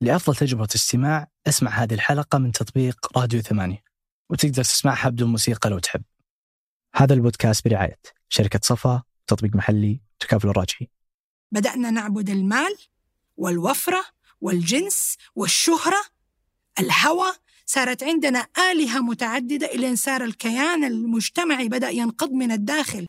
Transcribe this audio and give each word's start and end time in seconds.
لأفضل 0.00 0.36
تجربة 0.36 0.68
استماع 0.74 1.28
أسمع 1.46 1.70
هذه 1.70 1.94
الحلقة 1.94 2.38
من 2.38 2.52
تطبيق 2.52 3.18
راديو 3.18 3.40
ثمانية 3.40 3.84
وتقدر 4.30 4.64
تسمعها 4.64 5.08
بدون 5.08 5.30
موسيقى 5.30 5.70
لو 5.70 5.78
تحب. 5.78 6.02
هذا 6.94 7.14
البودكاست 7.14 7.68
برعاية 7.68 8.00
شركة 8.28 8.60
صفا 8.62 9.02
تطبيق 9.26 9.56
محلي 9.56 10.00
تكافل 10.20 10.48
الراجحي. 10.48 10.88
بدأنا 11.52 11.90
نعبد 11.90 12.30
المال 12.30 12.76
والوفرة 13.36 14.04
والجنس 14.40 15.16
والشهرة. 15.34 16.04
الهوى 16.78 17.32
صارت 17.66 18.02
عندنا 18.02 18.46
آلهة 18.72 19.00
متعددة 19.00 19.66
إلى 19.66 19.88
أن 19.88 19.96
صار 19.96 20.24
الكيان 20.24 20.84
المجتمعي 20.84 21.68
بدأ 21.68 21.88
ينقض 21.90 22.30
من 22.30 22.52
الداخل. 22.52 23.06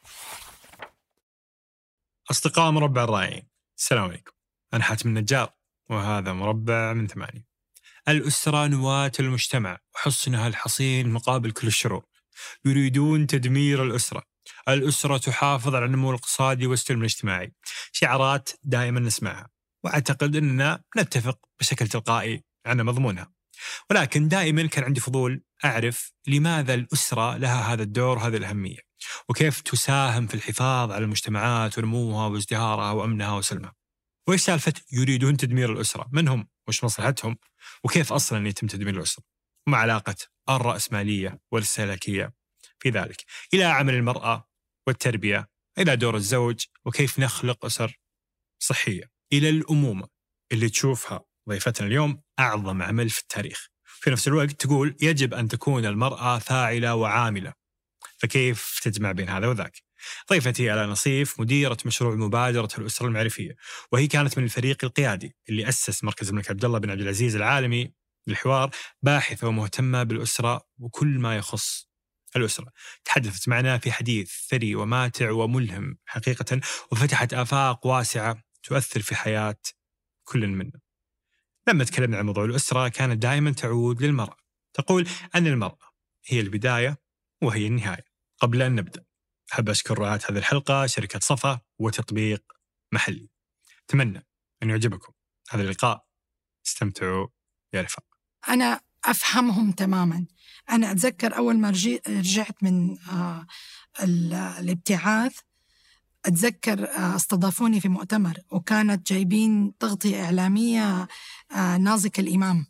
أصدقاء 2.32 2.72
مربع 2.72 3.04
الرائعين 3.04 3.48
السلام 3.78 4.04
عليكم. 4.04 4.32
أنا 4.74 4.84
حاتم 4.84 5.10
النجار. 5.10 5.61
وهذا 5.92 6.34
مربع 6.34 6.94
من 6.94 7.08
ثمانية. 7.08 7.46
الأسرة 8.08 8.68
نواة 8.68 9.12
المجتمع 9.20 9.78
وحصنها 9.96 10.48
الحصين 10.48 11.10
مقابل 11.10 11.52
كل 11.52 11.68
الشرور. 11.68 12.06
يريدون 12.66 13.28
تدمير 13.28 13.84
الأسرة. 13.84 14.24
الأسرة 14.70 15.18
تحافظ 15.18 15.76
على 15.76 15.86
النمو 15.86 16.10
الاقتصادي 16.10 16.68
والسلم 16.68 17.00
الاجتماعي. 17.00 17.54
شعارات 17.92 18.50
دائما 18.64 19.00
نسمعها. 19.00 19.50
وأعتقد 19.84 20.36
أننا 20.36 20.84
نتفق 20.98 21.40
بشكل 21.60 21.88
تلقائي 21.88 22.44
عن 22.66 22.82
مضمونها. 22.82 23.32
ولكن 23.90 24.28
دائما 24.28 24.68
كان 24.68 24.84
عندي 24.84 25.00
فضول 25.00 25.44
أعرف 25.66 26.14
لماذا 26.28 26.74
الأسرة 26.74 27.38
لها 27.38 27.74
هذا 27.74 27.84
الدور 27.84 28.18
وهذه 28.18 28.38
الأهمية. 28.38 28.80
وكيف 29.30 29.62
تساهم 29.62 30.28
في 30.28 30.34
الحفاظ 30.34 30.92
على 30.92 31.04
المجتمعات 31.04 31.78
ونموها 31.78 32.28
وازدهارها 32.28 32.92
وأمنها 32.92 33.38
وسلمها. 33.38 33.81
وإيش 34.28 34.42
سالفة 34.42 34.74
يريدون 34.92 35.38
تدمير 35.38 35.74
الأسرة؟ 35.74 36.10
من 36.12 36.28
هم 36.28 36.48
وش 36.68 36.84
مصلحتهم؟ 36.84 37.38
وكيف 37.84 38.14
أصلا 38.14 38.48
يتم 38.48 38.68
تدمير 38.68 38.96
الأسرة؟ 38.98 39.24
وما 39.68 39.78
علاقة 39.78 40.16
الرأسمالية 40.50 41.40
والاستهلاكية 41.52 42.34
في 42.80 42.90
ذلك؟ 42.90 43.26
إلى 43.54 43.64
عمل 43.64 43.94
المرأة 43.94 44.50
والتربية؟ 44.88 45.50
إلى 45.78 45.96
دور 45.96 46.16
الزوج؟ 46.16 46.66
وكيف 46.86 47.20
نخلق 47.20 47.66
أسر 47.66 48.00
صحية؟ 48.60 49.12
إلى 49.34 49.50
الأمومة 49.50 50.08
اللي 50.52 50.70
تشوفها 50.70 51.26
ضيفتنا 51.50 51.88
اليوم 51.88 52.22
أعظم 52.40 52.82
عمل 52.82 53.10
في 53.10 53.22
التاريخ. 53.22 53.68
في 53.84 54.10
نفس 54.10 54.28
الوقت 54.28 54.52
تقول 54.52 54.96
يجب 55.02 55.34
أن 55.34 55.48
تكون 55.48 55.86
المرأة 55.86 56.40
فاعلة 56.40 56.96
وعاملة. 56.96 57.54
فكيف 58.18 58.80
تجمع 58.84 59.12
بين 59.12 59.30
هذا 59.30 59.48
وذاك؟ 59.48 59.82
ضيفتي 60.30 60.74
آلاء 60.74 60.88
نصيف 60.88 61.40
مديرة 61.40 61.78
مشروع 61.86 62.16
مبادرة 62.16 62.70
الأسرة 62.78 63.08
المعرفية 63.08 63.56
وهي 63.92 64.08
كانت 64.08 64.38
من 64.38 64.44
الفريق 64.44 64.78
القيادي 64.84 65.36
اللي 65.50 65.70
أسس 65.70 66.04
مركز 66.04 66.30
الملك 66.30 66.50
عبد 66.52 66.66
الله 66.66 66.80
بن 66.80 66.90
عبد 66.90 67.02
العزيز 67.02 67.36
العالمي 67.36 67.94
للحوار 68.28 68.70
باحثة 69.02 69.48
ومهتمة 69.48 70.04
بالأسرة 70.04 70.62
وكل 70.80 71.08
ما 71.08 71.38
يخص 71.38 71.92
الأسرة. 72.36 72.72
تحدثت 73.06 73.50
معنا 73.50 73.78
في 73.78 73.92
حديث 73.92 74.32
ثري 74.50 74.76
وماتع 74.76 75.32
وملهم 75.32 75.98
حقيقة 76.06 76.60
وفتحت 76.92 77.34
آفاق 77.34 77.88
واسعة 77.88 78.44
تؤثر 78.64 79.02
في 79.02 79.16
حياة 79.16 79.62
كل 80.24 80.48
منا. 80.48 80.80
لما 81.68 81.84
تكلمنا 81.84 82.18
عن 82.18 82.26
موضوع 82.26 82.46
الأسرة 82.46 82.88
كانت 82.88 83.22
دائما 83.22 83.52
تعود 83.52 84.04
للمرأة. 84.04 84.38
تقول 84.74 85.08
أن 85.36 85.48
المرأة 85.48 85.92
هي 86.26 86.40
البداية 86.40 86.98
وهي 87.44 87.68
النهاية 87.68 88.06
قبل 88.40 88.62
أن 88.62 88.76
نبدأ. 88.76 89.04
أحب 89.54 89.70
أشكر 89.70 90.00
رعاة 90.00 90.20
هذه 90.30 90.38
الحلقة 90.38 90.86
شركة 90.86 91.20
صفا 91.20 91.60
وتطبيق 91.80 92.44
محلي. 92.92 93.30
أتمنى 93.90 94.26
أن 94.64 94.70
يعجبكم. 94.70 95.14
هذا 95.50 95.64
اللقاء. 95.64 96.06
استمتعوا 96.68 97.28
يا 97.74 97.82
رفاق. 97.82 98.06
أنا 98.50 98.82
أفهمهم 99.06 99.72
تماما. 99.72 100.26
أنا 100.70 100.92
أتذكر 100.92 101.38
أول 101.38 101.58
ما 101.58 101.70
رجعت 102.08 102.64
من 102.64 102.98
آه، 103.00 103.46
الابتعاث 104.04 105.40
أتذكر 106.26 106.90
آه، 106.90 107.16
استضافوني 107.16 107.80
في 107.82 107.90
مؤتمر 107.90 108.38
وكانت 108.52 109.12
جايبين 109.12 109.78
تغطية 109.78 110.24
إعلامية 110.26 111.08
آه، 111.52 111.78
نازك 111.78 112.20
الإمام 112.20 112.66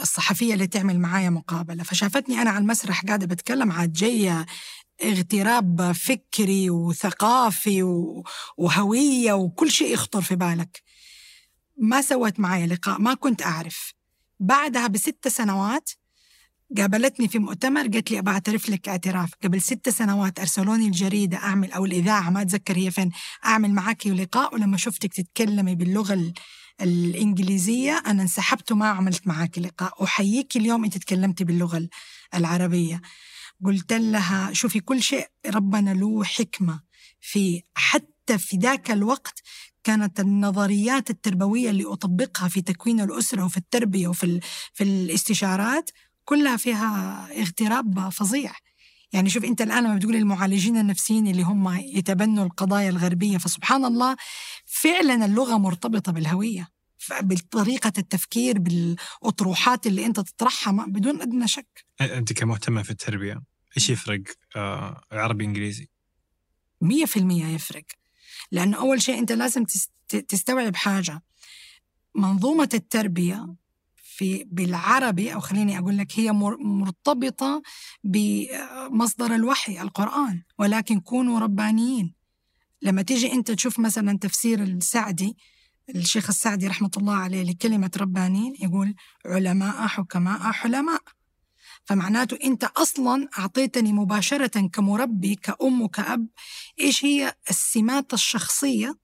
الصحفية 0.00 0.54
اللي 0.54 0.66
تعمل 0.66 1.00
معايا 1.00 1.30
مقابلة. 1.30 1.82
فشافتني 1.82 2.42
أنا 2.42 2.50
على 2.50 2.58
المسرح 2.58 3.04
قاعدة 3.04 3.26
بتكلم 3.26 3.72
عاد 3.72 3.92
جاية 3.92 4.46
اغتراب 5.04 5.92
فكري 5.92 6.70
وثقافي 6.70 7.82
وهوية 8.56 9.32
وكل 9.32 9.70
شيء 9.70 9.92
يخطر 9.92 10.22
في 10.22 10.36
بالك. 10.36 10.82
ما 11.76 12.00
سوت 12.02 12.40
معي 12.40 12.66
لقاء 12.66 13.00
ما 13.00 13.14
كنت 13.14 13.42
أعرف. 13.42 13.94
بعدها 14.40 14.86
بست 14.86 15.28
سنوات 15.28 15.90
قابلتني 16.76 17.28
في 17.28 17.38
مؤتمر 17.38 17.82
قالت 17.82 18.10
لي 18.10 18.22
أعترف 18.28 18.68
لك 18.70 18.88
اعتراف. 18.88 19.30
قبل 19.44 19.62
ست 19.62 19.88
سنوات 19.88 20.40
أرسلوني 20.40 20.86
الجريدة 20.86 21.36
أعمل 21.36 21.72
أو 21.72 21.84
الإذاعة 21.84 22.30
ما 22.30 22.42
أتذكر 22.42 22.76
هي 22.76 22.90
فين 22.90 23.10
أعمل 23.44 23.70
معك 23.70 24.06
لقاء 24.06 24.54
ولما 24.54 24.76
شفتك 24.76 25.14
تتكلمي 25.14 25.74
باللغة 25.74 26.32
الإنجليزية 26.80 28.02
أنا 28.06 28.22
انسحبت 28.22 28.72
وما 28.72 28.88
عملت 28.88 29.26
معك 29.26 29.58
لقاء. 29.58 30.04
أحييك 30.04 30.56
اليوم 30.56 30.84
أنت 30.84 30.98
تكلمتي 30.98 31.44
باللغة 31.44 31.88
العربية. 32.34 33.00
قلت 33.64 33.92
لها 33.92 34.52
شوفي 34.52 34.80
كل 34.80 35.02
شيء 35.02 35.26
ربنا 35.46 35.90
له 35.90 36.24
حكمة 36.24 36.80
في 37.20 37.62
حتى 37.74 38.38
في 38.38 38.56
ذاك 38.56 38.90
الوقت 38.90 39.42
كانت 39.84 40.20
النظريات 40.20 41.10
التربوية 41.10 41.70
اللي 41.70 41.84
أطبقها 41.86 42.48
في 42.48 42.62
تكوين 42.62 43.00
الأسرة 43.00 43.44
وفي 43.44 43.56
التربية 43.56 44.08
وفي 44.08 44.40
في 44.74 44.84
الاستشارات 44.84 45.90
كلها 46.24 46.56
فيها 46.56 47.28
اغتراب 47.40 48.08
فظيع. 48.08 48.52
يعني 49.12 49.30
شوف 49.30 49.44
أنت 49.44 49.60
الآن 49.62 49.84
لما 49.84 49.94
بتقول 49.94 50.16
المعالجين 50.16 50.76
النفسيين 50.76 51.26
اللي 51.26 51.42
هم 51.42 51.68
يتبنوا 51.78 52.44
القضايا 52.44 52.90
الغربية 52.90 53.38
فسبحان 53.38 53.84
الله 53.84 54.16
فعلا 54.66 55.24
اللغة 55.24 55.56
مرتبطة 55.58 56.12
بالهوية. 56.12 56.68
بطريقه 57.20 57.92
التفكير 57.98 58.58
بالأطروحات 58.58 59.86
اللي 59.86 60.06
أنت 60.06 60.20
تطرحها 60.20 60.86
بدون 60.86 61.20
أدنى 61.20 61.48
شك. 61.48 61.84
أنت 62.00 62.32
كمهتمة 62.32 62.82
في 62.82 62.90
التربية 62.90 63.42
إيش 63.76 63.90
يفرق 63.90 64.22
آه 64.56 65.02
عربي 65.12 65.44
إنجليزي؟ 65.44 65.88
100% 66.80 66.86
يفرق. 67.46 67.84
لأنه 68.52 68.76
أول 68.78 69.02
شيء 69.02 69.18
أنت 69.18 69.32
لازم 69.32 69.64
تستوعب 70.28 70.76
حاجة. 70.76 71.22
منظومة 72.14 72.68
التربية 72.74 73.54
في 73.96 74.44
بالعربي 74.44 75.34
أو 75.34 75.40
خليني 75.40 75.78
أقول 75.78 75.98
لك 75.98 76.18
هي 76.18 76.32
مرتبطة 76.32 77.62
بمصدر 78.04 79.34
الوحي 79.34 79.80
القرآن. 79.80 80.42
ولكن 80.58 81.00
كونوا 81.00 81.40
ربانيين. 81.40 82.14
لما 82.82 83.02
تيجي 83.02 83.32
أنت 83.32 83.50
تشوف 83.50 83.78
مثلا 83.78 84.18
تفسير 84.18 84.62
السعدي 84.62 85.36
الشيخ 85.96 86.28
السعدي 86.28 86.66
رحمة 86.66 86.90
الله 86.96 87.14
عليه 87.14 87.42
لكلمة 87.42 87.90
ربانيين 87.96 88.54
يقول 88.60 88.94
علماء 89.26 89.86
حكماء 89.86 90.52
حلماء. 90.52 91.02
فمعناته 91.84 92.38
أنت 92.44 92.64
أصلا 92.64 93.28
أعطيتني 93.38 93.92
مباشرة 93.92 94.68
كمربي 94.72 95.34
كأم 95.34 95.82
وكأب 95.82 96.26
إيش 96.80 97.04
هي 97.04 97.34
السمات 97.50 98.14
الشخصية 98.14 98.98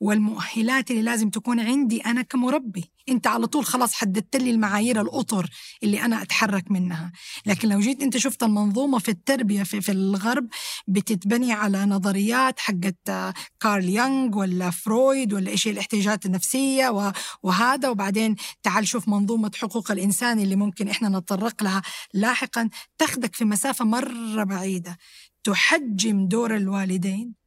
والمؤهلات 0.00 0.90
اللي 0.90 1.02
لازم 1.02 1.30
تكون 1.30 1.60
عندي 1.60 2.00
أنا 2.00 2.22
كمربي؟ 2.22 2.92
أنت 3.08 3.26
على 3.26 3.46
طول 3.46 3.64
خلاص 3.64 3.94
حددت 3.94 4.36
لي 4.36 4.50
المعايير 4.50 5.00
الأطر 5.00 5.50
اللي 5.82 6.02
أنا 6.04 6.22
أتحرك 6.22 6.70
منها. 6.70 7.12
لكن 7.46 7.68
لو 7.68 7.80
جيت 7.80 8.02
أنت 8.02 8.16
شفت 8.16 8.42
المنظومة 8.42 8.98
في 8.98 9.08
التربية 9.08 9.62
في, 9.62 9.80
في 9.80 9.92
الغرب 9.92 10.48
بتتبني 10.88 11.52
على 11.52 11.84
نظريات 11.84 12.60
حقت 12.60 12.96
كارل 13.60 13.88
يونغ 13.88 14.38
ولا 14.38 14.70
فرويد 14.70 15.32
ولا 15.32 15.50
إيش 15.50 15.68
الاحتياجات 15.68 16.26
النفسية 16.26 17.16
وهذا. 17.42 17.88
وبعدين 17.88 18.36
تعال 18.62 18.88
شوف 18.88 19.08
منظومة 19.08 19.50
حقوق 19.56 19.90
الإنسان 19.90 20.40
اللي 20.40 20.56
ممكن 20.56 20.88
إحنا 20.88 21.08
نتطرق 21.08 21.62
لها 21.62 21.82
لاحقا. 22.14 22.68
تاخدك 22.98 23.34
في 23.34 23.44
مسافة 23.44 23.84
مرة 23.84 24.44
بعيدة. 24.44 24.98
تحجم 25.44 26.28
دور 26.28 26.56
الوالدين. 26.56 27.45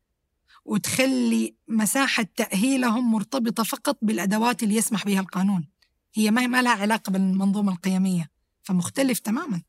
وتخلي 0.66 1.56
مساحة 1.68 2.26
تأهيلهم 2.36 3.12
مرتبطة 3.12 3.64
فقط 3.64 3.98
بالأدوات 4.02 4.64
اللي 4.64 4.76
يسمح 4.76 5.06
بها 5.06 5.20
القانون. 5.20 5.68
هي 6.14 6.32
ما 6.32 6.62
لها 6.62 6.72
علاقة 6.72 7.12
بالمنظومة 7.12 7.72
القيمية 7.72 8.32
فمختلف 8.64 9.20
تماما. 9.20 9.62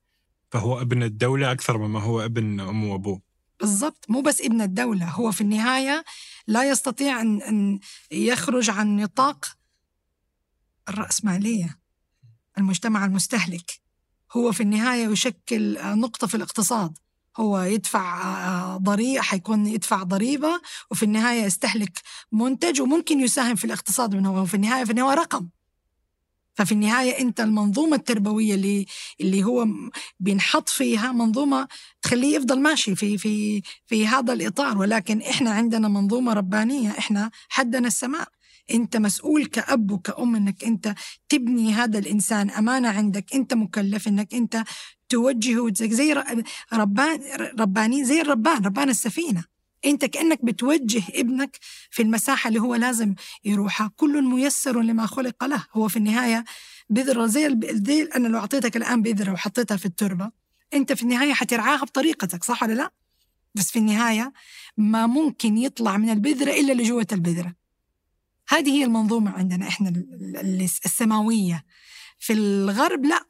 فهو 0.50 0.80
ابن 0.80 1.02
الدولة 1.02 1.52
أكثر 1.52 1.78
مما 1.78 2.00
هو 2.00 2.24
ابن 2.24 2.60
أمه 2.60 2.92
وأبوه. 2.92 3.20
بالضبط 3.60 4.04
مو 4.08 4.20
بس 4.20 4.40
ابن 4.40 4.60
الدولة 4.60 5.08
هو 5.08 5.32
في 5.32 5.40
النهاية 5.40 6.04
لا 6.46 6.70
يستطيع 6.70 7.20
أن, 7.20 7.42
أن 7.42 7.80
يخرج 8.10 8.70
عن 8.70 8.96
نطاق 8.96 9.44
الرأسمالية 10.88 11.78
المجتمع 12.58 13.04
المستهلك. 13.04 13.80
هو 14.32 14.52
في 14.52 14.62
النهاية 14.62 15.08
يشكل 15.08 15.78
نقطة 15.98 16.26
في 16.26 16.34
الاقتصاد. 16.34 16.98
هو 17.40 17.60
يدفع 17.60 18.76
ضريبة 18.76 19.20
حيكون 19.20 19.66
يدفع 19.66 20.02
ضريبة 20.02 20.60
وفي 20.90 21.02
النهاية 21.02 21.42
يستهلك 21.44 22.00
منتج 22.32 22.80
وممكن 22.80 23.20
يساهم 23.20 23.56
في 23.56 23.64
الاقتصاد 23.64 24.14
من 24.14 24.26
هو 24.26 24.44
في 24.44 24.54
النهاية 24.54 24.84
في 24.84 24.90
النهاية 24.90 25.14
رقم. 25.14 25.48
ففي 26.54 26.72
النهاية 26.72 27.18
أنت 27.20 27.40
المنظومة 27.40 27.96
التربوية 27.96 28.54
اللي 28.54 28.86
اللي 29.20 29.44
هو 29.44 29.66
بينحط 30.20 30.68
فيها 30.68 31.12
منظومة 31.12 31.68
تخليه 32.02 32.36
يفضل 32.36 32.60
ماشي 32.60 32.96
في 32.96 33.18
في 33.18 33.62
في 33.86 34.06
هذا 34.06 34.32
الإطار. 34.32 34.78
ولكن 34.78 35.22
إحنا 35.22 35.50
عندنا 35.50 35.88
منظومة 35.88 36.32
ربانية 36.32 36.90
إحنا 36.90 37.30
حدنا 37.48 37.86
السماء. 37.86 38.28
أنت 38.70 38.96
مسؤول 38.96 39.46
كأب 39.46 39.90
وكأم 39.90 40.36
إنك 40.36 40.64
أنت 40.64 40.94
تبني 41.28 41.72
هذا 41.72 41.98
الإنسان. 41.98 42.50
أمانة 42.50 42.88
عندك 42.88 43.34
أنت 43.34 43.54
مكلف 43.54 44.08
إنك 44.08 44.34
أنت 44.34 44.64
توجهه 45.10 45.72
زي 45.74 46.12
ربان 46.72 47.20
رباني 47.60 48.04
زي 48.04 48.20
الربان 48.20 48.64
ربان 48.64 48.88
السفينة. 48.88 49.44
أنت 49.84 50.04
كأنك 50.04 50.44
بتوجه 50.44 51.02
ابنك 51.14 51.58
في 51.90 52.02
المساحة 52.02 52.48
اللي 52.48 52.60
هو 52.60 52.74
لازم 52.74 53.14
يروحها. 53.44 53.92
كل 53.96 54.22
ميسر 54.22 54.80
لما 54.80 55.06
خلق 55.06 55.44
له. 55.44 55.64
هو 55.72 55.88
في 55.88 55.96
النهاية 55.96 56.44
بذره. 56.90 57.26
زي 57.26 57.58
زي 57.64 58.02
أنا 58.02 58.28
لو 58.28 58.38
أعطيتك 58.38 58.76
الآن 58.76 59.02
بذرة 59.02 59.32
وحطيتها 59.32 59.76
في 59.76 59.86
التربة 59.86 60.30
أنت 60.74 60.92
في 60.92 61.02
النهاية 61.02 61.32
حترعاها 61.32 61.84
بطريقتك. 61.84 62.44
صح 62.44 62.62
ولا 62.62 62.72
لا؟ 62.72 62.90
بس 63.54 63.70
في 63.70 63.78
النهاية 63.78 64.32
ما 64.76 65.06
ممكن 65.06 65.58
يطلع 65.58 65.96
من 65.96 66.10
البذرة 66.10 66.50
إلا 66.50 66.72
اللي 66.72 66.82
جوة 66.82 67.06
البذرة. 67.12 67.54
هذه 68.48 68.70
هي 68.70 68.84
المنظومة 68.84 69.30
عندنا 69.30 69.68
إحنا 69.68 69.92
السماوية. 70.84 71.64
في 72.18 72.32
الغرب 72.32 73.04
لا. 73.04 73.29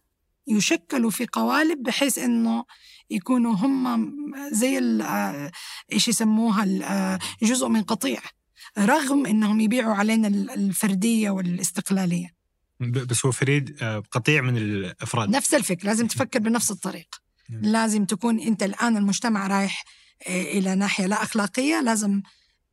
يشكلوا 0.51 1.11
في 1.11 1.27
قوالب 1.33 1.83
بحيث 1.83 2.19
إنه 2.19 2.65
يكونوا 3.11 3.55
هم 3.55 4.13
زي 4.53 4.79
آه، 5.03 5.53
إيش 5.93 6.09
يسموها 6.09 6.67
آه، 6.83 7.19
جزء 7.43 7.69
من 7.69 7.83
قطيع 7.83 8.21
رغم 8.79 9.27
إنهم 9.27 9.61
يبيعوا 9.61 9.95
علينا 9.95 10.29
الفردية 10.29 11.31
والاستقلالية. 11.31 12.35
بس 12.81 13.27
هو 13.27 13.33
فريد 13.33 13.83
آه، 13.83 14.03
قطيع 14.11 14.43
من 14.43 14.57
الأفراد. 14.57 15.29
نفس 15.29 15.55
الفكرة 15.55 15.87
لازم 15.87 16.07
تفكر 16.07 16.39
بنفس 16.39 16.71
الطريقة. 16.71 17.19
لازم 17.49 18.05
تكون 18.05 18.41
أنت 18.41 18.63
الآن 18.63 18.97
المجتمع 18.97 19.47
رايح 19.47 19.85
إلى 20.29 20.75
ناحية 20.75 21.07
لا 21.07 21.23
أخلاقية 21.23 21.81
لازم 21.81 22.23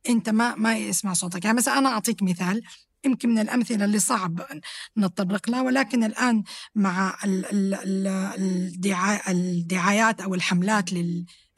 أنت 0.08 0.28
ما 0.28 0.54
ما 0.54 0.78
يسمع 0.78 1.12
صوتك. 1.12 1.44
يعني 1.44 1.56
مثلا 1.56 1.78
أنا 1.78 1.88
أعطيك 1.88 2.22
مثال. 2.22 2.62
يمكن 3.04 3.28
من 3.28 3.38
الأمثلة 3.38 3.84
اللي 3.84 3.98
صعب 3.98 4.40
نتطرق 4.98 5.50
لها 5.50 5.62
ولكن 5.62 6.04
الآن 6.04 6.42
مع 6.74 7.18
الدعايات 9.28 10.20
أو 10.20 10.34
الحملات 10.34 10.90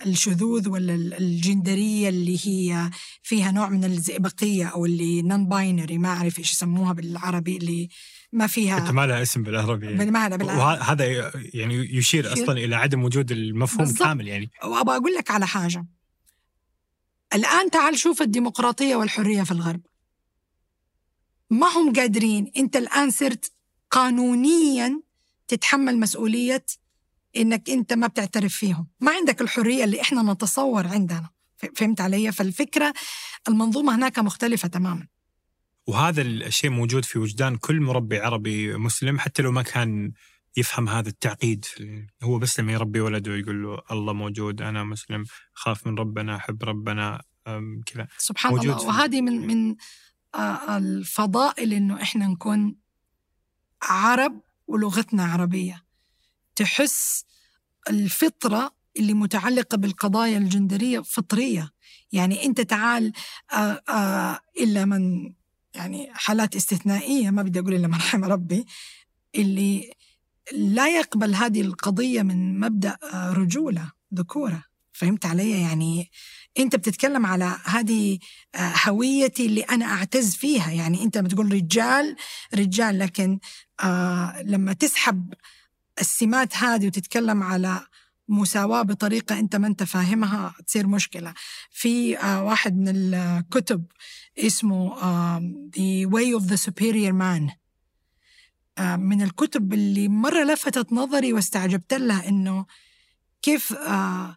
للشذوذ 0.07 0.69
ولا 0.69 0.95
الجندرية 0.95 2.09
اللي 2.09 2.39
هي 2.47 2.91
فيها 3.23 3.51
نوع 3.51 3.69
من 3.69 3.85
الزئبقية 3.85 4.67
أو 4.67 4.87
اللي 4.87 5.23
نون 5.23 5.49
باينري 5.49 5.99
ما 5.99 6.09
أعرف 6.09 6.39
إيش 6.39 6.53
يسموها 6.53 6.93
بالعربي 6.93 7.57
اللي 7.57 7.89
ما 8.33 8.47
فيها 8.47 8.79
أنت 8.79 8.91
ما 8.91 9.07
لها 9.07 9.23
اسم 9.23 9.43
بالعربي. 9.43 9.95
ما 9.95 10.03
لها 10.05 10.37
بالعربي. 10.37 10.61
وهذا 10.61 11.33
يعني 11.55 11.75
يشير. 11.97 12.33
أصلا 12.33 12.53
إلى 12.53 12.77
عدم 12.77 13.05
وجود 13.05 13.33
المفهوم 13.33 13.85
بالضبط. 13.85 14.03
كامل 14.03 14.29
يعني. 14.29 14.51
وأبغى 14.65 14.97
أقول 14.97 15.15
لك 15.15 15.31
على 15.31 15.47
حاجة. 15.47 15.87
الآن 17.35 17.71
تعال 17.71 17.99
شوف 17.99 18.23
الديمقراطية 18.23 18.97
والحرية 18.97 19.43
في 19.43 19.51
الغرب. 19.51 19.81
ما 21.51 21.67
هم 21.67 21.93
قادرين. 21.93 22.53
انت 22.57 22.77
الآن 22.77 23.11
صرت 23.11 23.53
قانونيا 23.91 25.03
تتحمل 25.49 25.99
مسؤولية 25.99 26.65
إنك 27.37 27.71
انت 27.71 27.93
ما 27.93 28.07
بتعترف 28.07 28.55
فيهم. 28.55 28.89
ما 29.01 29.13
عندك 29.13 29.41
الحرية 29.41 29.85
اللي 29.85 30.01
إحنا 30.01 30.33
نتصور 30.33 30.87
عندنا. 30.87 31.31
فهمت 31.77 32.01
علي؟ 32.01 32.33
فالفكرة 32.33 32.95
المنظومة 33.49 33.95
هناك 33.95 34.19
مختلفة 34.19 34.69
تماما. 34.69 35.07
وهذا 35.87 36.23
الشيء 36.23 36.71
موجود 36.71 37.05
في 37.05 37.19
وجدان 37.19 37.57
كل 37.57 37.81
مربي 37.81 38.19
عربي 38.19 38.77
مسلم 38.77 39.19
حتى 39.19 39.43
لو 39.43 39.53
ما 39.53 39.63
كان 39.63 40.13
يفهم 40.57 40.89
هذا 40.89 41.09
التعقيد. 41.09 41.65
هو 42.23 42.39
بس 42.39 42.61
لما 42.61 42.73
يربي 42.73 43.01
ولده 43.01 43.37
يقول 43.37 43.63
له 43.63 43.83
الله 43.91 44.13
موجود 44.13 44.63
أنا 44.63 44.85
مسلم 44.85 45.25
خاف 45.55 45.87
من 45.87 45.99
ربنا 45.99 46.37
أحب 46.37 46.65
ربنا 46.65 47.23
كذا. 47.87 48.09
سبحان 48.19 48.59
الله. 48.59 48.87
وهذه 48.87 49.21
من 49.21 49.47
من 49.47 49.77
الفضائل 50.69 51.73
إنه 51.73 52.03
إحنا 52.03 52.27
نكون 52.27 52.77
عرب 53.83 54.41
ولغتنا 54.67 55.25
عربية. 55.25 55.85
تحس 56.57 57.25
الفطرة 57.91 58.75
اللي 58.97 59.15
متعلقة 59.15 59.77
بالقضايا 59.77 60.39
الجندرية 60.39 61.01
فطرية. 61.01 61.71
يعني 62.13 62.47
أنت 62.47 62.61
تعال 62.61 63.13
آآ 63.53 63.83
آآ 63.89 64.41
إلا 64.61 64.85
من 64.85 65.35
يعني 65.75 66.11
حالات 66.15 66.57
استثنائية 66.57 67.31
ما 67.31 67.43
بدي 67.43 67.61
أقول 67.61 67.75
إلا 67.75 67.89
من 67.89 67.95
رحم 67.95 68.25
ربي 68.25 68.67
اللي 69.35 69.95
لا 70.53 70.89
يقبل 70.99 71.35
هذه 71.35 71.61
القضية 71.61 72.23
من 72.23 72.61
مبدأ 72.61 72.99
رجولة 73.15 73.93
ذكورة. 74.15 74.70
فهمت 75.01 75.27
علي 75.27 75.61
يعني 75.61 76.11
أنت 76.59 76.77
بتتكلم 76.77 77.27
على 77.27 77.57
هذه 77.65 78.19
آه، 78.55 78.73
هويتي 78.89 79.47
اللي 79.47 79.61
أنا 79.61 79.85
أعتز 79.87 80.35
فيها. 80.35 80.71
يعني 80.71 81.05
أنت 81.05 81.19
بتقول 81.19 81.53
رجال 81.53 82.17
رجال 82.55 82.99
لكن 82.99 83.39
آه 83.83 84.43
لما 84.43 84.73
تسحب 84.73 85.35
السمات 86.01 86.57
هذه 86.57 86.87
وتتكلم 86.87 87.43
على 87.43 87.87
مساواة 88.29 88.83
بطريقة 88.83 89.39
أنت 89.39 89.57
ما 89.57 89.67
أنت 89.67 89.83
فاهمها 89.83 90.55
تصير 90.67 90.87
مشكلة. 90.87 91.35
في 91.71 92.19
آه 92.19 92.45
واحد 92.45 92.77
من 92.77 92.89
الكتب 92.89 93.85
اسمه 94.39 95.03
آه 95.03 95.53
The 95.77 96.11
Way 96.11 96.41
of 96.41 96.45
the 96.51 96.57
Superior 96.57 97.13
Man. 97.13 97.53
آه 98.79 98.97
من 98.97 99.23
الكتب 99.23 99.73
اللي 99.73 100.09
مرة 100.09 100.45
لفتت 100.45 100.93
نظري 100.93 101.33
واستعجبت 101.33 101.95
لها 101.95 102.29
إنه 102.29 102.67
كيف 103.43 103.73
آه 103.73 104.37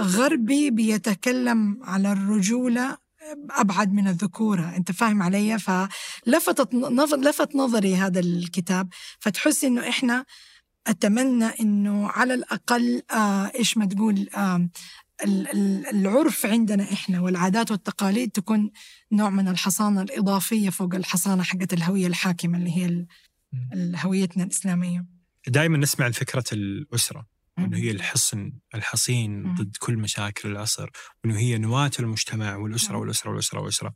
غربي 0.00 0.70
بيتكلم 0.70 1.78
على 1.82 2.12
الرجولة 2.12 2.98
أبعد 3.50 3.92
من 3.92 4.08
الذكورة. 4.08 4.76
أنت 4.76 4.92
فاهم 4.92 5.22
علي؟ 5.22 5.58
فلفتت 5.58 6.74
لفت 7.14 7.56
نظري 7.56 7.96
هذا 7.96 8.20
الكتاب 8.20 8.88
فتحس 9.20 9.64
إنه 9.64 9.88
إحنا 9.88 10.24
أتمنى 10.86 11.44
إنه 11.44 12.08
على 12.08 12.34
الأقل 12.34 13.02
آه 13.10 13.52
إيش 13.54 13.76
ما 13.76 13.86
تقول 13.86 14.28
آه 14.36 14.68
العرف 15.92 16.46
عندنا 16.46 16.92
إحنا 16.92 17.20
والعادات 17.20 17.70
والتقاليد 17.70 18.30
تكون 18.30 18.70
نوع 19.12 19.30
من 19.30 19.48
الحصانة 19.48 20.02
الإضافية 20.02 20.70
فوق 20.70 20.94
الحصانة 20.94 21.42
حقت 21.42 21.72
الهوية 21.72 22.06
الحاكمة 22.06 22.58
اللي 22.58 22.76
هي 22.76 23.06
هويتنا 23.96 24.44
الإسلامية. 24.44 25.06
دائما 25.48 25.78
نسمع 25.78 26.10
فكرة 26.10 26.44
الأسرة. 26.52 27.26
وانه 27.58 27.76
هي 27.76 27.90
الحصن 27.90 28.52
الحصين 28.74 29.54
ضد 29.54 29.76
كل 29.76 29.96
مشاكل 29.96 30.50
العصر 30.50 30.90
وإنه 31.24 31.38
هي 31.38 31.58
نواة 31.58 31.90
المجتمع 31.98 32.56
والأسرة 32.56 32.96
والأسرة 32.96 33.30
والأسرة 33.30 33.60
والأسرة. 33.60 33.94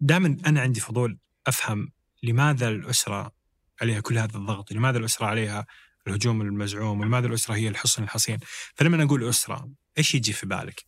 دائما 0.00 0.36
أنا 0.46 0.60
عندي 0.60 0.80
فضول 0.80 1.18
أفهم 1.46 1.92
لماذا 2.22 2.68
الأسرة 2.68 3.32
عليها 3.80 4.00
كل 4.00 4.18
هذا 4.18 4.36
الضغط؟ 4.36 4.72
لماذا 4.72 4.98
الأسرة 4.98 5.26
عليها 5.26 5.66
الهجوم 6.06 6.40
المزعوم؟ 6.40 7.00
ولماذا 7.00 7.26
الأسرة 7.26 7.54
هي 7.54 7.68
الحصن 7.68 8.02
الحصين؟ 8.02 8.38
فلما 8.74 9.04
أقول 9.04 9.28
أسرة 9.28 9.70
إيش 9.98 10.14
يجي 10.14 10.32
في 10.32 10.46
بالك؟ 10.46 10.86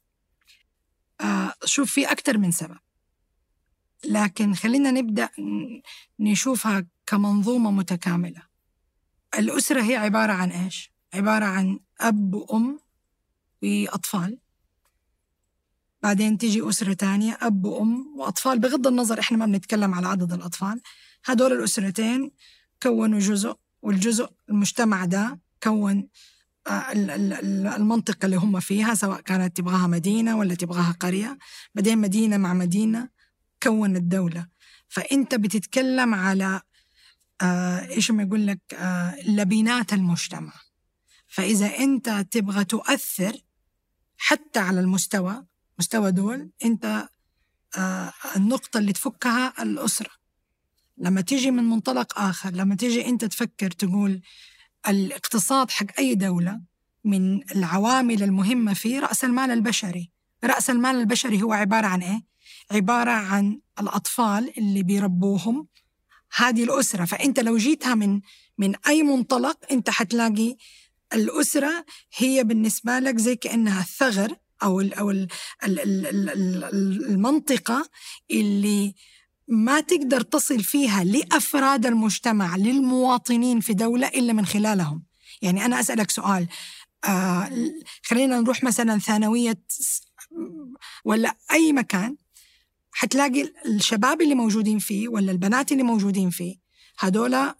آه 1.21 1.55
شوف 1.65 1.93
في 1.93 2.13
أكثر 2.13 2.39
من 2.39 2.51
سبب. 2.51 2.79
لكن 4.05 4.55
خلينا 4.55 4.91
نبدأ 4.91 5.29
نشوفها 6.21 6.87
كمنظومة 7.07 7.71
متكاملة. 7.71 8.43
الأسرة 9.39 9.83
هي 9.83 9.97
عبارة 9.97 10.33
عن 10.33 10.51
إيش؟ 10.51 10.93
عبارة 11.15 11.45
عن 11.45 11.79
أب 12.01 12.35
وأم 12.35 12.79
وأطفال 13.63 14.39
بعدين 16.03 16.39
تيجي 16.39 16.69
أسرة 16.69 16.93
تانية 16.93 17.39
أب 17.43 17.65
وأم 17.65 18.19
وأطفال 18.19 18.59
بغض 18.59 18.87
النظر 18.87 19.21
إحنا 19.21 19.37
ما 19.39 19.47
بنتكلم 19.47 19.95
على 19.95 20.07
عدد 20.09 20.33
الأطفال. 20.33 20.81
هدول 21.25 21.53
الأسرتين 21.53 22.31
كونوا 22.83 23.19
جزء 23.19 23.57
والجزء 23.83 24.31
المجتمع 24.51 25.05
ده 25.05 25.41
كون 25.63 26.09
آه، 26.67 26.93
المنطقة 27.77 28.27
اللي 28.27 28.37
هم 28.37 28.61
فيها 28.61 28.95
سواء 28.95 29.21
كانت 29.21 29.57
تبغاها 29.57 29.87
مدينة 29.87 30.39
ولا 30.39 30.55
تبغاها 30.55 30.93
قرية. 31.01 31.39
بعدين 31.75 31.99
مدينة 31.99 32.37
مع 32.37 32.55
مدينة 32.55 33.09
كون 33.63 33.97
الدولة 33.97 34.47
فأنت 34.89 35.35
بتتكلم 35.35 36.15
على 36.15 36.61
آه 37.43 37.89
إيش 37.89 38.11
ما 38.11 38.23
يقول 38.23 38.47
لك 38.47 38.61
آه 38.75 39.17
لبنات 39.29 39.93
المجتمع. 39.93 40.53
فإذا 41.35 41.79
أنت 41.79 42.26
تبغى 42.31 42.64
تؤثر 42.64 43.37
حتى 44.17 44.59
على 44.59 44.81
المستوى 44.81 45.45
مستوى 45.79 46.12
دول 46.12 46.50
أنت 46.64 47.09
آه 47.79 48.12
النقطة 48.37 48.79
اللي 48.79 48.93
تفكها 48.93 49.62
الأسرة. 49.62 50.11
لما 50.99 51.21
تيجي 51.21 51.50
من 51.50 51.64
منطلق 51.64 52.19
آخر 52.19 52.50
لما 52.50 52.75
تيجي 52.75 53.07
أنت 53.07 53.25
تفكر 53.25 53.71
تقول 53.71 54.21
الاقتصاد 54.88 55.71
حق 55.71 55.87
أي 55.99 56.14
دولة 56.14 56.61
من 57.05 57.50
العوامل 57.50 58.23
المهمة 58.23 58.75
فيه 58.75 59.00
رأس 59.00 59.25
المال 59.25 59.50
البشري. 59.50 60.11
رأس 60.45 60.71
المال 60.71 60.97
البشري 60.97 61.43
هو 61.43 61.53
عبارة 61.53 61.87
عن 61.87 62.03
إيه؟ 62.03 62.23
عبارة 62.71 63.11
عن 63.11 63.61
الأطفال 63.81 64.59
اللي 64.59 64.83
بيربوهم 64.83 65.69
هذه 66.37 66.64
الأسرة. 66.64 67.05
فأنت 67.05 67.41
لو 67.41 67.57
جيتها 67.57 67.95
من 67.95 68.21
من 68.59 68.75
أي 68.87 69.03
منطلق 69.03 69.59
أنت 69.71 69.91
حتلاقي 69.91 70.57
الأسرة 71.14 71.85
هي 72.16 72.44
بالنسبة 72.44 72.99
لك 72.99 73.18
زي 73.18 73.37
كأنها 73.37 73.80
الثغر 73.80 74.37
أو 74.62 74.80
أو 74.80 75.11
ال 75.11 75.28
ال 75.64 75.80
ال 75.80 76.06
ال 76.06 76.64
المنطقة 77.11 77.88
اللي 78.30 78.94
ما 79.49 79.80
تقدر 79.80 80.21
تصل 80.21 80.64
فيها 80.64 81.04
لأفراد 81.04 81.87
المجتمع 81.87 82.56
للمواطنين 82.56 83.61
في 83.61 83.75
دولة 83.75 84.09
إلا 84.09 84.33
من 84.33 84.47
خلالهم. 84.47 85.04
يعني 85.42 85.64
أنا 85.64 85.80
أسألك 85.80 86.11
سؤال 86.11 86.49
آه 87.04 87.50
خلينا 88.02 88.40
نروح 88.40 88.64
مثلا 88.64 88.99
ثانوية 88.99 89.62
ولا 91.04 91.37
أي 91.52 91.73
مكان 91.73 92.16
حتلاقي 92.92 93.52
الشباب 93.66 94.23
اللي 94.23 94.35
موجودين 94.35 94.78
فيه 94.78 95.09
ولا 95.09 95.33
البنات 95.33 95.73
اللي 95.73 95.83
موجودين 95.83 96.30
فيه 96.30 96.56
هدول 96.99 97.54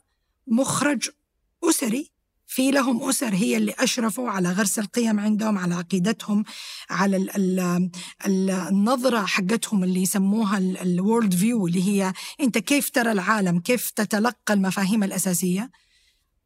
مخرج 0.46 1.11
أسري 1.64 2.13
في 2.54 2.70
لهم 2.70 3.08
أسر 3.08 3.34
هي 3.34 3.56
اللي 3.56 3.75
أشرفوا 3.78 4.30
على 4.30 4.52
غرس 4.52 4.78
القيم 4.78 5.20
عندهم 5.20 5.58
على 5.58 5.75
عقيدتهم 5.75 6.44
على 6.90 7.16
ال 7.16 7.37
ال 7.37 7.90
ال 8.26 8.50
النظرة 8.50 9.26
حقتهم 9.26 9.84
اللي 9.84 10.02
يسموها 10.02 10.58
الورلد 10.58 11.34
فيو 11.34 11.66
اللي 11.66 11.82
هي 11.88 12.12
أنت 12.40 12.58
كيف 12.58 12.90
ترى 12.90 13.12
العالم؟ 13.12 13.61
كيف 13.61 13.90
تتلقى 13.90 14.54
المفاهيم 14.54 15.04
الأساسية؟ 15.04 15.70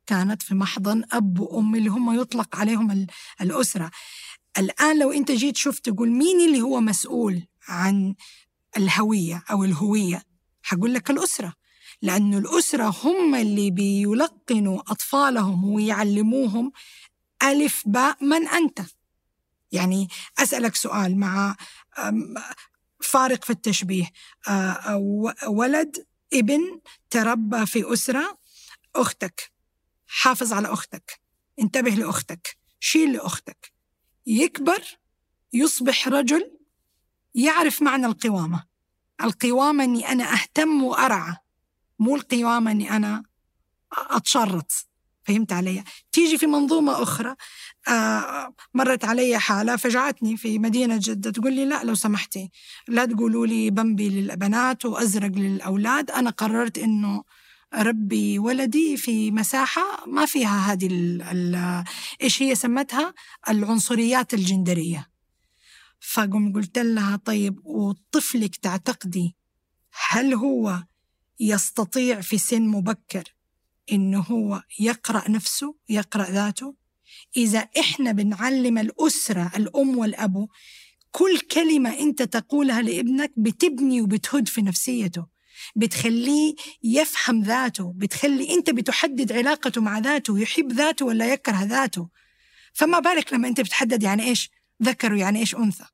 كانت 0.07 0.43
في 0.43 0.55
محضن 0.55 1.05
أب 1.13 1.41
وأم 1.41 1.75
اللي 1.75 1.89
هم 1.89 2.21
يطلق 2.21 2.57
عليهم 2.57 3.07
الأسرة. 3.41 3.91
الآن 4.59 4.99
لو 4.99 5.13
أنت 5.13 5.31
جيت 5.33 5.57
شفت 5.57 5.91
تقول 5.91 6.11
مين 6.11 6.41
اللي 6.49 6.61
هو 6.61 6.81
مسؤول 6.81 7.43
عن 7.69 8.15
الهوية 8.77 9.45
أو 9.51 9.65
الهوية؟ 9.65 10.23
حقول 10.63 10.95
لك 10.95 11.11
الأسرة. 11.11 11.58
لأنه 12.03 12.39
الأسرة 12.39 12.95
هم 13.05 13.35
اللي 13.35 13.71
بيلقنوا 13.71 14.81
أطفالهم 14.81 15.65
ويعلموهم 15.65 16.73
ألف 17.43 17.83
باء 17.87 18.25
من 18.25 18.49
أنت. 18.49 18.81
يعني 19.73 20.09
أسألك 20.39 20.75
سؤال 20.75 21.19
مع 21.19 21.57
فارق 23.03 23.45
في 23.45 23.51
التشبيه. 23.51 24.11
ولد 25.49 26.07
ابن 26.33 26.81
تربى 27.11 27.67
في 27.67 27.93
أسرة 27.93 28.39
أختك. 28.97 29.53
حافظ 30.07 30.53
على 30.53 30.73
أختك. 30.73 31.21
انتبه 31.61 31.91
لأختك. 31.91 32.57
شيل 32.81 33.13
لأختك. 33.13 33.73
يكبر 34.27 34.83
يصبح 35.53 36.09
رجل 36.09 36.51
يعرف 37.35 37.83
معنى 37.83 38.07
القوامة. 38.07 38.65
القوامة 39.23 39.85
أني 39.85 40.09
أنا 40.13 40.33
أهتم 40.33 40.83
وأرعى. 40.83 41.37
مو 41.99 42.17
القوامة 42.17 42.71
أني 42.71 42.97
أنا 42.97 43.23
أتشرط. 43.93 44.73
فهمت 45.25 45.53
علي؟ 45.53 45.85
تيجي 46.13 46.39
في 46.39 46.47
منظومة 46.47 47.03
أخرى 47.03 47.35
آه 47.89 48.55
مرت 48.75 49.05
علي 49.05 49.39
حالة 49.39 49.77
فجعتني 49.77 50.37
في 50.37 50.59
مدينة 50.59 50.99
جدة 51.03 51.31
تقول 51.31 51.53
لي 51.53 51.65
لا 51.65 51.85
لو 51.85 51.95
سمحتي 51.95 52.51
لا 52.89 53.05
تقولوا 53.05 53.47
لي 53.47 53.71
بمبي 53.71 54.09
للبنات 54.09 54.85
وأزرق 54.85 55.31
للأولاد. 55.31 56.11
أنا 56.11 56.31
قررت 56.31 56.79
إنه 56.79 57.25
ربي 57.75 58.39
ولدي 58.39 58.97
في 58.97 59.31
مساحة 59.31 60.07
ما 60.07 60.27
فيها 60.27 60.73
هذه 60.73 61.85
إيش 62.23 62.43
هي 62.43 62.55
سمتها؟ 62.55 63.15
العنصريات 63.49 64.35
الجندرية. 64.35 65.11
فقم 66.01 66.53
قلت 66.53 66.79
لها 66.79 67.17
طيب 67.17 67.61
وطفلك 67.65 68.57
تعتقدي 68.57 69.37
هل 70.09 70.35
هو 70.35 70.83
يستطيع 71.41 72.21
في 72.21 72.39
سن 72.39 72.63
مبكر 72.63 73.25
إنه 73.93 74.21
هو 74.21 74.63
يقرأ 74.81 75.31
نفسه 75.31 75.75
يقرأ 75.89 76.31
ذاته. 76.31 76.75
إذا 77.37 77.59
إحنا 77.59 78.13
بنعلم 78.13 78.79
الأسرة 78.79 79.51
الأم 79.57 79.99
والأبو 79.99 80.49
كل 81.11 81.39
كلمة 81.39 81.99
أنت 81.99 82.23
تقولها 82.23 82.83
لابنك 82.83 83.33
بتبني 83.37 84.01
وبتهد 84.03 84.49
في 84.49 84.63
نفسيته 84.63 85.27
بتخليه 85.77 86.55
يفهم 86.83 87.43
ذاته 87.43 87.93
بتخلي 87.97 88.55
أنت 88.55 88.71
بتحدد 88.71 89.33
علاقته 89.33 89.81
مع 89.81 89.99
ذاته 89.99 90.39
يحب 90.39 90.73
ذاته 90.73 91.07
ولا 91.07 91.33
يكره 91.33 91.63
ذاته. 91.63 92.09
فما 92.73 92.99
بالك 92.99 93.33
لما 93.33 93.49
أنت 93.49 93.61
بتحدد 93.61 94.03
يعني 94.03 94.23
إيش 94.23 94.51
ذكر 94.83 95.13
ويعني 95.13 95.39
إيش 95.39 95.55
أنثى. 95.55 95.85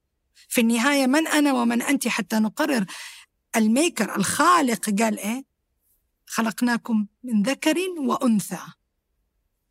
في 0.49 0.61
النهاية 0.61 1.07
من 1.07 1.27
أنا 1.27 1.53
ومن 1.53 1.83
أنت 1.83 2.09
حتى 2.09 2.37
نقرر 2.37 2.87
الميكر 3.56 4.16
الخالق 4.16 4.90
قال 5.02 5.18
إيه؟ 5.18 5.44
خلقناكم 6.26 7.06
من 7.25 7.42
ذكر 7.42 7.76
وأنثى. 7.99 8.58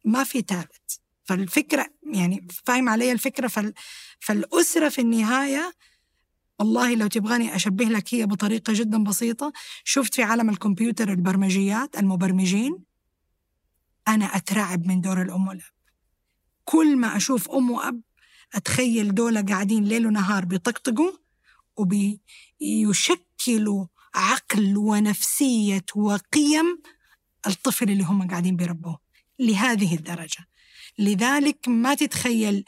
ما 0.05 0.23
في 0.23 0.41
ثالث 0.41 0.97
فالفكرة 1.23 1.87
يعني 2.03 2.47
فاهم 2.65 2.89
علي 2.89 3.11
الفكرة؟ 3.11 3.47
فال... 3.47 3.73
فالأسرة 4.19 4.89
في 4.89 5.01
النهاية 5.01 5.73
والله 6.59 6.95
لو 6.95 7.07
تبغاني 7.07 7.55
أشبه 7.55 7.85
لك 7.85 8.13
هي 8.13 8.25
بطريقة 8.25 8.73
جدا 8.73 9.03
بسيطة 9.03 9.53
شفت 9.83 10.13
في 10.15 10.23
عالم 10.23 10.49
الكمبيوتر 10.49 11.09
البرمجيات 11.09 11.97
المبرمجين؟ 11.97 12.83
أنا 14.07 14.25
أترعب 14.25 14.87
من 14.87 15.01
دور 15.01 15.21
الأم 15.21 15.47
والأب. 15.47 15.71
كل 16.65 16.97
ما 16.97 17.17
أشوف 17.17 17.49
أم 17.49 17.71
وأب 17.71 18.01
أتخيل 18.53 19.15
دولة 19.15 19.41
قاعدين 19.41 19.83
ليل 19.83 20.07
ونهار 20.07 20.45
بيطقطقوا 20.45 21.11
وبيشكلوا 21.77 23.36
عقل 24.15 24.77
ونفسية 24.77 25.86
وقيم 25.96 26.82
الطفل 27.48 27.89
اللي 27.89 28.03
هم 28.03 28.27
قاعدين 28.27 28.56
بيربوه 28.56 29.00
لهذه 29.39 29.96
الدرجة. 29.96 30.46
لذلك 31.00 31.68
ما 31.68 31.94
تتخيل 31.96 32.63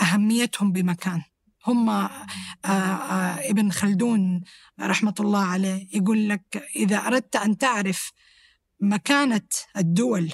أهميتهم 0.00 0.72
بمكان. 0.72 1.22
هم 1.66 1.90
آآ 1.90 2.26
آه، 2.64 2.68
آآ 2.68 2.68
آه، 2.68 3.50
ابن 3.50 3.70
خلدون 3.70 4.40
رحمة 4.80 5.14
الله 5.20 5.44
عليه 5.44 5.88
يقول 5.92 6.28
لك 6.28 6.68
إذا 6.76 6.96
أردت 6.96 7.36
أن 7.36 7.58
تعرف 7.58 8.12
مكانة 8.80 9.48
الدول 9.76 10.32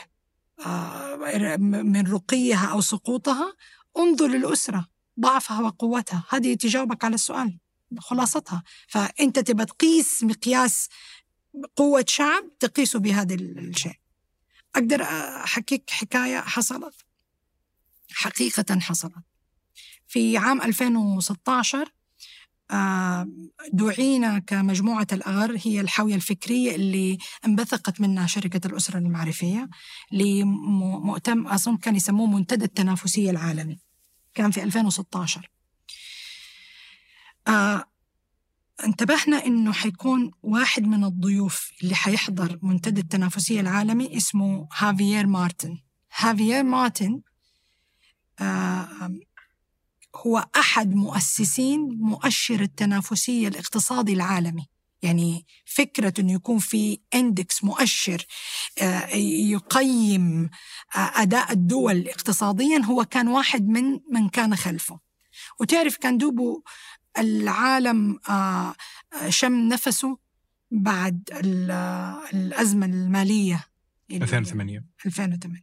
آه، 0.66 1.16
من 1.56 2.12
رقيها 2.12 2.66
أو 2.66 2.80
سقوطها 2.80 3.54
انظر 3.98 4.26
للأسرة 4.26 4.86
ضعفها 5.20 5.60
وقوتها. 5.60 6.24
هذه 6.30 6.54
تجاوبك 6.54 7.04
على 7.04 7.14
السؤال. 7.14 7.58
خلاصتها. 7.98 8.62
فأنت 8.88 9.38
تبى 9.38 9.64
تقيس 9.64 10.24
مقياس 10.24 10.88
قوة 11.76 12.04
شعب 12.08 12.58
تقيسه 12.60 12.98
بهذا 12.98 13.34
الشيء. 13.34 13.96
أقدر 14.74 15.02
أحكيك 15.02 15.90
حكاية 15.90 16.40
حصلت؟ 16.40 16.94
حقيقة 18.12 18.80
حصلت. 18.80 19.24
في 20.06 20.36
عام 20.36 20.62
2016 20.62 21.92
آه، 22.70 23.28
دعينا 23.72 24.38
كمجموعة 24.38 25.06
الأغر 25.12 25.58
هي 25.64 25.80
الحاوية 25.80 26.14
الفكرية 26.14 26.74
اللي 26.74 27.18
انبثقت 27.46 28.00
منها 28.00 28.26
شركة 28.26 28.66
الأسرة 28.66 28.98
المعرفية 28.98 29.68
لمؤتم 30.12 31.46
أظن 31.46 31.76
كان 31.76 31.96
يسموه 31.96 32.26
منتدى 32.26 32.64
التنافسية 32.64 33.30
العالمي. 33.30 33.78
كان 34.34 34.50
في 34.50 34.62
2016 34.62 35.50
آه 37.48 37.84
انتبهنا 38.84 39.46
إنه 39.46 39.72
حيكون 39.72 40.30
واحد 40.42 40.82
من 40.82 41.04
الضيوف 41.04 41.70
اللي 41.82 41.94
حيحضر 41.94 42.58
منتدى 42.62 43.00
التنافسية 43.00 43.60
العالمي 43.60 44.16
اسمه 44.16 44.68
هافيير 44.76 45.26
مارتن 45.26 45.78
هافيير 46.16 46.62
مارتن 46.62 47.20
آه 48.40 49.10
هو 50.16 50.46
أحد 50.56 50.94
مؤسسين 50.94 51.88
مؤشر 52.00 52.60
التنافسية 52.60 53.48
الاقتصادي 53.48 54.12
العالمي. 54.12 54.68
يعني 55.02 55.46
فكرة 55.64 56.12
أنه 56.18 56.32
يكون 56.32 56.58
في 56.58 57.00
index 57.14 57.64
مؤشر 57.64 58.26
آه، 58.82 59.06
يقيم 59.50 60.50
آه، 60.96 60.98
أداء 60.98 61.52
الدول 61.52 62.08
اقتصاديا 62.08 62.78
هو 62.78 63.04
كان 63.04 63.28
واحد 63.28 63.68
من 63.68 64.00
من 64.10 64.28
كان 64.28 64.56
خلفه. 64.56 65.00
وتعرف 65.60 65.96
كان 65.96 66.18
دوبه 66.18 66.62
العالم 67.18 68.18
آه، 68.28 68.74
شم 69.28 69.68
نفسه 69.68 70.18
بعد 70.70 71.22
الأزمة 72.34 72.86
المالية 72.86 73.64
2008 74.10 74.84
2008 75.06 75.62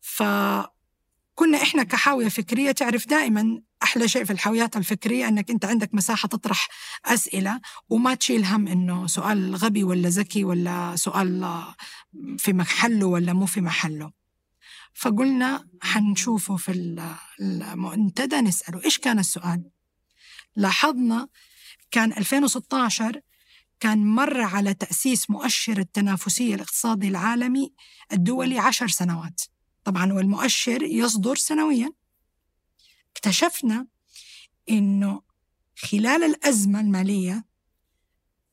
فكنا 0.00 1.62
إحنا 1.62 1.82
كحاوية 1.82 2.28
فكرية 2.28 2.72
تعرف 2.72 3.08
دائما 3.08 3.62
أحلى 3.82 4.08
شيء 4.08 4.24
في 4.24 4.32
الحاويات 4.32 4.76
الفكرية 4.76 5.28
أنك 5.28 5.50
أنت 5.50 5.64
عندك 5.64 5.94
مساحة 5.94 6.28
تطرح 6.28 6.68
أسئلة 7.04 7.60
وما 7.88 8.14
تشيل 8.14 8.44
هم 8.44 8.68
أنه 8.68 9.06
سؤال 9.06 9.56
غبي 9.56 9.84
ولا 9.84 10.08
ذكي 10.08 10.44
ولا 10.44 10.96
سؤال 10.96 11.62
في 12.38 12.52
محله 12.52 13.06
ولا 13.06 13.32
مو 13.32 13.46
في 13.46 13.60
محله. 13.60 14.12
فقلنا 14.94 15.68
حنشوفه 15.82 16.56
في 16.56 16.72
المنتدى 17.40 18.40
نسأله 18.40 18.84
إيش 18.84 18.98
كان 18.98 19.18
السؤال؟ 19.18 19.70
لاحظنا 20.56 21.28
كان 21.90 22.12
2016 22.12 23.20
كان 23.80 24.06
مر 24.06 24.40
على 24.40 24.74
تأسيس 24.74 25.30
مؤشر 25.30 25.78
التنافسية 25.78 26.54
الاقتصادي 26.54 27.08
العالمي 27.08 27.74
الدولي 28.12 28.58
عشر 28.58 28.88
سنوات. 28.88 29.40
طبعا 29.84 30.12
والمؤشر 30.12 30.82
يصدر 30.82 31.36
سنويا. 31.36 31.92
اكتشفنا 33.12 33.86
إنه 34.70 35.22
خلال 35.76 36.24
الأزمة 36.24 36.80
المالية 36.80 37.44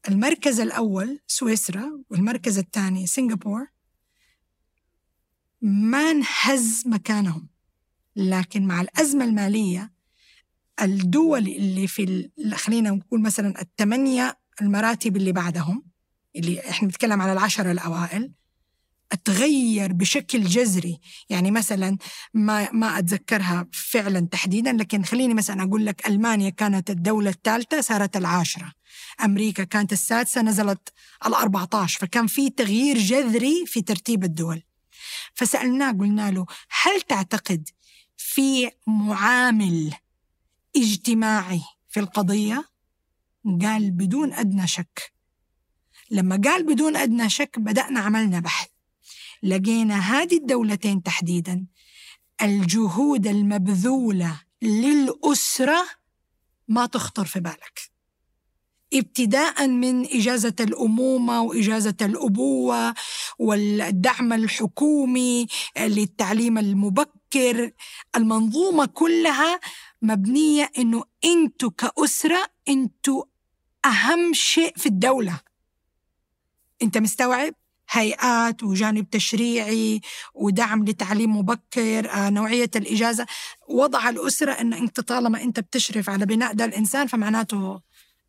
المركز 0.09 0.59
الأول 0.59 1.19
سويسرا 1.27 2.03
والمركز 2.09 2.57
الثاني 2.57 3.07
سنغافور 3.07 3.67
ما 5.61 6.11
انهز 6.11 6.83
مكانهم. 6.85 7.49
لكن 8.15 8.67
مع 8.67 8.81
الأزمة 8.81 9.25
المالية 9.25 9.98
الدول 10.81 11.47
اللي 11.47 11.87
في 11.87 12.29
خلينا 12.53 12.89
نقول 12.89 13.21
مثلا 13.21 13.61
الثمانيه 13.61 14.37
المراتب 14.61 15.17
اللي 15.17 15.31
بعدهم 15.31 15.83
اللي 16.35 16.69
إحنا 16.69 16.87
بنتكلم 16.87 17.21
على 17.21 17.33
العشره 17.33 17.71
الأوائل 17.71 18.31
تغير 19.25 19.93
بشكل 19.93 20.43
جذري. 20.43 20.99
يعني 21.29 21.51
مثلا 21.51 21.97
ما 22.33 22.71
ما 22.71 22.99
أتذكرها 22.99 23.67
فعلا 23.71 24.19
تحديدا 24.19 24.73
لكن 24.73 25.03
خليني 25.03 25.33
مثلا 25.33 25.63
أقول 25.63 25.85
لك 25.85 26.07
ألمانيا 26.07 26.49
كانت 26.49 26.89
الدولة 26.89 27.29
الثالثة 27.29 27.81
صارت 27.81 28.17
العاشرة. 28.17 28.71
أمريكا 29.23 29.63
كانت 29.63 29.93
السادسة 29.93 30.41
نزلت 30.41 30.89
ال 31.25 31.33
14 31.33 31.99
فكان 31.99 32.27
في 32.27 32.49
تغيير 32.49 32.97
جذري 32.97 33.65
في 33.65 33.81
ترتيب 33.81 34.23
الدول. 34.23 34.63
فسألناه 35.33 35.91
قلنا 35.91 36.31
له 36.31 36.45
هل 36.81 37.01
تعتقد 37.01 37.69
في 38.17 38.69
معامل 38.87 39.93
اجتماعي 40.75 41.61
في 41.89 41.99
القضية 41.99 42.69
قال 43.61 43.91
بدون 43.91 44.33
أدنى 44.33 44.67
شك. 44.67 45.13
لما 46.11 46.41
قال 46.45 46.65
بدون 46.65 46.95
أدنى 46.95 47.29
شك 47.29 47.59
بدأنا 47.59 47.99
عملنا 47.99 48.39
بحث. 48.39 48.67
لقينا 49.43 49.99
هذه 49.99 50.37
الدولتين 50.37 51.03
تحديدا 51.03 51.65
الجهود 52.41 53.27
المبذولة 53.27 54.41
للأسرة 54.61 55.85
ما 56.67 56.85
تخطر 56.85 57.25
في 57.25 57.39
بالك. 57.39 57.79
ابتداء 58.93 59.67
من 59.67 60.05
إجازة 60.05 60.55
الأمومة 60.59 61.41
وإجازة 61.41 61.95
الأبوة 62.01 62.93
والدعم 63.39 64.33
الحكومي 64.33 65.47
للتعليم 65.77 66.57
المبكر. 66.57 67.71
المنظومة 68.15 68.85
كلها 68.85 69.59
مبنية 70.01 70.71
إنه 70.77 71.03
أنتوا 71.25 71.69
كأسرة 71.77 72.45
أنتوا 72.67 73.23
أهم 73.85 74.33
شيء 74.33 74.73
في 74.77 74.85
الدولة 74.85 75.39
أنت 76.81 76.97
مستوعب؟ 76.97 77.53
هيئات 77.91 78.63
وجانب 78.63 79.09
تشريعي 79.09 80.01
ودعم 80.33 80.85
لتعليم 80.85 81.37
مبكر 81.37 82.09
آه، 82.11 82.29
نوعية 82.29 82.71
الإجازة 82.75 83.25
وضع 83.67 84.09
الأسرة 84.09 84.51
أن 84.51 84.73
أنت 84.73 84.99
طالما 84.99 85.43
أنت 85.43 85.59
بتشرف 85.59 86.09
على 86.09 86.25
بناء 86.25 86.53
ده 86.53 86.65
الإنسان 86.65 87.07
فمعناته 87.07 87.81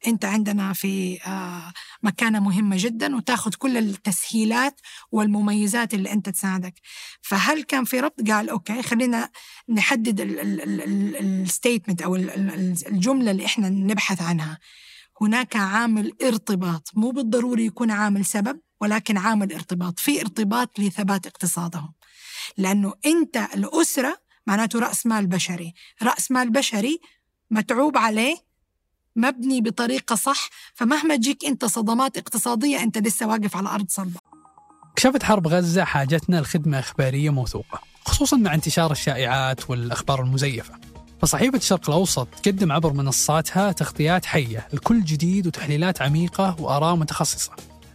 أنت 0.06 0.24
عندنا 0.24 0.72
في 0.72 1.22
آه، 1.26 1.72
مكانة 2.02 2.40
مهمة 2.40 2.76
جدا 2.78 3.16
وتاخذ 3.16 3.54
كل 3.54 3.76
التسهيلات 3.76 4.80
والمميزات 5.12 5.94
اللي 5.94 6.12
أنت 6.12 6.28
تساعدك. 6.28 6.74
فهل 7.22 7.62
كان 7.62 7.84
في 7.84 8.00
ربط؟ 8.00 8.30
قال 8.30 8.48
okay 8.50 8.82
خلينا 8.82 9.30
نحدد 9.68 10.20
ال 11.20 11.28
statement 11.28 12.02
أو 12.02 12.16
الجملة 12.16 13.30
اللي 13.30 13.46
إحنا 13.46 13.68
نبحث 13.68 14.22
عنها. 14.22 14.58
هناك 15.20 15.56
عامل 15.56 16.12
ارتباط 16.22 16.90
مو 16.94 17.10
بالضروري 17.10 17.66
يكون 17.66 17.90
عامل 17.90 18.24
سبب 18.24 18.60
ولكن 18.80 19.16
عامل 19.16 19.52
ارتباط. 19.52 19.98
في 19.98 20.20
ارتباط 20.20 20.80
لثبات 20.80 21.26
اقتصادهم. 21.26 21.92
لأنه 22.58 22.94
أنت 23.06 23.36
الأسرة 23.36 24.20
معناته 24.46 24.78
رأس 24.78 25.06
مال 25.06 25.26
بشري. 25.26 25.74
رأس 26.02 26.30
مال 26.30 26.50
بشري 26.50 27.00
متعوب 27.50 27.98
عليه 27.98 28.49
مبني 29.16 29.60
بطريقة 29.60 30.14
صح 30.14 30.48
فمهما 30.74 31.16
تجيك 31.16 31.44
أنت 31.44 31.64
صدمات 31.64 32.16
اقتصادية 32.16 32.82
أنت 32.82 32.98
لسه 32.98 33.28
واقف 33.28 33.56
على 33.56 33.68
أرض 33.68 33.86
صلبة. 33.88 34.20
كشفت 34.96 35.22
حرب 35.22 35.48
غزة 35.48 35.84
حاجتنا 35.84 36.40
لخدمة 36.40 36.78
إخبارية 36.78 37.30
موثوقة 37.30 37.80
خصوصا 38.04 38.36
مع 38.36 38.54
انتشار 38.54 38.92
الشائعات 38.92 39.70
والأخبار 39.70 40.22
المزيفة. 40.22 40.74
فصحيفة 41.22 41.58
الشرق 41.58 41.90
الأوسط 41.90 42.28
تقدم 42.42 42.72
عبر 42.72 42.92
منصاتها 42.92 43.72
تغطيات 43.72 44.24
حية 44.24 44.68
لكل 44.72 45.04
جديد 45.04 45.46
وتحليلات 45.46 46.02
عميقة 46.02 46.56
وآراء 46.60 46.96
متخصصة. 46.96 47.52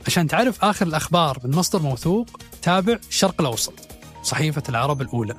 عشان 0.07 0.27
تعرف 0.27 0.63
آخر 0.63 0.87
الأخبار 0.87 1.39
من 1.43 1.55
مصدر 1.55 1.81
موثوق 1.81 2.39
تابع 2.61 2.99
الشرق 3.09 3.41
الأوسط 3.41 3.73
صحيفة 4.23 4.63
العرب 4.69 5.01
الأولى. 5.01 5.35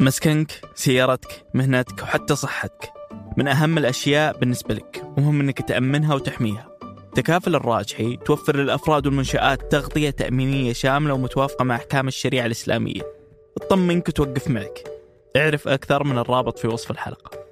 مسكنك 0.00 0.60
سيارتك 0.74 1.46
مهنتك 1.54 2.02
وحتى 2.02 2.36
صحتك. 2.36 3.01
من 3.36 3.48
أهم 3.48 3.78
الأشياء 3.78 4.38
بالنسبة 4.38 4.74
لك 4.74 5.02
ومهم 5.16 5.40
أنك 5.40 5.68
تأمنها 5.68 6.14
وتحميها. 6.14 6.68
تكافل 7.14 7.54
الراجحي 7.54 8.16
توفر 8.16 8.56
للأفراد 8.56 9.06
والمنشآت 9.06 9.72
تغطية 9.72 10.10
تأمينية 10.10 10.72
شاملة 10.72 11.14
ومتوافقة 11.14 11.64
مع 11.64 11.76
أحكام 11.76 12.08
الشريعة 12.08 12.46
الإسلامية. 12.46 13.02
تطمنك 13.56 14.08
وتوقف 14.08 14.48
معك. 14.48 14.84
اعرف 15.36 15.68
أكثر 15.68 16.04
من 16.04 16.18
الرابط 16.18 16.58
في 16.58 16.66
وصف 16.66 16.90
الحلقة. 16.90 17.42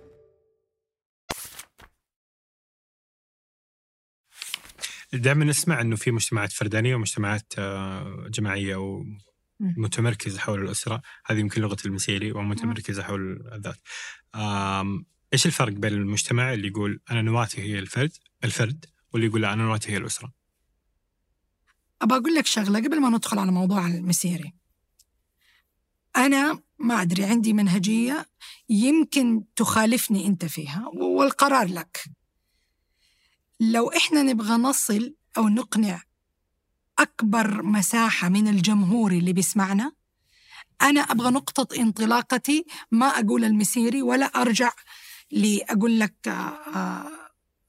دائما 5.13 5.45
نسمع 5.45 5.81
إنه 5.81 5.97
في 5.97 6.11
مجتمعات 6.11 6.53
فردانية 6.53 6.95
ومجتمعات 6.95 7.53
آه، 7.59 8.27
جماعية 8.29 8.77
ومتمركزه 9.57 10.39
حول 10.39 10.63
الأسرة، 10.65 11.03
هذه 11.27 11.39
يمكن 11.39 11.63
لغة 11.63 11.77
المسيري 11.85 12.33
ومتمركزة 12.33 13.03
حول 13.03 13.51
الذات. 13.53 13.79
إيش 15.33 15.47
الفرق 15.47 15.73
بين 15.73 15.93
المجتمع 15.93 16.53
اللي 16.53 16.69
يقول 16.69 17.01
أنا 17.11 17.23
نواتي 17.23 17.63
هي 17.63 17.79
الفرد 17.79 18.13
الفرد 18.45 18.87
واللي 19.13 19.27
يقول 19.27 19.45
أنا 19.45 19.63
نواتي 19.65 19.93
هي 19.93 19.97
الأسرة؟ 19.97 20.33
أبى 22.03 22.15
أقول 22.15 22.35
لك 22.35 22.47
شغلة 22.47 22.79
قبل 22.79 23.01
ما 23.01 23.09
ندخل 23.09 23.39
على 23.39 23.53
موضوع 23.53 23.87
المسيري. 23.87 24.55
أنا 26.17 26.63
ما 26.79 27.03
أدري 27.03 27.25
عندي 27.25 27.53
منهجية 27.53 28.27
يمكن 28.69 29.45
تخالفني 29.57 30.27
أنت 30.27 30.45
فيها 30.45 30.91
والقرار 30.95 31.69
لك. 31.69 32.05
لو 33.61 33.89
إحنا 33.89 34.23
نبغى 34.23 34.55
نصل 34.55 35.15
أو 35.37 35.49
نقنع 35.49 36.03
أكبر 36.99 37.63
مساحة 37.63 38.29
من 38.29 38.49
الجمهور 38.49 39.13
اللي 39.13 39.33
بيسمعنا 39.33 39.93
أنا 40.83 41.01
أبغى 41.01 41.31
نقطة 41.31 41.77
انطلاقتي 41.77 42.65
ما 42.91 43.07
أقول 43.07 43.45
المسيري 43.45 44.03
ولا 44.03 44.27
أرجع 44.27 44.73
لأقول 45.31 46.01
لك 46.01 46.29
آه، 46.29 47.11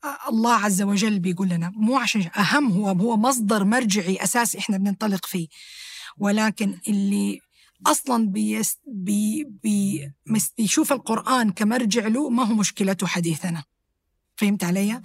آه، 0.04 0.30
الله 0.30 0.54
عز 0.54 0.82
وجل 0.82 1.20
بيقول 1.20 1.50
لنا 1.50 1.72
مو 1.76 1.98
عشان 1.98 2.30
أهم 2.38 2.72
هو 2.72 2.88
هو 2.88 3.18
مصدر 3.18 3.64
مرجعي 3.64 4.24
اساسي 4.24 4.58
إحنا 4.60 4.78
بننطلق 4.78 5.26
فيه. 5.26 5.48
ولكن 6.18 6.78
اللي 6.88 7.42
أصلا 7.88 8.28
بيس 8.28 8.80
بي 8.88 9.44
بي 9.64 10.12
بيشوف 10.58 10.94
القرآن 10.94 11.52
كمرجع 11.52 12.08
له 12.08 12.30
ما 12.30 12.44
هو 12.44 12.54
مشكلته 12.54 13.08
حديثنا. 13.08 13.64
فهمت 14.36 14.64
علي؟ 14.64 15.02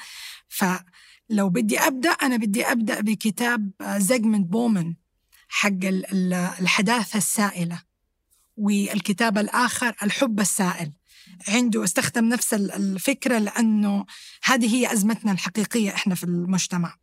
فلو 0.49 1.49
بدي 1.49 1.79
أبدأ 1.79 2.11
أنا 2.11 2.37
بدي 2.37 2.65
أبدأ 2.65 3.01
بكتاب 3.01 3.71
زيغموند 3.97 4.51
بومن 4.51 4.95
حق 5.49 5.79
الحداثة 6.61 7.17
السائلة 7.17 7.83
والكتاب 8.57 9.39
الآخر 9.39 9.97
الحب 10.03 10.41
السائل. 10.41 10.93
عنده 11.49 11.85
استخدم 11.85 12.25
نفس 12.25 12.55
الفكرة 12.55 13.39
لأنه 13.39 14.05
هذه 14.45 14.75
هي 14.75 14.93
أزمتنا 14.93 15.33
الحقيقية 15.33 15.91
إحنا 15.91 16.15
في 16.15 16.25
المجتمع. 16.25 16.95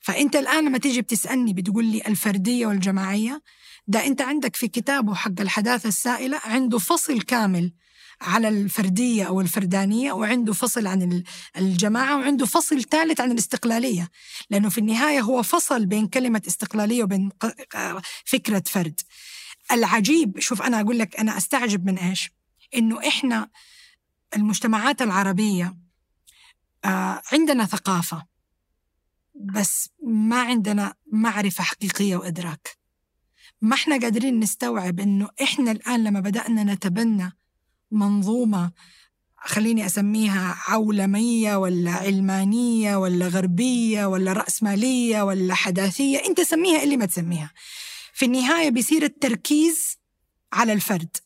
فأنت 0.00 0.36
الآن 0.36 0.64
لما 0.64 0.78
تيجي 0.78 1.02
بتسألني 1.02 1.52
بتقول 1.52 1.84
لي 1.84 2.02
الفردية 2.06 2.66
والجماعية 2.66 3.42
ده 3.86 4.06
أنت 4.06 4.20
عندك 4.22 4.56
في 4.56 4.68
كتابه 4.68 5.14
حق 5.14 5.40
الحداثة 5.40 5.88
السائلة 5.88 6.40
عنده 6.44 6.78
فصل 6.78 7.22
كامل 7.22 7.72
على 8.20 8.48
الفردية 8.48 9.24
أو 9.24 9.40
الفردانية 9.40 10.12
وعنده 10.12 10.52
فصل 10.52 10.86
عن 10.86 11.22
الجماعة 11.56 12.16
وعنده 12.16 12.46
فصل 12.46 12.82
ثالث 12.82 13.20
عن 13.20 13.32
الاستقلالية. 13.32 14.10
لأنه 14.50 14.68
في 14.68 14.78
النهاية 14.78 15.20
هو 15.20 15.42
فصل 15.42 15.86
بين 15.86 16.06
كلمة 16.06 16.42
استقلالية 16.48 17.02
وبين 17.02 17.30
فكرة 18.24 18.62
فرد. 18.66 19.00
العجيب 19.72 20.38
شوف 20.40 20.62
أنا 20.62 20.80
أقول 20.80 20.98
لك 20.98 21.16
أنا 21.20 21.36
أستعجب 21.36 21.86
من 21.86 21.98
إيش؟ 21.98 22.30
إنه 22.74 23.08
إحنا 23.08 23.50
المجتمعات 24.36 25.02
العربية 25.02 25.76
آه، 26.84 27.22
عندنا 27.32 27.66
ثقافة 27.66 28.26
بس 29.34 29.90
ما 30.02 30.42
عندنا 30.42 30.94
معرفة 31.12 31.64
حقيقية 31.64 32.16
وإدراك. 32.16 32.78
ما 33.60 33.74
إحنا 33.74 33.98
قادرين 34.00 34.40
نستوعب 34.40 35.00
إنه 35.00 35.28
إحنا 35.42 35.70
الآن 35.70 36.04
لما 36.04 36.20
بدأنا 36.20 36.64
نتبنى 36.64 37.36
منظومة 37.90 38.72
خليني 39.36 39.86
أسميها 39.86 40.56
عولمية 40.68 41.56
ولا 41.56 41.90
علمانية 41.90 42.96
ولا 42.96 43.28
غربية 43.28 44.06
ولا 44.06 44.32
رأسمالية 44.32 45.22
ولا 45.22 45.54
حداثية 45.54 46.18
أنت 46.18 46.40
سميها 46.40 46.82
اللي 46.82 46.96
ما 46.96 47.06
تسميها. 47.06 47.50
في 48.12 48.24
النهاية 48.24 48.70
بيصير 48.70 49.02
التركيز 49.02 49.98
على 50.52 50.72
الفرد. 50.72 51.16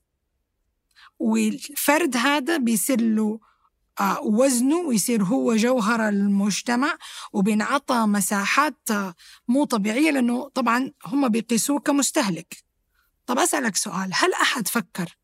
والفرد 1.25 2.17
هذا 2.17 2.57
بيصير 2.57 3.01
له 3.01 3.41
آه، 4.01 4.21
وزنه 4.23 4.77
ويصير 4.77 5.25
هو 5.25 5.57
جوهر 5.57 6.09
المجتمع 6.09 6.99
وبينعطى 7.33 8.07
مساحات 8.07 8.91
آه، 8.91 9.15
مو 9.49 9.65
طبيعية 9.65 10.11
لأنه 10.11 10.49
طبعا 10.49 10.93
هم 11.07 11.29
بيقيسوه 11.29 11.81
كمستهلك 11.81 12.65
طب 13.27 13.39
أسألك 13.39 13.77
سؤال 13.77 14.11
هل 14.15 14.33
أحد 14.33 14.69
فكر 14.69 15.17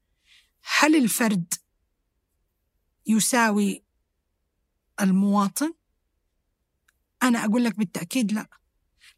هل 0.78 0.96
الفرد 0.96 1.54
يساوي 3.06 3.84
المواطن؟ 5.00 5.72
أنا 7.22 7.44
أقول 7.44 7.64
لك 7.64 7.78
بالتأكيد 7.78 8.32
لا 8.32 8.46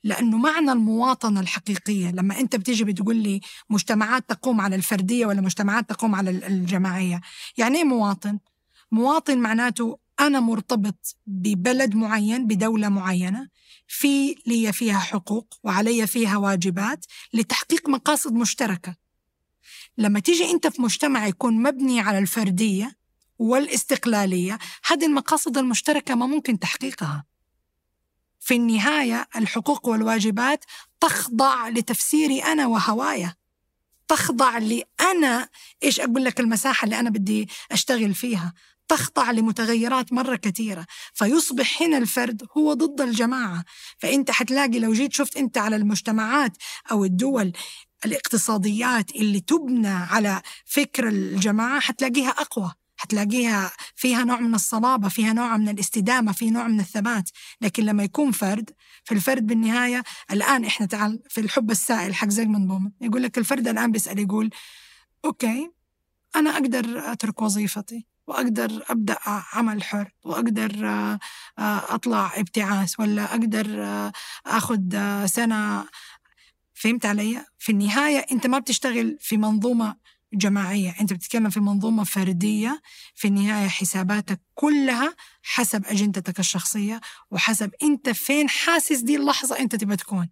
لأنه 0.05 0.37
معنى 0.37 0.73
المواطنة 0.73 1.41
الحقيقية. 1.41 2.11
لما 2.11 2.41
أنت 2.41 2.57
بتيجي 2.57 2.85
بتقول 2.85 3.17
لي 3.17 3.41
مجتمعات 3.71 4.25
تقوم 4.29 4.61
على 4.61 4.77
الفردية 4.77 5.27
ولا 5.27 5.41
مجتمعات 5.41 5.89
تقوم 5.89 6.15
على 6.15 6.31
الجماعية 6.31 7.21
يعني 7.57 7.79
إيه 7.79 7.85
مواطن؟ 7.85 8.39
مواطن 8.93 9.39
معناته 9.39 9.99
أنا 10.21 10.41
مرتبط 10.41 11.17
ببلد 11.27 11.95
معين 11.95 12.47
بدولة 12.47 12.89
معينة 12.89 13.49
في 13.87 14.35
لي 14.47 14.73
فيها 14.73 14.99
حقوق 14.99 15.55
وعلي 15.65 16.07
فيها 16.07 16.37
واجبات 16.37 17.07
لتحقيق 17.35 17.89
مقاصد 17.89 18.33
مشتركة. 18.33 18.97
لما 19.99 20.21
تيجي 20.21 20.51
أنت 20.51 20.67
في 20.67 20.83
مجتمع 20.83 21.27
يكون 21.27 21.63
مبني 21.63 22.01
على 22.01 22.19
الفردية 22.19 22.97
والاستقلالية 23.39 24.59
هذه 24.87 25.07
المقاصد 25.07 25.59
المشتركة 25.59 26.15
ما 26.15 26.27
ممكن 26.27 26.59
تحقيقها. 26.59 27.25
في 28.43 28.55
النهاية 28.55 29.29
الحقوق 29.37 29.89
والواجبات 29.89 30.65
تخضع 31.01 31.69
لتفسيري 31.69 32.41
أنا 32.43 32.67
وهوايا. 32.67 33.35
تخضع 34.09 34.59
لي 34.59 34.85
أنا 35.01 35.49
إيش 35.83 36.01
أقول 36.01 36.25
لك 36.25 36.41
المساحة 36.41 36.85
اللي 36.85 37.01
أنا 37.01 37.11
بدي 37.11 37.49
أشتغل 37.73 38.15
فيها؟ 38.15 38.55
تخضع 38.89 39.31
لمتغيرات 39.31 40.13
مرة 40.13 40.37
كثيرة. 40.37 40.87
فيصبح 41.15 41.83
هنا 41.83 41.99
الفرد 41.99 42.43
هو 42.57 42.73
ضد 42.73 43.01
الجماعة. 43.01 43.65
فأنت 43.99 44.31
حتلاقي 44.31 44.79
لو 44.79 44.93
جيت 44.93 45.13
شفت 45.13 45.37
أنت 45.37 45.59
على 45.59 45.77
المجتمعات 45.77 46.57
أو 46.91 47.05
الدول 47.05 47.53
الاقتصاديات 48.05 49.11
اللي 49.11 49.41
تبنى 49.41 49.89
على 49.89 50.43
فكر 50.65 51.09
الجماعة 51.09 51.81
حتلاقيها 51.81 52.31
أقوى. 52.31 52.73
حتلاقيها 53.03 53.71
فيها 53.97 54.25
نوع 54.25 54.41
من 54.41 54.55
الصلابة 54.55 55.09
فيها 55.09 55.33
نوع 55.33 55.57
من 55.57 55.69
الاستدامة 55.69 56.33
في 56.33 56.51
نوع 56.51 56.69
من 56.69 56.81
الثبات 56.81 57.31
لكن 57.61 57.85
لما 57.85 58.03
يكون 58.03 58.33
فرد 58.33 58.71
فالفرد 59.05 59.47
بالنهاية 59.47 60.03
الآن 60.31 60.65
إحنا 60.65 60.87
تعال 60.87 61.23
في 61.29 61.41
الحب 61.41 61.71
السائل 61.71 62.15
حق 62.15 62.29
زيغموند 62.29 62.69
بومن 62.69 62.91
يقول 63.01 63.23
لك 63.23 63.39
الفرد 63.39 63.69
الآن 63.69 63.93
بيسأل 63.93 64.19
يقول 64.19 64.51
okay 65.25 65.71
أنا 66.37 66.51
أقدر 66.51 67.13
أترك 67.13 67.43
وظيفتي 67.43 68.07
وأقدر 68.27 68.85
أبدأ 68.91 69.17
عمل 69.27 69.83
حر 69.83 70.11
وأقدر 70.25 70.89
آه، 70.89 71.19
آه، 71.59 71.95
أطلع 71.95 72.33
ابتعاث 72.37 73.01
ولا 73.01 73.25
أقدر 73.25 73.85
آه، 73.85 74.13
أخذ 74.47 74.81
سنة 75.27 75.85
فهمت 76.75 77.07
علي؟ 77.07 77.45
في 77.59 77.73
النهاية 77.73 78.19
أنت 78.33 78.47
ما 78.47 78.59
بتشتغل 78.59 79.17
في 79.21 79.37
منظومة 79.37 79.97
جماعية. 80.35 80.95
أنت 81.01 81.13
بتتكلم 81.13 81.51
في 81.51 81.61
منظومة 81.61 82.05
فردية 82.05 82.83
في 83.15 83.29
النهاية 83.29 83.69
حساباتك 83.69 84.41
كلها 84.55 85.15
حسب 85.43 85.87
أجندتك 85.87 86.39
الشخصية 86.41 87.01
وحسب 87.31 87.71
أنت 87.83 88.11
فين 88.11 88.49
حاسس 88.49 89.01
دي 89.01 89.17
اللحظة 89.17 89.59
أنت 89.59 89.77
تبى 89.77 89.97
تكون. 89.97 90.31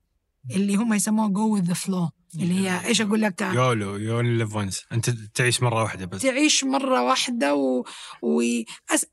اللي 0.50 0.74
هم 0.76 0.94
يسموها 0.94 1.28
جو 1.28 1.58
with 1.60 1.64
the 1.64 1.74
flow. 1.74 2.10
اللي 2.34 2.54
هي 2.54 2.86
إيش 2.86 3.00
أقول 3.00 3.22
لك 3.22 3.34
تعال. 3.34 3.56
YOLO 3.56 3.96
you 3.96 4.20
live 4.20 4.54
once 4.54 4.84
أنت 4.92 5.10
تعيش 5.10 5.62
مرة 5.62 5.82
واحدة 5.82 6.06
بس. 6.06 6.22
تعيش 6.22 6.64
مرة 6.64 7.02
واحدة 7.02 7.54
و, 7.54 7.84
و... 8.22 8.42
أس... 8.90 9.06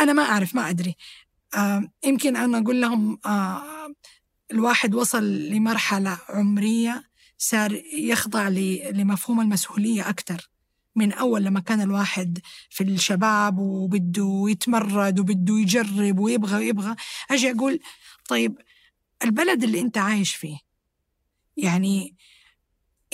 أنا 0.00 0.12
ما 0.12 0.22
أعرف 0.22 0.54
ما 0.54 0.70
أدري. 0.70 0.96
آه 1.54 1.90
يمكن 2.04 2.36
أنا 2.36 2.58
أقول 2.58 2.80
لهم 2.80 3.18
آه 3.26 3.94
الواحد 4.52 4.94
وصل 4.94 5.24
لمرحلة 5.24 6.18
عمرية 6.28 7.09
صار 7.42 7.82
يخضع 7.92 8.48
لمفهوم 8.48 9.40
المسؤولية 9.40 10.08
أكثر 10.08 10.50
من 10.96 11.12
أول 11.12 11.44
لما 11.44 11.60
كان 11.60 11.80
الواحد 11.80 12.38
في 12.70 12.84
الشباب 12.84 13.58
وبده 13.58 14.44
يتمرد 14.48 15.20
وبده 15.20 15.58
يجرب 15.58 16.18
ويبغى 16.18 16.56
ويبغى 16.56 16.96
أجي 17.30 17.50
أقول 17.50 17.80
طيب 18.28 18.58
البلد 19.24 19.62
اللي 19.62 19.80
أنت 19.80 19.98
عايش 19.98 20.34
فيه 20.34 20.58
يعني 21.56 22.16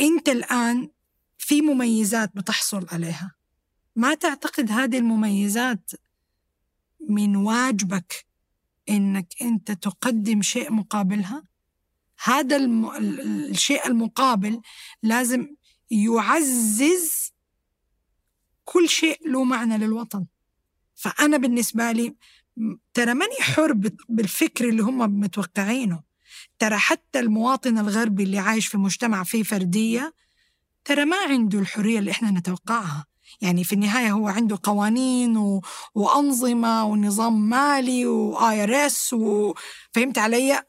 أنت 0.00 0.28
الآن 0.28 0.88
في 1.38 1.62
مميزات 1.62 2.36
بتحصل 2.36 2.86
عليها. 2.92 3.34
ما 3.96 4.14
تعتقد 4.14 4.70
هذه 4.70 4.98
المميزات 4.98 5.90
من 7.08 7.36
واجبك 7.36 8.26
إنك 8.88 9.34
أنت 9.42 9.72
تقدم 9.72 10.42
شيء 10.42 10.72
مقابلها؟ 10.72 11.42
هذا 12.24 12.56
الم... 12.56 12.90
الشيء 13.50 13.86
المقابل 13.86 14.60
لازم 15.02 15.46
يعزز 15.90 17.32
كل 18.64 18.88
شيء 18.88 19.28
له 19.28 19.44
معنى 19.44 19.78
للوطن. 19.78 20.26
فأنا 20.94 21.36
بالنسبة 21.36 21.92
لي 21.92 22.16
ترى 22.94 23.14
ماني 23.14 23.34
حر 23.40 23.72
بالفكر 24.08 24.68
اللي 24.68 24.82
هم 24.82 25.20
متوقعينه. 25.20 26.02
ترى 26.58 26.76
حتى 26.76 27.18
المواطن 27.18 27.78
الغربي 27.78 28.22
اللي 28.22 28.38
عايش 28.38 28.66
في 28.66 28.78
مجتمع 28.78 29.24
فيه 29.24 29.42
فردية 29.42 30.14
ترى 30.84 31.04
ما 31.04 31.16
عنده 31.16 31.58
الحرية 31.58 31.98
اللي 31.98 32.10
إحنا 32.10 32.30
نتوقعها. 32.30 33.06
يعني 33.40 33.64
في 33.64 33.72
النهاية 33.72 34.12
هو 34.12 34.28
عنده 34.28 34.58
قوانين 34.62 35.36
و... 35.36 35.62
وأنظمة 35.94 36.84
ونظام 36.84 37.48
مالي 37.48 38.06
و 38.06 38.62
IRS 38.62 39.12
وفهمت 39.12 40.18
علي؟ 40.18 40.62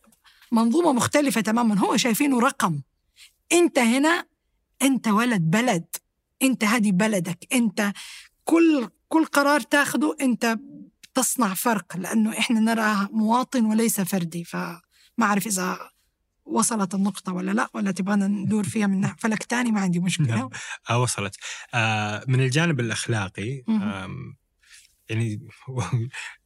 منظومة 0.52 0.94
مختلفة 0.94 1.42
تماما. 1.42 1.80
هو 1.80 1.98
شايفينه 1.98 2.40
رقم. 2.40 2.82
أنت 3.52 3.80
هنا 3.80 4.26
أنت 4.82 5.08
ولد 5.08 5.42
بلد. 5.42 5.86
أنت 6.42 6.64
هذه 6.64 6.92
بلدك. 6.92 7.48
أنت 7.54 7.94
كل 8.46 8.90
كل 9.10 9.26
قرار 9.26 9.60
تاخده 9.60 10.16
أنت 10.22 10.60
تصنع 11.14 11.54
فرق 11.54 11.98
لأنه 11.98 12.40
إحنا 12.40 12.60
نراه 12.60 13.10
مواطن 13.12 13.66
وليس 13.66 14.02
فردي. 14.02 14.44
فما 14.44 14.82
أعرف 15.22 15.48
إذا 15.48 15.80
وصلت 16.46 16.96
النقطة 16.96 17.34
ولا 17.34 17.52
لا 17.52 17.70
ولا 17.74 17.92
تبغانا 17.92 18.28
ندور 18.28 18.64
فيها 18.64 18.88
من 18.88 19.08
فلك 19.18 19.44
تاني 19.44 19.72
ما 19.72 19.82
عندي 19.82 20.00
مشكلة. 20.00 20.28
نعم. 20.28 20.50
آه 20.90 21.02
وصلت. 21.02 21.36
آه 21.74 22.24
من 22.28 22.42
الجانب 22.42 22.80
الأخلاقي 22.80 23.64
يعني 25.10 25.48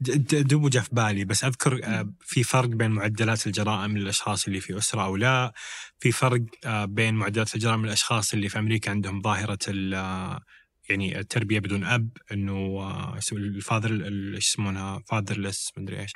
دوبه 0.50 0.70
جاء 0.70 0.84
في 0.84 0.90
بالي. 0.92 1.26
بس 1.26 1.44
أذكر 1.44 1.82
آه، 1.84 2.14
في 2.20 2.44
فرق 2.44 2.70
بين 2.70 2.92
معدلات 2.92 3.48
الجرائم 3.48 3.98
للأشخاص 3.98 4.48
اللي 4.48 4.60
في 4.60 4.78
أسرة 4.78 5.04
أو 5.04 5.16
لا. 5.16 5.54
في 6.00 6.12
فرق 6.12 6.42
آه، 6.66 6.86
بين 6.86 7.14
معدلات 7.14 7.56
الجرائم 7.56 7.86
للأشخاص 7.86 8.34
اللي 8.34 8.50
في 8.50 8.60
أمريكا 8.60 8.92
عندهم 8.92 9.22
ظاهرة 9.22 9.60
آه، 9.94 10.42
يعني 10.90 11.20
التربية 11.20 11.60
بدون 11.60 11.84
أب 11.84 12.10
إنه 12.32 12.84
الفاذر 13.32 14.06
إيش 14.36 14.48
يسمونها؟ 14.48 15.04
فاذرلس 15.08 15.72
مدري 15.78 16.00
إيش. 16.00 16.12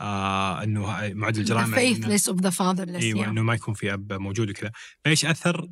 آه 0.00 0.62
إنه 0.62 1.12
معدل 1.14 1.40
الجرائم 1.40 1.74
faithless 1.74 2.22
of 2.22 2.36
the 2.36 2.50
fatherless 2.50 3.02
أيوه 3.02 3.28
إنه 3.28 3.42
ما 3.42 3.54
يكون 3.54 3.74
في 3.74 3.92
أب 3.92 4.12
موجود 4.12 4.50
وكذا. 4.50 4.72
فإيش 5.04 5.24
أثر؟ 5.24 5.68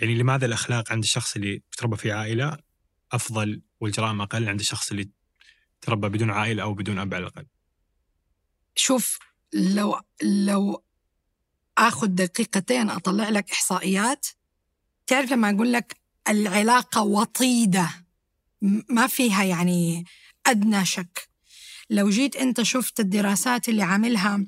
يعني 0.00 0.14
لماذا 0.14 0.46
الأخلاق 0.46 0.92
عند 0.92 1.02
الشخص 1.02 1.36
اللي 1.36 1.62
تربى 1.76 1.96
في 1.96 2.12
عائلة 2.12 2.56
أفضل 3.12 3.62
والجرائم 3.80 4.20
أقل 4.20 4.48
عند 4.48 4.60
الشخص 4.60 4.90
اللي 4.90 5.10
تربى 5.80 6.08
بدون 6.08 6.30
عائلة 6.30 6.62
أو 6.62 6.74
بدون 6.74 6.98
أب 6.98 7.14
على 7.14 7.22
الأقل؟ 7.22 7.46
شوف 8.76 9.18
لو 9.52 10.00
لو 10.22 10.82
آخذ 11.78 12.06
دقيقتين 12.06 12.90
أطلع 12.90 13.28
لك 13.28 13.50
إحصائيات 13.50 14.26
تعرف 15.06 15.32
لما 15.32 15.50
أقول 15.50 15.72
لك 15.72 15.96
العلاقة 16.28 17.02
وطيدة 17.02 17.88
ما 18.88 19.06
فيها 19.06 19.44
يعني 19.44 20.04
أدنى 20.46 20.84
شك. 20.84 21.28
لو 21.90 22.10
جيت 22.10 22.36
أنت 22.36 22.62
شفت 22.62 23.00
الدراسات 23.00 23.68
اللي 23.68 23.82
عاملها 23.82 24.46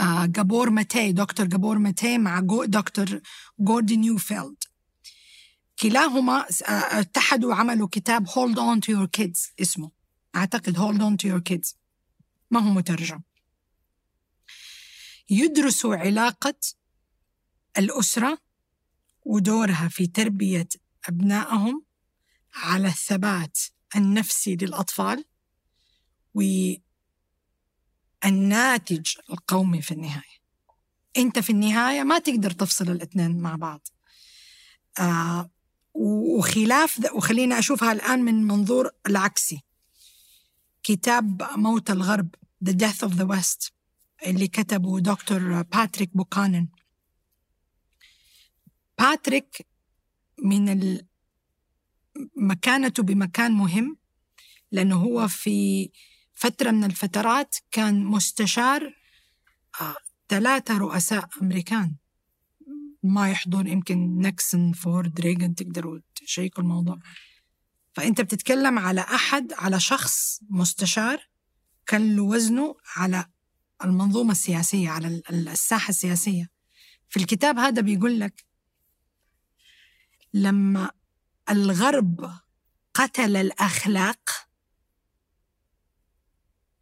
آه 0.00 0.26
جابور 0.26 0.70
ماتي 0.70 1.12
دكتور 1.12 1.46
جابور 1.46 1.78
ماتي 1.78 2.18
مع 2.18 2.40
دكتور 2.64 3.20
جوردي 3.58 3.96
نيوفيلد 3.96 4.64
كلاهما 5.80 6.46
آه، 6.68 7.00
اتحدوا 7.00 7.50
وعملوا 7.50 7.88
كتاب 7.92 8.28
Hold 8.28 8.56
On 8.56 8.80
to 8.80 8.94
Your 8.96 9.08
Kids 9.20 9.52
اسمه. 9.60 9.99
أعتقد 10.36 10.76
Hold 10.76 11.00
On 11.00 11.16
to 11.16 11.26
Your 11.28 11.42
Kids. 11.52 11.74
ما 12.50 12.60
هو 12.60 12.70
مترجم. 12.70 13.20
يدرسوا 15.30 15.96
علاقة 15.96 16.54
الأسرة 17.78 18.38
ودورها 19.22 19.88
في 19.88 20.06
تربية 20.06 20.68
أبنائهم 21.08 21.84
على 22.54 22.88
الثبات 22.88 23.58
النفسي 23.96 24.56
للأطفال 24.56 25.24
والناتج 28.24 29.16
القومي 29.30 29.82
في 29.82 29.94
النهاية. 29.94 30.40
أنت 31.16 31.38
في 31.38 31.50
النهاية 31.50 32.02
ما 32.02 32.18
تقدر 32.18 32.50
تفصل 32.50 32.90
الاثنين 32.90 33.40
مع 33.40 33.56
بعض. 33.56 33.88
آه 34.98 35.50
وخلاف 35.94 37.00
وخلينا 37.14 37.58
أشوفها 37.58 37.92
الآن 37.92 38.24
من 38.24 38.46
منظور 38.46 38.90
العكسي. 39.06 39.64
كتاب 40.82 41.42
موت 41.56 41.90
الغرب 41.90 42.34
The 42.64 42.72
Death 42.72 43.08
of 43.08 43.12
the 43.12 43.26
West 43.26 43.70
اللي 44.26 44.48
كتبه 44.48 45.00
دكتور 45.00 45.62
باتريك 45.62 46.16
بوكانن. 46.16 46.68
باتريك 48.98 49.66
من 50.44 50.98
مكانته 52.36 53.02
بمكان 53.02 53.52
مهم 53.52 53.96
لأنه 54.72 54.96
هو 54.96 55.28
في 55.28 55.90
فترة 56.34 56.70
من 56.70 56.84
الفترات 56.84 57.56
كان 57.70 58.04
مستشار 58.04 58.94
آه، 59.80 59.96
ثلاثة 60.28 60.78
رؤساء 60.78 61.28
أمريكان. 61.42 61.96
ما 63.02 63.30
يحضر 63.30 63.66
يمكن 63.66 64.18
نيكسون 64.18 64.72
فورد 64.72 65.20
ريغن 65.20 65.54
تقدروا 65.54 66.00
تشيكوا 66.14 66.62
الموضوع. 66.62 66.98
فأنت 67.92 68.20
بتتكلم 68.20 68.78
على 68.78 69.00
أحد 69.00 69.52
على 69.52 69.80
شخص 69.80 70.40
مستشار 70.50 71.28
كان 71.86 72.16
له 72.16 72.22
وزنه 72.22 72.76
على 72.96 73.26
المنظومة 73.84 74.32
السياسية 74.32 74.90
على 74.90 75.22
الساحة 75.30 75.88
السياسية. 75.88 76.50
في 77.08 77.16
الكتاب 77.16 77.58
هذا 77.58 77.82
بيقول 77.82 78.20
لك 78.20 78.44
لما 80.34 80.90
الغرب 81.50 82.30
قتل 82.94 83.36
الأخلاق 83.36 84.30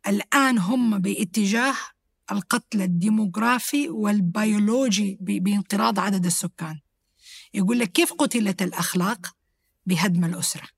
الآن 0.07 0.59
هم 0.59 0.99
باتجاه 0.99 1.75
القتل 2.33 2.83
الديموغرافي 2.83 3.89
والبيولوجي 3.89 5.19
بانقراض 5.21 5.99
عدد 5.99 6.27
السكان. 6.27 6.81
يقول 7.55 7.79
لك 7.79 7.93
كيف 7.93 8.13
قتلت 8.13 8.63
الأخلاق 8.63 9.37
بهدم 9.87 10.25
الأسرة؟ 10.25 10.78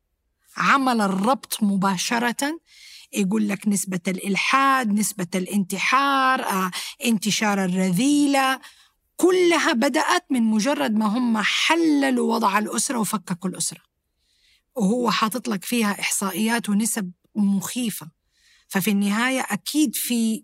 عمل 0.57 1.01
الربط 1.01 1.63
مباشرة 1.63 2.61
يقول 3.13 3.49
لك 3.49 3.69
نسبة 3.69 4.01
الإلحاد 4.09 4.89
نسبة 4.93 5.27
الانتحار 5.35 6.43
آه، 6.45 6.71
انتشار 7.05 7.65
الرذيلة 7.65 8.61
كلها 9.17 9.73
بدأت 9.73 10.25
من 10.31 10.43
مجرد 10.43 10.95
ما 10.95 11.07
هم 11.07 11.39
حللوا 11.39 12.35
وضع 12.35 12.59
الأسرة 12.59 12.99
وفككوا 12.99 13.51
الأسرة. 13.51 13.81
وهو 14.77 15.11
حاطط 15.11 15.49
لك 15.49 15.65
فيها 15.65 16.01
إحصائيات 16.01 16.69
ونسب 16.69 17.13
مخيفة. 17.35 18.11
ففي 18.69 18.91
النهاية 18.91 19.41
أكيد 19.41 19.95
في 19.95 20.43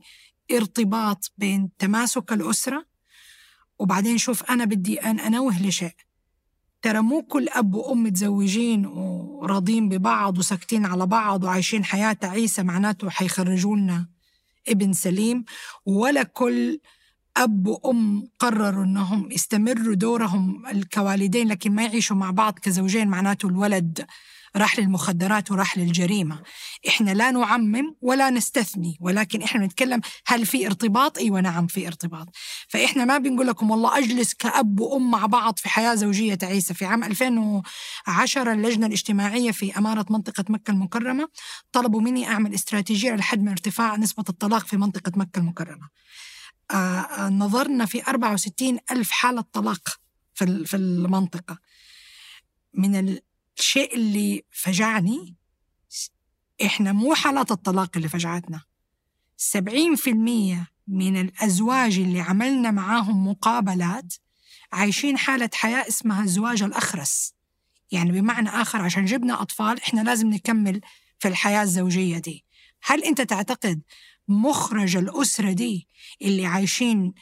ارتباط 0.50 1.32
بين 1.38 1.70
تماسك 1.78 2.32
الأسرة 2.32 2.86
وبعدين 3.78 4.18
شوف 4.18 4.42
أنا 4.50 4.64
بدي 4.64 5.00
أن 5.00 5.20
أنوه 5.20 5.62
لشيء. 5.62 5.94
ترى 6.86 7.00
مو 7.00 7.22
كل 7.22 7.48
أب 7.48 7.74
وأم 7.74 8.02
متزوجين 8.02 8.86
وراضين 8.86 9.88
ببعض 9.88 10.38
وساكتين 10.38 10.86
على 10.86 11.06
بعض 11.06 11.44
وعايشين 11.44 11.84
حياة 11.84 12.12
تعيسة 12.12 12.62
معناته 12.62 13.10
حيخرجوا 13.10 13.76
لنا 13.76 14.06
ابن 14.68 14.92
سليم 14.92 15.44
ولا 15.86 16.22
كل 16.22 16.80
أب 17.36 17.66
وأم 17.66 18.28
قرروا 18.38 18.84
أنهم 18.84 19.32
يستمروا 19.32 19.94
دورهم 19.94 20.62
كوالدين 20.94 21.48
لكن 21.48 21.72
ما 21.72 21.82
يعيشوا 21.82 22.16
مع 22.16 22.30
بعض 22.30 22.58
كزوجين 22.58 23.08
معناته 23.08 23.48
الولد 23.48 24.06
راح 24.56 24.78
للمخدرات 24.78 25.50
وراح 25.50 25.78
للجريمة. 25.78 26.42
إحنا 26.88 27.10
لا 27.10 27.30
نعمم 27.30 27.94
ولا 28.00 28.30
نستثني 28.30 28.98
ولكن 29.00 29.42
إحنا 29.42 29.66
نتكلم 29.66 30.00
هل 30.26 30.46
في 30.46 30.66
ارتباط؟ 30.66 31.18
أيوة 31.18 31.40
نعم 31.40 31.66
في 31.66 31.86
ارتباط. 31.86 32.28
فإحنا 32.68 33.04
ما 33.04 33.18
بنقول 33.18 33.46
لكم 33.46 33.70
والله 33.70 33.98
أجلس 33.98 34.34
كأب 34.34 34.80
وأم 34.80 35.10
مع 35.10 35.26
بعض 35.26 35.58
في 35.58 35.68
حياة 35.68 35.94
زوجية 35.94 36.34
تعيسة. 36.34 36.74
في 36.74 36.84
عام 36.84 37.04
2010 37.04 38.52
اللجنة 38.52 38.86
الاجتماعية 38.86 39.50
في 39.50 39.78
أمارة 39.78 40.06
منطقة 40.10 40.44
مكة 40.48 40.70
المكرمة 40.70 41.28
طلبوا 41.72 42.00
مني 42.00 42.28
أعمل 42.28 42.54
استراتيجية 42.54 43.12
لحد 43.14 43.42
من 43.42 43.48
ارتفاع 43.48 43.96
نسبة 43.96 44.24
الطلاق 44.28 44.66
في 44.66 44.76
منطقة 44.76 45.12
مكة 45.16 45.38
المكرمة. 45.38 45.88
آه, 46.70 46.74
آه، 46.74 47.28
نظرنا 47.28 47.86
في 47.86 48.02
64 48.02 48.78
ألف 48.90 49.10
حالة 49.10 49.44
طلاق 49.52 49.88
في 50.34 50.64
في 50.64 50.76
المنطقة. 50.76 51.58
من 52.74 53.18
الشيء 53.58 53.94
اللي 53.94 54.42
فجعني 54.50 55.36
إحنا 56.64 56.92
مو 56.92 57.14
حالات 57.14 57.50
الطلاق 57.50 57.90
اللي 57.96 58.08
فجعتنا. 58.08 58.62
سبعين 59.36 59.94
في 59.94 60.10
المية 60.10 60.66
من 60.88 61.20
الأزواج 61.20 61.98
اللي 61.98 62.20
عملنا 62.20 62.70
معاهم 62.70 63.28
مقابلات 63.28 64.14
عايشين 64.72 65.18
حالة 65.18 65.50
حياة 65.54 65.88
اسمها 65.88 66.22
الزواج 66.24 66.62
الأخرس. 66.62 67.34
يعني 67.92 68.12
بمعنى 68.12 68.48
آخر 68.48 68.82
عشان 68.82 69.04
جبنا 69.04 69.42
أطفال 69.42 69.80
إحنا 69.82 70.00
لازم 70.00 70.30
نكمل 70.30 70.80
في 71.18 71.28
الحياة 71.28 71.62
الزوجية 71.62 72.18
دي. 72.18 72.44
هل 72.82 73.04
أنت 73.04 73.20
تعتقد 73.20 73.82
مخرج 74.28 74.96
الأسرة 74.96 75.52
دي 75.52 75.88
اللي 76.22 76.46
عايشين 76.46 77.14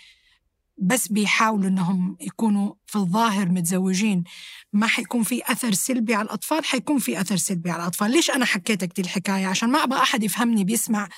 بس 0.78 1.08
بيحاولوا 1.08 1.68
إنهم 1.68 2.16
يكونوا 2.20 2.74
في 2.86 2.96
الظاهر 2.96 3.48
متزوجين. 3.48 4.24
ما 4.72 4.86
حيكون 4.86 5.22
في 5.22 5.52
أثر 5.52 5.72
سلبي 5.72 6.14
على 6.14 6.24
الأطفال 6.24 6.64
حيكون 6.64 6.98
في 6.98 7.20
أثر 7.20 7.36
سلبي 7.36 7.70
على 7.70 7.82
الأطفال. 7.82 8.10
ليش 8.10 8.30
أنا 8.30 8.44
حكيتك 8.44 8.96
دي 8.96 9.02
الحكاية؟ 9.02 9.46
عشان 9.46 9.68
ما 9.70 9.84
أبغى 9.84 9.98
أحد 10.02 10.22
يفهمني 10.22 10.64
بيسمع 10.64 11.08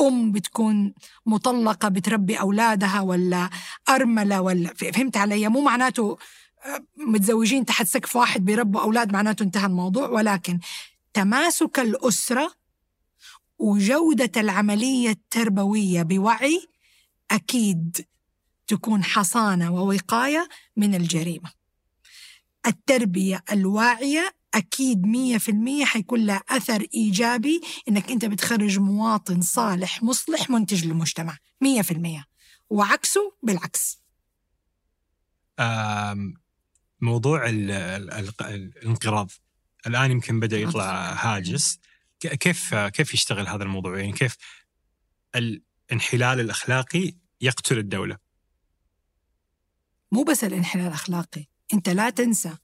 أم 0.00 0.32
بتكون 0.32 0.94
مطلقة 1.26 1.88
بتربي 1.88 2.40
أولادها 2.40 3.00
ولا 3.00 3.50
أرملة 3.88 4.40
ولا 4.40 4.74
فهمت 4.74 5.16
علي؟ 5.16 5.48
مو 5.48 5.60
معناته 5.60 6.18
آه، 6.64 6.84
متزوجين 6.96 7.64
تحت 7.64 7.86
سقف 7.86 8.16
واحد 8.16 8.44
بيربوا 8.44 8.80
أولاد 8.80 9.12
معناته 9.12 9.42
انتهى 9.42 9.66
الموضوع. 9.66 10.08
ولكن 10.08 10.58
تماسك 11.14 11.78
الأسرة 11.78 12.52
وجودة 13.58 14.40
العملية 14.40 15.10
التربوية 15.10 16.02
بوعي 16.02 16.66
أكيد 17.30 18.06
تكون 18.66 19.04
حصانة 19.04 19.72
ووقاية 19.72 20.48
من 20.76 20.94
الجريمة. 20.94 21.52
التربية 22.66 23.44
الواعية 23.52 24.36
أكيد 24.54 25.06
مية 25.06 25.38
في 25.38 25.50
المية 25.50 25.84
حيكون 25.84 26.26
لها 26.26 26.42
أثر 26.48 26.86
إيجابي 26.94 27.60
إنك 27.88 28.10
أنت 28.10 28.24
بتخرج 28.24 28.78
مواطن 28.78 29.40
صالح 29.40 30.02
مصلح 30.02 30.50
منتج 30.50 30.84
للمجتمع 30.84 31.38
مية 31.60 31.82
في 31.82 31.90
المية. 31.90 32.24
وعكسه 32.70 33.36
بالعكس. 33.42 34.02
موضوع 37.00 37.48
الانقراض. 37.48 39.30
الآن 39.86 40.10
يمكن 40.10 40.40
بدأ 40.40 40.58
يطلع 40.58 41.12
هاجس. 41.12 41.78
كيف 42.20 42.74
كيف 42.74 43.14
يشتغل 43.14 43.48
هذا 43.48 43.62
الموضوع؟ 43.62 43.98
يعني 43.98 44.12
كيف 44.12 44.36
الانحلال 45.34 46.40
الأخلاقي 46.40 47.14
يقتل 47.40 47.78
الدولة؟ 47.78 48.25
مو 50.12 50.22
بس 50.22 50.44
الانحلال 50.44 50.86
الأخلاقي 50.86 51.46
أنت 51.74 51.88
لا 51.88 52.10
تنسى 52.10 52.56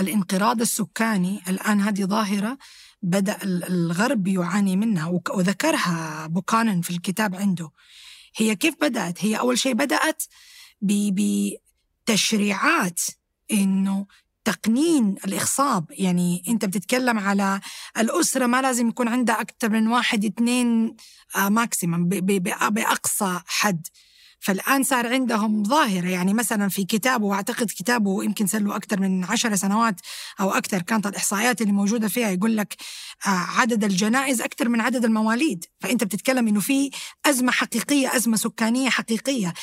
الانقراض 0.00 0.60
السكاني. 0.60 1.42
الآن 1.48 1.80
هذه 1.80 2.04
ظاهرة 2.04 2.58
بدأ 3.02 3.38
الغرب 3.42 4.28
يعاني 4.28 4.76
منها 4.76 5.20
وذكرها 5.30 6.26
بوكانن 6.26 6.80
في 6.80 6.90
الكتاب 6.90 7.34
عنده. 7.34 7.70
هي 8.36 8.56
كيف 8.56 8.74
بدأت؟ 8.80 9.24
هي 9.24 9.38
أول 9.38 9.58
شيء 9.58 9.74
بدأت 9.74 10.22
بتشريعات 10.82 13.00
إنه 13.52 14.06
تقنين 14.44 15.16
الإخصاب 15.24 15.86
يعني 15.90 16.42
أنت 16.48 16.64
بتتكلم 16.64 17.18
على 17.18 17.60
الأسرة 17.98 18.46
ما 18.46 18.62
لازم 18.62 18.88
يكون 18.88 19.08
عندها 19.08 19.40
أكثر 19.40 19.68
من 19.68 19.88
واحد 19.88 20.24
اثنين 20.24 20.96
ماكسيمم 21.48 22.10
آه، 22.12 22.68
بأقصى 22.68 23.40
حد. 23.46 23.86
فالآن 24.40 24.82
صار 24.82 25.06
عندهم 25.06 25.64
ظاهرة. 25.64 26.08
يعني 26.08 26.34
مثلا 26.34 26.68
في 26.68 26.84
كتابه 26.84 27.26
وأعتقد 27.26 27.66
كتابه 27.66 28.24
يمكن 28.24 28.46
صار 28.46 28.62
له 28.62 28.76
أكثر 28.76 29.00
من 29.00 29.24
عشر 29.24 29.56
سنوات 29.56 30.00
أو 30.40 30.50
أكثر 30.50 30.82
كانت 30.82 31.06
الإحصائيات 31.06 31.60
اللي 31.60 31.72
موجودة 31.72 32.08
فيها 32.08 32.30
يقول 32.30 32.56
لك 32.56 32.76
آه، 33.26 33.30
عدد 33.30 33.84
الجنائز 33.84 34.40
أكثر 34.40 34.68
من 34.68 34.80
عدد 34.80 35.04
المواليد. 35.04 35.64
فأنت 35.80 36.04
بتتكلم 36.04 36.48
إنه 36.48 36.60
في 36.60 36.90
أزمة 37.26 37.52
حقيقية 37.52 38.16
أزمة 38.16 38.36
سكانية 38.36 38.90
حقيقية. 38.90 39.54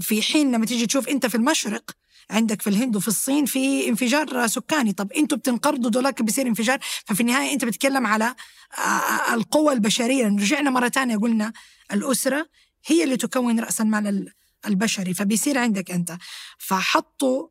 في 0.00 0.22
حين 0.22 0.52
لما 0.52 0.66
تيجي 0.66 0.86
تشوف 0.86 1.08
أنت 1.08 1.26
في 1.26 1.34
المشرق 1.34 1.90
عندك 2.30 2.62
في 2.62 2.70
الهند 2.70 2.96
وفي 2.96 3.08
الصين 3.08 3.44
في 3.46 3.88
انفجار 3.88 4.46
سكاني. 4.46 4.92
طب 4.92 5.12
أنتوا 5.12 5.38
بتنقرضوا 5.38 5.90
دولاك 5.90 6.22
بيصير 6.22 6.46
انفجار. 6.46 6.78
ففي 7.06 7.20
النهاية 7.20 7.52
أنت 7.52 7.64
بتتكلم 7.64 8.06
على 8.06 8.34
آه، 8.78 9.34
القوى 9.34 9.72
البشرية. 9.72 10.26
رجعنا 10.26 10.70
مرة 10.70 10.88
ثانية 10.88 11.16
قلنا 11.16 11.52
الأسرة 11.92 12.48
هي 12.86 13.04
اللي 13.04 13.16
تكون 13.16 13.60
رأس 13.60 13.80
المال 13.80 14.32
البشري 14.66 15.14
فبيصير 15.14 15.58
عندك 15.58 15.90
أنت 15.90 16.16
فحطوا 16.58 17.48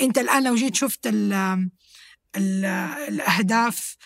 أنت 0.00 0.18
الآن 0.18 0.44
لو 0.44 0.54
جيت 0.54 0.74
شفت 0.74 1.06
ال 1.06 1.32
ال 2.36 2.64
الأهداف 3.08 3.96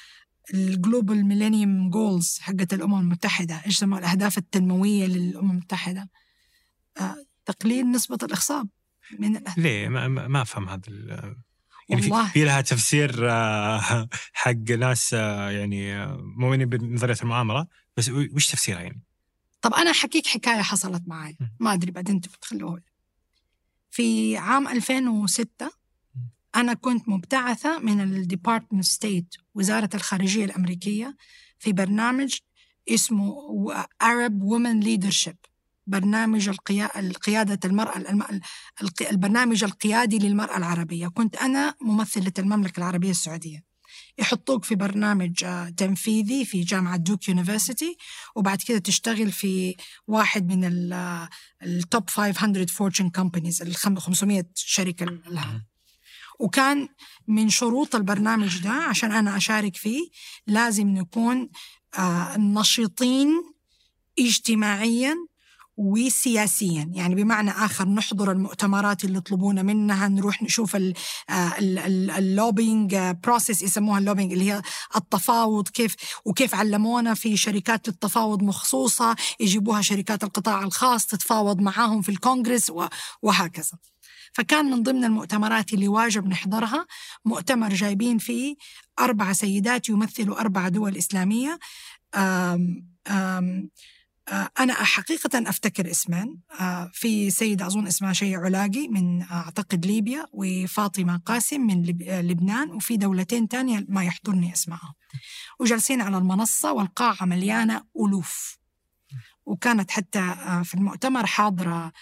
ال 0.55 0.65
global 0.65 1.27
millennium 1.27 1.91
goals 1.91 2.39
حقت 2.41 2.75
الأمم 2.75 3.01
المتحدة 3.01 3.63
إيش 3.67 3.75
يسموها 3.77 4.01
الأهداف 4.01 4.39
التنموية 4.39 5.07
للأمم 5.07 5.51
المتحدة 5.51 6.11
آه، 7.01 7.17
تقليل 7.47 7.91
نسبة 7.91 8.19
الإخصاب 8.23 8.69
من 9.19 9.31
الأهداف. 9.37 9.59
ليه 9.59 9.89
ما, 9.89 10.09
ما 10.09 10.43
أفهم 10.43 10.69
هذا 10.69 10.81
ال- 10.89 11.37
يعني 11.89 12.03
في- 12.03 12.11
والله. 12.11 12.29
في 12.29 12.45
لها 12.45 12.61
تفسير 12.61 13.31
آه، 13.31 14.09
حق 14.33 14.71
ناس 14.79 15.15
آه، 15.15 15.51
يعني 15.51 16.07
مؤمنين 16.17 16.69
بنظرية 16.69 17.17
المؤامره 17.23 17.67
بس 17.97 18.09
وش 18.09 18.47
تفسيرها 18.51 18.81
يعني؟ 18.81 19.03
طب 19.63 19.75
أنا 19.75 19.91
احكيك 19.91 20.27
حكاية 20.27 20.63
حصلت 20.63 21.03
معي. 21.07 21.37
ما 21.61 21.73
أدري 21.73 21.91
بعدين 21.91 22.15
أنتوا 22.15 22.33
بتخلوها 22.33 22.83
في 23.91 24.37
عام 24.37 24.69
2006 24.69 25.71
أنا 26.57 26.75
كنت 26.75 27.09
مبتعثة 27.09 27.79
من 27.79 28.01
ال 28.01 28.08
department 28.08 28.85
state 28.85 29.35
وزارة 29.55 29.91
الخارجية 29.95 30.45
الأمريكية 30.45 31.17
في 31.59 31.73
برنامج 31.73 32.39
اسمه 32.89 33.35
Arab 34.03 34.33
Women 34.33 34.85
Leadership 34.85 35.37
برنامج 35.87 36.49
القيا... 36.49 37.01
القيادة 37.01 37.59
المرأة 37.65 38.05
البرنامج 39.11 39.65
القيادي 39.65 40.19
للمرأة 40.19 40.57
العربية. 40.57 41.09
كنت 41.09 41.37
أنا 41.37 41.75
ممثلة 41.81 42.33
المملكة 42.39 42.79
العربية 42.81 43.11
السعودية. 43.11 43.72
يحطوك 44.19 44.65
في 44.65 44.75
برنامج 44.75 45.45
آه، 45.45 45.69
تنفيذي 45.69 46.45
في 46.45 46.61
جامعة 46.61 46.97
Duke 46.97 47.29
University 47.29 47.97
وبعد 48.37 48.63
كده 48.63 48.79
تشتغل 48.79 49.33
في 49.33 49.77
واحد 50.07 50.53
من 50.53 50.65
ال 51.63 51.75
Top 51.75 52.11
500 52.11 52.67
Fortune 52.67 53.11
companies 53.11 53.63
ال 53.63 53.77
500 53.77 54.45
شركة 54.55 55.07
لها 55.07 55.67
وكان 56.41 56.89
من 57.29 57.49
شروط 57.49 57.95
البرنامج 57.95 58.59
ده 58.63 58.71
عشان 58.71 59.13
أنا 59.13 59.37
أشارك 59.37 59.77
فيه 59.77 60.09
لازم 60.47 60.89
نكون 60.89 61.49
آه، 61.99 62.37
نشيطين 62.37 63.29
اجتماعيا 64.19 65.17
وسياسيا. 65.77 66.91
يعني 66.95 67.15
بمعنى 67.15 67.51
آخر 67.51 67.89
نحضر 67.89 68.33
المؤتمرات 68.33 69.05
اللي 69.05 69.19
يطلبونا 69.19 69.63
منها 69.63 70.09
نروح 70.09 70.43
نشوف 70.43 70.77
آه، 70.77 70.93
ال- 71.31 71.79
ال- 71.79 72.11
ال 72.11 72.20
lobbying 72.20 72.97
process 73.25 73.63
يسموها 73.63 73.99
ال 73.99 74.03
lobbying 74.03 74.33
اللي 74.33 74.53
هي 74.53 74.63
التفاوض 74.97 75.69
كيف 75.69 75.97
وكيف 76.25 76.55
علمونا 76.55 77.15
في 77.15 77.37
شركات 77.37 77.89
التفاوض 77.89 78.43
مخصوصة 78.43 79.17
يجيبوها 79.41 79.83
شركات 79.83 80.25
القطاع 80.25 80.63
الخاص 80.63 81.07
تتفاوض 81.07 81.61
معاهم 81.61 82.03
في 82.03 82.09
الكونغرس 82.09 82.73
وهكذا. 83.23 83.79
فكان 84.35 84.65
من 84.71 84.83
ضمن 84.83 85.05
المؤتمرات 85.05 85.73
اللي 85.73 85.89
واجب 85.89 86.27
نحضرها 86.29 86.87
مؤتمر 87.25 87.75
جايبين 87.75 88.19
فيه 88.19 88.57
أربع 89.01 89.33
سيدات 89.33 89.89
يمثلوا 89.89 90.41
أربع 90.41 90.69
دول 90.69 90.97
إسلامية 90.97 91.59
آم 92.15 92.87
آه، 93.07 93.65
أنا 94.61 94.75
حقيقة 94.75 95.51
أفتكر 95.51 95.91
اسمين 95.91 96.41
آه، 96.61 96.91
في 96.95 97.31
سيدة 97.31 97.67
أظن 97.67 97.87
اسمها 97.87 98.13
شيء 98.13 98.39
علاقي 98.39 98.89
من 98.89 99.23
آه، 99.23 99.33
أعتقد 99.33 99.87
ليبيا 99.87 100.27
وفاطمة 100.33 101.17
قاسم 101.17 101.61
من 101.61 101.83
لب- 101.83 102.03
آه، 102.03 102.21
لبنان 102.23 102.71
وفي 102.71 102.97
دولتين 102.97 103.49
تانية 103.49 103.87
ما 103.89 104.05
يحضرني 104.05 104.53
اسمها 104.53 104.95
وجالسين 105.61 106.01
على 106.01 106.19
المنصة 106.19 106.73
والقاعة 106.73 107.25
مليانة 107.25 107.85
ألوف. 108.07 108.59
وكانت 109.47 109.91
حتى 109.91 110.19
آه، 110.19 110.63
في 110.63 110.75
المؤتمر 110.75 111.27
حاضرة 111.27 111.93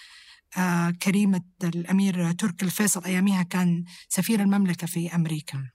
آه، 0.57 0.89
كريمة 0.89 1.41
الأمير 1.63 2.31
تركي 2.31 2.65
الفيصل 2.65 3.03
أياميها 3.03 3.43
كان 3.43 3.83
سفير 4.09 4.39
المملكة 4.41 4.87
في 4.87 5.15
أمريكا. 5.15 5.69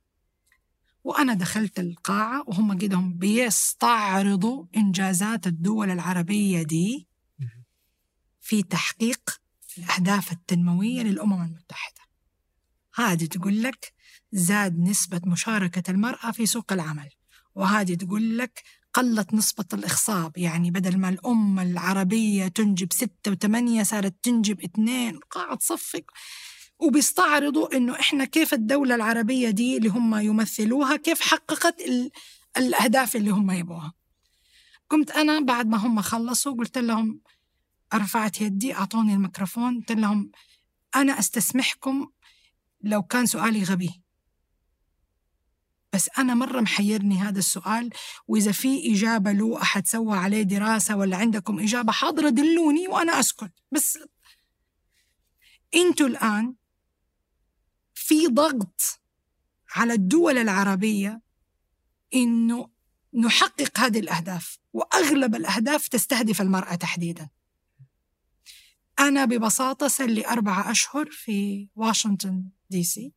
وأنا 1.06 1.34
دخلت 1.34 1.78
القاعة 1.78 2.44
وهم 2.46 2.72
قدهم 2.72 3.14
بيستعرضوا 3.14 4.66
إنجازات 4.76 5.46
الدول 5.46 5.90
العربية 5.90 6.62
دي 6.62 7.08
في 8.40 8.62
تحقيق 8.62 9.40
الأهداف 9.78 10.32
التنموية 10.32 11.02
للأمم 11.02 11.42
المتحدة. 11.42 12.00
هذه 12.94 13.24
تقول 13.24 13.62
لك 13.62 13.92
زاد 14.32 14.78
نسبة 14.78 15.20
مشاركة 15.24 15.90
المرأة 15.90 16.30
في 16.30 16.46
سوق 16.46 16.72
العمل 16.72 17.08
وهذه 17.54 17.94
تقول 17.94 18.38
لك 18.38 18.62
قلت 18.94 19.34
نسبة 19.34 19.64
الإخصاب 19.72 20.38
يعني 20.38 20.70
بدل 20.70 20.98
ما 20.98 21.08
الأمة 21.08 21.62
العربية 21.62 22.48
تنجب 22.48 22.92
ستة 22.92 23.30
وثمانية 23.30 23.82
صارت 23.82 24.14
تنجب 24.22 24.60
اثنين 24.60 25.18
قاعة 25.18 25.54
تصفق. 25.56 26.04
وبيستعرضوا 26.78 27.76
إنه 27.76 28.00
إحنا 28.00 28.24
كيف 28.24 28.54
الدولة 28.54 28.94
العربية 28.94 29.50
دي 29.50 29.76
اللي 29.76 29.88
هم 29.88 30.14
يمثلوها 30.14 30.96
كيف 30.96 31.20
حققت 31.20 31.80
ال- 31.80 32.10
الأهداف 32.56 33.16
اللي 33.16 33.30
هم 33.30 33.50
يبغوها. 33.50 33.92
قمت 34.90 35.10
أنا 35.10 35.40
بعد 35.40 35.66
ما 35.66 35.76
هم 35.76 36.00
خلصوا 36.02 36.52
قلت 36.54 36.78
لهم 36.78 37.20
رفعت 37.94 38.40
يدي 38.40 38.74
أعطوني 38.74 39.14
الميكروفون 39.14 39.78
قلت 39.80 39.92
لهم 39.92 40.30
أنا 40.96 41.18
أستسمحكم 41.18 42.10
لو 42.80 43.02
كان 43.02 43.26
سؤالي 43.26 43.62
غبي. 43.62 44.02
بس 45.92 46.08
أنا 46.18 46.34
مرة 46.34 46.60
محيرني 46.60 47.18
هذا 47.18 47.38
السؤال 47.38 47.90
وإذا 48.28 48.52
في 48.52 48.92
إجابة 48.94 49.32
له 49.32 49.62
أحد 49.62 49.86
سوى 49.86 50.16
عليه 50.18 50.42
دراسة 50.42 50.96
ولا 50.96 51.16
عندكم 51.16 51.58
إجابة 51.60 51.92
حاضرة 51.92 52.28
دلوني 52.28 52.88
وأنا 52.88 53.20
أسكت. 53.20 53.52
بس 53.72 53.98
أنتوا 55.74 56.06
الآن 56.06 56.54
في 58.06 58.26
ضغط 58.26 59.00
على 59.74 59.92
الدول 59.92 60.38
العربية 60.38 61.22
إنه 62.14 62.70
نحقق 63.14 63.80
هذه 63.80 63.98
الأهداف 63.98 64.58
وأغلب 64.72 65.34
الأهداف 65.34 65.88
تستهدف 65.88 66.40
المرأة 66.40 66.74
تحديدا. 66.74 67.28
أنا 68.98 69.24
ببساطة 69.24 69.88
صار 69.88 70.08
لي 70.08 70.26
أربعة 70.26 70.70
أشهر 70.70 71.10
في 71.10 71.68
واشنطن 71.74 72.44
دي 72.70 72.84
سي. 72.84 73.12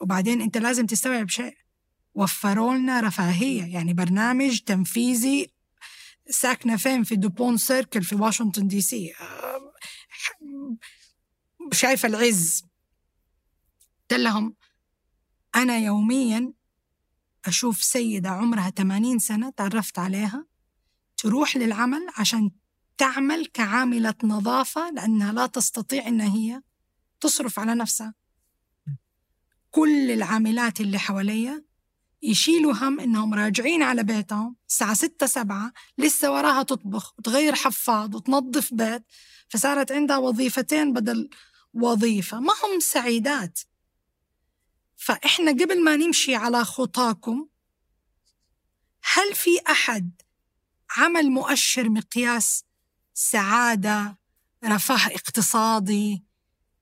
وبعدين 0.00 0.40
أنت 0.40 0.58
لازم 0.58 0.86
تستوعب 0.86 1.28
شيء. 1.28 1.56
وفروا 2.14 2.74
لنا 2.74 3.00
رفاهية 3.00 3.74
يعني 3.74 3.94
برنامج 3.94 4.60
تنفيذي 4.60 5.52
ساكنة 6.30 6.76
فين؟ 6.76 7.04
في 7.04 7.16
دوبون 7.16 7.56
سيركل 7.56 8.02
في 8.02 8.14
واشنطن 8.14 8.66
دي 8.68 8.80
سي. 8.80 9.12
شايفة 11.72 12.08
العز. 12.08 12.71
قلت 14.12 14.20
لهم 14.20 14.54
أنا 15.54 15.78
يوميا 15.78 16.52
أشوف 17.44 17.82
سيدة 17.82 18.28
عمرها 18.28 18.70
80 18.70 19.18
سنة 19.18 19.50
تعرفت 19.50 19.98
عليها 19.98 20.46
تروح 21.16 21.56
للعمل 21.56 22.06
عشان 22.18 22.50
تعمل 22.98 23.46
كعاملة 23.46 24.14
نظافة 24.24 24.90
لأنها 24.90 25.32
لا 25.32 25.46
تستطيع 25.46 26.08
أن 26.08 26.20
هي 26.20 26.62
تصرف 27.20 27.58
على 27.58 27.74
نفسها. 27.74 28.14
كل 29.70 30.10
العاملات 30.10 30.80
اللي 30.80 30.98
حواليا 30.98 31.64
يشيلوا 32.22 32.72
هم 32.72 33.00
إنهم 33.00 33.34
راجعين 33.34 33.82
على 33.82 34.02
بيتهم 34.02 34.56
الساعة 34.68 34.94
ستة 34.94 35.26
سبعة 35.26 35.72
لسه 35.98 36.32
وراها 36.32 36.62
تطبخ 36.62 37.14
وتغير 37.18 37.54
حفاض 37.54 38.14
وتنظف 38.14 38.74
بيت 38.74 39.02
فصارت 39.48 39.92
عندها 39.92 40.16
وظيفتين 40.16 40.92
بدل 40.92 41.30
وظيفة. 41.74 42.40
ما 42.40 42.52
هم 42.52 42.80
سعيدات. 42.80 43.60
فإحنا 45.04 45.50
قبل 45.50 45.84
ما 45.84 45.96
نمشي 45.96 46.34
على 46.34 46.64
خطاكم 46.64 47.46
هل 49.14 49.34
في 49.34 49.50
أحد 49.70 50.22
عمل 50.96 51.30
مؤشر 51.30 51.90
مقياس 51.90 52.64
سعادة 53.14 54.18
رفاه 54.64 55.06
اقتصادي؟ 55.14 56.24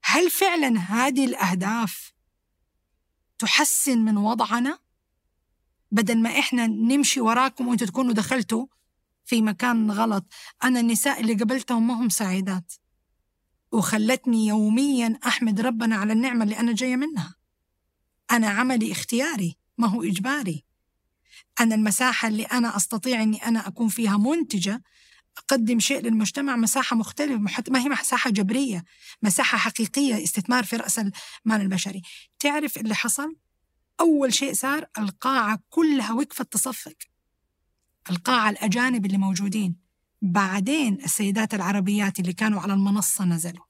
هل 0.03 0.31
فعلا 0.31 0.79
هذه 0.79 1.25
الأهداف 1.25 2.13
تحسن 3.39 3.99
من 3.99 4.17
وضعنا؟ 4.17 4.79
بدل 5.91 6.23
ما 6.23 6.39
إحنا 6.39 6.67
نمشي 6.67 7.21
وراكم 7.21 7.69
وأنتوا 7.69 7.87
تكونوا 7.87 8.13
دخلتوا 8.13 8.67
في 9.25 9.43
مكان 9.43 9.91
غلط 9.91 10.25
أنا 10.65 10.81
النساء 10.81 11.21
اللي 11.21 11.35
قبلتهم 11.35 11.87
ما 11.87 11.95
هم 11.95 12.09
سعيدات. 12.09 12.73
وخلتني 13.73 14.47
يوميا 14.47 15.19
أحمد 15.27 15.61
ربنا 15.61 15.97
على 15.97 16.13
النعمة 16.13 16.45
اللي 16.45 16.59
أنا 16.59 16.73
جاية 16.73 16.97
منها. 16.97 17.40
أنا 18.33 18.49
عملي 18.49 18.93
اختياري 18.93 19.57
ما 19.79 19.87
هو 19.87 20.03
إجباري. 20.03 20.65
أنا 21.61 21.75
المساحة 21.75 22.29
اللي 22.29 22.43
أنا 22.43 22.77
أستطيع 22.77 23.23
أني 23.23 23.47
أنا 23.47 23.69
أكون 23.69 23.89
فيها 23.89 24.17
منتجة 24.17 24.83
أقدم 25.39 25.81
شيء 25.81 26.01
للمجتمع 26.01 26.57
مساحة 26.57 26.97
مختلفة 26.97 27.63
ما 27.71 27.81
هي 27.81 27.89
مساحة 27.89 28.31
جبرية 28.31 28.85
مساحة 29.23 29.59
حقيقية 29.59 30.25
استثمار 30.25 30.65
في 30.65 30.77
رأس 30.77 30.99
المال 30.99 31.61
البشري. 31.61 32.03
تعرف 32.39 32.79
اللي 32.79 32.95
حصل؟ 32.95 33.37
أول 34.01 34.35
شيء 34.35 34.55
صار 34.55 34.87
القاعة 34.99 35.59
كلها 35.69 36.13
وقفت 36.13 36.53
تصفق. 36.53 36.97
القاعة 38.11 38.51
الأجانب 38.51 39.07
اللي 39.07 39.19
موجودين. 39.19 39.77
بعدين 40.23 40.95
السيدات 41.05 41.55
العربيات 41.55 42.21
اللي 42.21 42.33
كانوا 42.33 42.61
على 42.61 42.73
المنصة 42.73 43.25
نزلوا. 43.25 43.65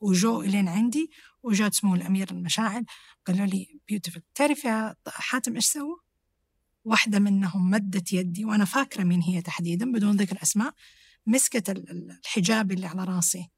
وجوا 0.00 0.42
لين 0.42 0.68
عندي 0.68 1.10
وجات 1.42 1.74
سمو 1.74 1.94
الأميرة 1.94 2.30
مشاعل 2.30 2.84
قالوا 3.28 3.46
لي 3.46 3.80
beautiful 3.88 4.22
تعرف 4.34 4.64
يا 4.64 4.96
حاتم 5.08 5.54
إيش 5.54 5.66
سووا؟ 5.66 5.96
واحدة 6.84 7.18
منهم 7.18 7.70
مدت 7.70 8.12
يدي 8.12 8.44
وأنا 8.44 8.64
فاكرة 8.64 9.04
مين 9.04 9.22
هي 9.22 9.42
تحديدا 9.42 9.92
بدون 9.92 10.16
ذكر 10.16 10.42
أسماء 10.42 10.74
مسكت 11.26 11.70
الحجاب 11.70 12.72
اللي 12.72 12.86
على 12.86 13.04
راسي. 13.04 13.50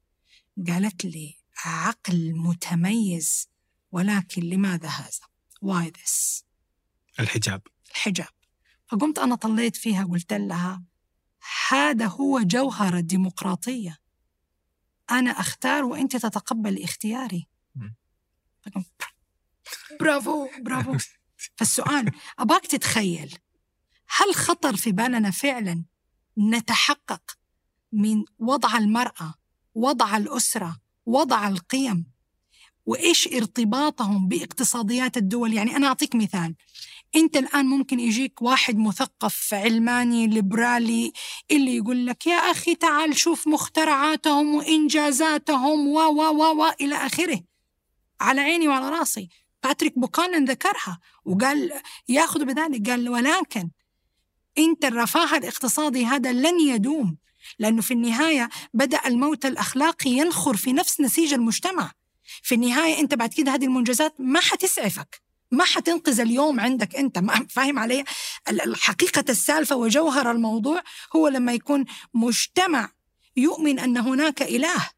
قالت 0.67 1.05
لي 1.05 1.35
عقل 1.65 2.33
متميز 2.35 3.49
ولكن 3.91 4.41
لماذا 4.41 4.89
هذا؟ 4.89 5.27
Why 5.65 5.91
this؟ 5.91 6.43
الحجاب. 7.19 7.61
الحجاب. 7.91 8.27
فقمت 8.87 9.19
أنا 9.19 9.35
طليت 9.35 9.75
فيها 9.75 10.03
قلت 10.03 10.33
لها 10.33 10.83
هذا 11.69 12.07
هو 12.07 12.39
جوهر 12.39 12.97
الديمقراطية. 12.97 13.97
أنا 15.11 15.31
أختار 15.31 15.83
وأنت 15.83 16.15
تتقبل 16.15 16.83
اختياري. 16.83 17.47
برافو 19.99 20.47
برافو. 20.59 20.97
فالسؤال 21.55 22.11
أباك 22.39 22.67
تتخيل 22.67 23.37
هل 24.17 24.35
خطر 24.35 24.75
في 24.75 24.91
بالنا 24.91 25.31
فعلا 25.31 25.83
نتحقق 26.37 27.21
من 27.91 28.23
وضع 28.39 28.77
المرأة 28.77 29.33
وضع 29.75 30.17
الأسرة 30.17 30.77
وضع 31.05 31.47
القيم؟ 31.47 32.11
وإيش 32.85 33.27
ارتباطهم 33.27 34.27
باقتصاديات 34.27 35.17
الدول؟ 35.17 35.53
يعني 35.53 35.75
أنا 35.75 35.87
أعطيك 35.87 36.15
مثال. 36.15 36.55
أنت 37.15 37.37
الآن 37.37 37.65
ممكن 37.65 37.99
يجيك 37.99 38.41
واحد 38.41 38.77
مثقف 38.77 39.53
علماني 39.53 40.27
ليبرالي 40.27 41.13
اللي 41.51 41.75
يقول 41.75 42.05
لك 42.05 42.27
يا 42.27 42.35
أخي 42.35 42.75
تعال 42.75 43.17
شوف 43.17 43.47
مخترعاتهم 43.47 44.55
وإنجازاتهم 44.55 45.87
و 45.87 45.99
و 45.99 46.21
و 46.21 46.61
و 46.61 46.71
إلى 46.81 46.95
آخره. 46.95 47.41
على 48.21 48.41
عيني 48.41 48.67
وعلى 48.67 48.89
رأسي. 48.89 49.29
باتريك 49.63 49.99
بوكانن 49.99 50.45
ذكرها 50.45 50.99
وقال 51.25 51.73
ياخذ 52.09 52.45
بذلك 52.45 52.89
قال 52.89 53.09
ولكن 53.09 53.69
إنت 54.57 54.85
الرفاه 54.85 55.37
الاقتصادي 55.37 56.05
هذا 56.05 56.31
لن 56.31 56.59
يدوم 56.59 57.17
لأنه 57.59 57.81
في 57.81 57.93
النهاية 57.93 58.49
بدأ 58.73 59.07
الموت 59.07 59.45
الأخلاقي 59.45 60.09
ينخر 60.09 60.57
في 60.57 60.73
نفس 60.73 61.01
نسيج 61.01 61.33
المجتمع. 61.33 61.91
في 62.43 62.55
النهاية 62.55 62.99
أنت 62.99 63.13
بعد 63.13 63.33
كده 63.33 63.53
هذه 63.53 63.65
المنجزات 63.65 64.15
ما 64.19 64.39
حتسعفك 64.39 65.21
ما 65.51 65.63
حتنقذ 65.63 66.19
اليوم 66.19 66.59
عندك 66.59 66.95
أنت. 66.95 67.17
ما 67.17 67.47
فاهم 67.49 67.79
علي؟ 67.79 68.03
حقيقه 68.73 69.25
السالفة 69.29 69.75
وجوهر 69.75 70.31
الموضوع 70.31 70.81
هو 71.15 71.27
لما 71.27 71.53
يكون 71.53 71.85
مجتمع 72.13 72.91
يؤمن 73.37 73.79
أن 73.79 73.97
هناك 73.97 74.41
إله 74.41 74.89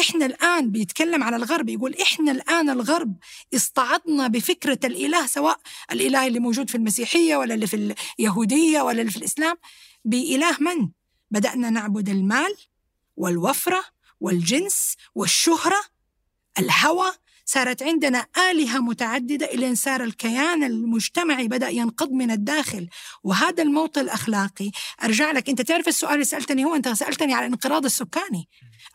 إحنا 0.00 0.26
الآن 0.26 0.70
بيتكلم 0.70 1.22
على 1.22 1.36
الغرب 1.36 1.68
يقول 1.68 1.94
إحنا 2.02 2.32
الآن 2.32 2.70
الغرب 2.70 3.16
استعضنا 3.54 4.28
بفكرة 4.28 4.78
الإله 4.84 5.26
سواء 5.26 5.60
الإله 5.92 6.26
اللي 6.26 6.38
موجود 6.38 6.70
في 6.70 6.74
المسيحية 6.74 7.36
ولا 7.36 7.54
اللي 7.54 7.66
في 7.66 7.94
اليهودية 8.18 8.80
ولا 8.80 9.00
اللي 9.00 9.12
في 9.12 9.18
الإسلام 9.18 9.56
بإله 10.04 10.56
من؟ 10.60 10.88
بدأنا 11.30 11.70
نعبد 11.70 12.08
المال 12.08 12.54
والوفرة 13.16 13.84
والجنس 14.20 14.96
والشهرة 15.14 15.80
الهوى. 16.58 17.12
صارت 17.46 17.82
عندنا 17.82 18.26
آلهة 18.50 18.78
متعددة 18.78 19.46
إلى 19.46 19.74
صار 19.74 20.04
الكيان 20.04 20.64
المجتمعي 20.64 21.48
بدأ 21.48 21.68
ينقض 21.68 22.10
من 22.12 22.30
الداخل. 22.30 22.88
وهذا 23.24 23.62
الموت 23.62 23.98
الأخلاقي 23.98 24.70
أرجع 25.04 25.30
لك 25.30 25.48
أنت 25.48 25.62
تعرف 25.62 25.88
السؤال 25.88 26.14
اللي 26.14 26.24
سألتني 26.24 26.64
هو 26.64 26.74
أنت 26.74 26.88
سألتني 26.88 27.34
على 27.34 27.46
الانقراض 27.46 27.84
السكاني. 27.84 28.48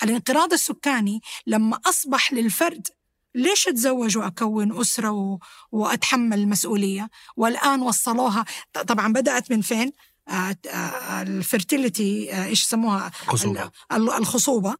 الانقراض 0.03 0.53
السكاني 0.53 1.21
لما 1.47 1.79
أصبح 1.85 2.33
للفرد 2.33 2.87
ليش 3.35 3.67
أتزوج 3.67 4.17
وأكون 4.17 4.79
أسرة 4.79 5.11
و... 5.11 5.39
وأتحمل 5.71 6.39
المسؤولية؟ 6.39 7.09
والآن 7.37 7.81
وصلوها 7.81 8.45
طبعا 8.87 9.13
بدأت 9.13 9.51
من 9.51 9.61
فين؟ 9.61 9.91
آه، 10.27 10.55
آه، 10.69 11.21
الفرتيليتي 11.21 12.33
آه، 12.33 12.45
إيش 12.45 12.63
يسموها؟ 12.63 13.11
الخصوبة. 13.23 13.71
الخصوبة. 13.91 14.75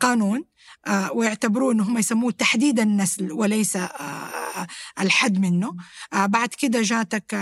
قانون. 0.00 0.44
ويعتبروه 1.14 1.72
انه 1.72 1.82
هم 1.82 1.98
يسموه 1.98 2.30
تحديد 2.30 2.80
النسل 2.80 3.32
وليس 3.32 3.76
آه، 3.76 4.66
الحد 5.00 5.38
منه. 5.38 5.76
آه، 6.12 6.26
بعد 6.26 6.48
كده 6.48 6.82
جاتك 6.82 7.34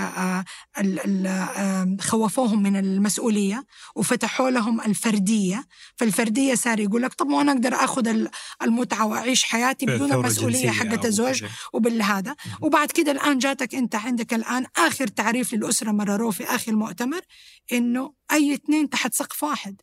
خوفوهم 2.00 2.62
من 2.62 2.76
المسؤولية 2.76 3.66
وفتحوا 3.96 4.50
لهم 4.50 4.80
الفردية. 4.80 5.66
فالفردية 5.96 6.54
صار 6.54 6.80
يقول 6.80 7.02
لك 7.02 7.14
طب 7.14 7.26
ما 7.26 7.40
أنا 7.40 7.52
أقدر 7.52 7.74
آخذ 7.74 8.26
المتعة 8.62 9.06
وأعيش 9.06 9.44
حياتي 9.44 9.86
بدون 9.86 10.12
المسؤوليه 10.12 10.70
حقت 10.70 11.06
الزوج 11.06 11.44
وبالهذا. 11.72 12.36
وبعد 12.60 12.90
كده 12.90 13.12
الآن 13.12 13.38
جاتك 13.38 13.74
أنت 13.74 13.94
عندك 13.94 14.34
الآن 14.34 14.66
آخر 14.76 15.06
تعريف 15.06 15.54
للأسرة 15.54 15.90
مرروه 15.90 16.30
في 16.30 16.44
آخر 16.44 16.72
مؤتمر 16.72 17.20
إنه 17.72 18.12
أي 18.32 18.54
اثنين 18.54 18.90
تحت 18.90 19.14
سقف 19.14 19.42
واحد. 19.42 19.80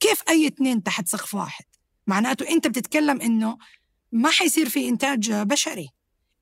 كيف 0.00 0.22
أي 0.28 0.46
اثنين 0.46 0.82
تحت 0.82 1.08
سقف 1.08 1.34
واحد؟ 1.34 1.64
معناته 2.06 2.48
انت 2.48 2.66
بتتكلم 2.66 3.20
انه 3.20 3.58
ما 4.12 4.30
حيصير 4.30 4.68
في 4.68 4.88
إنتاج 4.88 5.32
بشري. 5.32 5.88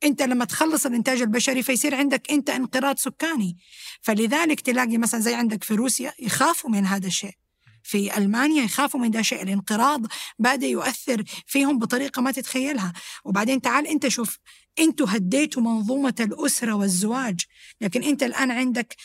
انت 0.05 0.23
لما 0.23 0.45
تخلص 0.45 0.87
الإنتاج 0.87 1.21
البشري 1.21 1.63
فيصير 1.63 1.95
عندك 1.95 2.31
انت 2.31 2.51
انقراض 2.51 2.99
سكاني. 2.99 3.57
فلذلك 4.01 4.61
تلاقي 4.61 4.99
مثلا 4.99 5.21
زي 5.21 5.35
عندك 5.35 5.65
في 5.65 5.75
روسيا 5.75 6.15
يخافوا 6.19 6.71
من 6.71 6.87
هذا 6.87 7.07
الشيء. 7.07 7.35
في 7.83 8.19
ألمانيا 8.19 8.63
يخافوا 8.65 9.01
من 9.01 9.11
ده 9.11 9.21
الشيء. 9.21 9.43
الانقراض 9.43 10.07
بدا 10.39 10.67
يؤثر 10.67 11.25
فيهم 11.47 11.79
بطريقة 11.79 12.23
ما 12.23 12.31
تتخيلها. 12.31 12.93
وبعدين 13.25 13.61
تعال 13.61 13.87
انت 13.87 14.09
شوف 14.09 14.39
أنتوا 14.79 15.07
هديتوا 15.11 15.63
منظومة 15.63 16.15
الأسرة 16.21 16.73
والزواج. 16.73 17.41
لكن 17.81 18.03
انت 18.03 18.23
الآن 18.23 18.51
عندك 18.51 18.97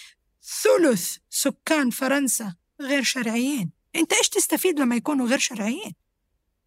ثلث 0.64 1.18
سكان 1.30 1.90
فرنسا 1.90 2.56
غير 2.82 3.04
شرعيين. 3.04 3.72
انت 3.96 4.14
إيش 4.14 4.30
تستفيد 4.30 4.80
لما 4.80 4.96
يكونوا 4.96 5.28
غير 5.28 5.40
شرعيين؟ 5.40 5.94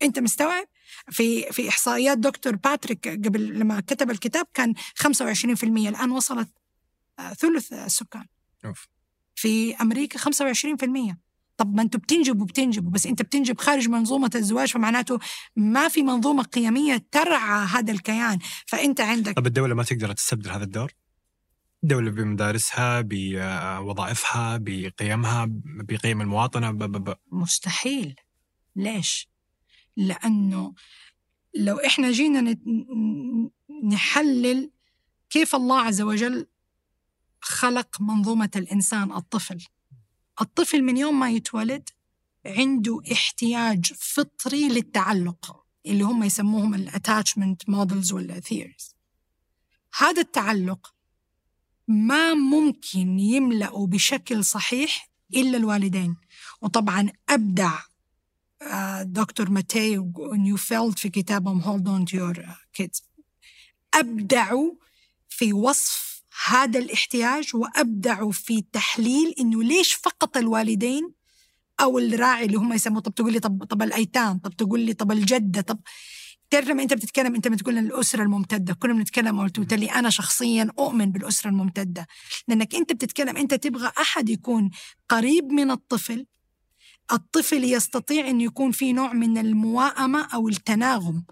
أنت 0.02 0.18
مستوعب 0.18 0.66
في 1.10 1.42
في 1.52 1.68
إحصائيات 1.68 2.18
دكتور 2.18 2.56
باتريك 2.56 3.08
قبل 3.08 3.58
لما 3.58 3.80
كتب 3.80 4.10
الكتاب 4.10 4.46
كان 4.54 4.74
25% 4.74 5.64
الآن 5.64 6.10
وصلت 6.10 6.48
آه، 7.18 7.32
ثلث 7.32 7.72
السكان 7.72 8.26
أوف. 8.64 8.88
في 9.34 9.76
أمريكا 9.76 10.18
25% 10.18 11.16
طب 11.56 11.74
ما 11.74 11.82
أنتوا 11.82 12.00
بتنجبوا 12.00 12.46
بتنجبوا 12.46 12.90
بس 12.90 13.06
أنت 13.06 13.22
بتنجب 13.22 13.60
خارج 13.60 13.88
منظومة 13.88 14.30
الزواج 14.34 14.68
فمعناته 14.68 15.18
ما 15.56 15.88
في 15.88 16.02
منظومة 16.02 16.42
قيمية 16.42 17.06
ترعى 17.10 17.66
هذا 17.66 17.92
الكيان 17.92 18.38
فأنت 18.66 19.00
عندك 19.00 19.32
طب 19.36 19.46
الدولة 19.46 19.74
ما 19.74 19.82
تقدر 19.82 20.12
تستبدل 20.12 20.50
هذا 20.50 20.64
الدور؟ 20.64 20.92
الدولة 21.82 22.10
بمدارسها 22.10 23.00
بوظائفها 23.00 24.56
بقيمها 24.60 25.46
بقيم 25.64 26.20
المواطنة 26.20 26.70
ب 26.70 26.78
ب 26.78 27.10
ب. 27.10 27.14
مستحيل 27.32 28.14
ليش؟ 28.76 29.28
لأنه 29.96 30.74
لو 31.54 31.76
إحنا 31.76 32.10
جينا 32.10 32.56
نحلل 33.84 34.70
كيف 35.30 35.54
الله 35.54 35.80
عز 35.80 36.00
وجل 36.00 36.46
خلق 37.40 38.00
منظومة 38.00 38.50
الإنسان 38.56 39.12
الطفل. 39.12 39.66
الطفل 40.40 40.82
من 40.82 40.96
يوم 40.96 41.20
ما 41.20 41.30
يتولد 41.30 41.88
عنده 42.46 43.02
احتياج 43.12 43.92
فطري 43.92 44.68
للتعلق 44.68 45.64
اللي 45.86 46.04
هم 46.04 46.22
يسموهم 46.22 46.74
ال 46.74 46.83
attachment 46.83 47.68
models 47.68 48.12
ولا 48.12 48.40
theories 48.40 48.96
هذا 49.98 50.20
التعلق 50.20 50.94
ما 51.88 52.34
ممكن 52.34 53.18
يملأوا 53.18 53.86
بشكل 53.86 54.44
صحيح 54.44 55.10
إلا 55.34 55.56
الوالدين. 55.56 56.16
وطبعا 56.62 57.12
أبدع 57.28 57.78
دكتور 59.02 59.50
ماتي 59.50 60.10
ونيوفيلد 60.32 60.98
في 60.98 61.08
كتابهم 61.08 61.60
Hold 61.60 61.88
On 61.88 62.04
to 62.04 62.16
Your 62.16 62.44
Kids 62.72 63.02
أبدعوا 63.94 64.72
في 65.28 65.52
وصف 65.52 66.22
هذا 66.46 66.78
الاحتياج 66.78 67.56
وأبدعوا 67.56 68.32
في 68.32 68.64
تحليل 68.72 69.34
إنه 69.40 69.62
ليش 69.62 69.94
فقط 69.94 70.36
الوالدين 70.36 71.12
أو 71.80 71.98
الراعي 71.98 72.44
اللي 72.44 72.56
هم 72.56 72.72
يسموه 72.72 73.00
طب 73.00 73.14
تقول 73.14 73.32
لي 73.32 73.40
طب 73.40 73.64
طب 73.64 73.82
الأيتام 73.82 74.38
طب 74.38 74.56
تقول 74.56 74.80
لي 74.80 74.92
طب 74.92 75.12
الجدة 75.12 75.60
طب 75.60 75.80
تعرف 76.50 76.68
لما 76.68 76.82
أنت 76.82 76.94
بتتكلم 76.94 77.34
أنت 77.34 77.48
بتقول 77.48 77.78
الأسرة 77.78 78.22
الممتدة 78.22 78.74
كنا 78.74 78.92
بنتكلم 78.92 79.40
قلت 79.40 79.74
لي 79.74 79.86
أنا 79.90 80.10
شخصيا 80.10 80.68
أؤمن 80.78 81.12
بالأسرة 81.12 81.50
الممتدة 81.50 82.06
لأنك 82.48 82.74
أنت 82.74 82.92
بتتكلم 82.92 83.36
أنت 83.36 83.54
تبغى 83.54 83.92
أحد 84.00 84.28
يكون 84.28 84.70
قريب 85.08 85.44
من 85.52 85.70
الطفل 85.70 86.26
الطفل 87.12 87.64
يستطيع 87.64 88.28
أن 88.28 88.40
يكون 88.40 88.70
في 88.70 88.92
نوع 88.92 89.12
من 89.12 89.38
المواءمة 89.38 90.28
أو 90.34 90.48
التناغم. 90.48 91.24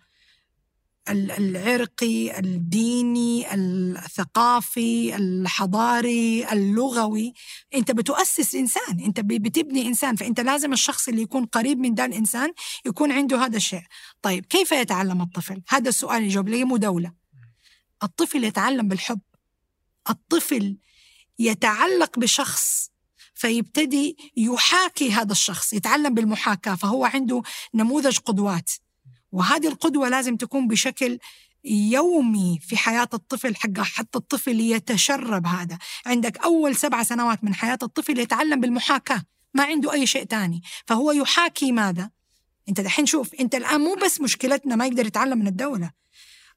العرقي 1.08 2.38
الديني 2.38 3.54
الثقافي 3.54 5.16
الحضاري 5.16 6.52
اللغوي. 6.52 7.32
أنت 7.74 7.90
بتؤسس 7.90 8.54
إنسان. 8.54 9.00
أنت 9.00 9.20
بتبني 9.20 9.86
إنسان. 9.86 10.16
فأنت 10.16 10.40
لازم 10.40 10.72
الشخص 10.72 11.08
اللي 11.08 11.22
يكون 11.22 11.44
قريب 11.44 11.78
من 11.78 11.94
ده 11.94 12.04
الإنسان 12.04 12.52
يكون 12.86 13.12
عنده 13.12 13.44
هذا 13.44 13.56
الشيء. 13.56 13.82
طيب 14.22 14.46
كيف 14.46 14.72
يتعلم 14.72 15.22
الطفل؟ 15.22 15.62
هذا 15.68 15.88
السؤال 15.88 16.22
يجاوب 16.22 16.48
لي 16.48 16.64
مو 16.64 16.76
دولة 16.76 17.12
الطفل 18.02 18.44
يتعلم 18.44 18.88
بالحب. 18.88 19.20
الطفل 20.10 20.76
يتعلق 21.38 22.18
بشخص 22.18 22.89
فيبتدي 23.40 24.16
يحاكي 24.36 25.12
هذا 25.12 25.32
الشخص 25.32 25.72
يتعلم 25.72 26.14
بالمحاكاة 26.14 26.74
فهو 26.74 27.04
عنده 27.04 27.42
نموذج 27.74 28.18
قدوات. 28.18 28.70
وهذه 29.32 29.68
القدوة 29.68 30.08
لازم 30.08 30.36
تكون 30.36 30.68
بشكل 30.68 31.18
يومي 31.64 32.58
في 32.62 32.76
حياة 32.76 33.08
الطفل 33.14 33.56
حق 33.56 33.80
حتى 33.80 34.18
الطفل 34.18 34.60
يتشرب 34.60 35.46
هذا. 35.46 35.78
عندك 36.06 36.38
أول 36.38 36.76
سبع 36.76 37.02
سنوات 37.02 37.44
من 37.44 37.54
حياة 37.54 37.78
الطفل 37.82 38.18
يتعلم 38.18 38.60
بالمحاكاة 38.60 39.22
ما 39.54 39.64
عنده 39.64 39.92
أي 39.92 40.06
شيء 40.06 40.24
تاني. 40.24 40.62
فهو 40.86 41.12
يحاكي 41.12 41.72
ماذا؟ 41.72 42.10
أنت 42.68 42.80
دحين 42.80 43.06
شوف 43.06 43.34
أنت 43.34 43.54
الآن 43.54 43.80
مو 43.80 43.94
بس 43.94 44.20
مشكلتنا 44.20 44.76
ما 44.76 44.86
يقدر 44.86 45.06
يتعلم 45.06 45.38
من 45.38 45.46
الدولة. 45.46 45.90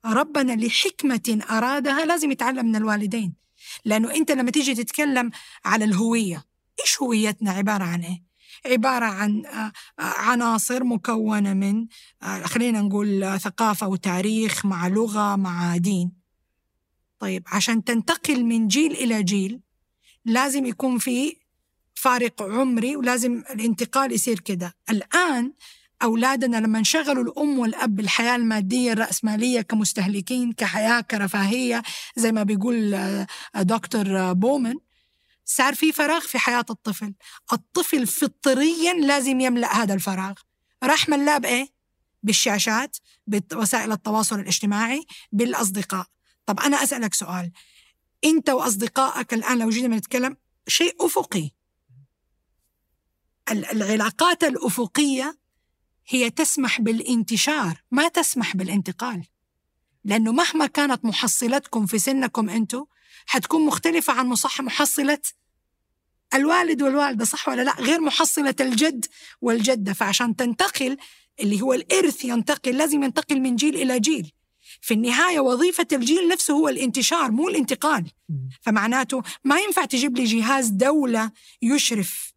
ربنا 0.06 0.54
لحكمة 0.66 1.40
أرادها 1.50 2.06
لازم 2.06 2.32
يتعلم 2.32 2.66
من 2.66 2.76
الوالدين. 2.76 3.34
لأنه 3.86 4.16
أنت 4.16 4.32
لما 4.32 4.52
تيجي 4.52 4.76
تتكلم 4.76 5.32
على 5.66 5.86
الهوية 5.86 6.53
إيش 6.80 7.02
هويتنا 7.02 7.52
عبارة 7.52 7.84
عن 7.84 8.02
إيه؟ 8.02 8.34
عبارة 8.66 9.06
عن 9.06 9.46
آه، 9.46 9.72
آه، 10.00 10.04
عناصر 10.04 10.84
مكونة 10.84 11.54
من 11.54 11.88
آه، 12.24 12.44
خلينا 12.44 12.82
نقول 12.82 13.40
ثقافة 13.40 13.88
وتاريخ 13.88 14.66
مع 14.66 14.88
لغة 14.88 15.36
مع 15.36 15.78
دين 15.78 16.12
طيب 17.20 17.44
عشان 17.48 17.84
تنتقل 17.84 18.46
من 18.46 18.68
جيل 18.68 18.92
إلى 18.92 19.24
جيل 19.24 19.62
لازم 20.26 20.66
يكون 20.66 20.98
في 20.98 21.36
فارق 21.96 22.42
عمري 22.42 22.96
ولازم 22.96 23.44
الانتقال 23.50 24.12
يصير 24.12 24.40
كده 24.40 24.74
الآن 24.90 25.54
أولادنا 26.04 26.58
لما 26.58 26.80
انشغلوا 26.80 27.24
الأم 27.24 27.60
والأب 27.60 27.96
بالحياة 27.96 28.36
المادية 28.36 28.94
الرأسمالية 28.94 29.62
كمستهلكين 29.62 30.52
كحياة 30.52 31.02
كرفاهية 31.02 31.84
زي 32.16 32.32
ما 32.32 32.44
بيقول 32.44 32.98
دكتور 33.56 34.34
بومن 34.34 34.76
صار 35.46 35.76
في 35.76 35.92
فراغ 35.92 36.20
في 36.20 36.40
حياة 36.40 36.66
الطفل. 36.70 37.14
الطفل 37.54 38.08
فطريا 38.08 38.94
لازم 38.94 39.40
يملأ 39.40 39.74
هذا 39.74 39.94
الفراغ. 39.94 40.34
راح 40.84 41.10
ملاه 41.10 41.38
بإيه؟ 41.38 41.68
بالشاشات 42.24 42.98
بوسائل 43.28 43.92
التواصل 43.92 44.40
الاجتماعي 44.40 45.06
بالأصدقاء. 45.32 46.06
طب 46.46 46.60
أنا 46.60 46.84
أسألك 46.84 47.14
سؤال. 47.14 47.52
أنت 48.26 48.50
وأصدقائك 48.50 49.34
الآن 49.34 49.60
لو 49.60 49.70
جينا 49.70 49.98
نتكلم 49.98 50.38
شيء 50.68 51.06
أفقي. 51.06 51.52
العلاقات 53.52 54.44
الأفقية 54.44 55.38
هي 56.08 56.30
تسمح 56.30 56.82
بالانتشار 56.82 57.84
ما 57.92 58.08
تسمح 58.08 58.56
بالانتقال. 58.56 59.26
لأنه 60.06 60.32
مهما 60.32 60.66
كانت 60.66 61.06
محصلتكم 61.06 61.86
في 61.86 62.00
سنكم 62.00 62.50
أنتم 62.50 62.86
حتكون 63.26 63.66
مختلفة 63.66 64.14
عن 64.14 64.36
محصلة 64.60 65.20
الوالد 66.34 66.82
والوالدة 66.82 67.26
صح 67.26 67.50
ولا 67.50 67.62
لا؟ 67.62 67.76
غير 67.80 68.02
محصلة 68.02 68.56
الجد 68.60 69.06
والجدة. 69.42 69.94
فعشان 69.94 70.36
تنتقل 70.36 70.98
اللي 71.40 71.62
هو 71.62 71.74
الإرث 71.74 72.26
ينتقل 72.26 72.78
لازم 72.78 73.04
ينتقل 73.04 73.40
من 73.42 73.56
جيل 73.56 73.76
إلى 73.76 74.00
جيل. 74.00 74.32
في 74.82 74.94
النهاية 74.94 75.40
وظيفة 75.40 75.88
الجيل 75.92 76.28
نفسه 76.28 76.54
هو 76.54 76.70
الانتشار 76.70 77.32
مو 77.32 77.50
الانتقال. 77.50 78.12
فمعناته 78.62 79.22
ما 79.44 79.60
ينفع 79.60 79.86
تجيب 79.86 80.18
لي 80.18 80.24
جهاز 80.24 80.68
دولة 80.68 81.32
يشرف 81.62 82.33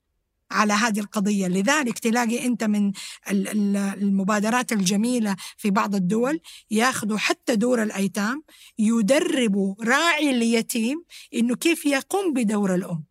على 0.50 0.72
هذه 0.72 1.00
القضية. 1.00 1.46
لذلك 1.46 1.98
تلاقي 1.98 2.46
أنت 2.46 2.64
من 2.64 2.92
المبادرات 3.30 4.72
الجميلة 4.72 5.36
في 5.56 5.70
بعض 5.70 5.94
الدول 5.94 6.40
ياخذوا 6.70 7.18
حتى 7.18 7.56
دور 7.56 7.82
الأيتام 7.82 8.42
يدربوا 8.78 9.74
راعي 9.84 10.30
اليتيم 10.30 11.04
أنه 11.34 11.56
كيف 11.56 11.86
يقوم 11.86 12.32
بدور 12.32 12.74
الأم. 12.74 13.04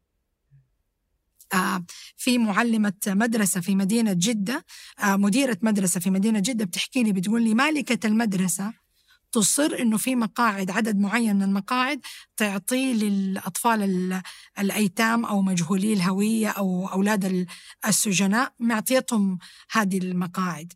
آه 1.53 1.86
في 2.17 2.38
معلمة 2.38 2.93
مدرسة 3.07 3.61
في 3.61 3.75
مدينة 3.75 4.13
جدة 4.13 4.65
آه 5.03 5.15
مديرة 5.15 5.57
مدرسة 5.61 5.99
في 5.99 6.09
مدينة 6.09 6.39
جدة 6.39 6.65
بتحكي 6.65 7.03
لي 7.03 7.13
بتقول 7.13 7.43
لي 7.43 7.53
مالكة 7.53 8.07
المدرسة 8.07 8.84
تصر 9.36 9.75
إنه 9.79 9.97
في 9.97 10.15
مقاعد 10.15 10.71
عدد 10.71 10.97
معين 10.97 11.36
من 11.36 11.43
المقاعد 11.43 12.01
تعطيه 12.38 12.93
للأطفال 12.93 14.21
الأيتام 14.59 15.25
أو 15.25 15.41
مجهولي 15.41 15.93
الهوية 15.93 16.49
أو 16.49 16.88
أولاد 16.88 17.47
السجناء 17.88 18.53
معطيتهم 18.59 19.39
هذه 19.71 19.97
المقاعد. 19.97 20.73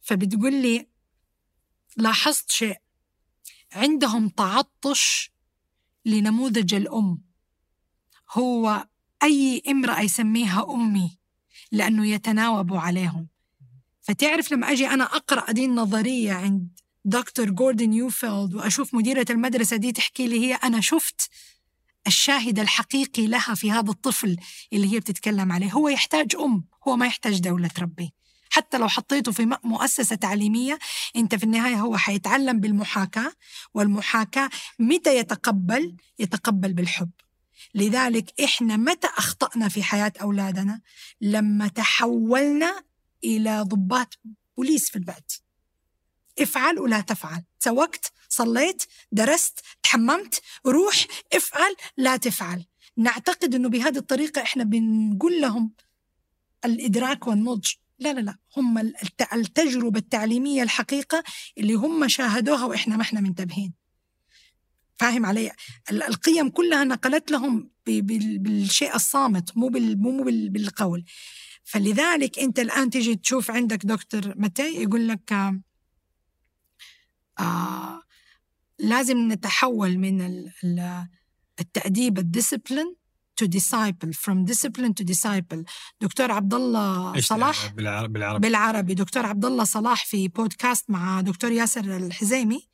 فبتقول 0.00 0.52
لي 0.62 0.88
لاحظت 1.96 2.50
شيء. 2.50 2.76
عندهم 3.72 4.28
تعطش 4.28 5.32
لنموذج 6.04 6.74
الأم. 6.74 7.22
هو 8.32 8.86
أي 9.22 9.62
امرأة 9.68 10.00
يسميها 10.00 10.66
أمي 10.74 11.18
لأنه 11.72 12.06
يتناوب 12.06 12.74
عليهم. 12.74 13.28
فتعرف 14.00 14.52
لما 14.52 14.72
أجي 14.72 14.88
أنا 14.88 15.04
أقرأ 15.04 15.52
دي 15.52 15.64
النظرية 15.64 16.32
عند 16.32 16.83
دكتور 17.04 17.50
جوردن 17.50 17.92
يوفيلد 17.92 18.54
وأشوف 18.54 18.94
مديرة 18.94 19.26
المدرسة 19.30 19.76
دي 19.76 19.92
تحكي 19.92 20.26
لي 20.26 20.40
هي 20.40 20.54
أنا 20.54 20.80
شفت 20.80 21.30
الشاهد 22.06 22.58
الحقيقي 22.58 23.26
لها 23.26 23.54
في 23.54 23.72
هذا 23.72 23.90
الطفل 23.90 24.36
اللي 24.72 24.92
هي 24.92 25.00
بتتكلم 25.00 25.52
عليه. 25.52 25.72
هو 25.72 25.88
يحتاج 25.88 26.36
أم 26.36 26.64
هو 26.88 26.96
ما 26.96 27.06
يحتاج 27.06 27.40
دولة 27.40 27.68
تربيه 27.68 28.24
حتى 28.50 28.78
لو 28.78 28.88
حطيته 28.88 29.32
في 29.32 29.56
مؤسسة 29.64 30.16
تعليمية 30.16 30.78
أنت 31.16 31.34
في 31.34 31.44
النهاية 31.44 31.74
هو 31.76 31.96
حيتعلم 31.96 32.60
بالمحاكاة 32.60 33.32
والمحاكاة 33.74 34.50
متى 34.78 35.16
يتقبل؟ 35.16 35.96
يتقبل 36.18 36.72
بالحب. 36.72 37.10
لذلك 37.74 38.40
إحنا 38.44 38.76
متى 38.76 39.06
أخطأنا 39.06 39.68
في 39.68 39.82
حياة 39.82 40.12
أولادنا؟ 40.22 40.80
لما 41.20 41.68
تحولنا 41.68 42.82
إلى 43.24 43.60
ضباط 43.62 44.18
بوليس 44.56 44.90
في 44.90 44.96
البيت. 44.96 45.43
افعل 46.40 46.78
ولا 46.78 47.00
تفعل. 47.00 47.42
سوقت 47.58 48.12
صليت 48.28 48.82
درست 49.12 49.60
تحممت 49.82 50.40
روح 50.66 51.06
افعل 51.32 51.76
لا 51.96 52.16
تفعل. 52.16 52.64
نعتقد 52.96 53.54
إنه 53.54 53.68
بهذه 53.68 53.98
الطريقة 53.98 54.42
إحنا 54.42 54.64
بنقول 54.64 55.40
لهم 55.40 55.72
الإدراك 56.64 57.26
والنضج. 57.26 57.72
لا 57.98 58.12
لا 58.12 58.20
لا. 58.20 58.36
هم 58.56 58.92
التجربة 59.32 59.98
التعليمية 59.98 60.62
الحقيقة 60.62 61.22
اللي 61.58 61.74
هم 61.74 62.08
شاهدوها 62.08 62.64
وإحنا 62.64 62.96
ما 62.96 63.02
إحنا 63.02 63.20
منتبهين. 63.20 63.72
فاهم 64.96 65.26
علي؟ 65.26 65.52
القيم 65.90 66.48
كلها 66.48 66.84
نقلت 66.84 67.30
لهم 67.30 67.70
بالشيء 67.86 68.94
الصامت 68.94 69.56
مو 69.56 69.68
مو 69.96 70.24
بالقول. 70.24 71.04
فلذلك 71.64 72.38
أنت 72.38 72.58
الآن 72.58 72.90
تيجي 72.90 73.16
تشوف 73.16 73.50
عندك 73.50 73.86
دكتور 73.86 74.34
متى 74.36 74.82
يقول 74.82 75.08
لك 75.08 75.54
آه 77.38 78.02
لازم 78.78 79.32
نتحول 79.32 79.98
من 79.98 80.50
التأديب 81.60 82.18
الديسبلين 82.18 82.96
to 83.42 83.46
disciple. 83.46 84.12
From 84.12 84.44
discipline 84.44 84.94
to 84.94 85.04
disciple. 85.04 85.62
دكتور 86.00 86.32
عبد 86.32 86.54
الله 86.54 87.20
صلاح؟ 87.20 87.72
بالعربي. 87.72 88.38
بالعربي, 88.38 88.94
دكتور 88.94 89.26
عبد 89.26 89.44
الله 89.44 89.64
صلاح 89.64 90.06
في 90.06 90.28
بودكاست 90.28 90.90
مع 90.90 91.20
دكتور 91.20 91.52
ياسر 91.52 91.96
الحزيمي. 91.96 92.68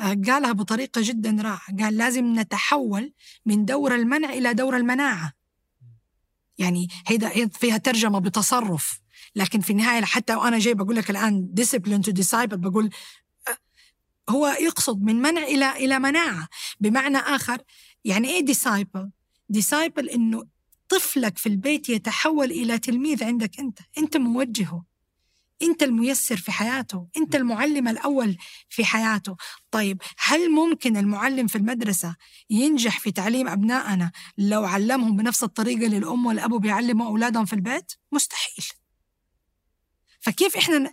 آه، 0.00 0.16
قالها 0.26 0.52
بطريقة 0.52 1.00
جدا 1.04 1.30
رائعة. 1.30 1.60
قال 1.80 1.96
لازم 1.96 2.38
نتحول 2.38 3.12
من 3.46 3.64
دور 3.64 3.94
المنع 3.94 4.32
إلى 4.32 4.54
دور 4.54 4.76
المناعة. 4.76 5.32
يعني 6.58 6.88
هي 7.06 7.48
فيها 7.52 7.76
ترجمة 7.76 8.18
بتصرف. 8.18 9.00
لكن 9.36 9.60
في 9.60 9.70
النهاية 9.70 10.04
حتى 10.04 10.34
وأنا 10.34 10.58
جاي 10.58 10.74
بقول 10.74 10.96
لك 10.96 11.10
الآن 11.10 11.54
discipline 11.60 12.02
to 12.08 12.12
disciple 12.22 12.54
بقول 12.54 12.90
هو 14.28 14.46
يقصد 14.46 15.02
من 15.02 15.22
منع 15.22 15.42
إلى 15.42 15.72
إلى 15.72 15.98
مناعة. 15.98 16.48
بمعنى 16.80 17.18
آخر 17.18 17.62
يعني 18.04 18.28
إيه 18.28 18.40
disciple؟ 18.40 19.10
disciple 19.48 20.08
إنه 20.08 20.44
طفلك 20.88 21.38
في 21.38 21.48
البيت 21.48 21.88
يتحول 21.88 22.50
إلى 22.50 22.78
تلميذ 22.78 23.24
عندك 23.24 23.60
أنت. 23.60 23.78
أنت 23.98 24.16
موجهه. 24.16 24.84
أنت 25.62 25.82
الميسر 25.82 26.36
في 26.36 26.52
حياته. 26.52 27.08
أنت 27.16 27.34
المعلم 27.36 27.88
الأول 27.88 28.36
في 28.68 28.84
حياته. 28.84 29.36
طيب 29.70 30.02
هل 30.18 30.50
ممكن 30.50 30.96
المعلم 30.96 31.46
في 31.46 31.56
المدرسة 31.58 32.16
ينجح 32.50 33.00
في 33.00 33.10
تعليم 33.10 33.48
أبنائنا 33.48 34.12
لو 34.38 34.64
علمهم 34.64 35.16
بنفس 35.16 35.42
الطريقة 35.42 35.86
اللي 35.86 35.98
الأم 35.98 36.26
والأبو 36.26 36.58
بيعلموا 36.58 37.06
أولادهم 37.06 37.44
في 37.44 37.52
البيت؟ 37.52 37.92
مستحيل. 38.12 38.64
فكيف 40.20 40.56
إحنا 40.56 40.92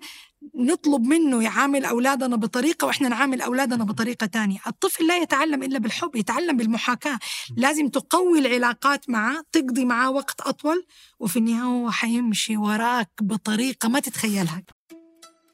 نطلب 0.56 1.02
منه 1.02 1.44
يعامل 1.44 1.86
أولادنا 1.86 2.36
بطريقة 2.36 2.86
وإحنا 2.86 3.10
نعامل 3.10 3.42
أولادنا 3.42 3.84
بطريقة 3.84 4.26
تانية. 4.26 4.60
الطفل 4.68 5.08
لا 5.08 5.18
يتعلم 5.18 5.64
إلا 5.64 5.80
بالحب 5.80 6.16
يتعلم 6.16 6.58
بالمحاكاة. 6.58 7.20
لازم 7.58 7.88
تقوي 7.88 8.40
العلاقات 8.40 9.10
معه 9.10 9.44
تقضي 9.52 9.86
معاه 9.86 10.12
وقت 10.12 10.42
أطول 10.42 10.86
وفي 11.20 11.40
النهاية 11.40 11.64
هو 11.64 11.92
حيمشي 11.92 12.58
وراك 12.58 13.10
بطريقة 13.22 13.90
ما 13.90 14.00
تتخيلها. 14.00 14.64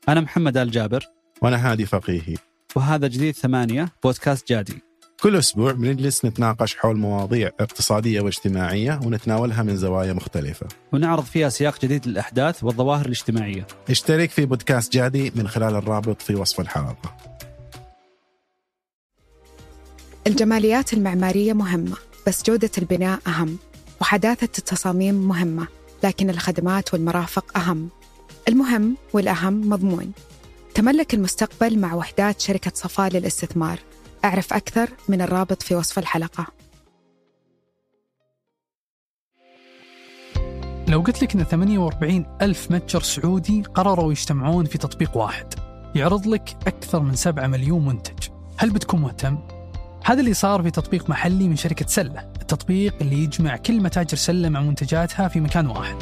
أنا 0.10 0.22
محمد 0.22 0.58
آل 0.58 0.72
جابر. 0.72 1.04
وأنا 1.42 1.72
هادي 1.72 1.86
فقيهي. 1.86 2.36
وهذا 2.76 3.08
جديد 3.08 3.36
ثمانية 3.36 3.90
بودكاست 4.04 4.48
جادي. 4.48 4.87
كل 5.22 5.36
أسبوع 5.36 5.72
بنجلس 5.72 6.26
نتناقش 6.26 6.76
حول 6.76 6.98
مواضيع 6.98 7.52
اقتصادية 7.60 8.22
واجتماعية 8.22 9.00
ونتناولها 9.06 9.64
من 9.64 9.78
زوايا 9.78 10.14
مختلفة. 10.14 10.68
ونعرض 10.94 11.24
فيها 11.24 11.50
سياق 11.50 11.82
جديد 11.82 12.08
للأحداث 12.08 12.64
والظواهر 12.64 13.06
الاجتماعية. 13.06 13.68
اشترك 13.90 14.30
في 14.30 14.46
بودكاست 14.46 14.94
جادي 14.94 15.32
من 15.36 15.48
خلال 15.48 15.76
الرابط 15.76 16.22
في 16.22 16.36
وصف 16.36 16.60
الحلقة. 16.60 17.18
الجماليات 20.28 20.94
المعمارية 20.94 21.54
مهمة 21.54 21.98
بس 22.28 22.44
جودة 22.44 22.72
البناء 22.78 23.20
أهم 23.28 23.58
وحداثة 24.02 24.50
التصاميم 24.58 25.16
مهمة 25.16 25.68
لكن 26.04 26.30
الخدمات 26.30 26.94
والمرافق 26.94 27.58
أهم. 27.58 27.90
المهم 28.48 28.98
والأهم 29.14 29.70
مضمون. 29.70 30.12
تملك 30.74 31.14
المستقبل 31.14 31.80
مع 31.80 31.94
وحدات 31.94 32.42
شركة 32.42 32.72
صفاء 32.76 33.10
للاستثمار. 33.10 33.80
أعرف 34.28 34.54
أكثر 34.54 34.90
من 35.10 35.22
الرابط 35.22 35.64
في 35.64 35.76
وصف 35.76 36.00
الحلقة. 36.00 36.48
لو 40.88 41.02
قلت 41.02 41.24
لك 41.24 41.36
أن 41.36 41.44
48 41.44 42.38
ألف 42.42 42.72
متجر 42.72 43.02
سعودي 43.02 43.62
قرروا 43.62 44.12
يجتمعون 44.12 44.66
في 44.66 44.78
تطبيق 44.78 45.18
واحد 45.18 45.54
يعرض 45.96 46.28
لك 46.28 46.58
أكثر 46.68 47.00
من 47.00 47.16
7 47.16 47.48
مليون 47.48 47.86
منتج. 47.86 48.30
هل 48.58 48.70
بتكون 48.70 49.02
مهتم؟ 49.02 49.38
هذا 50.06 50.20
اللي 50.20 50.34
صار 50.34 50.64
في 50.64 50.72
تطبيق 50.72 51.10
محلي 51.10 51.48
من 51.48 51.56
شركة 51.56 51.86
سلة 51.88 52.32
التطبيق 52.42 52.96
اللي 53.02 53.24
يجمع 53.24 53.58
كل 53.58 53.82
متاجر 53.82 54.18
سلة 54.18 54.50
مع 54.50 54.62
منتجاتها 54.62 55.28
في 55.28 55.40
مكان 55.40 55.68
واحد. 55.68 55.98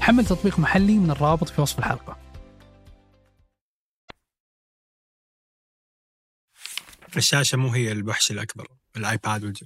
حمل 0.00 0.26
تطبيق 0.26 0.58
محلي 0.58 0.98
من 0.98 1.10
الرابط 1.10 1.48
في 1.48 1.60
وصف 1.60 1.78
الحلقة. 1.78 2.17
الشاشه 7.16 7.58
مو 7.58 7.68
هي 7.68 7.92
الوحش 7.92 8.30
الأكبر 8.30 8.68
الآيباد 8.96 9.44
والج... 9.44 9.62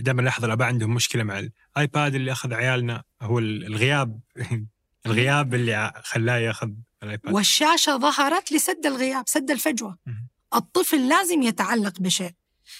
دائما 0.00 0.22
لاحظ 0.22 0.44
الأباء 0.44 0.68
عندهم 0.68 0.94
مشكلة 0.94 1.22
مع 1.22 1.48
الآيباد 1.76 2.14
اللي 2.14 2.32
أخذ 2.32 2.54
عيالنا 2.54 3.02
هو 3.22 3.38
الغياب 3.38 4.20
الغياب 5.06 5.54
اللي 5.54 5.92
خلاه 6.04 6.36
يأخذ 6.36 6.70
الآيباد. 7.02 7.34
والشاشة 7.34 7.96
ظهرت 7.96 8.52
لسد 8.52 8.86
الغياب 8.86 9.24
سد 9.28 9.50
الفجوة. 9.50 9.98
مهم. 10.06 10.28
الطفل 10.54 11.08
لازم 11.08 11.42
يتعلق 11.42 12.00
بشيء. 12.00 12.32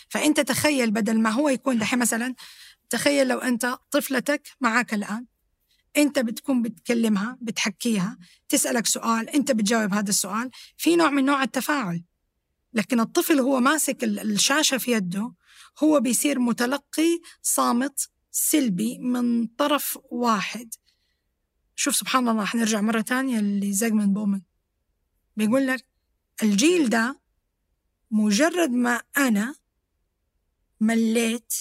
فأنت 0.08 0.40
تخيل 0.40 0.90
بدل 0.90 1.20
ما 1.20 1.30
هو 1.30 1.48
يكون 1.48 1.78
دحين 1.78 1.98
مثلا 1.98 2.34
تخيل 2.90 3.28
لو 3.28 3.38
أنت 3.38 3.78
طفلتك 3.90 4.48
معك 4.60 4.94
الآن 4.94 5.26
أنت 5.96 6.18
بتكون 6.18 6.62
بتكلمها 6.62 7.38
بتحكيها 7.40 8.18
تسألك 8.48 8.86
سؤال 8.86 9.30
أنت 9.30 9.52
بتجاوب 9.52 9.94
هذا 9.94 10.10
السؤال. 10.10 10.50
في 10.76 10.96
نوع 10.96 11.10
من 11.10 11.24
نوع 11.24 11.42
التفاعل. 11.42 12.02
لكن 12.74 13.00
الطفل 13.00 13.40
هو 13.40 13.60
ماسك 13.60 14.04
ال- 14.04 14.18
الشاشة 14.32 14.78
في 14.78 14.92
يده 14.92 15.34
هو 15.82 16.00
بيصير 16.00 16.38
متلقي 16.38 17.20
صامت 17.42 18.10
سلبي 18.30 18.98
من 18.98 19.46
طرف 19.46 19.98
واحد. 20.10 20.74
شوف 21.76 21.96
سبحان 21.96 22.28
الله 22.28 22.44
حنرجع 22.44 22.80
مرة 22.80 23.00
تانية 23.00 23.40
لزيغموند 23.40 24.14
بومن. 24.14 24.40
بيقول 25.36 25.66
لك 25.66 25.86
الجيل 26.42 26.88
ده 26.88 27.20
مجرد 28.10 28.70
ما 28.70 29.02
أنا 29.16 29.54
مليت 30.80 31.54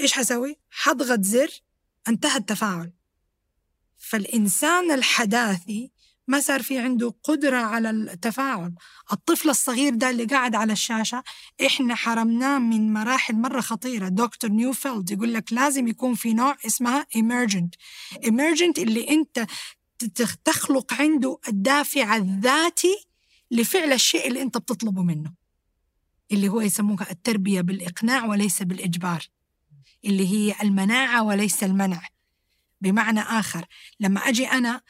إيش 0.00 0.12
حسوي؟ 0.12 0.56
حضغط 0.70 1.20
زر 1.20 1.62
انتهى 2.08 2.36
التفاعل. 2.38 2.92
فالإنسان 3.98 4.90
الحداثي 4.90 5.92
ما 6.30 6.40
صار 6.40 6.62
في 6.62 6.78
عنده 6.78 7.14
قدرة 7.24 7.56
على 7.56 7.90
التفاعل. 7.90 8.74
الطفل 9.12 9.50
الصغير 9.50 9.94
ده 9.94 10.10
اللي 10.10 10.24
قاعد 10.24 10.54
على 10.54 10.72
الشاشة 10.72 11.22
إحنا 11.66 11.94
حرمناه 11.94 12.58
من 12.58 12.92
مراحل 12.92 13.34
مرة 13.34 13.60
خطيرة. 13.60 14.08
دكتور 14.08 14.50
نيوفيلد 14.50 15.10
يقول 15.10 15.34
لك 15.34 15.52
لازم 15.52 15.88
يكون 15.88 16.14
في 16.14 16.34
نوع 16.34 16.56
اسمها 16.66 17.06
emergent. 17.18 17.68
emergent 18.26 18.78
اللي 18.78 19.10
أنت 19.10 19.46
تخلق 20.44 20.94
عنده 20.94 21.38
الدافع 21.48 22.16
الذاتي 22.16 23.06
لفعل 23.50 23.92
الشيء 23.92 24.28
اللي 24.28 24.42
أنت 24.42 24.58
بتطلبه 24.58 25.02
منه. 25.02 25.32
اللي 26.32 26.48
هو 26.48 26.60
يسموها 26.60 27.10
التربية 27.10 27.60
بالإقناع 27.60 28.24
وليس 28.24 28.62
بالإجبار. 28.62 29.26
اللي 30.04 30.28
هي 30.28 30.54
المناعة 30.62 31.22
وليس 31.22 31.64
المنع. 31.64 32.02
بمعنى 32.80 33.20
آخر 33.20 33.66
لما 34.00 34.20
أجي 34.20 34.46
أنا 34.46 34.80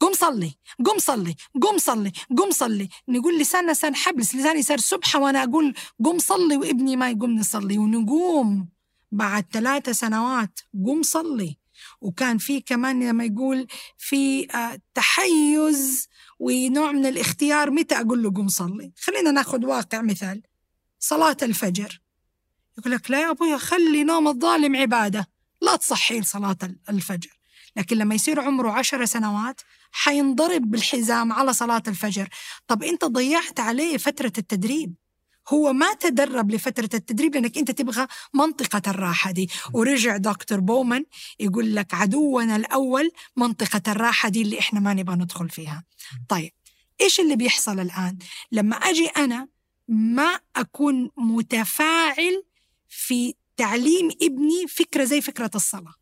قم 0.00 0.12
صلي 0.12 0.54
قم 0.84 0.98
صلي 0.98 1.34
قم 1.62 1.78
صلي 1.78 2.12
قم 2.38 2.50
صلي. 2.50 2.88
نقول 3.08 3.38
لساننا 3.38 3.72
لسان 3.72 3.94
حبل 3.94 4.20
لساني 4.20 4.62
صار 4.62 4.78
سبحة 4.78 5.20
وأنا 5.20 5.44
أقول 5.44 5.74
قم 6.04 6.18
صلي 6.18 6.56
وابني 6.56 6.96
ما 6.96 7.10
يقوم 7.10 7.30
نصلي. 7.36 7.78
ونقوم 7.78 8.68
بعد 9.12 9.46
ثلاثة 9.52 9.92
سنوات 9.92 10.60
قم 10.86 11.02
صلي. 11.02 11.56
وكان 12.00 12.38
في 12.38 12.60
كمان 12.60 13.08
لما 13.08 13.24
يقول 13.24 13.66
في 13.98 14.50
آه، 14.54 14.80
تحيز 14.94 16.08
ونوع 16.38 16.92
من 16.92 17.06
الاختيار 17.06 17.70
متى 17.70 17.94
أقول 17.94 18.22
له 18.22 18.30
قم 18.30 18.48
صلي. 18.48 18.92
خلينا 19.00 19.30
ناخذ 19.30 19.66
واقع 19.66 20.02
مثال. 20.02 20.42
صلاة 20.98 21.36
الفجر. 21.42 22.00
يقول 22.78 22.92
لك 22.92 23.10
لا 23.10 23.20
يا 23.20 23.30
أبويا 23.30 23.56
خلي 23.56 24.04
نوم 24.04 24.28
الظالم 24.28 24.76
عبادة. 24.76 25.28
لا 25.60 25.76
تصحي 25.76 26.22
صلاة 26.22 26.58
الفجر. 26.88 27.40
لكن 27.76 27.96
لما 27.96 28.14
يصير 28.14 28.40
عمره 28.40 28.70
عشر 28.70 29.04
سنوات 29.04 29.60
حينضرب 29.92 30.70
بالحزام 30.70 31.32
على 31.32 31.52
صلاة 31.52 31.82
الفجر. 31.88 32.28
طب 32.66 32.82
أنت 32.82 33.04
ضيعت 33.04 33.60
عليه 33.60 33.96
فترة 33.96 34.32
التدريب. 34.38 34.94
هو 35.48 35.72
ما 35.72 35.94
تدرب 35.94 36.50
لفترة 36.50 36.88
التدريب 36.94 37.34
لأنك 37.34 37.58
أنت 37.58 37.70
تبغى 37.70 38.06
منطقة 38.34 38.90
الراحة 38.90 39.30
دي. 39.30 39.50
ورجع 39.74 40.16
دكتور 40.16 40.60
بومان 40.60 41.04
يقول 41.40 41.74
لك 41.76 41.94
عدونا 41.94 42.56
الأول 42.56 43.10
منطقة 43.36 43.92
الراحة 43.92 44.28
دي 44.28 44.42
اللي 44.42 44.58
إحنا 44.58 44.80
ما 44.80 44.94
نبغى 44.94 45.16
ندخل 45.16 45.48
فيها. 45.48 45.84
طيب 46.28 46.52
إيش 47.00 47.20
اللي 47.20 47.36
بيحصل 47.36 47.80
الآن؟ 47.80 48.18
لما 48.52 48.76
أجي 48.76 49.06
أنا 49.06 49.48
ما 49.88 50.40
أكون 50.56 51.10
متفاعل 51.16 52.44
في 52.88 53.34
تعليم 53.56 54.10
ابني 54.22 54.66
فكرة 54.68 55.04
زي 55.04 55.20
فكرة 55.20 55.50
الصلاة. 55.54 55.94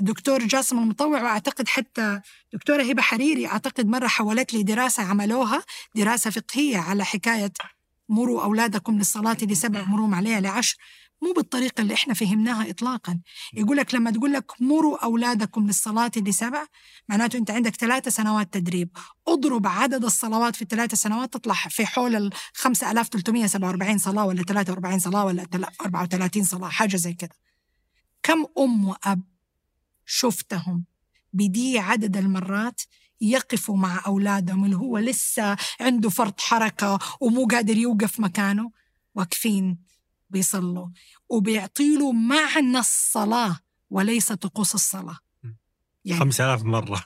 الدكتور 0.00 0.38
جاسم 0.46 0.78
المطوع 0.78 1.22
وأعتقد 1.22 1.68
حتى 1.68 2.20
دكتورة 2.52 2.82
هبة 2.82 3.02
حريري 3.02 3.46
أعتقد 3.46 3.86
مرة 3.86 4.06
حولت 4.06 4.54
لي 4.54 4.62
دراسة 4.62 5.02
عملوها 5.02 5.62
دراسة 5.94 6.30
فقهية 6.30 6.78
على 6.78 7.04
حكاية 7.04 7.52
مروا 8.08 8.42
أولادكم 8.42 8.98
للصلاة 8.98 9.36
لسبع 9.42 9.84
مروم 9.84 10.14
عليها 10.14 10.40
لعشر. 10.40 10.76
مو 11.22 11.32
بالطريقة 11.32 11.80
اللي 11.80 11.94
إحنا 11.94 12.14
فهمناها 12.14 12.70
اطلاقا. 12.70 13.20
يقول 13.54 13.76
لك 13.76 13.94
لما 13.94 14.10
تقول 14.10 14.32
لك 14.32 14.52
مروا 14.60 15.04
أولادكم 15.04 15.66
للصلاة 15.66 16.10
لسبع 16.16 16.66
معناته 17.08 17.36
أنت 17.38 17.50
عندك 17.50 17.76
ثلاثة 17.76 18.10
سنوات 18.10 18.54
تدريب. 18.54 18.88
اضرب 19.28 19.66
عدد 19.66 20.04
الصلوات 20.04 20.56
في 20.56 20.62
الثلاث 20.62 20.94
سنوات 20.94 21.32
تطلع 21.32 21.54
في 21.54 21.86
حول 21.86 22.16
ال 22.16 22.30
5347 22.54 23.98
صلاة 23.98 24.26
ولا 24.26 24.42
43 24.42 24.98
صلاة 24.98 25.24
ولا 25.24 25.46
34 25.80 26.44
صلاة 26.44 26.68
حاجة 26.68 26.96
زي 26.96 27.12
كده. 27.12 27.34
كم 28.22 28.44
أم 28.58 28.88
وأب 28.88 29.29
شفتهم. 30.06 30.84
بدي 31.32 31.78
عدد 31.78 32.16
المرات 32.16 32.80
يقفوا 33.20 33.76
مع 33.76 34.02
أولادهم 34.06 34.64
اللي 34.64 34.76
هو 34.76 34.98
لسه 34.98 35.56
عنده 35.80 36.10
فرط 36.10 36.40
حركة 36.40 36.98
ومو 37.20 37.46
قادر 37.46 37.76
يوقف 37.76 38.20
مكانه. 38.20 38.70
واقفين 39.14 39.78
بيصلوا 40.30 40.88
وبيعطيله 41.28 42.12
معنى 42.12 42.78
الصلاة 42.78 43.60
وليس 43.90 44.32
طقوس 44.32 44.74
الصلاة. 44.74 45.18
يعني 46.04 46.20
5000 46.20 46.62
مرة. 46.62 47.04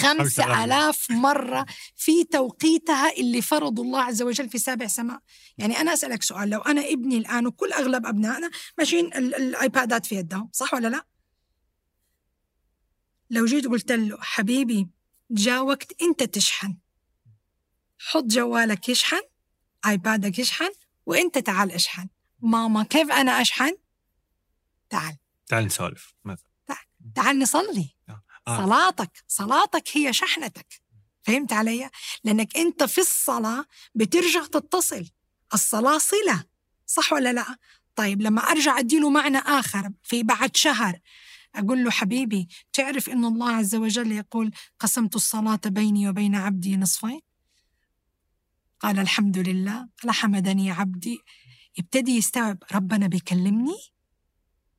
خمسة 0.00 0.64
آلاف 0.64 1.10
مرة 1.10 1.66
في 1.96 2.24
توقيتها 2.24 3.12
اللي 3.12 3.42
فرض 3.42 3.80
الله 3.80 4.02
عز 4.02 4.22
وجل 4.22 4.48
في 4.48 4.58
سابع 4.58 4.86
سماء. 4.86 5.18
يعني 5.58 5.80
أنا 5.80 5.92
أسألك 5.92 6.22
سؤال 6.22 6.50
لو 6.50 6.60
أنا 6.60 6.80
ابني 6.88 7.16
الآن 7.18 7.46
وكل 7.46 7.72
أغلب 7.72 8.06
أبنائنا 8.06 8.50
ماشيين 8.78 9.06
ال- 9.14 9.34
الآيبادات 9.34 10.06
في 10.06 10.14
يدهم 10.14 10.48
صح 10.52 10.74
ولا 10.74 10.88
لا؟ 10.88 11.06
لو 13.30 13.44
جيت 13.44 13.66
قلت 13.66 13.92
له 13.92 14.18
حبيبي 14.20 14.88
جاء 15.30 15.62
وقت 15.62 16.02
أنت 16.02 16.22
تشحن. 16.22 16.76
حط 17.98 18.24
جوالك 18.24 18.88
يشحن 18.88 19.20
آيبادك 19.86 20.38
يشحن 20.38 20.70
وأنت 21.06 21.38
تعال 21.38 21.72
اشحن. 21.72 22.08
ماما 22.40 22.82
كيف 22.82 23.10
أنا 23.10 23.40
أشحن؟ 23.40 23.76
تعال. 24.90 25.16
تعال 25.46 25.64
نسولف 25.64 26.14
مثلا. 26.24 26.50
تعال. 27.14 27.38
نصلي. 27.38 27.96
آه. 28.08 28.22
صلاتك 28.46 29.24
صلاتك 29.28 29.88
هي 29.92 30.12
شحنتك. 30.12 30.82
فهمت 31.22 31.52
علي؟ 31.52 31.90
لأنك 32.24 32.56
أنت 32.56 32.82
في 32.82 32.98
الصلاة 32.98 33.64
بترجع 33.94 34.46
تتصل. 34.46 35.10
الصلاة 35.54 35.98
صلة 35.98 36.44
صح 36.86 37.12
ولا 37.12 37.32
لا؟ 37.32 37.56
طيب 37.96 38.22
لما 38.22 38.40
أرجع 38.40 38.78
أديله 38.78 39.10
معنى 39.10 39.38
آخر 39.38 39.90
في 40.02 40.22
بعد 40.22 40.56
شهر 40.56 41.00
أقول 41.54 41.84
له 41.84 41.90
حبيبي 41.90 42.48
تعرف 42.72 43.08
إن 43.08 43.24
الله 43.24 43.50
عز 43.50 43.74
وجل 43.74 44.12
يقول 44.12 44.50
قسمت 44.78 45.16
الصلاة 45.16 45.60
بيني 45.66 46.08
وبين 46.08 46.34
عبدي 46.34 46.76
نصفين؟ 46.76 47.20
قال 48.80 48.98
الحمد 48.98 49.38
لله 49.38 49.88
قال 50.02 50.10
حمدني 50.10 50.70
عبدي. 50.70 51.18
يبتدي 51.78 52.16
يستوعب 52.16 52.58
ربنا 52.74 53.06
بيكلمني؟ 53.06 53.76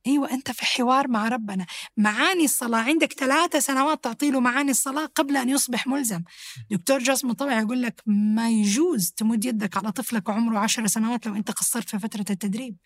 أيوه 0.08 0.32
أنت 0.32 0.52
في 0.52 0.66
حوار 0.66 1.08
مع 1.08 1.28
ربنا. 1.28 1.66
معاني 1.98 2.46
الصلاة 2.46 2.80
عندك 2.80 3.14
ثلاثة 3.14 3.60
سنوات 3.60 4.04
تعطي 4.04 4.32
له 4.32 4.40
معاني 4.40 4.72
الصلاة 4.72 5.06
قبل 5.06 5.38
أن 5.38 5.50
يصبح 5.50 5.88
ملزم. 5.88 6.24
دكتور 6.72 7.00
جاسم 7.00 7.32
طبعا 7.32 7.62
يقول 7.62 7.82
لك 7.82 8.02
ما 8.06 8.50
يجوز 8.50 9.12
تمد 9.12 9.46
يدك 9.46 9.78
على 9.78 9.92
طفلك 9.92 10.30
وعمره 10.30 10.60
عشر 10.60 10.88
سنوات 10.88 11.28
لو 11.28 11.36
أنت 11.36 11.52
قصرت 11.52 11.90
في 11.90 12.00
فترة 12.00 12.26
التدريب. 12.30 12.78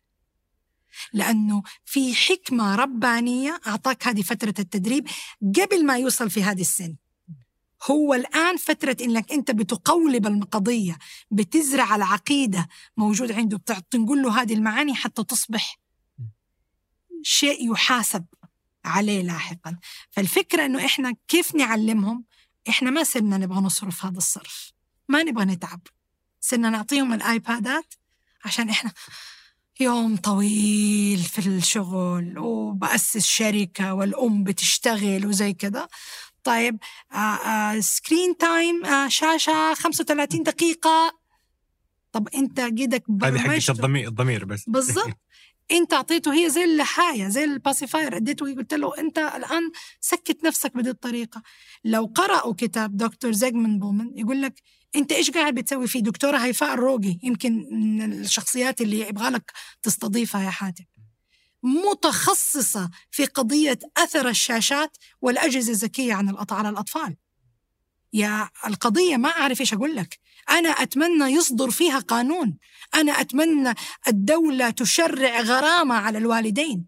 لأنه 1.13 1.63
في 1.85 2.15
حكمة 2.15 2.75
ربانية 2.75 3.61
أعطاك 3.67 4.07
هذه 4.07 4.21
فترة 4.21 4.53
التدريب 4.59 5.07
قبل 5.55 5.85
ما 5.85 5.97
يوصل 5.97 6.29
في 6.29 6.43
هذه 6.43 6.61
السن. 6.61 6.95
هو 7.91 8.13
الآن 8.13 8.57
فترة 8.57 8.97
إنك 9.01 9.31
أنت 9.31 9.51
بتقولب 9.51 10.27
القضية 10.27 10.97
بتزرع 11.31 11.95
العقيدة 11.95 12.67
موجود 12.97 13.31
عنده 13.31 13.57
بتنقل 13.57 14.21
له 14.21 14.41
هذه 14.41 14.53
المعاني 14.53 14.95
حتى 14.95 15.23
تصبح 15.23 15.79
شيء 17.23 17.71
يحاسب 17.71 18.25
عليه 18.85 19.21
لاحقا. 19.21 19.77
فالفكرة 20.11 20.65
أنه 20.65 20.85
إحنا 20.85 21.15
كيف 21.27 21.55
نعلمهم؟ 21.55 22.25
إحنا 22.69 22.89
ما 22.91 23.03
صرنا 23.03 23.37
نبغى 23.37 23.59
نصرف 23.59 24.05
هذا 24.05 24.17
الصرف. 24.17 24.71
ما 25.07 25.23
نبغى 25.23 25.45
نتعب. 25.45 25.81
صرنا 26.41 26.69
نعطيهم 26.69 27.13
الآيبادات 27.13 27.93
عشان 28.45 28.69
إحنا 28.69 28.93
يوم 29.79 30.17
طويل 30.17 31.19
في 31.19 31.47
الشغل 31.47 32.39
وبأسس 32.39 33.25
شركة 33.25 33.93
والأم 33.93 34.43
بتشتغل 34.43 35.25
وزي 35.25 35.53
كذا 35.53 35.87
طيب 36.43 36.77
آه 37.13 37.15
آه 37.15 37.79
screen 37.79 38.37
time 38.37 38.83
شاشة 39.07 39.73
35 39.73 40.43
دقيقة. 40.43 41.19
طب 42.11 42.27
أنت 42.35 42.59
قدك 42.59 43.03
هذه 43.23 43.37
حقت 43.37 43.69
الضمير 43.69 44.07
الضمير 44.07 44.45
بس. 44.45 44.63
بالضبط. 44.69 45.17
أنت 45.71 45.93
أعطيته 45.93 46.33
هي 46.33 46.49
زي 46.49 46.63
اللهاية 46.63 47.27
زي 47.27 47.43
ال 47.43 47.51
pacifier 47.51 48.15
أديته 48.15 48.55
قلت 48.55 48.73
له 48.73 48.99
أنت 48.99 49.17
الآن 49.17 49.71
سكت 49.99 50.43
نفسك 50.43 50.73
بهذه 50.75 50.89
الطريقة. 50.89 51.41
لو 51.83 52.11
قرأوا 52.15 52.53
كتاب 52.57 52.97
دكتور 52.97 53.31
زيغمن 53.31 53.79
بومن 53.79 54.17
يقول 54.17 54.41
لك 54.41 54.61
انت 54.95 55.11
إيش 55.11 55.31
قاعد 55.31 55.55
بتسوي 55.55 55.87
فيه؟ 55.87 55.99
دكتوره 55.99 56.37
هيفاء 56.37 56.73
الروقي 56.73 57.17
يمكن 57.23 57.67
من 57.71 58.13
الشخصيات 58.13 58.81
اللي 58.81 58.99
يبغى 58.99 59.29
لك 59.29 59.51
تستضيفها 59.83 60.43
يا 60.43 60.49
حاتم. 60.49 60.83
متخصصة 61.63 62.89
في 63.11 63.25
قضية 63.25 63.79
أثر 63.97 64.29
الشاشات 64.29 64.97
والأجهزة 65.21 65.71
الذكية 65.71 66.13
عن 66.13 66.35
على 66.51 66.69
الأطفال. 66.69 67.15
يا 68.13 68.49
القضية 68.67 69.17
ما 69.17 69.29
أعرف 69.29 69.61
إيش 69.61 69.73
أقول 69.73 69.95
لك. 69.95 70.19
أنا 70.49 70.69
أتمنى 70.69 71.33
يصدر 71.33 71.71
فيها 71.71 71.99
قانون. 71.99 72.57
أنا 72.95 73.11
أتمنى 73.11 73.73
الدولة 74.07 74.69
تشرع 74.69 75.41
غرامة 75.41 75.95
على 75.95 76.17
الوالدين. 76.17 76.85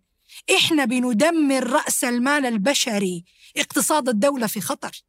إحنا 0.56 0.86
بندمر 0.86 1.64
رأس 1.70 2.04
المال 2.04 2.46
البشري. 2.46 3.26
اقتصاد 3.58 4.10
الدولة 4.10 4.48
في 4.48 4.62
خطر. 4.62 5.04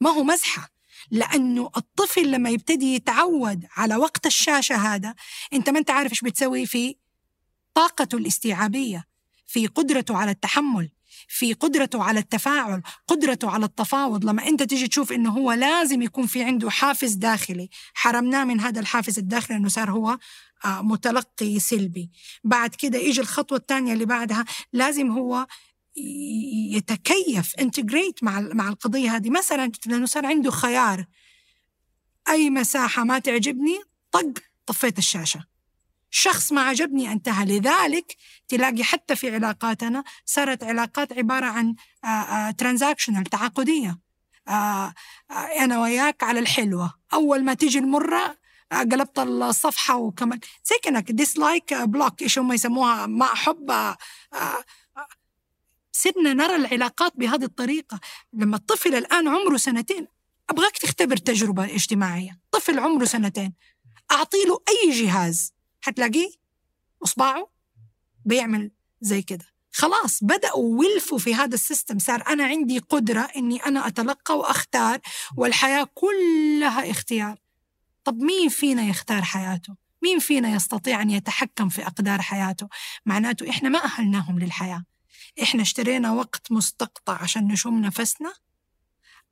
ما 0.00 0.10
هو 0.10 0.24
مزحة. 0.24 0.73
لأنه 1.10 1.70
الطفل 1.76 2.30
لما 2.30 2.50
يبتدي 2.50 2.94
يتعود 2.94 3.66
على 3.76 3.96
وقت 3.96 4.26
الشاشة 4.26 4.76
هذا 4.76 5.14
أنت 5.52 5.70
ما 5.70 5.78
أنت 5.78 5.90
عارف 5.90 6.12
إيش 6.12 6.20
بتسوي؟ 6.20 6.66
في 6.66 6.96
طاقته 7.74 8.18
الاستيعابية 8.18 9.04
في 9.46 9.66
قدرته 9.66 10.16
على 10.16 10.30
التحمل 10.30 10.90
في 11.28 11.52
قدرته 11.52 12.02
على 12.02 12.20
التفاعل 12.20 12.82
قدرته 13.06 13.50
على 13.50 13.64
التفاوض. 13.64 14.24
لما 14.24 14.48
أنت 14.48 14.62
تيجي 14.62 14.88
تشوف 14.88 15.12
إنه 15.12 15.30
هو 15.30 15.52
لازم 15.52 16.02
يكون 16.02 16.26
في 16.26 16.42
عنده 16.42 16.70
حافز 16.70 17.12
داخلي 17.12 17.68
حرمناه 17.94 18.44
من 18.44 18.60
هذا 18.60 18.80
الحافز 18.80 19.18
الداخلي 19.18 19.56
إنه 19.56 19.68
صار 19.68 19.90
هو 19.90 20.18
آه، 20.64 20.82
متلقي 20.82 21.58
سلبي. 21.60 22.10
بعد 22.44 22.74
كده 22.74 22.98
يجي 22.98 23.20
الخطوة 23.20 23.58
الثانية 23.58 23.92
اللي 23.92 24.04
بعدها 24.04 24.44
لازم 24.72 25.10
هو 25.10 25.46
يتكيف 25.96 27.54
integrate 27.58 28.24
مع 28.24 28.40
مع 28.40 28.68
القضية 28.68 29.16
هذه. 29.16 29.30
مثلا 29.30 29.72
لأنه 29.86 30.06
صار 30.06 30.26
عنده 30.26 30.50
خيار. 30.50 31.04
أي 32.28 32.50
مساحة 32.50 33.04
ما 33.04 33.18
تعجبني 33.18 33.80
طق 34.12 34.32
طفيت 34.66 34.98
الشاشة. 34.98 35.44
شخص 36.10 36.52
ما 36.52 36.60
عجبني 36.60 37.12
انتهى. 37.12 37.44
لذلك 37.44 38.16
تلاقي 38.48 38.84
حتى 38.84 39.16
في 39.16 39.34
علاقاتنا 39.34 40.04
صارت 40.24 40.64
علاقات 40.64 41.12
عبارة 41.12 41.46
عن 41.46 41.74
transactional 42.56 43.24
تعاقدية. 43.24 43.98
أنا 45.60 45.82
وياك 45.82 46.22
على 46.22 46.40
الحلوة. 46.40 46.94
أول 47.12 47.44
ما 47.44 47.54
تيجي 47.54 47.78
المرة 47.78 48.44
قلبت 48.72 49.18
الصفحة 49.18 49.96
وكمان 49.96 50.40
زي 50.64 50.76
كأنك 50.82 51.12
dislike 51.12 51.74
block 51.74 52.22
إيش 52.22 52.38
هم 52.38 52.52
يسموها 52.52 53.06
ما 53.06 53.32
أحب 53.32 53.94
صرنا 55.96 56.32
نرى 56.32 56.56
العلاقات 56.56 57.12
بهذه 57.16 57.44
الطريقة. 57.44 58.00
لما 58.32 58.56
الطفل 58.56 58.94
الآن 58.94 59.28
عمره 59.28 59.56
سنتين 59.56 60.06
أبغاك 60.50 60.78
تختبر 60.78 61.16
تجربة 61.16 61.64
اجتماعية. 61.64 62.40
طفل 62.50 62.78
عمره 62.78 63.04
سنتين 63.04 63.52
أعطي 64.12 64.44
له 64.44 64.62
أي 64.68 64.90
جهاز. 64.90 65.52
حتلاقيه 65.80 66.30
إصبعه 67.04 67.50
بيعمل 68.24 68.70
زي 69.00 69.22
كده. 69.22 69.44
خلاص 69.72 70.24
بدأوا 70.24 70.78
ولفوا 70.78 71.18
في 71.18 71.34
هذا 71.34 71.54
ال 71.54 71.60
system. 71.60 71.98
صار 71.98 72.26
أنا 72.28 72.44
عندي 72.44 72.78
قدرة 72.78 73.28
إني 73.36 73.56
أنا 73.56 73.86
أتلقى 73.86 74.38
وأختار 74.38 74.98
والحياة 75.36 75.88
كلها 75.94 76.90
اختيار. 76.90 77.38
طب 78.04 78.22
مين 78.22 78.48
فينا 78.48 78.82
يختار 78.82 79.22
حياته؟ 79.22 79.76
مين 80.02 80.18
فينا 80.18 80.48
يستطيع 80.48 81.02
أن 81.02 81.10
يتحكم 81.10 81.68
في 81.68 81.86
أقدار 81.86 82.22
حياته؟ 82.22 82.68
معناته 83.06 83.50
إحنا 83.50 83.68
ما 83.68 83.84
أهلناهم 83.84 84.38
للحياة. 84.38 84.84
إحنا 85.42 85.62
اشترينا 85.62 86.12
وقت 86.12 86.52
مستقطع 86.52 87.22
عشان 87.22 87.48
نشم 87.48 87.80
نفسنا؟ 87.80 88.34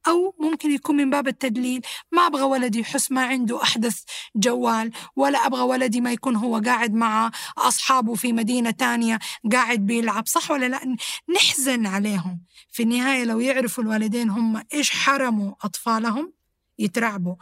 أو 0.08 0.34
ممكن 0.40 0.70
يكون 0.70 0.96
من 0.96 1.10
باب 1.10 1.28
التدليل 1.28 1.80
ما 2.12 2.26
أبغى 2.26 2.42
ولدي 2.42 2.78
يحس 2.80 3.12
ما 3.12 3.26
عنده 3.26 3.62
أحدث 3.62 4.02
جوال 4.36 4.92
ولا 5.16 5.46
أبغى 5.46 5.62
ولدي 5.62 6.00
ما 6.00 6.12
يكون 6.12 6.36
هو 6.36 6.58
قاعد 6.58 6.94
مع 6.94 7.30
أصحابه 7.58 8.14
في 8.14 8.32
مدينة 8.32 8.70
تانية 8.70 9.18
قاعد 9.52 9.86
بيلعب 9.86 10.26
صح 10.26 10.50
ولا 10.50 10.68
لأ؟ 10.68 10.96
نحزن 11.36 11.86
عليهم. 11.86 12.40
في 12.70 12.82
النهاية 12.82 13.24
لو 13.24 13.40
يعرفوا 13.40 13.84
الوالدين 13.84 14.30
هم 14.30 14.62
إيش 14.74 14.90
حرموا 14.90 15.54
أطفالهم 15.62 16.32
يترعبوا. 16.78 17.36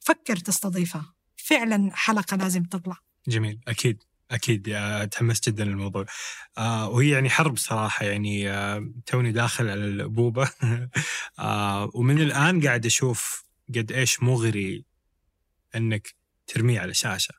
فكر 0.00 0.36
تستضيفها. 0.36 1.14
فعلا 1.36 1.90
حلقة 1.94 2.36
لازم 2.36 2.64
تطلع. 2.64 2.96
جميل 3.28 3.60
أكيد. 3.68 4.02
أكيد 4.30 4.76
تحمست 5.10 5.48
جدا 5.48 5.64
للموضوع. 5.64 6.06
آه 6.58 6.88
وهي 6.88 7.10
يعني 7.10 7.30
حرب 7.30 7.56
صراحة 7.56 8.04
يعني 8.04 8.50
آه 8.50 8.92
توني 9.06 9.32
داخل 9.32 9.68
على 9.68 9.84
الابوبه 9.84 10.50
آه 11.38 11.90
ومن 11.94 12.18
الآن 12.18 12.66
قاعد 12.66 12.86
أشوف 12.86 13.44
قد 13.74 13.92
إيش 13.92 14.22
مغري 14.22 14.84
إنك 15.74 16.14
ترميه 16.46 16.80
على 16.80 16.94
شاشة. 16.94 17.34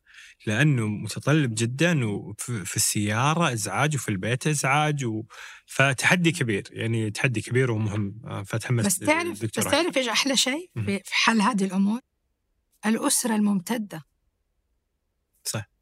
لأنه 0.45 0.87
متطلب 0.87 1.55
جدا 1.55 2.05
وفي 2.05 2.75
السيارة 2.75 3.53
إزعاج 3.53 3.95
وفي 3.95 4.09
البيت 4.09 4.47
إزعاج 4.47 5.05
و... 5.05 5.23
فتحدي 5.65 6.31
كبير. 6.31 6.63
يعني 6.71 7.11
تحدي 7.11 7.41
كبير 7.41 7.71
ومهم. 7.71 8.21
آه، 8.25 8.43
فتحمست 8.43 8.87
بس 8.87 8.99
تعرف 8.99 9.45
بس 9.45 9.63
تعرف 9.63 9.97
إيش 9.97 10.07
أحلى 10.07 10.37
شيء؟ 10.37 10.71
في 10.85 11.01
حل 11.11 11.41
هذه 11.41 11.65
الأمور؟ 11.65 11.99
الأسرة 12.85 13.35
الممتدة. 13.35 14.03
صح. 15.43 15.74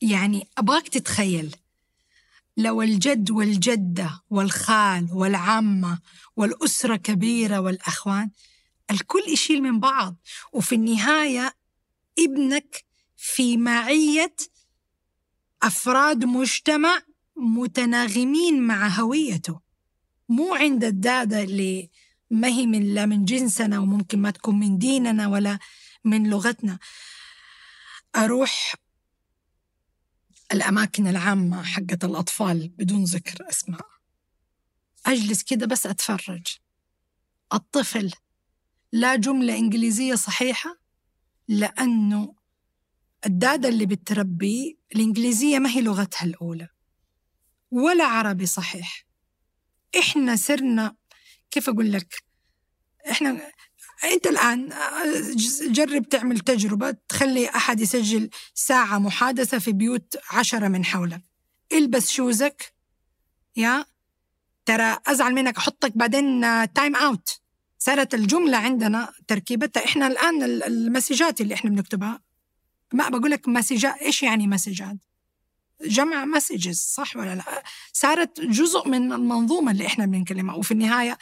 يعني 0.00 0.48
أبغاك 0.58 0.88
تتخيل. 0.88 1.56
لو 2.56 2.82
الجد 2.82 3.30
والجدة 3.30 4.22
والخال 4.30 5.08
والعمة 5.12 5.98
والأسرة 6.36 6.96
كبيرة 6.96 7.58
والأخوان 7.58 8.30
الكل 8.90 9.22
يشيل 9.28 9.62
من 9.62 9.80
بعض. 9.80 10.16
وفي 10.52 10.74
النهاية 10.74 11.54
ابنك 12.18 12.84
في 13.16 13.56
معية 13.56 14.36
أفراد 15.62 16.24
مجتمع 16.24 17.02
متناغمين 17.36 18.62
مع 18.62 18.88
هويته. 18.88 19.60
مو 20.28 20.54
عند 20.54 20.84
الدادة 20.84 21.42
اللي 21.42 21.90
ما 22.30 22.48
هي 22.48 22.66
من 22.66 22.94
لا 22.94 23.06
من 23.06 23.24
جنسنا 23.24 23.78
وممكن 23.78 24.18
ما 24.18 24.30
تكون 24.30 24.58
من 24.58 24.78
ديننا 24.78 25.28
ولا 25.28 25.58
من 26.04 26.30
لغتنا. 26.30 26.78
أروح 28.16 28.74
الأماكن 30.52 31.06
العامة 31.06 31.62
حقت 31.62 32.04
الأطفال 32.04 32.68
بدون 32.68 33.04
ذكر 33.04 33.48
أسماء. 33.50 33.86
أجلس 35.06 35.42
كده 35.42 35.66
بس 35.66 35.86
أتفرج. 35.86 36.46
الطفل 37.52 38.12
لا 38.92 39.16
جملة 39.16 39.56
إنجليزية 39.56 40.14
صحيحة 40.14 40.78
لأنه 41.48 42.34
الدادة 43.26 43.68
اللي 43.68 43.86
بتربيه 43.86 44.74
الإنجليزية 44.94 45.58
ما 45.58 45.70
هي 45.70 45.80
لغتها 45.80 46.24
الأولى 46.24 46.68
ولا 47.70 48.04
عربي 48.04 48.46
صحيح. 48.46 49.06
إحنا 49.98 50.36
صرنا 50.36 50.96
كيف 51.50 51.68
أقول 51.68 51.92
لك؟ 51.92 52.14
إحنا 53.10 53.52
أنت 54.04 54.26
الآن 54.26 54.72
آه، 54.72 55.04
جرب 55.62 56.08
تعمل 56.08 56.40
تجربة 56.40 56.96
تخلي 57.08 57.48
أحد 57.48 57.80
يسجل 57.80 58.30
ساعة 58.54 58.98
محادثة 58.98 59.58
في 59.58 59.72
بيوت 59.72 60.16
عشرة 60.30 60.68
من 60.68 60.84
حولك. 60.84 61.22
إلبس 61.72 62.10
شوزك 62.10 62.74
يا 63.56 63.84
ترى 64.64 64.98
أزعل 65.06 65.34
منك 65.34 65.56
احطك 65.56 65.92
بعدين 65.98 66.40
time 66.74 66.96
out 66.96 67.40
صارت 67.78 68.14
الجملة 68.14 68.56
عندنا 68.56 69.12
تركيبتها. 69.28 69.84
إحنا 69.84 70.06
الآن 70.06 70.42
ال- 70.42 70.62
المسجات 70.62 71.40
اللي 71.40 71.54
إحنا 71.54 71.70
بنكتبها 71.70 72.20
ما 72.92 73.08
بقول 73.08 73.30
لك 73.30 73.48
مسجات 73.48 73.94
إيش 74.02 74.22
يعني 74.22 74.46
مسجات؟ 74.46 74.96
جمع 75.84 76.24
messages 76.24 76.76
صح 76.78 77.16
ولا 77.16 77.34
لا؟ 77.34 77.62
صارت 77.92 78.40
جزء 78.40 78.88
من 78.88 79.12
المنظومة 79.12 79.72
اللي 79.72 79.86
إحنا 79.86 80.06
بنكلمها. 80.06 80.54
وفي 80.54 80.72
النهاية 80.72 81.18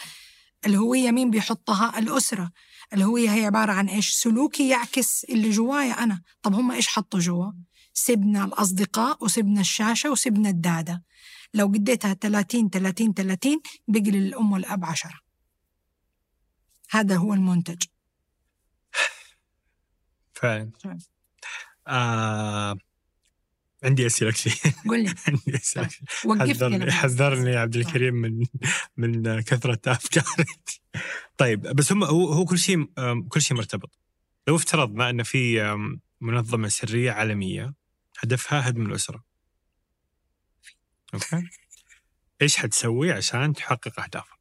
الهويه 0.67 1.11
مين 1.11 1.31
بيحطها 1.31 1.99
الأسرة 1.99 2.53
الهويه 2.93 3.35
هي 3.35 3.47
عبارة 3.47 3.73
عن 3.73 3.89
إيش؟ 3.89 4.11
سلوكي 4.11 4.69
يعكس 4.69 5.25
اللي 5.25 5.51
جوايا 5.51 5.93
أنا. 6.03 6.23
طب 6.43 6.55
هم 6.55 6.71
إيش 6.71 6.89
حطوا 6.89 7.21
جوا؟ 7.21 7.53
سبنا 7.93 8.45
الأصدقاء 8.45 9.25
وسبنا 9.25 9.61
الشاشة 9.61 10.11
وسبنا 10.11 10.49
الدادة. 10.49 11.05
لو 11.55 11.67
قديتها 11.67 12.15
30 12.15 12.71
30 12.71 13.15
30 13.15 13.61
بقي 13.89 14.11
للام 14.11 14.53
والأب 14.53 14.85
10 14.85 15.21
هذا 16.91 17.17
هو 17.17 17.35
المنتج. 17.35 17.83
فعلا. 20.35 20.99
آه 21.87 22.77
عندي 23.85 24.07
أسئلة 24.07 24.31
كثير. 24.31 24.73
قل 24.91 25.03
لي. 25.03 25.15
عندي 25.29 25.55
أسئلة 25.55 25.87
كثير. 25.87 26.09
وقفني 26.25 26.55
حذرني 26.55 26.93
حذرني 26.93 27.57
عبد 27.57 27.77
الكريم 27.77 28.15
من 28.15 28.47
من 28.97 29.41
كثرة 29.41 29.81
افكاري 29.87 30.49
طيب 31.39 31.61
بس 31.61 31.93
هم 31.93 32.05
هو 32.05 32.33
هو 32.33 32.45
كل 32.45 32.59
شيء 32.59 32.85
كل 33.29 33.43
شيء 33.43 33.57
مرتبط. 33.57 33.99
لو 34.49 34.57
افترضنا 34.57 35.11
إن 35.11 35.23
في 35.23 35.77
منظمة 36.21 36.69
سرية 36.69 37.13
عالمية 37.13 37.75
هدفها 38.19 38.69
هدم 38.69 38.87
الأسرة. 38.87 39.25
أوكي؟ 41.15 41.49
إيش 42.43 42.57
حتسوي 42.57 43.13
عشان 43.13 43.53
تحقق 43.53 44.01
أهدافها؟ 44.01 44.39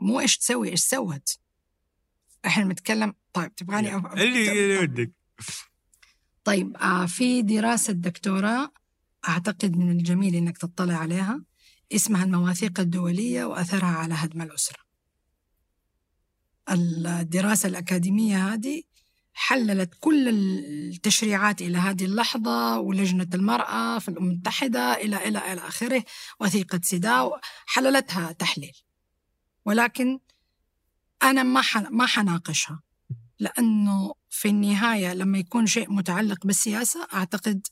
مو 0.00 0.20
إيش 0.20 0.38
تسوي 0.38 0.68
إيش 0.68 0.80
سوت؟ 0.80 1.38
إحنا 2.46 2.64
بنتكلم 2.64 3.14
طيب 3.32 3.54
تبغاني 3.54 3.96
اللي 3.96 4.52
اللي 4.52 4.78
ودك 4.78 5.12
طيب 6.44 6.76
آه 6.76 7.06
في 7.06 7.42
دراسة 7.42 7.92
دكتوراه 7.92 8.72
أعتقد 9.28 9.76
من 9.76 9.90
الجميل 9.90 10.34
إنك 10.34 10.58
تطلع 10.58 10.94
عليها 10.94 11.42
اسمها 11.92 12.24
المواثيق 12.24 12.80
الدولية 12.80 13.44
وأثرها 13.44 13.96
على 13.96 14.14
هدم 14.14 14.42
الأسرة. 14.42 14.78
الدراسة 16.70 17.68
الأكاديمية 17.68 18.52
هذه 18.52 18.82
حللت 19.34 19.94
كل 20.00 20.28
التشريعات 20.28 21.62
إلى 21.62 21.78
هذه 21.78 22.04
اللحظة 22.04 22.78
ولجنة 22.78 23.28
المرأة 23.34 23.98
في 23.98 24.08
الأمم 24.08 24.30
المتحدة 24.30 24.94
إلى 24.94 25.28
إلى 25.28 25.52
إلى 25.52 25.60
آخره 25.60 26.04
وثيقة 26.40 26.80
سيداو 26.82 27.40
حللتها 27.66 28.32
تحليل. 28.32 28.76
ولكن 29.64 30.18
أنا 31.22 31.42
ما 31.42 31.62
ما 31.90 32.06
حناقشها. 32.06 32.82
لأنه 33.42 34.14
في 34.30 34.48
النهاية 34.48 35.14
لما 35.14 35.38
يكون 35.38 35.66
شيء 35.66 35.92
متعلق 35.92 36.46
بالسياسة 36.46 37.08
أعتقد 37.14 37.66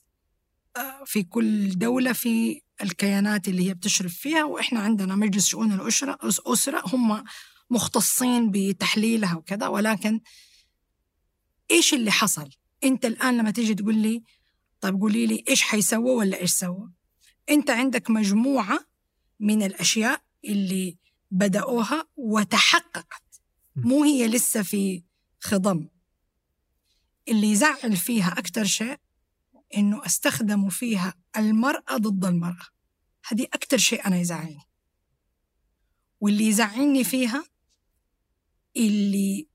آه، 0.76 1.04
في 1.06 1.22
كل 1.22 1.78
دولة 1.78 2.12
في 2.12 2.60
الكيانات 2.82 3.48
اللي 3.48 3.68
هي 3.68 3.74
بتشرف 3.74 4.14
فيها 4.14 4.44
وإحنا 4.44 4.80
عندنا 4.80 5.16
مجلس 5.16 5.46
شؤون 5.46 5.72
الأسرة 5.72 6.12
أس- 6.22 6.40
أسرة 6.46 6.82
هم 6.86 7.24
مختصين 7.70 8.50
بتحليلها 8.50 9.34
وكذا 9.36 9.66
ولكن 9.66 10.20
إيش 11.70 11.94
اللي 11.94 12.10
حصل؟ 12.10 12.50
أنت 12.84 13.04
الآن 13.04 13.36
لما 13.36 13.50
تيجي 13.50 13.74
تقول 13.74 13.94
لي 13.94 14.22
طيب 14.80 15.00
قولي 15.00 15.26
لي 15.26 15.44
إيش 15.48 15.62
حيسووا 15.62 16.18
ولا 16.18 16.40
إيش 16.40 16.50
سووا؟ 16.50 16.86
أنت 17.50 17.70
عندك 17.70 18.10
مجموعة 18.10 18.80
من 19.40 19.62
الأشياء 19.62 20.22
اللي 20.44 20.98
بدأوها 21.30 22.04
وتحققت 22.16 23.40
مو 23.76 24.04
هي 24.04 24.28
لسه 24.28 24.62
في 24.62 25.02
خضم. 25.40 25.88
اللي 27.28 27.50
يزعل 27.50 27.96
فيها 27.96 28.38
أكتر 28.38 28.64
شيء 28.64 28.96
إنه 29.76 30.06
استخدموا 30.06 30.70
فيها 30.70 31.14
المرأة 31.36 31.96
ضد 31.96 32.24
المرأة. 32.24 32.66
هذه 33.28 33.46
أكتر 33.52 33.78
شيء 33.78 34.06
أنا 34.06 34.16
يزعلني. 34.16 34.62
واللي 36.20 36.48
يزعلني 36.48 37.04
فيها 37.04 37.44
اللي 38.76 39.48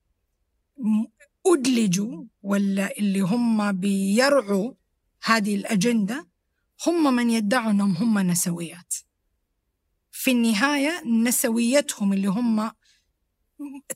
أدلجوا 1.46 2.24
ولا 2.44 2.98
اللي 2.98 3.20
هم 3.20 3.72
بيرعوا 3.72 4.74
هذه 5.24 5.56
الأجندة 5.56 6.28
هم 6.88 7.16
من 7.16 7.30
يدعوا 7.30 7.72
أنهم 7.72 7.92
هم 7.92 8.20
نسويات. 8.20 8.94
في 10.12 10.32
النهاية 10.32 11.04
نسويتهم 11.06 12.14
اللي 12.14 12.28
هم 12.28 12.72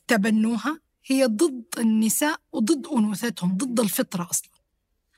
تبنوها 0.06 0.80
هي 1.10 1.26
ضد 1.26 1.64
النساء 1.78 2.40
وضد 2.52 2.86
أنوثتهم 2.86 3.56
ضد 3.56 3.80
الفطرة 3.80 4.28
أصلا. 4.30 4.50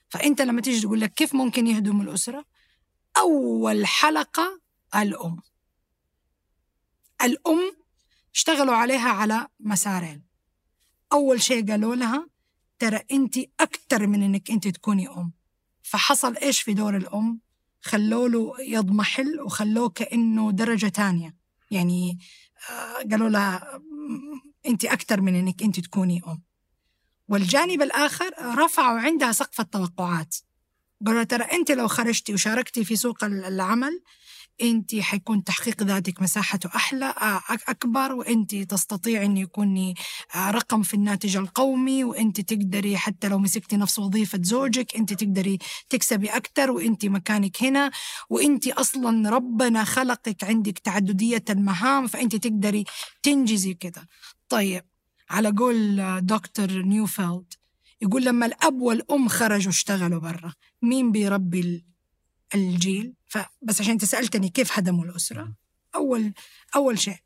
فأنت 0.09 0.41
لما 0.41 0.61
تيجي 0.61 0.81
تقول 0.81 1.01
لك 1.01 1.15
كيف 1.15 1.35
ممكن 1.35 1.67
يهدم 1.67 2.01
الأسرة؟ 2.01 2.45
أول 3.17 3.87
حلقة 3.87 4.61
الأم. 4.97 5.37
الأم 7.23 7.77
اشتغلوا 8.35 8.75
عليها 8.75 9.09
على 9.09 9.47
مسارين. 9.61 10.23
أول 11.13 11.43
شيء 11.43 11.71
قالوا 11.71 11.95
لها 11.95 12.27
ترى 12.79 13.01
أنت 13.13 13.39
أكتر 13.61 14.07
من 14.07 14.23
أنك 14.23 14.51
أنت 14.51 14.69
تكوني 14.69 15.09
أم. 15.09 15.33
فحصل 15.83 16.37
إيش 16.37 16.63
في 16.63 16.75
دور 16.75 16.97
الأم؟ 16.97 17.41
خلوا 17.83 18.29
له 18.29 18.55
يضمحل 18.61 19.41
وخلوه 19.41 19.89
كأنه 19.89 20.53
درجة 20.53 20.87
تانية. 20.87 21.37
يعني 21.71 22.19
آه، 22.71 23.09
قالوا 23.11 23.29
لها 23.29 23.83
أنت 24.67 24.85
أكتر 24.85 25.21
من 25.21 25.35
أنك 25.35 25.63
أنت 25.63 25.81
تكوني 25.81 26.23
أم. 26.27 26.43
والجانب 27.29 27.83
الآخر 27.83 28.31
رفعوا 28.59 29.01
عندها 29.01 29.33
سقف 29.33 29.61
التوقعات. 29.61 30.37
قالوا 31.07 31.23
ترى 31.23 31.45
أنت 31.45 31.71
لو 31.71 31.89
خرجتي 31.89 32.35
وشاركتي 32.35 32.85
في 32.85 32.97
سوق 32.97 33.25
ال- 33.25 33.45
العمل 33.45 34.03
أنت 34.63 34.95
حيكون 34.97 35.45
تحقيق 35.45 35.83
ذاتك 35.83 36.23
مساحته 36.23 36.71
أحلى 36.77 37.13
أك- 37.13 37.69
أكبر 37.69 38.13
وأنت 38.13 38.55
تستطيع 38.55 39.23
أن 39.23 39.37
يكون 39.37 39.95
آه، 40.35 40.51
رقم 40.51 40.83
في 40.83 40.95
الناتج 40.95 41.37
القومي 41.37 42.05
وأنت 42.05 42.41
تقدري 42.41 42.97
حتى 42.97 43.29
لو 43.29 43.39
مسكتي 43.39 43.77
نفس 43.77 43.99
وظيفة 43.99 44.39
زوجك 44.43 44.97
أنت 44.97 45.13
تقدري 45.13 45.59
تكسبي 45.91 46.29
أكتر 46.29 46.71
وأنت 46.71 47.07
مكانك 47.07 47.63
هنا. 47.63 47.91
وأنت 48.31 48.69
أصلا 48.69 49.31
ربنا 49.31 49.85
خلقك 49.85 50.45
عندك 50.45 50.79
تعددية 50.79 51.45
المهام 51.51 52.07
فأنت 52.07 52.37
تقدري 52.37 52.85
تنجزي 53.23 53.75
كده. 53.75 54.09
طيب 54.53 54.85
على 55.31 55.51
قول 55.51 55.97
دكتور 56.27 56.73
نيوفيلد 56.73 57.53
يقول 58.01 58.25
لما 58.25 58.47
الأب 58.47 58.75
والأم 58.75 59.29
خرجوا 59.29 59.71
اشتغلوا 59.73 60.21
برا 60.21 60.53
مين 60.83 61.13
بيربي 61.13 61.61
ال- 61.61 61.85
الجيل؟ 62.55 63.15
فبس 63.27 63.81
عشان 63.81 63.91
أنت 63.93 64.05
سألتني 64.05 64.49
كيف 64.49 64.79
هدموا 64.79 65.05
الأسرة. 65.05 65.55
أول 65.95 66.33
أول 66.77 66.99
شيء 66.99 67.17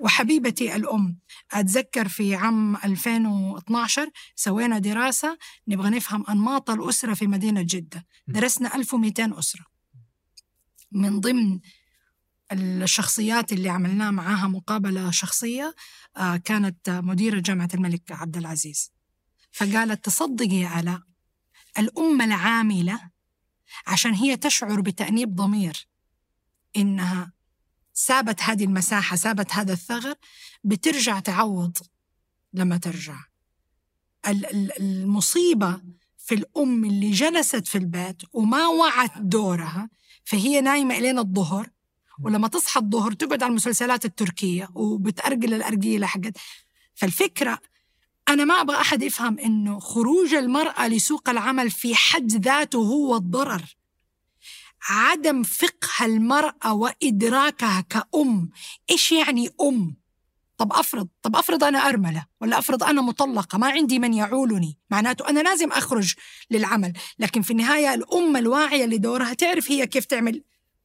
وحبيبتي 0.00 0.76
الأم 0.76 1.18
أتذكر 1.52 2.08
في 2.08 2.34
عام 2.34 2.76
2012 2.76 4.10
سوينا 4.36 4.78
دراسة 4.78 5.38
نبغى 5.68 5.90
نفهم 5.90 6.24
أنماط 6.30 6.70
الأسرة 6.70 7.14
في 7.14 7.26
مدينة 7.26 7.62
جدة. 7.62 8.06
درسنا 8.26 8.74
1200 8.74 9.38
أسرة. 9.38 9.64
من 10.92 11.20
ضمن 11.20 11.60
الشخصيات 12.52 13.52
اللي 13.52 13.68
عملناه 13.68 14.10
معاها 14.10 14.48
مقابلة 14.48 15.10
شخصية 15.10 15.74
آه، 16.16 16.36
كانت 16.36 16.90
مديرة 16.90 17.40
جامعة 17.40 17.68
الملك 17.74 18.12
عبد 18.12 18.36
العزيز. 18.36 18.92
فقالت 19.52 20.04
تصدقي 20.04 20.56
يا 20.56 20.80
آلاء 20.80 21.00
الأم 21.78 22.20
العاملة 22.22 23.10
عشان 23.86 24.14
هي 24.14 24.36
تشعر 24.36 24.80
بتأنيب 24.80 25.34
ضمير 25.34 25.88
إنها 26.76 27.32
سابت 27.94 28.42
هذه 28.42 28.64
المساحة 28.64 29.16
سابت 29.16 29.52
هذا 29.52 29.72
الثغر 29.72 30.14
بترجع 30.64 31.20
تعوض 31.20 31.76
لما 32.52 32.76
ترجع. 32.76 33.16
ال- 34.28 34.46
ال- 34.46 34.82
المصيبة 34.82 35.82
في 36.18 36.34
الأم 36.34 36.84
اللي 36.84 37.10
جلست 37.10 37.66
في 37.66 37.78
البيت 37.78 38.22
وما 38.32 38.66
وعت 38.66 39.18
دورها 39.18 39.90
فهي 40.24 40.60
نايمة 40.60 40.98
إلين 40.98 41.18
الظهر 41.18 41.70
ولما 42.22 42.48
تصحى 42.48 42.80
الظهر 42.80 43.12
تقعد 43.12 43.42
على 43.42 43.50
المسلسلات 43.50 44.04
التركية 44.04 44.68
وبتأرجل 44.74 45.54
الأرجيلة 45.54 46.06
حقت. 46.06 46.36
فالفكرة 46.94 47.58
أنا 48.28 48.44
ما 48.44 48.60
أبغى 48.60 48.76
أحد 48.76 49.02
يفهم 49.02 49.38
إنه 49.38 49.78
خروج 49.78 50.34
المرأة 50.34 50.88
لسوق 50.88 51.28
العمل 51.28 51.70
في 51.70 51.94
حد 51.94 52.32
ذاته 52.32 52.78
هو 52.78 53.16
الضرر. 53.16 53.76
عدم 54.88 55.42
فقه 55.42 56.04
المرأة 56.04 56.72
وإدراكها 56.72 57.80
كأم 57.80 58.50
إيش 58.90 59.12
يعني 59.12 59.50
أم؟ 59.60 59.96
طب 60.58 60.72
أفرض 60.72 61.08
طب 61.22 61.36
أفرض 61.36 61.64
أنا 61.64 61.88
أرملة 61.88 62.26
ولا 62.40 62.58
أفرض 62.58 62.82
أنا 62.84 63.02
مطلقة 63.02 63.58
ما 63.58 63.70
عندي 63.70 63.98
من 63.98 64.14
يعولني. 64.14 64.78
معناته 64.90 65.28
أنا 65.28 65.40
لازم 65.40 65.72
أخرج 65.72 66.14
للعمل 66.50 66.92
لكن 67.18 67.42
في 67.42 67.50
النهاية 67.50 67.94
الأم 67.94 68.36
الواعية 68.36 68.84
لدورها 68.84 69.34
تعرف 69.34 69.70
هي 69.70 69.86
كيف 69.86 70.04
تعمل 70.04 70.42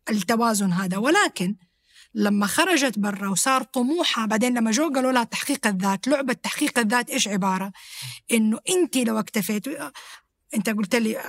التوازن 0.09 0.71
هذا. 0.71 0.97
ولكن 0.97 1.55
لما 2.13 2.47
خرجت 2.47 2.99
برا 2.99 3.29
وصار 3.29 3.63
طموحها 3.63 4.25
بعدين 4.25 4.57
لما 4.57 4.71
جو 4.71 4.93
قالوا 4.93 5.11
لها 5.11 5.23
تحقيق 5.23 5.67
الذات 5.67 6.07
لعبة 6.07 6.33
تحقيق 6.33 6.79
الذات 6.79 7.09
إيش 7.09 7.27
عبارة؟ 7.27 7.71
إنه 8.31 8.59
أنت 8.69 8.97
لو 8.97 9.19
اكتفيت 9.19 9.67
أنت 10.55 10.69
قلت 10.69 10.95
لي 10.95 11.21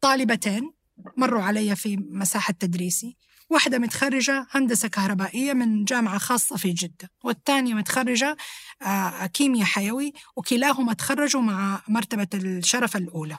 طالبتين 0.00 0.72
مروا 1.16 1.42
علي 1.42 1.76
في 1.76 1.96
مساحة 1.96 2.52
تدريسي. 2.52 3.16
واحدة 3.50 3.78
متخرجة 3.78 4.46
هندسة 4.50 4.88
كهربائية 4.88 5.52
من 5.52 5.84
جامعة 5.84 6.18
خاصة 6.18 6.56
في 6.56 6.72
جدة 6.72 7.10
والثانية 7.24 7.74
متخرجة 7.74 8.36
آه، 8.82 9.26
كيمياء 9.26 9.64
حيوي 9.64 10.12
وكلاهما 10.36 10.92
تخرجوا 10.92 11.40
مع 11.40 11.82
مرتبة 11.88 12.28
الشرف 12.34 12.96
الأولى. 12.96 13.36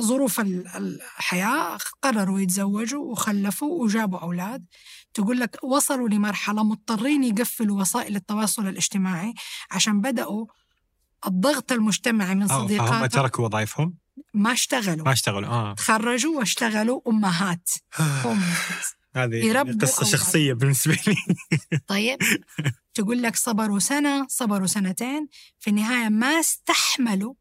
ظروف 0.00 0.40
الحياة 0.40 1.78
قرروا 2.02 2.40
يتزوجوا 2.40 3.12
وخلفوا 3.12 3.84
وجابوا 3.84 4.18
أولاد. 4.18 4.64
تقول 5.14 5.40
لك 5.40 5.64
وصلوا 5.64 6.08
لمرحلة 6.08 6.64
مضطرين 6.64 7.24
يقفلوا 7.24 7.80
وسائل 7.80 8.16
التواصل 8.16 8.68
الاجتماعي 8.68 9.34
عشان 9.70 10.00
بدأوا 10.00 10.46
الضغط 11.26 11.72
المجتمعي 11.72 12.34
من 12.34 12.48
صديقاتهم. 12.48 13.06
تركوا 13.06 13.44
وظائفهم؟ 13.44 13.94
ما 14.34 14.52
اشتغلوا. 14.52 15.04
ما 15.04 15.12
اشتغلوا 15.12 15.48
آه. 15.48 15.74
تخرجوا 15.74 16.38
واشتغلوا 16.38 17.00
أمهات. 17.08 17.70
هم 17.98 18.42
هذه 19.16 19.62
قصة 19.82 20.04
شخصية 20.04 20.52
بالنسبة 20.52 20.98
لي. 21.06 21.16
طيب. 21.86 22.18
تقول 22.94 23.22
لك 23.22 23.36
صبروا 23.36 23.78
سنة 23.78 24.26
صبروا 24.28 24.66
سنتين. 24.66 25.28
في 25.58 25.70
النهاية 25.70 26.08
ما 26.08 26.40
استحملوا 26.40 27.34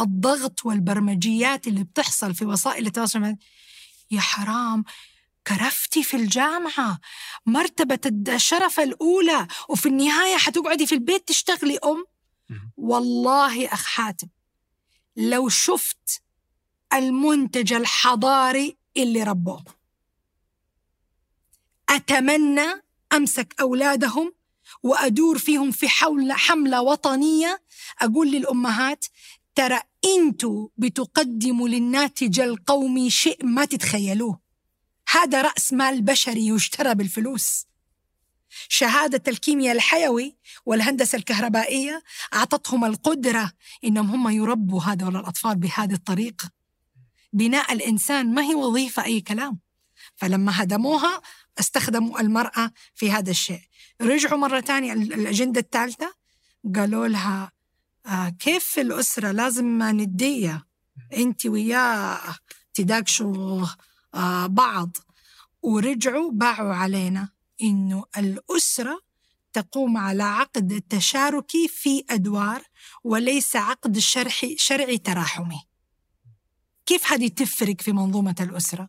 الضغط 0.00 0.66
والبرمجيات 0.66 1.66
اللي 1.66 1.84
بتحصل 1.84 2.34
في 2.34 2.44
وسائل 2.44 2.86
التواصل 2.86 3.36
يا 4.10 4.20
حرام 4.20 4.84
كرفتي 5.46 6.02
في 6.02 6.16
الجامعة 6.16 7.00
مرتبة 7.46 8.34
الشرف 8.34 8.80
الأولى 8.80 9.46
وفي 9.68 9.88
النهاية 9.88 10.36
حتقعدي 10.36 10.86
في 10.86 10.94
البيت 10.94 11.28
تشتغلي 11.28 11.78
أم. 11.84 12.04
والله 12.76 13.66
أخ 13.66 13.86
حاتم 13.86 14.28
لو 15.16 15.48
شفت 15.48 16.22
المنتج 16.92 17.72
الحضاري 17.72 18.76
اللي 18.96 19.22
ربوه. 19.22 19.64
أتمنى 21.88 22.82
أمسك 23.12 23.54
أولادهم 23.60 24.34
وأدور 24.82 25.38
فيهم 25.38 25.70
في 25.70 25.88
حول 25.88 26.32
حملة 26.32 26.82
وطنية 26.82 27.62
أقول 28.00 28.30
للأمهات 28.30 29.04
ترى 29.54 29.80
أنتوا 30.04 30.68
بتقدموا 30.76 31.68
للناتج 31.68 32.40
القومي 32.40 33.10
شيء 33.10 33.46
ما 33.46 33.64
تتخيلوه. 33.64 34.40
هذا 35.10 35.42
رأس 35.42 35.72
مال 35.72 36.02
بشري 36.02 36.46
يشترى 36.46 36.94
بالفلوس. 36.94 37.66
شهادة 38.68 39.22
الكيمياء 39.28 39.74
الحيوي 39.74 40.36
والهندسة 40.66 41.18
الكهربائية 41.18 42.02
أعطتهم 42.34 42.84
القدرة 42.84 43.52
إنهم 43.84 44.10
هم 44.10 44.28
يربوا 44.28 44.82
هذول 44.82 45.16
الأطفال 45.16 45.56
بهذه 45.56 45.92
الطريقة 45.92 46.50
بناء 47.32 47.72
الإنسان 47.72 48.34
ما 48.34 48.42
هي 48.42 48.54
وظيفة 48.54 49.04
أي 49.04 49.20
كلام. 49.20 49.60
فلما 50.16 50.62
هدموها 50.62 51.22
استخدموا 51.60 52.20
المرأة 52.20 52.70
في 52.94 53.10
هذا 53.10 53.30
الشيء. 53.30 53.60
رجعوا 54.00 54.38
مرة 54.38 54.60
ثانية 54.60 54.92
الأجندة 54.92 55.60
الثالثة 55.60 56.14
قالوا 56.74 57.08
لها 57.08 57.52
كيف 58.38 58.64
في 58.64 58.80
الأسرة؟ 58.80 59.32
لازم 59.32 59.82
ندية 59.82 60.66
أنت 61.12 61.46
وياه 61.46 62.36
تداقشوا 62.74 63.66
آه 64.14 64.46
بعض. 64.46 64.96
ورجعوا 65.62 66.30
باعوا 66.32 66.74
علينا 66.74 67.28
إنه 67.62 68.04
الأسرة 68.18 69.00
تقوم 69.52 69.96
على 69.96 70.22
عقد 70.22 70.82
تشاركي 70.88 71.68
في 71.68 72.04
أدوار 72.10 72.62
وليس 73.04 73.56
عقد 73.56 73.98
شرحي 73.98 74.56
شرعي 74.58 74.98
تراحمي. 74.98 75.60
كيف 76.86 77.12
هذه 77.12 77.28
تفرق 77.28 77.80
في 77.80 77.92
منظومة 77.92 78.34
الأسرة؟ 78.40 78.88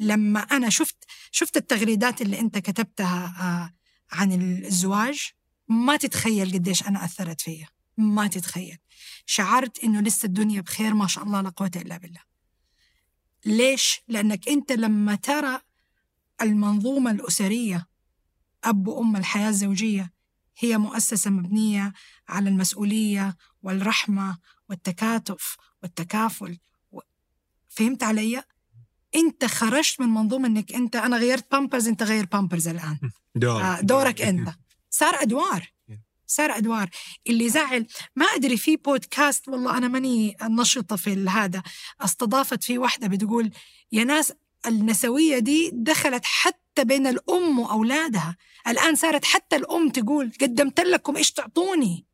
لما 0.00 0.40
أنا 0.40 0.70
شفت 0.70 1.04
شفت 1.30 1.56
التغريدات 1.56 2.22
اللي 2.22 2.40
أنت 2.40 2.58
كتبتها 2.58 3.34
آه، 3.40 3.74
عن 4.12 4.32
الزواج 4.32 5.30
ما 5.68 5.96
تتخيل 5.96 6.52
قديش 6.52 6.86
أنا 6.86 7.04
أثرت 7.04 7.40
فيا 7.40 7.68
ما 7.96 8.26
تتخيل 8.26 8.78
شعرت 9.26 9.84
إنه 9.84 10.00
لسه 10.00 10.26
الدنيا 10.26 10.60
بخير 10.60 10.94
ما 10.94 11.06
شاء 11.06 11.24
الله 11.24 11.40
لا 11.40 11.48
قوة 11.48 11.70
إلا 11.76 11.96
بالله 11.96 12.20
ليش؟ 13.44 14.00
لأنك 14.08 14.48
أنت 14.48 14.72
لما 14.72 15.14
ترى 15.14 15.60
المنظومة 16.42 17.10
الأسرية 17.10 17.86
أب 18.64 18.88
وأم 18.88 19.16
الحياة 19.16 19.48
الزوجية 19.48 20.12
هي 20.58 20.78
مؤسسة 20.78 21.30
مبنية 21.30 21.92
على 22.28 22.48
المسؤولية 22.48 23.36
والرحمة 23.62 24.38
والتكاتف 24.68 25.56
والتكافل 25.82 26.58
فهمت 27.68 28.02
علي؟ 28.02 28.42
أنت 29.14 29.44
خرجت 29.44 30.00
من 30.00 30.08
منظومة 30.08 30.48
أنك 30.48 30.72
أنت 30.72 30.96
أنا 30.96 31.16
غيرت 31.16 31.52
بامبرز 31.52 31.88
أنت 31.88 32.02
غير 32.02 32.26
بامبرز 32.26 32.68
الآن 32.68 32.98
دور. 33.34 33.62
آه 33.62 33.80
دورك 33.80 34.22
أنت 34.22 34.54
صار 34.90 35.22
أدوار 35.22 35.72
صار 36.26 36.56
أدوار 36.56 36.90
اللي 37.26 37.48
زعل 37.48 37.86
ما 38.16 38.26
أدري 38.26 38.56
في 38.56 38.76
بودكاست 38.76 39.48
والله 39.48 39.78
أنا 39.78 39.88
ماني 39.88 40.36
نشطة 40.42 40.96
في 40.96 41.28
هذا 41.28 41.62
استضافت 42.00 42.64
في 42.64 42.78
واحدة 42.78 43.06
بتقول 43.08 43.50
يا 43.92 44.04
ناس 44.04 44.32
النسوية 44.66 45.38
دي 45.38 45.70
دخلت 45.74 46.24
حتى 46.24 46.84
بين 46.84 47.06
الأم 47.06 47.58
وأولادها 47.58 48.36
الآن 48.68 48.94
صارت 48.94 49.24
حتى 49.24 49.56
الأم 49.56 49.88
تقول 49.88 50.32
قدمت 50.40 50.80
لكم 50.80 51.16
إيش 51.16 51.32
تعطوني؟ 51.32 52.06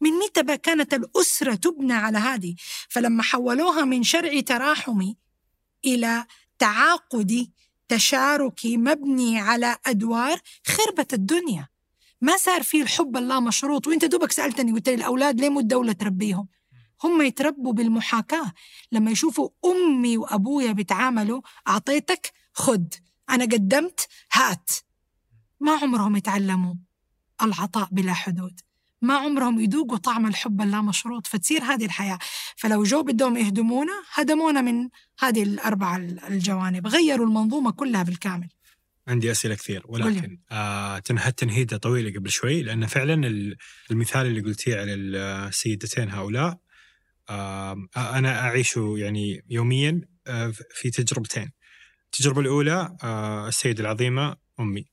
من 0.00 0.10
متى 0.10 0.56
كانت 0.56 0.94
الأسرة 0.94 1.54
تبنى 1.54 1.92
على 1.92 2.18
هذه؟ 2.18 2.54
فلما 2.88 3.22
حولوها 3.22 3.84
من 3.84 4.02
شرعي 4.02 4.42
تراحمي 4.42 5.16
إلى 5.84 6.26
تعاقدي 6.58 7.52
تشاركي 7.88 8.76
مبني 8.76 9.40
على 9.40 9.76
أدوار 9.86 10.40
خربت 10.66 11.14
الدنيا. 11.14 11.68
ما 12.24 12.36
صار 12.36 12.62
في 12.62 12.82
الحب 12.82 13.16
اللا 13.16 13.40
مشروط 13.40 13.86
وإنت 13.86 14.04
دوبك 14.04 14.32
سألتني 14.32 14.72
قلت 14.72 14.88
لي 14.88 14.94
الأولاد 14.94 15.40
ليه 15.40 15.48
مو 15.48 15.60
الدولة 15.60 15.92
تربيهم؟ 15.92 16.48
هم 17.04 17.22
يتربوا 17.22 17.72
بالمحاكاة. 17.72 18.52
لما 18.92 19.10
يشوفوا 19.10 19.48
أمي 19.64 20.18
وأبويا 20.18 20.72
بيتعاملوا 20.72 21.40
أعطيتك 21.68 22.32
خد 22.52 22.94
أنا 23.30 23.44
قدمت 23.44 24.08
هات. 24.32 24.70
ما 25.60 25.72
عمرهم 25.72 26.16
يتعلموا 26.16 26.74
العطاء 27.42 27.88
بلا 27.92 28.12
حدود. 28.12 28.60
ما 29.02 29.14
عمرهم 29.14 29.60
يذوقوا 29.60 29.98
طعم 29.98 30.26
الحب 30.26 30.60
اللامشروط. 30.60 31.26
فتصير 31.26 31.64
هذه 31.64 31.84
الحياة. 31.84 32.18
فلو 32.56 32.82
جو 32.82 33.02
بدهم 33.02 33.36
يهدمونا 33.36 33.92
هدمونا 34.14 34.60
من 34.60 34.88
هذه 35.18 35.42
الأربع 35.42 35.96
الجوانب. 35.96 36.86
غيروا 36.86 37.26
المنظومة 37.26 37.70
كلها 37.70 38.02
بالكامل. 38.02 38.48
عندي 39.08 39.30
أسئلة 39.30 39.54
كثير 39.54 39.82
ولكن 39.84 40.38
آه 40.50 40.98
تنهدت 40.98 41.38
تنهيدة 41.38 41.76
طويلة 41.76 42.18
قبل 42.18 42.30
شوي؟ 42.30 42.62
لأن 42.62 42.86
فعلا 42.86 43.14
المثال 43.90 44.26
اللي 44.26 44.40
قلتيه 44.40 44.76
على 44.76 44.94
السيدتين 44.94 46.10
هؤلاء 46.10 46.58
أنا 47.96 48.40
أعيشه 48.40 48.94
يعني 48.98 49.44
يوميا 49.50 50.00
آه، 50.26 50.52
في 50.70 50.90
تجربتين. 50.90 51.50
التجربة 52.04 52.40
الأولى 52.40 52.96
آه، 53.02 53.48
السيدة 53.48 53.80
العظيمة 53.80 54.36
أمي. 54.60 54.84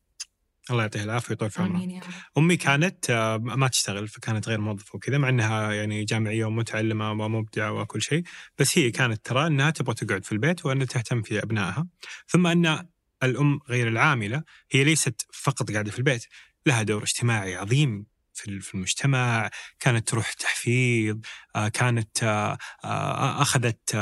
الله 0.72 0.82
يعطيها 0.82 1.03
العافية 1.03 1.30
ويطول 1.30 1.49
في 1.49 1.62
عمرها. 1.62 2.01
أمي 2.38 2.57
كانت 2.57 3.09
آه، 3.09 3.38
ما 3.38 3.68
تشتغل 3.68 4.07
فكانت 4.07 4.47
غير 4.47 4.62
موظفة 4.62 4.95
وكذا 4.95 5.18
مع 5.18 5.30
أنها 5.30 5.74
يعني 5.74 6.03
جامعية 6.03 6.45
ومتعلمة 6.45 7.12
ومبدعة 7.12 7.72
وكل 7.72 8.01
شيء. 8.01 8.24
بس 8.57 8.78
هي 8.78 8.91
كانت 8.91 9.26
ترى 9.26 9.47
أنها 9.47 9.70
تبغى 9.70 9.93
تقعد 9.93 10.26
في 10.26 10.32
البيت 10.32 10.66
وأنها 10.66 10.86
تهتم 10.86 11.22
في 11.22 11.43
أبنائها. 11.43 11.88
ثم 12.28 12.47
أن 12.47 12.88
الأم 13.24 13.59
غير 13.69 13.88
العاملة 13.88 14.43
هي 14.72 14.84
ليست 14.84 15.26
فقط 15.34 15.72
قاعدة 15.72 15.91
في 15.91 15.99
البيت 15.99 16.26
لها 16.65 16.84
دور 16.84 17.03
اجتماعي 17.03 17.55
عظيم 17.55 18.05
في 18.34 18.74
المجتمع 18.74 19.49
كانت 19.80 20.07
تروح 20.07 20.34
تحفيظ 20.34 21.17
آه، 21.55 21.67
كانت 21.67 22.24
آه، 22.24 22.57
آه، 22.84 23.41
أخذت 23.41 23.95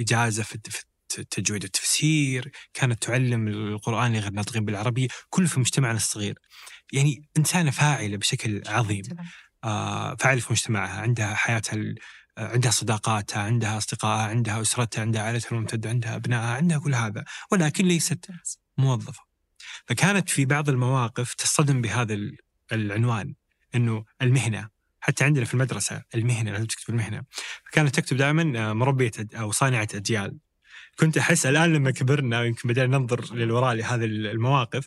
إجازة 0.00 0.42
في 0.42 0.58
التجويد 1.18 1.62
والتفسير 1.62 2.52
كانت 2.74 3.02
تعلم 3.02 3.48
القرآن 3.48 4.12
لغير 4.16 4.30
ناطقين 4.30 4.64
بالعربية 4.64 5.08
كله 5.30 5.46
في 5.46 5.60
مجتمعنا 5.60 5.96
الصغير. 5.96 6.38
يعني 6.92 7.28
إنسانة 7.38 7.70
فاعلة 7.70 8.16
بشكل 8.16 8.62
عظيم 8.66 9.02
فاعلة 10.18 10.40
في 10.40 10.46
مجتمعها 10.50 11.00
عندها 11.00 11.34
حياتها 11.34 11.94
عندها 12.38 12.70
صداقاتها 12.70 13.42
عندها 13.42 13.78
أصدقائها 13.78 14.22
عندها 14.28 14.60
أسرتها 14.60 15.00
عندها 15.02 15.22
عائلتها 15.22 15.50
الممتدة 15.50 15.90
عندها 15.90 16.16
أبنائها 16.16 16.54
عندها 16.56 16.78
كل 16.78 16.94
هذا 16.94 17.24
ولكن 17.52 17.84
ليست 17.84 18.30
موظفة. 18.78 19.22
فكانت 19.86 20.28
في 20.30 20.44
بعض 20.44 20.68
المواقف 20.68 21.34
تصطدم 21.34 21.80
بهذا 21.82 22.14
ال- 22.14 22.36
العنوان 22.72 23.34
إنه 23.74 24.04
المهنة 24.22 24.68
حتى 25.00 25.24
عندنا 25.24 25.44
في 25.44 25.54
المدرسة 25.54 26.02
المهنة 26.14 26.50
لازم 26.50 26.66
تكتب 26.66 26.90
المهنة. 26.90 27.22
فكانت 27.66 27.94
تكتب 27.94 28.16
دائما 28.16 28.72
مربية 28.72 29.10
أد- 29.10 29.34
أو 29.34 29.52
صانعة 29.52 29.88
أجيال. 29.94 30.38
كنت 30.98 31.18
أحس 31.18 31.46
الآن 31.46 31.72
لما 31.72 31.90
كبرنا 31.90 32.40
ويمكن 32.40 32.68
بدينا 32.68 32.98
ننظر 32.98 33.34
للوراء 33.34 33.74
لهذه 33.74 34.04
المواقف 34.04 34.86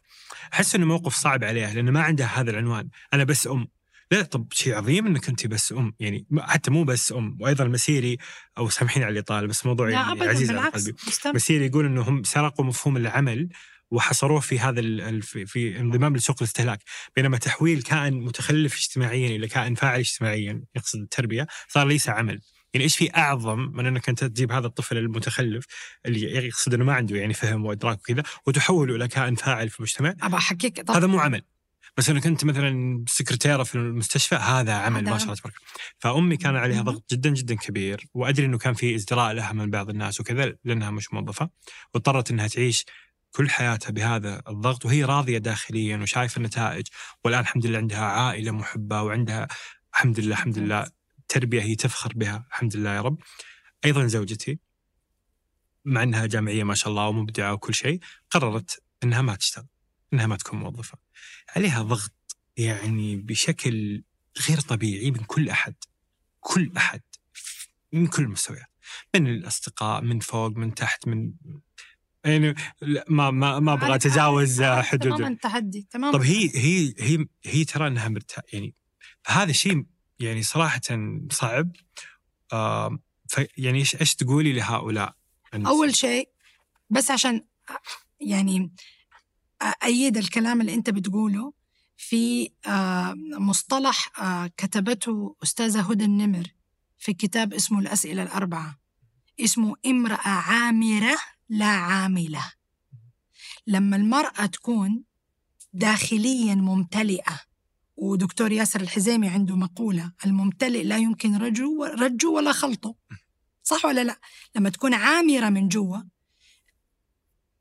أحس 0.54 0.76
إنه 0.76 0.86
موقف 0.86 1.16
صعب 1.16 1.44
عليها 1.44 1.74
لأنه 1.74 1.92
ما 1.92 2.02
عندها 2.02 2.28
هذا 2.28 2.52
العنوان. 2.52 2.90
أنا 3.14 3.24
بس 3.24 3.48
أم. 3.48 3.68
لا 4.12 4.22
طب 4.22 4.48
شيء 4.54 4.76
عظيم 4.76 5.08
إنك 5.08 5.30
انت 5.30 5.48
بس 5.48 5.72
أم 5.72 5.94
يعني 6.00 6.26
حتى 6.40 6.72
مو 6.72 6.84
بس 6.84 7.12
أم 7.12 7.38
وأيضا 7.40 7.64
المسيري 7.64 8.18
أو 8.58 8.70
سامحيني 8.70 9.06
على 9.06 9.14
الإطالة 9.14 9.48
بس 9.48 9.66
موضوع 9.66 9.88
لا 9.88 9.94
يعني 9.94 10.24
عزيز 10.24 10.52
على 10.52 10.70
قلبي. 10.70 10.96
مسيري 11.26 11.66
يقول 11.66 11.86
انه 11.86 12.02
هم 12.02 12.24
سرقوا 12.24 12.66
مفهوم 12.66 12.98
العمل 12.98 13.50
وحصروه 13.92 14.40
في 14.40 14.60
هذا 14.60 14.82
في, 15.22 15.46
في 15.46 15.80
انضمام 15.80 16.16
لسوق 16.16 16.36
الاستهلاك 16.42 16.80
بينما 17.16 17.38
تحويل 17.38 17.82
كائن 17.82 18.14
متخلف 18.14 18.76
اجتماعيا 18.76 19.36
إلى 19.36 19.48
كائن 19.48 19.76
فاعل 19.76 20.00
اجتماعيا 20.00 20.64
يقصد 20.76 21.00
التربية 21.00 21.48
صار 21.68 21.88
ليس 21.88 22.10
عمل. 22.10 22.42
يعني 22.74 22.84
إيش 22.84 22.98
في 22.98 23.16
أعظم 23.16 23.60
من 23.60 23.86
إنك 23.86 24.10
أنت 24.10 24.24
تجيب 24.24 24.52
هذا 24.52 24.68
الطفل 24.68 24.98
المتخلف 24.98 25.66
اللي 26.06 26.48
يقصد 26.48 26.74
إنه 26.74 26.86
ما 26.86 26.94
عنده 26.94 27.16
يعني 27.16 27.34
فهم 27.34 27.66
وإدراك 27.66 28.00
وكذا 28.00 28.24
وتحوله 28.48 28.96
إلى 28.96 29.08
كائن 29.08 29.36
فاعل 29.36 29.70
في 29.70 29.80
المجتمع 29.80 30.16
ابى 30.22 30.36
أحكيك 30.36 30.90
هذا 30.90 31.08
مو 31.08 31.20
عمل. 31.20 31.44
بس 31.98 32.10
انك 32.10 32.28
انت 32.28 32.46
مثلا 32.46 33.04
سكرتيرة 33.08 33.64
في 33.64 33.76
المستشفى 33.76 34.36
هذا 34.36 34.74
عمل 34.74 35.04
ما 35.04 35.18
شاء 35.18 35.24
الله 35.24 35.36
تبارك. 35.36 35.56
فأمي 36.00 36.38
كان 36.38 36.56
عليها. 36.56 36.82
ضغط 36.82 37.04
جدا 37.12 37.30
جدا 37.30 37.56
كبير 37.56 38.08
وأدري 38.14 38.46
إنه 38.46 38.58
كان 38.58 38.74
في 38.74 38.96
ازدراء 38.96 39.34
لها 39.34 39.54
من 39.54 39.70
بعض 39.70 39.90
الناس 39.90 40.20
وكذا 40.20 40.56
لأنها 40.64 40.92
مش 40.92 41.14
موظفة 41.14 41.50
واضطرت 41.94 42.32
إنها 42.32 42.48
تعيش 42.48 42.86
كل 43.32 43.50
حياتها 43.50 43.92
بهذا 43.92 44.42
الضغط 44.48 44.86
وهي 44.86 45.04
راضية 45.04 45.38
داخليا 45.38 45.98
وشايفة 45.98 46.38
النتائج 46.38 46.88
والآن 47.24 47.40
الحمد 47.40 47.66
لله 47.66 47.78
عندها 47.78 48.00
عائلة 48.00 48.52
محبة 48.52 49.02
وعندها 49.02 49.48
الحمد 49.94 50.20
لله 50.20 50.32
الحمد 50.36 50.58
لله 50.58 50.92
تربية 51.28 51.62
هي 51.62 51.76
تفخر 51.76 52.14
بها 52.16 52.46
الحمد 52.50 52.76
لله 52.76 52.90
يا 52.90 53.02
رب 53.02 53.20
أيضا 53.86 54.08
زوجتي 54.08 54.60
مع 55.86 56.04
إنها 56.04 56.26
جامعية 56.26 56.64
ما 56.64 56.76
شاء 56.76 56.90
الله 56.90 57.08
ومبدعة 57.08 57.54
وكل 57.54 57.74
شيء 57.74 58.00
قررت 58.30 58.84
إنها 59.04 59.22
ما 59.22 59.36
تشتغل 59.36 59.66
إنها 60.14 60.28
ما 60.28 60.36
تكون 60.36 60.60
موظفة. 60.60 60.98
عليها 61.56 61.82
ضغط 61.82 62.38
يعني 62.58 63.16
بشكل 63.16 64.04
غير 64.50 64.60
طبيعي 64.60 65.12
من 65.12 65.24
كل 65.24 65.50
أحد 65.50 65.76
كل 66.40 66.72
أحد 66.78 67.02
من 67.94 68.08
كل 68.08 68.24
المستويات 68.24 68.70
من 69.16 69.28
الأصدقاء 69.28 70.02
من 70.02 70.20
فوق 70.20 70.52
من 70.52 70.76
تحت 70.76 71.08
من 71.08 71.34
يعني 72.26 72.56
ما 73.10 73.32
ما 73.32 73.60
ما 73.60 73.74
أبغى 73.74 73.96
أتجاوز 73.96 74.64
حدود. 74.64 75.18
تماما 75.18 75.36
تحدي 75.36 75.88
تماما. 75.92 76.18
طب 76.18 76.22
هي 76.22 76.50
هي 76.56 76.94
هي 77.00 77.26
هي 77.46 77.66
ترى 77.66 77.88
إنها 77.88 78.08
مرتاحه 78.08 78.44
يعني 78.54 78.76
هذا 79.26 79.52
شيء 79.52 79.86
يعني 80.20 80.44
صراحة 80.44 80.82
صعب. 81.32 81.72
آه 82.54 83.00
يعني 83.58 83.80
إيش 83.80 83.96
إيش 83.96 84.16
تقولي 84.16 84.54
لهؤلاء؟ 84.54 85.16
أول 85.54 85.96
شيء 85.96 86.30
بس 86.90 87.12
عشان 87.12 87.46
يعني 88.22 88.72
أأيد 89.62 90.18
الكلام 90.18 90.62
اللي 90.62 90.74
أنت 90.74 90.90
بتقوله 90.90 91.54
في 91.98 92.52
آه، 92.68 93.14
مصطلح 93.40 94.22
آه، 94.22 94.48
كتبته 94.58 95.36
أستاذة 95.44 95.82
هدى 95.92 96.06
النمر 96.06 96.48
في 96.98 97.14
كتاب 97.14 97.54
اسمه 97.54 97.80
الأسئلة 97.80 98.24
الأربعة. 98.24 98.80
اسمه 99.40 99.76
امرأة 99.86 100.30
عامرة 100.30 101.18
لا 101.50 101.66
عاملة. 101.66 102.52
لما 103.68 103.96
المرأة 103.96 104.46
تكون 104.46 105.04
داخليا 105.74 106.56
ممتلئة 106.56 107.40
ودكتور 107.98 108.52
ياسر 108.52 108.82
الحزيمي 108.82 109.30
عنده 109.30 109.56
مقولة 109.56 110.12
الممتلئ 110.26 110.84
لا 110.84 110.98
يمكن 110.98 111.36
رجو 111.36 111.84
رجو 111.84 112.36
ولا 112.36 112.52
خلطه. 112.52 112.96
صح 113.64 113.86
ولا 113.86 114.04
لا؟ 114.04 114.20
لما 114.56 114.70
تكون 114.70 114.94
عامرة 114.94 115.50
من 115.50 115.68
جوا 115.68 115.98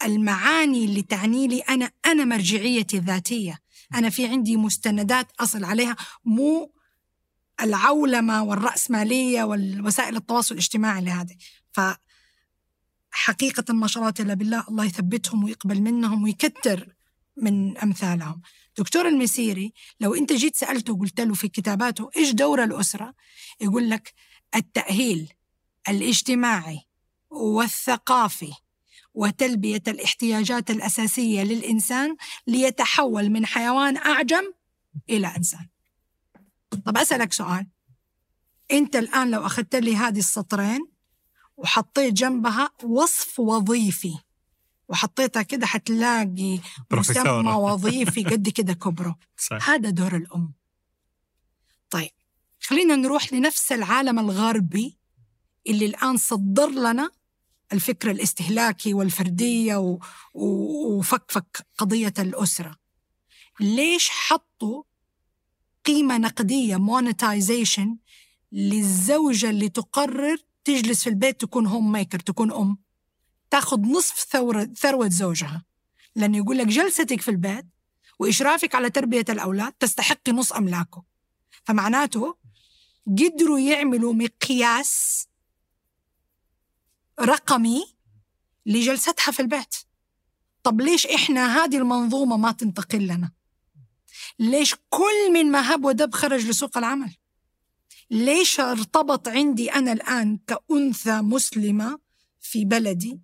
المعاني 0.03 0.85
اللي 0.85 1.03
تعني 1.03 1.47
لي 1.47 1.61
أنا 1.61 1.91
أنا 2.07 2.25
مرجعيتي 2.25 2.97
الذاتية. 2.97 3.59
أنا 3.95 4.11
في 4.11 4.27
عندي 4.27 4.57
مستندات 4.57 5.33
أصل 5.41 5.65
عليها 5.65 5.97
مو 6.25 6.73
العولمة 7.61 8.43
والرأسمالية 8.43 9.43
والوسائل 9.43 10.17
التواصل 10.17 10.55
الاجتماعي 10.55 11.05
لهذه 11.05 11.37
ف 11.73 11.81
حقيقة 13.11 13.75
ما 13.75 13.87
شاء 13.87 14.03
الله 14.03 14.15
إلا 14.21 14.35
بالله 14.35 14.65
الله 14.69 14.85
يثبتهم 14.85 15.45
ويقبل 15.45 15.81
منهم 15.81 16.23
ويكتر 16.23 16.97
من 17.37 17.79
أمثالهم. 17.79 18.41
دكتور 18.79 19.09
المسيري 19.09 19.73
لو 20.01 20.15
أنت 20.15 20.33
جيت 20.33 20.57
سألته 20.57 20.93
وقلت 20.93 21.21
له 21.21 21.35
في 21.35 21.49
كتاباته 21.49 22.11
إيش 22.17 22.31
دور 22.31 22.65
الأسرة؟ 22.65 23.15
يقول 23.61 23.91
لك 23.91 24.15
التأهيل 24.57 25.33
الاجتماعي 25.89 26.81
والثقافي. 27.31 28.53
وتلبية 29.19 29.83
الاحتياجات 29.89 30.71
الأساسية 30.71 31.43
للإنسان 31.43 32.17
ليتحول 32.47 33.31
من 33.31 33.47
حيوان 33.47 33.97
أعجم 33.97 34.53
إلى 35.11 35.37
إنسان. 35.37 35.67
طب 36.87 36.97
أسألك 36.97 37.33
سؤال. 37.33 37.67
أنت 38.71 38.97
الآن 38.97 39.31
لو 39.31 39.47
أخذت 39.47 39.77
لي 39.77 39.97
هذه 39.97 40.19
السطرين 40.19 40.81
وحطيت 41.57 42.13
جنبها 42.13 42.71
وصف 42.85 43.41
وظيفي 43.41 44.15
وحطيتها 44.89 45.43
كده 45.43 45.67
حتلاقي. 45.67 46.61
مسمى 46.93 47.53
وظيفي 47.53 48.25
قد 48.25 48.49
كده 48.49 48.73
كبره. 48.73 49.19
صح 49.49 49.71
هذا 49.71 49.91
دور 49.91 50.17
الأم. 50.17 50.53
طيب 51.91 52.11
خلينا 52.61 52.97
نروح 52.97 53.33
لنفس 53.33 53.73
العالم 53.73 54.19
الغربي 54.19 54.99
اللي 55.67 55.87
الآن 55.87 56.17
صدر 56.17 56.69
لنا 56.71 57.11
الفكر 57.73 58.11
الاستهلاكي 58.11 58.95
والفردية. 58.95 59.99
وفكفك 60.35 61.67
قضية 61.79 62.15
الأسرة. 62.19 62.77
ليش 63.61 64.11
حطوا 64.11 64.83
قيمة 65.85 66.19
نقدية 66.19 66.77
monetization 66.77 67.89
للزوجة 68.53 69.51
اللي 69.51 69.69
تقرر 69.69 70.37
تجلس 70.65 71.03
في 71.03 71.11
البيت 71.11 71.41
تكون 71.41 71.67
هوم 71.67 71.93
ميكر 71.93 72.19
تكون 72.19 72.53
أم؟ 72.53 72.79
تاخذ 73.51 73.81
نصف 73.81 74.27
ثورة 74.31 74.65
ثروة 74.65 75.09
زوجها. 75.09 75.65
لأنه 76.17 76.37
يقول 76.37 76.59
لك 76.59 76.67
جلستك 76.67 77.21
في 77.21 77.31
البيت 77.31 77.67
وإشرافك 78.19 78.75
على 78.75 78.91
تربية 78.91 79.25
الأولاد 79.29 79.73
تستحقي 79.73 80.33
نص 80.33 80.53
أملاكه. 80.53 81.05
فمعناته 81.65 82.37
قدروا 83.07 83.59
يعملوا 83.59 84.13
مقياس 84.13 85.28
رقمي 87.21 87.85
لجلستها 88.67 89.33
في 89.33 89.41
البيت. 89.41 89.75
طب 90.63 90.81
ليش 90.81 91.07
إحنا 91.07 91.65
هذه 91.65 91.77
المنظومة 91.77 92.37
ما 92.37 92.53
تنتقل 92.53 93.07
لنا؟ 93.07 93.33
ليش 94.39 94.75
كل 94.89 95.33
من 95.33 95.51
ما 95.51 95.75
هب 95.75 95.85
ودب 95.85 96.15
خرج 96.15 96.47
لسوق 96.47 96.79
العمل؟ 96.79 97.15
ليش 98.11 98.61
ارتبط 98.61 99.29
عندي 99.29 99.73
أنا 99.73 99.93
الآن 99.93 100.39
كأنثى 100.47 101.21
مسلمة 101.21 101.99
في 102.41 102.65
بلدي 102.65 103.21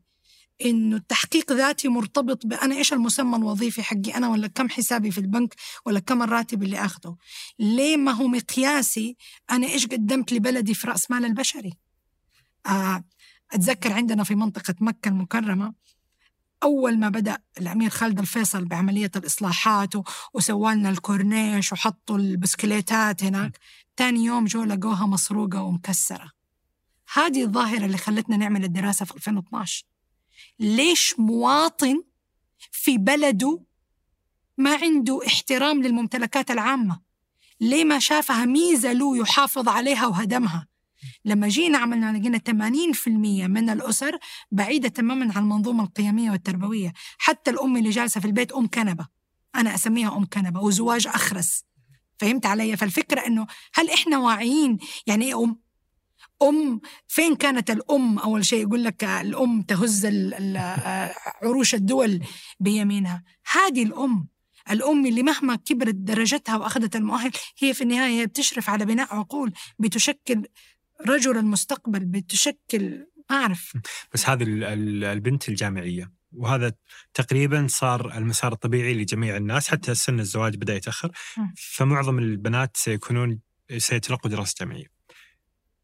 إنه 0.65 0.97
التحقيق 0.97 1.53
ذاتي 1.53 1.89
مرتبط 1.89 2.47
بانا 2.47 2.77
إيش 2.77 2.93
المسمى 2.93 3.37
الوظيفي 3.37 3.83
حقي؟ 3.83 4.15
أنا 4.15 4.29
ولا 4.29 4.47
كم 4.47 4.69
حسابي 4.69 5.11
في 5.11 5.19
البنك 5.19 5.55
ولا 5.87 6.01
كم 6.01 6.23
الراتب 6.23 6.63
اللي 6.63 6.85
أخذه؟ 6.85 7.17
ليه 7.59 7.97
ما 7.97 8.13
هو 8.13 8.29
مقياسي 8.29 9.17
أنا 9.51 9.67
إيش 9.67 9.87
قدمت 9.87 10.33
لبلدي 10.33 10.75
في 10.75 10.87
رأس 10.87 11.11
مال 11.11 11.25
البشري؟ 11.25 11.73
آه 12.67 13.05
أتذكر 13.53 13.93
عندنا 13.93 14.25
في 14.25 14.35
منطقة 14.35 14.75
مكة 14.81 15.09
المكرمة 15.09 15.75
أول 16.63 16.99
ما 16.99 17.09
بدأ 17.09 17.39
الأمير 17.61 17.91
خالد 17.91 18.19
الفيصل 18.19 18.65
بعملية 18.65 19.11
الإصلاحات 19.17 19.97
و- 19.97 20.03
وسوى 20.35 20.75
لنا 20.75 20.91
الكورنيش 20.91 21.73
وحطوا 21.73 22.19
البسكليتات 22.19 23.25
هناك 23.25 23.59
تاني 23.97 24.25
يوم 24.25 24.45
جو 24.45 24.65
لقوها 24.65 25.07
مسروقة 25.07 25.63
ومكسرة. 25.63 26.31
هذه 27.15 27.43
الظاهرة 27.45 27.85
اللي 27.87 27.99
خلتنا 27.99 28.37
نعمل 28.37 28.65
الدراسة 28.65 29.05
في 29.05 29.15
2012 29.17 29.85
ليش 30.59 31.15
مواطن 31.19 32.03
في 32.73 32.99
بلده 32.99 33.61
ما 34.59 34.77
عنده 34.77 35.21
احترام 35.27 35.83
للممتلكات 35.83 36.51
العامة؟ 36.51 37.01
ليه 37.61 37.85
ما 37.85 37.99
شافها 37.99 38.45
ميزة 38.45 38.93
له 38.93 39.17
يحافظ 39.17 39.69
عليها 39.69 40.07
وهدمها؟ 40.07 40.67
لما 41.25 41.49
جينا 41.49 41.79
عملنا 41.79 42.19
لقينا 42.19 42.39
80% 42.39 43.09
من 43.49 43.71
الأسر 43.71 44.19
بعيدة 44.51 44.89
تماما 44.89 45.33
عن 45.37 45.43
المنظومة 45.43 45.85
القيمية 45.85 46.31
والتربوية. 46.31 46.93
حتى 47.19 47.51
الأم 47.51 47.77
اللي 47.77 47.91
جالسة 47.91 48.21
في 48.21 48.27
البيت 48.27 48.53
أم 48.53 48.67
كنبة. 48.67 49.07
أنا 49.55 49.75
أسميها 49.75 50.17
أم 50.17 50.27
كنبة 50.27 50.61
وزواج 50.61 51.07
أخرس. 51.07 51.65
فهمت 52.19 52.47
علي؟ 52.47 52.77
فالفكرة 52.77 53.27
أنه 53.27 53.47
هل 53.75 53.91
إحنا 53.91 54.19
واعيين؟ 54.19 54.79
يعني 55.07 55.25
إيه 55.25 55.45
أم 55.45 55.61
أم 56.43 56.81
فين 57.09 57.37
كانت 57.37 57.71
الأم؟ 57.71 58.19
أول 58.19 58.45
شيء 58.45 58.63
يقول 58.63 58.85
لك 58.85 59.05
الأم 59.05 59.63
تهز 59.63 60.07
عروش 61.43 61.75
الدول 61.75 62.21
بيمينها. 62.61 63.25
هذه 63.53 63.83
الأم 63.83 64.29
الأم 64.71 65.07
اللي 65.07 65.23
مهما 65.23 65.57
كبرت 65.57 65.95
درجتها 65.95 66.57
وأخذت 66.57 66.97
المؤهل 66.97 67.31
هي 67.59 67.75
في 67.75 67.83
النهاية 67.83 68.25
بتشرف 68.25 68.71
على 68.71 68.85
بناء 68.85 69.15
عقول 69.15 69.53
بتشكل 69.79 70.43
رجل 71.09 71.37
المستقبل 71.39 72.05
بتشكل 72.05 73.07
ما 73.31 73.37
أعرف 73.37 73.73
بس 74.15 74.29
هذه 74.29 74.43
ال- 74.43 74.65
ال- 74.65 75.05
البنت 75.05 75.49
الجامعية 75.49 76.13
وهذا 76.33 76.73
تقريبا 77.15 77.67
صار 77.71 78.17
المسار 78.19 78.53
الطبيعي 78.53 78.95
لجميع 78.95 79.37
الناس 79.37 79.69
حتى 79.69 79.95
سن 79.95 80.21
الزواج 80.21 80.57
بدأ 80.57 80.75
يتأخر 80.75 81.11
مم. 81.39 81.55
فمعظم 81.57 82.19
البنات 82.19 82.77
سيكونون 82.77 83.41
سيتلقوا 83.79 84.31
دراسة 84.31 84.55
جامعية. 84.61 84.87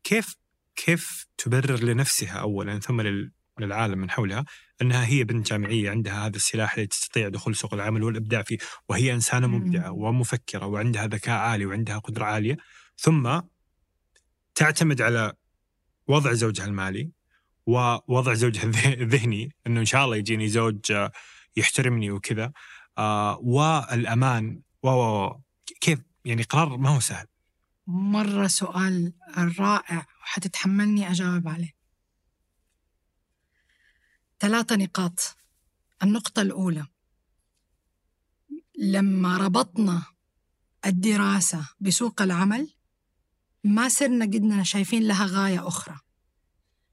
كيف 0.05 0.37
كيف 0.77 1.27
تبرر 1.39 1.85
لنفسها 1.85 2.39
اولا 2.41 2.79
ثم 2.79 3.01
لل- 3.01 3.33
للعالم 3.61 3.99
من 3.99 4.11
حولها 4.11 4.45
أنها 4.83 5.07
هي 5.07 5.25
بنت 5.25 5.51
جامعية 5.51 5.91
عندها 5.91 6.27
هذا 6.27 6.37
السلاح 6.37 6.75
اللي 6.75 6.87
تستطيع 6.87 7.29
دخول 7.29 7.57
سوق 7.57 7.75
العمل 7.75 8.03
والإبداع 8.03 8.43
فيه 8.43 8.59
وهي 8.89 9.15
إنسانة. 9.15 9.47
مبدعة 9.47 9.91
ومفكرة 9.91 10.67
وعندها 10.67 11.07
ذكاء 11.07 11.39
عالي 11.39 11.67
وعندها 11.67 11.99
قدرة 11.99 12.25
عالية 12.25 12.57
ثم 12.97 13.41
تعتمد 14.55 15.03
على 15.03 15.33
وضع 16.09 16.33
زوجها 16.33 16.65
المالي 16.67 17.11
ووضع 17.67 18.35
زوجها 18.35 18.63
الذه- 18.63 19.01
الذهني 19.03 19.55
إنه 19.67 19.81
إن 19.81 19.85
شاء 19.85 20.05
الله 20.05 20.17
يجيني 20.17 20.49
زوج 20.49 20.93
آه، 20.93 21.13
يحترمني 21.57 22.11
وكذا 22.11 22.53
آه، 22.99 23.39
والأمان 23.43 24.61
و- 24.83 25.29
كيف؟ 25.81 25.99
يعني 26.25 26.43
قرار 26.43 26.77
ما 26.77 26.89
هو 26.91 27.01
سهل. 27.01 27.27
مرة 27.87 28.47
سؤال 28.47 29.13
رائع 29.59 30.07
وحتتحملني 30.23 31.11
أجاوب 31.11 31.49
عليه. 31.49 31.73
ثلاثة 34.41 34.77
نقاط. 34.77 35.37
النقطة 36.03 36.43
الأولى. 36.43 36.87
لما 38.79 39.37
ربطنا 39.37 40.03
الدراسة 40.87 41.69
بسوق 41.81 42.23
العمل 42.23 42.75
ما 43.65 43.89
صرنا 43.89 44.25
قدنا 44.25 44.63
شايفين 44.63 45.03
لها 45.03 45.27
غاية 45.27 45.69
أخرى. 45.69 45.97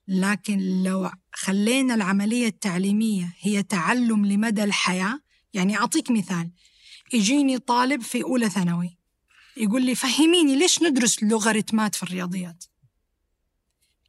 لكن 0.07 0.83
لو 0.83 1.11
خلينا 1.33 1.95
العملية 1.95 2.47
التعليمية 2.47 3.33
هي 3.39 3.63
تعلم 3.63 4.25
لمدى 4.25 4.63
الحياة 4.63 5.19
يعني 5.53 5.77
أعطيك 5.77 6.11
مثال. 6.11 6.51
يجيني 7.13 7.59
طالب 7.59 8.01
في 8.01 8.23
أولى 8.23 8.49
ثانوي 8.49 8.97
يقول 9.57 9.85
لي 9.85 9.95
فهميني 9.95 10.55
ليش 10.55 10.83
ندرس 10.83 11.23
لوغاريتمات 11.23 11.95
في 11.95 12.03
الرياضيات؟ 12.03 12.63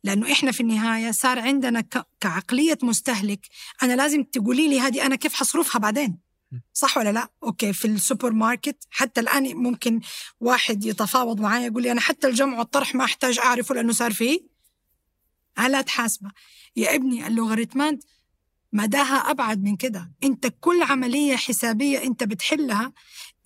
لأنه 0.05 0.33
إحنا 0.33 0.53
في 0.53 0.61
النهاية 0.61 1.11
صار 1.11 1.39
عندنا 1.39 1.85
كعقلية 2.21 2.79
مستهلك. 2.83 3.49
أنا 3.83 3.97
لازم 3.97 4.23
تقولي 4.23 4.69
لي 4.69 4.81
هذه 4.81 5.07
أنا 5.07 5.17
كيف 5.17 5.35
حصرفها 5.35 5.79
بعدين؟ 5.79 6.19
صح 6.73 6.99
ولا 6.99 7.13
لا؟ 7.13 7.29
okay 7.43 7.73
في 7.73 7.85
السوبر 7.85 8.33
ماركت 8.33 8.85
حتى 8.91 9.21
الآن 9.21 9.57
ممكن 9.57 10.01
واحد 10.41 10.85
يتفاوض 10.85 11.41
معي 11.41 11.67
يقول 11.67 11.83
لي 11.83 11.93
أنا 11.93 12.01
حتى 12.01 12.27
الجمع 12.27 12.59
والطرح 12.59 12.95
ما 12.95 13.05
أحتاج 13.05 13.39
أعرفه 13.39 13.75
لأنه 13.75 13.93
صار 13.93 14.13
فيه. 14.13 14.41
آلات 15.59 15.89
حاسبة 15.89 16.31
يا 16.77 16.95
ابني 16.95 17.27
اللوغاريتمات 17.27 18.05
مداها 18.73 19.31
أبعد 19.31 19.63
من 19.63 19.77
كده. 19.77 20.13
أنت 20.25 20.47
كل 20.61 20.83
عملية 20.83 21.37
حسابية 21.37 22.03
أنت 22.05 22.25
بتحلها 22.25 22.93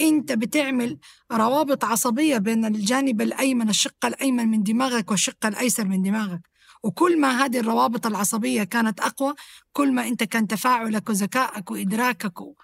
أنت 0.00 0.32
بتعمل 0.32 0.98
روابط 1.32 1.84
عصبية 1.84 2.38
بين 2.38 2.64
الجانب 2.64 3.20
الأيمن 3.22 3.68
الشق 3.68 4.06
الأيمن 4.06 4.48
من 4.48 4.62
دماغك 4.62 5.10
والشق 5.10 5.46
الأيسر 5.46 5.84
من 5.84 6.02
دماغك. 6.02 6.40
وكل 6.82 7.20
ما 7.20 7.44
هذه 7.44 7.58
الروابط 7.60 8.06
العصبية 8.06 8.62
كانت 8.64 9.00
أقوى 9.00 9.34
كل 9.72 9.92
ما 9.92 10.08
أنت 10.08 10.22
كان 10.22 10.46
تفاعلك 10.48 11.08
وذكائك 11.08 11.70
وإدراكك 11.70 12.40
و- 12.40 12.54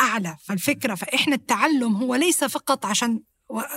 أعلى. 0.00 0.36
فالفكرة 0.44 0.94
فإحنا 0.94 1.34
التعلم 1.34 1.96
هو 1.96 2.14
ليس 2.14 2.44
فقط 2.44 2.86
عشان 2.86 3.20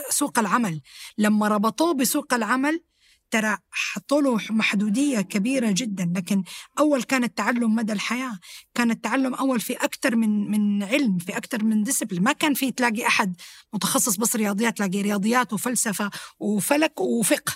سوق 0.09 0.39
العمل. 0.39 0.81
لما 1.17 1.47
ربطوه 1.47 1.93
بسوق 1.93 2.33
العمل 2.33 2.83
ترى 3.31 3.57
حطوا 3.71 4.21
له 4.21 4.39
محدودية 4.49 5.21
كبيرة 5.21 5.71
جدا. 5.71 6.13
لكن 6.15 6.43
أول 6.79 7.03
كان 7.03 7.23
التعلم 7.23 7.75
مدى 7.75 7.93
الحياة. 7.93 8.39
كان 8.73 8.91
التعلم 8.91 9.33
أول 9.33 9.59
في 9.59 9.73
أكثر 9.73 10.15
من 10.15 10.51
من 10.51 10.83
علم 10.83 11.17
في 11.17 11.37
أكثر 11.37 11.63
من 11.63 11.83
ديسبل 11.83 12.23
ما 12.23 12.31
كان 12.31 12.53
في 12.53 12.71
تلاقي 12.71 13.07
أحد 13.07 13.35
متخصص 13.73 14.15
بس 14.17 14.35
رياضيات 14.35 14.77
تلاقي 14.77 15.01
رياضيات 15.01 15.53
وفلسفة 15.53 16.09
وفلك 16.39 17.01
وفقه. 17.01 17.53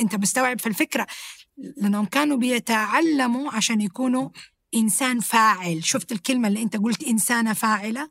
أنت 0.00 0.14
مستوعب 0.14 0.60
في 0.60 0.66
الفكرة. 0.66 1.06
لأنهم 1.76 2.04
كانوا 2.04 2.36
بيتعلموا 2.36 3.50
عشان 3.52 3.80
يكونوا 3.80 4.28
إنسان 4.74 5.20
فاعل. 5.20 5.84
شفت 5.84 6.12
الكلمة 6.12 6.48
اللي 6.48 6.62
أنت 6.62 6.76
قلت 6.76 7.04
إنسانة 7.04 7.52
فاعلة؟ 7.52 8.10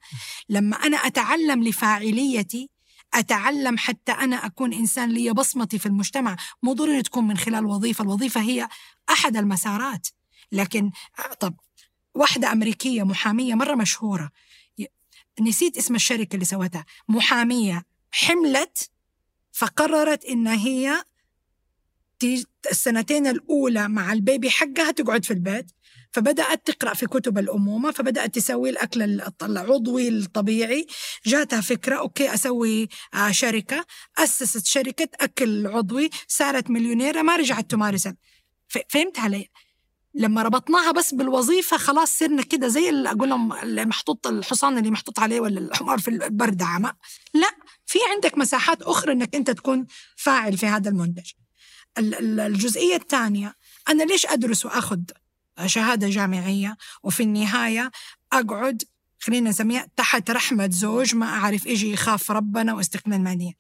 لما 0.50 0.76
أنا 0.76 0.98
أتعلم 0.98 1.64
لفاعليتي 1.64 2.70
أتعلم 3.14 3.78
حتى 3.78 4.12
أنا 4.12 4.46
أكون 4.46 4.74
إنسان 4.74 5.10
لي 5.10 5.34
بصمتي 5.34 5.80
في 5.80 5.86
المجتمع. 5.86 6.36
مو 6.64 6.74
ضروري 6.74 7.02
تكون 7.02 7.28
من 7.28 7.38
خلال 7.38 7.66
وظيفة. 7.66 8.04
الوظيفة 8.04 8.42
هي 8.42 8.68
أحد 9.10 9.38
المسارات. 9.38 10.08
لكن 10.52 10.92
آه، 11.20 11.34
طب 11.34 11.56
واحدة 12.16 12.52
أمريكية 12.52 13.04
محامية 13.04 13.56
مرة 13.56 13.76
مشهورة. 13.76 14.32
نسيت 15.42 15.78
اسم 15.78 15.96
الشركة 15.96 16.34
اللي 16.34 16.46
سوتها. 16.46 16.86
محامية 17.08 17.86
حملت 18.12 18.90
فقررت 19.52 20.26
إن 20.26 20.48
هي 20.48 21.04
تي- 22.20 22.46
السنتين 22.72 23.28
الأولى 23.28 23.88
مع 23.88 24.14
البيبي 24.14 24.50
حقها 24.50 24.92
تقعد 24.92 25.26
في 25.26 25.32
البيت. 25.32 25.72
فبدأت 26.16 26.72
تقرأ 26.72 26.94
في 26.94 27.06
كتب 27.08 27.38
الأمومة 27.38 27.92
فبدأت 27.92 28.36
تسوي 28.36 28.70
الأكل 28.70 29.22
العضوي 29.44 30.08
الطبيعي. 30.08 30.88
جاتها 31.26 31.62
فكرة 31.62 31.96
أوكي 31.96 32.34
أسوي 32.34 32.88
آه، 33.14 33.32
شركة. 33.32 33.86
أسست 34.18 34.66
شركة 34.66 35.08
أكل 35.20 35.68
عضوي 35.68 36.10
صارت 36.28 36.70
مليونيرة 36.70 37.22
ما 37.22 37.36
رجعت 37.36 37.72
تمارس 37.72 38.08
فهمت 38.90 39.20
علي؟ 39.20 39.50
لما 40.14 40.44
ربطناها 40.44 40.92
بس 40.92 41.14
بالوظيفة 41.14 41.78
خلاص 41.78 42.20
صرنا 42.20 42.42
كده 42.44 42.68
زي 42.68 42.90
اللي 42.90 43.12
أقول 43.12 43.30
لهم 43.30 43.54
اللي 43.54 43.86
محطوط 43.86 44.28
الحصان 44.28 44.78
اللي 44.78 44.92
محطوط 44.92 45.20
عليه 45.20 45.40
ولا 45.40 45.60
الحمار 45.60 46.00
في 46.00 46.08
البردعة 46.08 46.78
ما 46.80 46.94
لا 47.34 47.50
في 47.86 48.00
عندك 48.14 48.38
مساحات 48.38 48.82
أخرى 48.82 49.12
أنك 49.12 49.36
أنت 49.36 49.52
تكون 49.52 49.86
فاعل 50.16 50.58
في 50.58 50.66
هذا 50.66 50.90
المنتج. 50.90 51.32
ال- 51.98 52.16
ال- 52.16 52.40
الجزئية 52.40 52.96
الثانية 52.96 53.56
أنا 53.90 54.04
ليش 54.04 54.26
أدرس 54.26 54.66
وأخذ 54.66 55.00
شهادة 55.66 56.10
جامعية. 56.10 56.78
وفي 57.04 57.24
النهاية 57.24 57.92
أقعد 58.34 58.84
خلينا 59.20 59.50
نسميها 59.50 59.88
تحت 59.96 60.32
رحمة 60.32 60.70
زوج 60.72 61.16
ما 61.16 61.26
أعرف 61.26 61.68
إيجي 61.68 61.92
يخاف 61.92 62.32
ربنا 62.32 62.74
واستقلال 62.74 63.22
مادية 63.24 63.52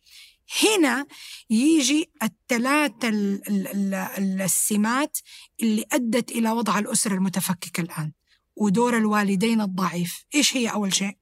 هنا 0.63 1.05
يجي 1.49 2.11
الثلاثة 2.23 3.09
ال- 3.09 3.41
ال- 3.49 3.93
ال- 3.93 4.41
السمات 4.41 5.17
اللي 5.61 5.85
أدت 5.91 6.31
إلى 6.31 6.51
وضع 6.51 6.79
الأسرة 6.79 7.13
المتفككة 7.13 7.81
الآن. 7.81 8.11
ودور 8.55 8.97
الوالدين 8.97 9.61
الضعيف. 9.61 10.25
إيش 10.35 10.57
هي 10.57 10.67
أول 10.71 10.93
شيء؟ 10.93 11.17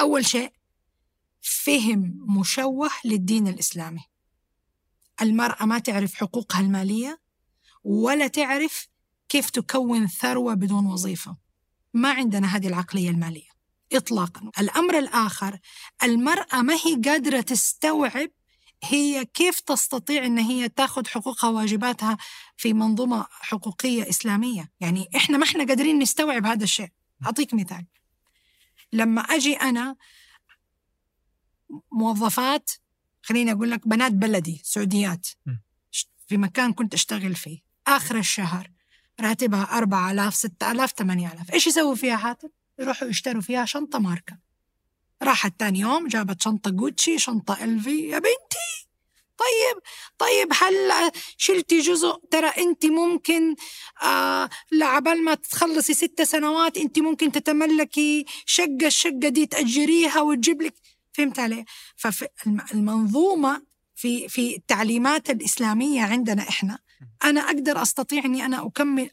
أول 0.00 0.26
شيء 0.26 0.52
فهم 1.40 2.26
مشوه 2.38 2.90
للدين 3.04 3.48
الإسلامي. 3.48 4.00
المرأة 5.22 5.64
ما 5.66 5.78
تعرف 5.78 6.14
حقوقها 6.14 6.60
المالية 6.60 7.20
ولا 7.84 8.26
تعرف 8.26 8.88
كيف 9.30 9.50
تكون 9.50 10.06
ثروة 10.06 10.54
بدون 10.54 10.86
وظيفة. 10.86 11.36
ما 11.94 12.12
عندنا 12.12 12.56
هذه 12.56 12.68
العقلية 12.68 13.10
المالية 13.10 13.50
إطلاقا. 13.92 14.50
الأمر 14.60 14.98
الآخر 14.98 15.58
المرأة 16.02 16.62
ما 16.62 16.74
هي 16.74 16.94
قادرة 17.04 17.40
تستوعب 17.40 18.30
هي 18.84 19.24
كيف 19.24 19.60
تستطيع 19.60 20.26
أن 20.26 20.38
هي 20.38 20.68
تاخذ 20.68 21.06
حقوقها 21.06 21.50
وواجباتها 21.50 22.16
في 22.56 22.72
منظومة 22.72 23.26
حقوقية 23.30 24.08
إسلامية. 24.08 24.72
يعني 24.80 25.08
إحنا 25.16 25.38
ما 25.38 25.44
إحنا 25.44 25.64
قادرين 25.64 25.98
نستوعب 25.98 26.46
هذا 26.46 26.64
الشيء. 26.64 26.88
أعطيك 27.26 27.54
مثال. 27.54 27.86
لما 28.92 29.22
أجي 29.22 29.54
أنا 29.54 29.96
موظفات 31.92 32.70
خليني 33.22 33.52
أقول 33.52 33.70
لك 33.70 33.88
بنات 33.88 34.12
بلدي 34.12 34.60
سعوديات. 34.64 35.28
في 36.26 36.36
مكان 36.36 36.72
كنت 36.72 36.94
أشتغل 36.94 37.34
فيه 37.34 37.60
آخر 37.86 38.18
الشهر 38.18 38.79
راتبها 39.20 39.78
4000 39.78 40.34
6000 40.34 40.92
8000 40.92 41.52
إيش 41.52 41.66
يسووا 41.66 41.94
فيها 41.94 42.16
حاتم؟ 42.16 42.48
يروحوا 42.78 43.08
يشتروا 43.08 43.42
فيها 43.42 43.64
شنطة 43.64 43.98
ماركة. 43.98 44.38
راحت 45.22 45.60
تاني 45.60 45.78
يوم 45.78 46.08
جابت 46.08 46.42
شنطة 46.42 46.70
جوتشي 46.70 47.18
شنطة 47.18 47.64
إلفي. 47.64 48.08
يا 48.08 48.18
بنتي! 48.18 48.86
طيب 49.38 49.82
طيب 50.18 50.48
هل 50.52 51.10
شلتي 51.36 51.80
جزء؟ 51.80 52.20
ترى 52.30 52.48
انت 52.48 52.86
ممكن 52.86 53.54
آه 54.02 54.48
لعبال 54.72 55.24
ما 55.24 55.34
تخلصي 55.34 55.94
ست 55.94 56.22
سنوات 56.22 56.76
انت 56.76 56.98
ممكن 56.98 57.32
تتملكي 57.32 58.24
شقة 58.46 58.86
الشقة 58.86 59.28
دي 59.28 59.46
تأجريها 59.46 60.20
وتجيب 60.20 60.62
لك. 60.62 60.74
فهمت 61.12 61.38
علي؟ 61.38 61.64
فالمنظومة 61.96 63.62
في 63.96 64.28
في 64.28 64.56
التعليمات 64.56 65.30
الإسلامية 65.30 66.02
عندنا 66.02 66.42
إحنا 66.48 66.78
أنا 67.24 67.40
أقدر 67.40 67.82
أستطيع 67.82 68.24
إني 68.24 68.44
أنا 68.44 68.66
أكمل 68.66 69.10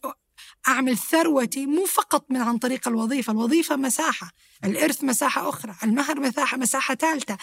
أعمل 0.68 0.98
ثروتي 0.98 1.66
مو 1.66 1.86
فقط 1.86 2.26
من 2.32 2.42
عن 2.42 2.58
طريق 2.58 2.88
الوظيفة، 2.88 3.34
الوظيفة 3.34 3.76
مساحة، 3.76 4.32
الإرث 4.64 5.04
مساحة 5.04 5.50
أخرى، 5.50 5.76
المهر 5.84 6.20
مساحة 6.20 6.58
مساحة 6.58 6.96
ثالثة، 6.96 7.38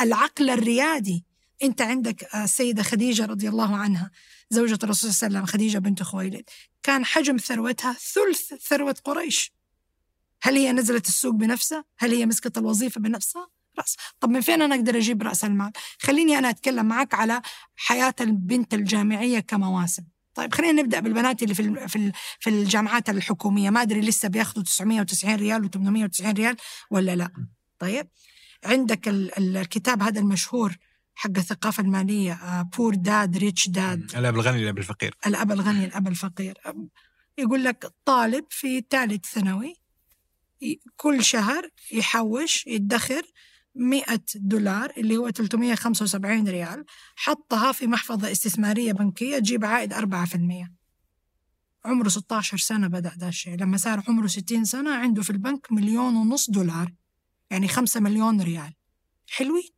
العقل 0.00 0.50
الريادي، 0.50 1.24
أنت 1.62 1.82
عندك 1.82 2.34
السيدة 2.34 2.82
خديجة 2.82 3.26
رضي 3.26 3.48
الله 3.48 3.76
عنها 3.76 4.10
زوجة 4.50 4.78
الرسول 4.82 5.14
صلى 5.14 5.26
الله 5.26 5.38
عليه 5.38 5.44
وسلم 5.44 5.52
خديجة 5.52 5.78
بنت 5.78 6.02
خويلد، 6.02 6.44
كان 6.82 7.04
حجم 7.04 7.36
ثروتها 7.36 7.92
ثلث 7.92 8.54
ثروة 8.54 8.96
قريش. 9.04 9.52
هل 10.42 10.56
هي 10.56 10.72
نزلت 10.72 11.08
السوق 11.08 11.34
بنفسها؟ 11.34 11.84
هل 11.98 12.14
هي 12.14 12.26
مسكت 12.26 12.58
الوظيفة 12.58 13.00
بنفسها؟ 13.00 13.48
رأس. 13.82 13.96
طب 14.20 14.30
من 14.30 14.40
فين 14.40 14.62
أنا 14.62 14.74
أقدر 14.74 14.96
أجيب 14.96 15.22
رأس 15.22 15.44
المال؟ 15.44 15.72
خليني 15.98 16.38
أنا 16.38 16.50
أتكلم 16.50 16.86
معك 16.86 17.14
على 17.14 17.42
حياة 17.76 18.14
البنت 18.20 18.74
الجامعية 18.74 19.40
كمواسم. 19.40 20.04
طيب 20.34 20.54
خلينا 20.54 20.82
نبدأ 20.82 21.00
بالبنات 21.00 21.42
اللي 21.42 21.54
في 21.54 21.88
في 21.88 22.12
في 22.40 22.50
الجامعات 22.50 23.10
الحكومية. 23.10 23.70
ما 23.70 23.82
أدري 23.82 24.00
لسه 24.00 24.28
بياخذوا 24.28 24.64
990 24.64 25.34
ريال 25.34 25.70
و890 25.70 26.26
ريال 26.26 26.56
ولا 26.90 27.16
لا. 27.16 27.30
طيب 27.78 28.08
عندك 28.64 29.08
الكتاب 29.38 30.02
هذا 30.02 30.20
المشهور 30.20 30.76
حق 31.14 31.30
الثقافة 31.36 31.82
المالية 31.82 32.62
بور 32.62 32.94
داد 32.94 33.36
ريتش 33.36 33.68
داد 33.68 34.16
الأب 34.16 34.34
الغني 34.34 34.62
الأب 34.62 34.78
الفقير؟ 34.78 35.14
الأب 35.26 35.52
الغني 35.52 35.84
الأب 35.84 36.08
الفقير. 36.08 36.58
يقول 37.38 37.64
لك 37.64 37.92
طالب 38.04 38.44
في 38.50 38.84
ثالث 38.90 39.26
ثانوي 39.26 39.74
كل 40.96 41.24
شهر 41.24 41.68
يحوش 41.92 42.66
يدخر 42.66 43.22
100 43.74 44.04
دولار 44.34 44.92
اللي 44.96 45.16
هو 45.16 45.30
375 45.30 46.48
ريال 46.48 46.84
حطها 47.16 47.72
في 47.72 47.86
محفظة 47.86 48.32
استثمارية 48.32 48.92
بنكية 48.92 49.38
تجيب 49.38 49.64
عائد 49.64 49.92
4% 49.92 50.72
عمره 51.84 52.08
16 52.08 52.56
سنة 52.56 52.86
بدأ 52.88 53.12
ده 53.16 53.28
الشيء. 53.28 53.56
لما 53.56 53.76
صار 53.76 54.02
عمره 54.08 54.26
60 54.26 54.64
سنة 54.64 54.94
عنده 54.94 55.22
في 55.22 55.30
البنك 55.30 55.72
مليون 55.72 56.16
ونص 56.16 56.50
دولار 56.50 56.92
يعني 57.50 57.68
5 57.68 58.00
مليون 58.00 58.40
ريال. 58.40 58.74
حلوين. 59.30 59.68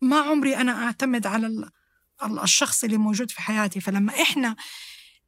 ما 0.00 0.20
عمري 0.20 0.56
أنا 0.56 0.84
أعتمد 0.84 1.26
على 1.26 1.70
الشخص 2.42 2.84
اللي 2.84 2.96
موجود 2.96 3.30
في 3.30 3.42
حياتي. 3.42 3.80
فلما 3.80 4.22
إحنا 4.22 4.56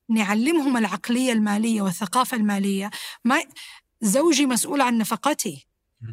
نعلمهم 0.08 0.76
العقلية 0.76 1.32
المالية 1.32 1.82
والثقافة 1.82 2.36
المالية 2.36 2.90
ما 3.24 3.42
زوجي 4.02 4.46
مسؤول 4.46 4.80
عن 4.80 4.98
نفقتي. 4.98 5.66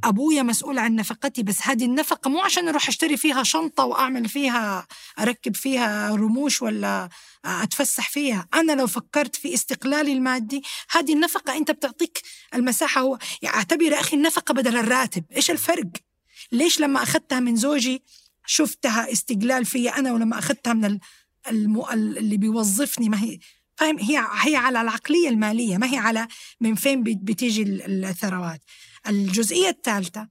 أبويا 0.03 0.43
مسؤول 0.43 0.79
عن 0.79 0.95
نفقتي 0.95 1.43
بس 1.43 1.57
هذه 1.61 1.85
النفقة 1.85 2.29
مو 2.29 2.39
عشان 2.39 2.67
أروح 2.67 2.87
أشتري 2.87 3.17
فيها 3.17 3.43
شنطة 3.43 3.85
وأعمل 3.85 4.29
فيها 4.29 4.87
أركب 5.19 5.55
فيها 5.55 6.15
رموش 6.15 6.61
ولا 6.61 7.09
أتفسح 7.45 8.09
فيها. 8.09 8.47
أنا 8.53 8.71
لو 8.71 8.87
فكرت 8.87 9.35
في 9.35 9.53
استقلالي 9.53 10.13
المادي 10.13 10.63
هذه 10.89 11.13
النفقة 11.13 11.57
أنت 11.57 11.71
بتعطيك 11.71 12.21
المساحة. 12.53 13.01
هو 13.01 13.17
يعني 13.41 13.55
أعتبر 13.55 13.93
أخي 13.93 14.17
النفقة 14.17 14.53
بدل 14.53 14.77
الراتب. 14.77 15.23
إيش 15.35 15.51
الفرق؟ 15.51 15.89
ليش 16.51 16.79
لما 16.79 17.03
أخذتها 17.03 17.39
من 17.39 17.55
زوجي 17.55 18.03
شفتها 18.45 19.11
استقلال 19.11 19.65
في 19.65 19.89
أنا 19.89 20.13
ولما 20.13 20.39
أخذتها 20.39 20.73
من 20.73 20.99
المو... 21.49 21.89
اللي 21.89 22.37
بيوظفني؟ 22.37 23.09
ما 23.09 23.23
هي 23.23 23.39
فاهم؟ 23.75 23.99
هي 23.99 24.27
هي 24.41 24.55
على 24.55 24.81
العقلية 24.81 25.29
المالية 25.29 25.77
ما 25.77 25.93
هي 25.93 25.97
على 25.97 26.27
من 26.61 26.75
فين 26.75 27.03
بتيجي 27.03 27.63
الثروات. 27.63 28.61
الجزئية 29.09 29.69
الثالثة 29.69 30.29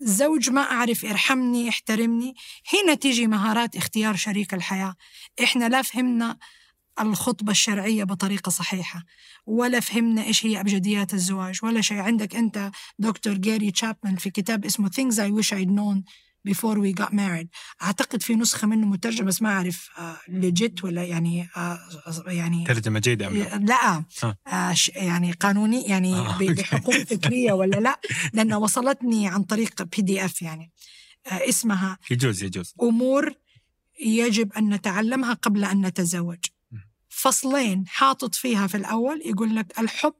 زوج 0.00 0.50
ما 0.50 0.60
أعرف 0.60 1.04
ارحمني 1.04 1.68
احترمني. 1.68 2.34
هنا 2.72 2.94
تيجي 2.94 3.26
مهارات 3.26 3.76
اختيار 3.76 4.16
شريك 4.16 4.54
الحياة. 4.54 4.94
إحنا 5.42 5.68
لا 5.68 5.82
فهمنا 5.82 6.38
الخطبة 7.00 7.52
الشرعية 7.52 8.04
بطريقة 8.04 8.50
صحيحة 8.50 9.04
ولا 9.46 9.80
فهمنا 9.80 10.24
إيش 10.24 10.46
هي 10.46 10.60
أبجديات 10.60 11.14
الزواج 11.14 11.58
ولا 11.62 11.80
شيء. 11.80 11.98
عندك 11.98 12.36
أنت 12.36 12.70
دكتور 12.98 13.34
جاري 13.34 13.70
تشابمان 13.70 14.16
في 14.16 14.30
كتاب 14.30 14.64
اسمه 14.64 14.90
Things 14.90 15.14
I 15.14 15.42
Wish 15.42 15.52
I'd 15.52 15.70
Known. 15.70 16.27
Before 16.48 16.78
we 16.78 16.92
got 17.02 17.12
married. 17.12 17.48
أعتقد 17.82 18.22
في 18.22 18.34
نسخة 18.34 18.66
منه 18.66 18.86
مترجمة 18.86 19.26
بس 19.26 19.42
ما 19.42 19.48
اعرف 19.48 19.90
legit 20.28 20.84
ولا 20.84 21.04
يعني 21.04 21.48
آه 21.56 21.78
يعني 22.26 22.64
ترجمة 22.64 22.98
جيدة 22.98 23.26
أم 23.26 23.36
لا, 23.36 23.58
لا. 23.58 24.04
آه. 24.52 24.74
يعني 24.96 25.32
قانوني 25.32 25.82
يعني 25.82 26.14
آه. 26.14 26.38
بحقوق 26.38 26.96
فكرية 26.96 27.52
ولا 27.52 27.76
لا؟ 27.76 28.00
لأنها 28.34 28.56
وصلتني 28.56 29.28
عن 29.28 29.42
طريق 29.42 29.82
PDF 29.82 30.42
يعني. 30.42 30.72
آه 31.26 31.48
اسمها 31.48 31.98
يجوز 32.10 32.42
يجوز. 32.42 32.74
أمور 32.82 33.34
يجب 34.00 34.52
أن 34.52 34.74
نتعلمها 34.74 35.32
قبل 35.32 35.64
أن 35.64 35.86
نتزوج. 35.86 36.38
فصلين 37.08 37.84
حاطط 37.86 38.34
فيها 38.34 38.66
في 38.66 38.76
الأول 38.76 39.22
يقول 39.24 39.56
لك 39.56 39.78
الحب 39.78 40.14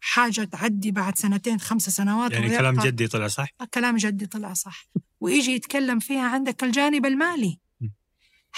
حاجة 0.00 0.44
تعدي 0.44 0.90
بعد 0.90 1.18
سنتين 1.18 1.60
خمس 1.60 1.90
سنوات 1.90 2.32
يعني 2.32 2.48
كلام 2.48 2.80
جدي 2.80 3.08
طلع 3.08 3.28
صح؟ 3.28 3.48
كلام 3.74 3.96
جدي 3.96 4.26
طلع 4.26 4.52
صح. 4.52 4.86
ويجي 5.24 5.52
يتكلم 5.52 5.98
فيها 5.98 6.28
عندك 6.28 6.64
الجانب 6.64 7.06
المالي. 7.06 7.58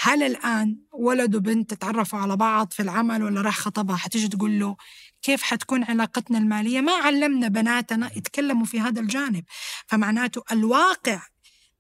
هل 0.02 0.22
الآن 0.22 0.78
ولد 0.93 1.34
وبنت 1.34 1.74
تتعرفوا 1.74 2.18
على 2.18 2.36
بعض 2.36 2.72
في 2.72 2.82
العمل 2.82 3.22
ولا 3.22 3.40
راح 3.40 3.59
خطبها؟ 3.59 3.97
حتيجي 3.97 4.28
تقول 4.28 4.60
له 4.60 4.76
كيف 5.22 5.43
حتكون 5.43 5.84
علاقتنا 5.84 6.38
المالية؟ 6.38 6.80
ما 6.80 6.93
علمنا 6.93 7.48
بناتنا 7.48 8.16
يتكلموا 8.16 8.66
في 8.66 8.80
هذا 8.80 9.01
الجانب. 9.01 9.44
فمعناته 9.86 10.43
الواقع 10.52 11.22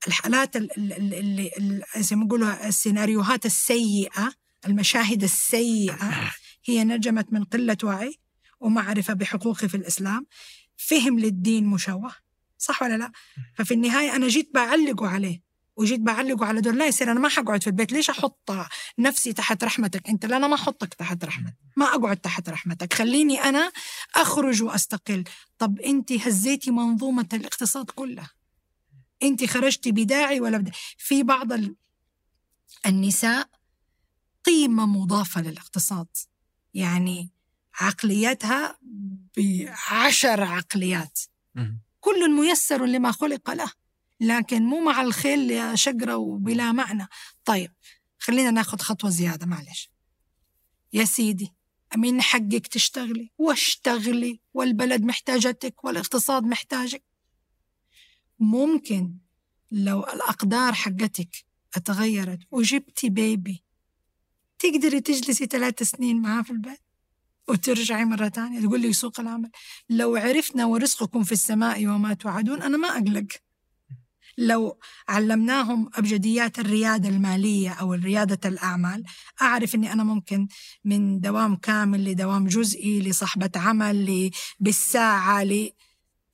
الحالات 0.08 0.56
اللي 0.56 1.50
زي 1.96 2.16
ما 2.16 2.24
يقولوا 2.24 2.68
السيناريوهات 2.68 3.46
السيئة 3.46 4.32
المشاهد 4.66 5.22
السيئة 5.22 6.32
هي 6.64 6.84
نجمت 6.84 7.32
من 7.32 7.44
قلة 7.44 7.76
وعي 7.82 8.18
ومعرفة 8.60 9.14
بحقوقي 9.14 9.68
في 9.68 9.76
الإسلام. 9.76 10.26
فهم 10.76 11.18
للدين 11.18 11.66
مشوه. 11.66 12.25
صح 12.58 12.82
ولا 12.82 12.96
لا؟ 12.96 13.12
ففي 13.54 13.74
النهاية 13.74 14.16
أنا 14.16 14.28
جيت 14.28 14.50
بعلقه 14.54 15.08
عليه 15.08 15.46
وجيت 15.76 16.00
بعلقه 16.00 16.46
على 16.46 16.60
دول 16.60 16.78
لا 16.78 16.86
يصير 16.86 17.10
أنا 17.10 17.20
ما 17.20 17.28
حقعد 17.28 17.62
في 17.62 17.66
البيت. 17.66 17.92
ليش 17.92 18.10
أحط 18.10 18.50
نفسي 18.98 19.32
تحت 19.32 19.64
رحمتك؟ 19.64 20.08
أنت 20.08 20.26
لا 20.26 20.36
أنا 20.36 20.46
ما 20.48 20.54
أحطك 20.54 20.94
تحت 20.94 21.24
رحمتك. 21.24 21.56
ما 21.76 21.86
أقعد 21.86 22.16
تحت 22.16 22.48
رحمتك. 22.48 22.94
خليني 22.94 23.40
أنا 23.40 23.72
أخرج 24.14 24.62
وأستقل. 24.62 25.24
طب 25.58 25.80
أنت 25.80 26.12
هزيتي 26.12 26.70
منظومة 26.70 27.28
الاقتصاد 27.32 27.90
كلها. 27.90 28.30
أنت 29.22 29.44
خرجتي 29.44 29.92
بداعي 29.92 30.40
ولا 30.40 30.58
بداعي؟ 30.58 30.76
في 30.98 31.22
بعض 31.22 31.52
النساء 32.86 33.48
قيمة 34.44 34.86
مضافة 34.86 35.42
للاقتصاد. 35.42 36.08
يعني 36.74 37.30
عقلياتها 37.74 38.78
بعشر 39.36 40.42
عقليات. 40.42 41.20
كل 42.06 42.30
ميسر 42.30 42.84
لما 42.84 43.12
خلق 43.12 43.50
له. 43.50 43.72
لكن 44.20 44.62
مو 44.62 44.80
مع 44.84 45.02
الخيل 45.02 45.78
شقرة 45.78 46.16
وبلا 46.16 46.72
معنى. 46.72 47.06
طيب 47.44 47.72
خلينا 48.18 48.50
ناخذ 48.50 48.78
خطوة 48.78 49.10
زيادة 49.10 49.46
معلش. 49.46 49.90
يا 50.92 51.04
سيدي 51.04 51.54
من 51.96 52.22
حقك 52.22 52.66
تشتغلي 52.66 53.30
واشتغلي 53.38 54.40
والبلد 54.54 55.02
محتاجتك 55.02 55.84
والاقتصاد 55.84 56.42
محتاجك. 56.42 57.02
ممكن 58.38 59.18
لو 59.70 60.00
الأقدار 60.00 60.72
حقتك 60.72 61.44
اتغيرت 61.76 62.38
وجبتي 62.50 63.08
بيبي 63.10 63.64
تقدري 64.58 65.00
تجلسي 65.00 65.46
ثلاث 65.46 65.82
سنين 65.82 66.22
معاه 66.22 66.42
في 66.42 66.50
البيت؟ 66.50 66.80
وترجعي 67.48 68.04
مرة 68.04 68.28
ثانية 68.28 68.60
تقول 68.60 68.80
لي 68.80 68.92
سوق 68.92 69.20
العمل. 69.20 69.50
لو 69.90 70.16
عرفنا 70.16 70.66
ورزقكم 70.66 71.24
في 71.24 71.32
السماء 71.32 71.86
وما 71.86 72.14
توعدون 72.14 72.62
أنا 72.62 72.76
ما 72.76 72.88
أقلق. 72.88 73.26
لو 74.38 74.78
علمناهم 75.08 75.90
أبجديات 75.94 76.58
الريادة 76.58 77.08
المالية 77.08 77.70
أو 77.70 77.92
ريادة 77.92 78.48
الأعمال 78.48 79.04
أعرف 79.42 79.74
أني 79.74 79.92
أنا 79.92 80.04
ممكن 80.04 80.48
من 80.84 81.20
دوام 81.20 81.56
كامل 81.56 82.04
لدوام 82.04 82.46
جزئي 82.46 83.00
لصحبة 83.00 83.50
عمل 83.56 84.30
بالساعة 84.60 85.44
ل... 85.44 85.70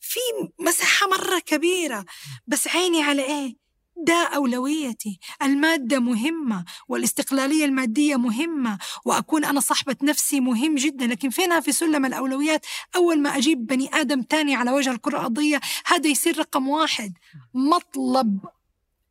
في 0.01 0.21
مساحة 0.61 1.07
مرة 1.07 1.39
كبيرة. 1.39 2.05
بس 2.47 2.69
عيني 2.69 3.03
على 3.03 3.23
إيه؟ 3.23 3.62
ده 3.97 4.31
أولويتي. 4.35 5.19
المادة 5.43 5.99
مهمة 6.01 6.65
والاستقلالية 6.89 7.65
المادية 7.65 8.17
مهمة 8.17 8.79
وأكون 9.05 9.45
أنا 9.45 9.61
صاحبة 9.61 9.97
نفسي 10.03 10.41
مهم 10.41 10.75
جدا. 10.75 11.07
لكن 11.07 11.31
فينها 11.31 11.61
في 11.61 11.73
سلم 11.73 12.07
الأولويات؟ 12.07 12.67
أول 12.97 13.21
ما 13.21 13.37
أجيب 13.37 13.67
بني 13.67 13.95
آدم 13.95 14.23
تاني 14.23 14.55
على 14.55 14.71
وجه 14.71 14.91
الكرة 14.91 15.19
الأرضية 15.19 15.61
هذا 15.87 16.09
يصير 16.09 16.39
رقم 16.39 16.69
واحد. 16.69 17.13
مطلب 17.55 18.39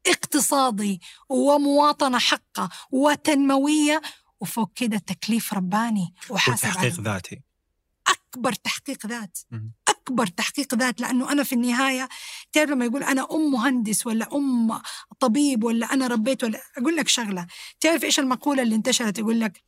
اقتصادي 0.07 1.01
ومواطنة 1.29 2.19
حقة 2.19 2.69
وتنموية 2.91 4.01
وفوق 4.39 4.71
كده 4.75 4.97
تكليف 4.97 5.53
رباني 5.53 6.13
وحاسب 6.29 6.67
وتحقيق 6.67 7.01
ذاتي. 7.01 7.41
أكبر 8.31 8.53
تحقيق 8.53 9.05
ذات 9.05 9.37
أكبر 9.87 10.27
تحقيق 10.27 10.75
ذات 10.75 11.01
لأنه 11.01 11.31
أنا 11.31 11.43
في 11.43 11.55
النهاية 11.55 12.09
تعرف 12.51 12.69
لما 12.69 12.85
يقول 12.85 13.03
أنا 13.03 13.27
أم 13.31 13.51
مهندس 13.51 14.07
ولا 14.07 14.35
أم 14.35 14.81
طبيب 15.19 15.63
ولا 15.63 15.93
أنا 15.93 16.07
ربيت 16.07 16.43
ولا 16.43 16.61
أقول 16.77 16.95
لك 16.95 17.07
شغلة 17.07 17.47
تعرف 17.79 18.03
إيش 18.03 18.19
المقولة 18.19 18.63
اللي 18.63 18.75
انتشرت؟ 18.75 19.19
يقول 19.19 19.39
لك 19.39 19.63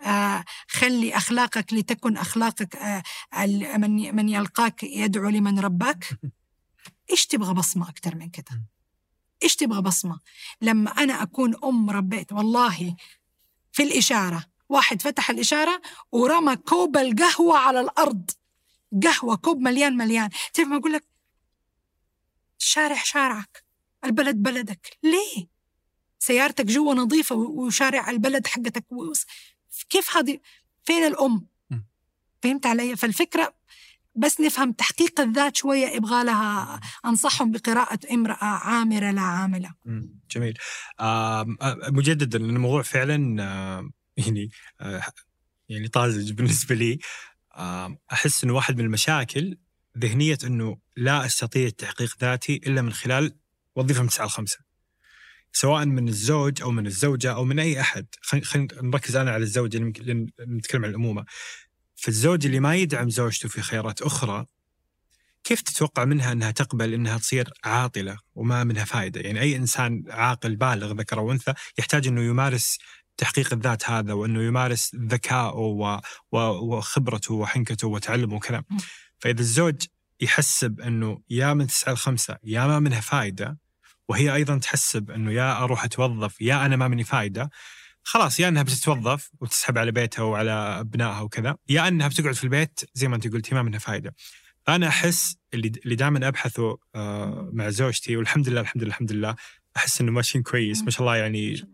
آه 0.00 0.44
خلي 0.68 1.16
أخلاقك 1.16 1.72
لتكن 1.72 2.16
أخلاقك 2.16 2.76
آه 2.76 3.02
من 3.76 4.16
من 4.16 4.28
يلقاك 4.28 4.82
يدعو 4.82 5.28
لمن 5.28 5.58
رباك. 5.58 6.04
إيش 7.10 7.26
تبغى 7.26 7.54
بصمة 7.54 7.88
أكثر 7.88 8.14
من 8.14 8.30
كده؟ 8.30 8.62
إيش 9.42 9.56
تبغى 9.56 9.82
بصمة؟ 9.82 10.20
لما 10.60 10.90
أنا 10.90 11.22
أكون 11.22 11.54
أم 11.64 11.90
ربيت 11.90 12.32
والله 12.32 12.96
في 13.72 13.82
الإشارة 13.82 14.44
واحد 14.68 15.02
فتح 15.02 15.30
الإشارة 15.30 15.82
ورمى 16.12 16.56
كوب 16.56 16.96
القهوة 16.96 17.58
على 17.58 17.80
الأرض. 17.80 18.30
قهوة 19.02 19.36
كوب 19.36 19.60
مليان 19.60 19.96
مليان. 19.96 20.30
تعرف 20.54 20.68
ما 20.68 20.76
أقول 20.76 20.92
لك؟ 20.92 21.04
الشارع 22.60 23.02
شارعك 23.04 23.64
البلد 24.04 24.36
بلدك. 24.36 24.98
ليه؟ 25.02 25.48
سيارتك 26.18 26.64
جوا 26.64 26.94
نظيفة 26.94 27.34
وشارع 27.36 28.10
البلد 28.10 28.46
حقتك. 28.46 28.86
كيف 29.88 30.16
هذه؟ 30.16 30.40
فين 30.84 31.04
الأم؟ 31.04 31.46
فهمت 32.42 32.66
علي؟ 32.66 32.96
فالفكرة 32.96 33.56
بس 34.14 34.40
نفهم 34.40 34.72
تحقيق 34.72 35.20
الذات 35.20 35.56
شوية 35.56 35.86
يبغى 35.86 36.24
لها 36.24 36.80
أنصحهم 37.04 37.50
بقراءة 37.50 37.98
امرأة 38.12 38.44
عامرة 38.44 39.10
لا 39.10 39.20
عاملة. 39.20 39.74
جميل. 40.30 40.58
مجددا 41.92 42.38
الموضوع 42.38 42.82
فعلا 42.82 43.90
يعني 44.26 44.50
آه 44.80 45.02
يعني 45.68 45.88
طازج 45.88 46.32
بالنسبة 46.32 46.74
لي. 46.74 46.98
أحس 48.12 48.44
أنه 48.44 48.54
واحد 48.54 48.76
من 48.78 48.84
المشاكل 48.84 49.58
ذهنية 49.98 50.38
أنه 50.44 50.78
لا 50.96 51.26
أستطيع 51.26 51.68
تحقيق 51.68 52.16
ذاتي 52.20 52.56
إلا 52.56 52.82
من 52.82 52.92
خلال 52.92 53.34
وظيفة 53.76 54.02
من 54.02 54.08
9 54.08 54.26
ل 54.26 54.30
5 54.30 54.58
سواء 55.52 55.84
من 55.84 56.08
الزوج 56.08 56.62
أو 56.62 56.70
من 56.70 56.86
الزوجة 56.86 57.32
أو 57.32 57.44
من 57.44 57.58
أي 57.58 57.80
أحد. 57.80 58.06
خلينا 58.22 58.68
نركز 58.82 59.16
أنا 59.16 59.30
على 59.30 59.42
الزوجة 59.42 59.78
لأن 59.78 60.26
نتكلم 60.40 60.84
عن 60.84 60.90
الأمومة. 60.90 61.24
فالزوج 61.94 62.46
اللي 62.46 62.60
ما 62.60 62.76
يدعم 62.76 63.10
زوجته 63.10 63.48
في 63.48 63.62
خيارات 63.62 64.02
أخرى 64.02 64.46
كيف 65.44 65.62
تتوقع 65.62 66.04
منها 66.04 66.32
أنها 66.32 66.50
تقبل 66.50 66.94
أنها 66.94 67.18
تصير 67.18 67.50
عاطلة 67.64 68.18
وما 68.34 68.64
منها 68.64 68.84
فائدة 68.84 69.20
يعني 69.20 69.40
أي 69.40 69.56
إنسان 69.56 70.04
عاقل 70.08 70.56
بالغ 70.56 70.92
ذكر 70.92 71.18
أو 71.18 71.32
أنثى 71.32 71.54
يحتاج 71.78 72.06
أنه 72.08 72.22
يمارس 72.22 72.78
تحقيق 73.16 73.52
الذات 73.52 73.90
هذا 73.90 74.12
وأنه 74.12 74.42
يمارس 74.42 74.94
ذكائه. 74.94 76.00
وخبرته 76.32 77.34
وحنكته 77.34 77.88
وتعلمه 77.88 78.34
وكذا. 78.34 78.62
فإذا 79.18 79.40
الزوج 79.40 79.86
يحسب 80.20 80.80
أنه 80.80 81.20
يا 81.30 81.54
من 81.54 81.66
تسعة 81.66 81.92
لخمسة 81.92 82.36
يا 82.44 82.66
ما 82.66 82.78
منها 82.78 83.00
فائدة 83.00 83.58
وهي 84.08 84.34
أيضا 84.34 84.58
تحسب 84.58 85.10
أنه 85.10 85.32
يا 85.32 85.58
أروح 85.62 85.84
أتوظف 85.84 86.40
يا 86.40 86.66
أنا 86.66 86.76
ما 86.76 86.88
مني 86.88 87.04
فائدة 87.04 87.50
خلاص 88.02 88.40
يا 88.40 88.48
إنها 88.48 88.62
بتتوظف 88.62 89.30
وتسحب 89.40 89.78
على 89.78 89.92
بيتها 89.92 90.22
وعلى 90.22 90.50
أبنائها 90.50 91.20
وكذا 91.20 91.56
يا 91.68 91.88
إنها 91.88 92.08
بتقعد 92.08 92.34
في 92.34 92.44
البيت 92.44 92.80
زي 92.94 93.08
ما 93.08 93.16
أنت 93.16 93.28
قلتي 93.28 93.54
ما 93.54 93.62
منها 93.62 93.78
فائده 93.78 94.14
أنا 94.68 94.88
أحس 94.88 95.36
اللي 95.54 95.72
اللي 95.84 95.94
دائما 95.94 96.28
أبحثه 96.28 96.78
آه، 96.94 97.50
مع 97.52 97.68
زوجتي 97.68 98.16
والحمد 98.16 98.48
لله 98.48 98.60
الحمد 98.60 98.82
لله 98.82 98.90
الحمد 98.90 99.12
لله 99.12 99.36
أحس 99.76 100.00
إنه 100.00 100.12
ماشيين 100.12 100.44
كويس. 100.44 100.82
ما 100.82 100.90
شاء 100.90 101.00
الله 101.00 101.16
يعني 101.16 101.68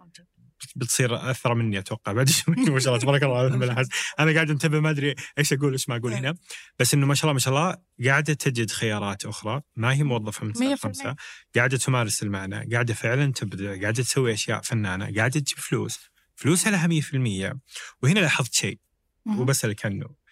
بتصير 0.77 1.31
أثرى 1.31 1.55
مني 1.55 1.79
أتوقع 1.79 2.13
بعد 2.13 2.29
شوي 2.39 2.55
ما 2.57 2.81
شاء 2.81 2.89
الله 2.89 2.99
تبارك 2.99 3.23
الله 3.23 3.47
أنا 4.21 4.33
قاعد 4.33 4.51
أنتبه 4.51 4.81
ما 4.81 4.91
أدري 4.91 5.15
إيش 5.39 5.53
أقول 5.53 5.73
إيش 5.73 5.89
ما 5.89 5.97
أقول 5.97 6.13
هنا. 6.13 6.35
بس 6.79 6.95
إنه 6.95 7.07
ما 7.07 7.15
شاء 7.15 7.25
الله 7.25 7.33
ما 7.33 7.39
شاء 7.39 7.55
الله 7.55 7.77
قاعدة 8.05 8.35
تجد 8.35 8.71
خيارات 8.71 9.25
أخرى. 9.25 9.61
ما 9.77 9.95
هي 9.95 10.03
موظفة 10.03 10.45
من 10.45 10.77
خمسه 10.77 11.17
قاعدة 11.57 11.77
تمارس 11.77 12.23
المعنى 12.23 12.75
قاعدة 12.75 12.95
فعلا 12.95 13.33
تبدع 13.33 13.81
قاعدة 13.81 14.03
تسوي 14.03 14.33
أشياء 14.33 14.61
فنانة 14.61 15.15
قاعدة 15.17 15.41
تجيب 15.41 15.59
فلوس. 15.59 15.99
فلوسها 16.37 16.71
لها 16.71 17.01
100% 17.53 17.57
وهنا 18.03 18.21
لاحظت 18.21 18.55
شيء 18.55 18.79
وبسألك 19.27 19.87
عنه. 19.87 20.23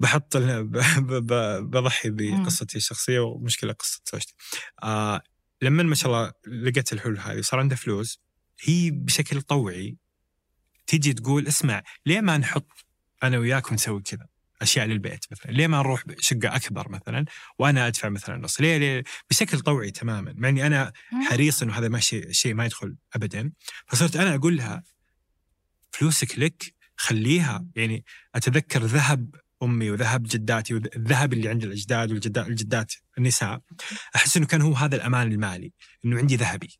بحط 0.00 0.36
بضحي 1.70 2.10
بقصتي 2.10 2.78
الشخصية 2.78 3.20
ومشكلة 3.20 3.72
قصة 3.72 4.00
زوجتي. 4.12 4.34
آه 4.82 5.22
لما 5.62 5.82
ما 5.82 5.94
شاء 5.94 6.12
الله 6.12 6.32
لقيت 6.46 6.92
الحلول 6.92 7.18
هذه 7.18 7.38
وصار 7.38 7.60
عندها 7.60 7.76
فلوس. 7.76 8.20
هي 8.64 8.90
بشكل 8.90 9.42
طوعي 9.42 9.96
تيجي 10.86 11.12
تقول 11.12 11.46
اسمع 11.46 11.82
ليه 12.06 12.20
ما 12.20 12.38
نحط 12.38 12.70
أنا 13.22 13.38
وياك 13.38 13.70
ونسوي 13.70 14.02
كذا؟ 14.02 14.26
أشياء 14.62 14.86
للبيت 14.86 15.24
مثلا. 15.30 15.52
ليه 15.52 15.66
ما 15.66 15.78
نروح 15.78 16.04
شقة 16.18 16.56
أكبر 16.56 16.88
مثلا؟ 16.88 17.24
وأنا 17.58 17.86
أدفع 17.86 18.08
مثلا 18.08 18.36
نص. 18.36 18.60
ليه, 18.60 18.76
ليه؟ 18.76 19.04
بشكل 19.30 19.60
طوعي 19.60 19.90
تماما. 19.90 20.34
مع 20.36 20.48
إني 20.48 20.66
أنا 20.66 20.92
حريص 21.28 21.62
إنه 21.62 21.78
هذا 21.78 21.88
ما 21.88 22.00
شيء 22.00 22.32
شيء 22.32 22.54
ما 22.54 22.64
يدخل 22.64 22.96
ابدا. 23.14 23.52
فصرت 23.86 24.16
أنا 24.16 24.34
أقول 24.34 24.56
لها 24.56 24.82
فلوسك 25.90 26.38
لك 26.38 26.74
خليها. 26.96 27.66
يعني 27.76 28.04
أتذكر 28.34 28.84
ذهب 28.84 29.34
أمي 29.62 29.90
وذهب 29.90 30.22
جداتي 30.22 30.74
والذهب 30.74 31.32
اللي 31.32 31.48
عند 31.48 31.64
الأجداد 31.64 32.12
والجدات 32.12 32.48
الجدات 32.48 32.92
النساء. 33.18 33.60
أحس 34.16 34.36
إنه 34.36 34.46
كان 34.46 34.62
هو 34.62 34.72
هذا 34.72 34.96
الأمان 34.96 35.32
المالي 35.32 35.72
إنه 36.04 36.18
عندي 36.18 36.36
ذهبي. 36.36 36.78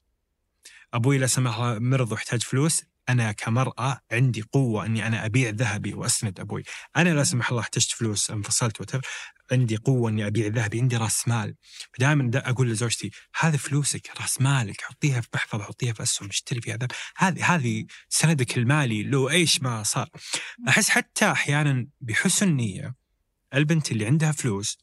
أبوي 0.94 1.18
لا 1.18 1.26
سمح 1.26 1.58
الله 1.58 1.78
مرض 1.78 2.12
واحتاج 2.12 2.42
فلوس. 2.42 2.82
أنا 3.08 3.32
كمرأة 3.32 4.00
عندي 4.12 4.42
قوة 4.42 4.86
إني 4.86 5.06
أنا 5.06 5.26
أبيع 5.26 5.50
ذهبي 5.50 5.94
وأسند 5.94 6.40
أبوي، 6.40 6.62
أنا 6.96 7.10
لا 7.10 7.24
سمح 7.24 7.50
الله 7.50 7.60
احتجت 7.60 7.90
فلوس 7.90 8.30
انفصلت 8.30 8.80
وتر 8.80 9.00
عندي 9.52 9.76
قوة 9.76 10.10
إني 10.10 10.26
أبيع 10.26 10.46
ذهبي، 10.46 10.80
عندي 10.80 10.96
راس 10.96 11.28
مال، 11.28 11.54
فدائما 11.92 12.30
أقول 12.34 12.70
لزوجتي 12.70 13.10
هذه 13.40 13.56
فلوسك 13.56 14.10
راس 14.20 14.40
مالك 14.40 14.80
حطيها 14.80 15.20
في 15.20 15.28
محفظة 15.34 15.64
حطيها 15.64 15.92
في 15.92 16.02
أسهم 16.02 16.28
اشتري 16.28 16.60
فيها 16.60 16.76
ذهب، 16.76 16.92
هذه 17.16 17.54
هذه 17.54 17.86
سندك 18.08 18.58
المالي 18.58 19.02
لو 19.02 19.30
إيش 19.30 19.62
ما 19.62 19.82
صار. 19.82 20.08
أحس 20.68 20.88
حتى 20.88 21.32
أحيانا 21.32 21.86
بحسن 22.00 22.48
نية 22.48 22.94
البنت 23.54 23.92
اللي 23.92 24.06
عندها 24.06 24.32
فلوس 24.32 24.78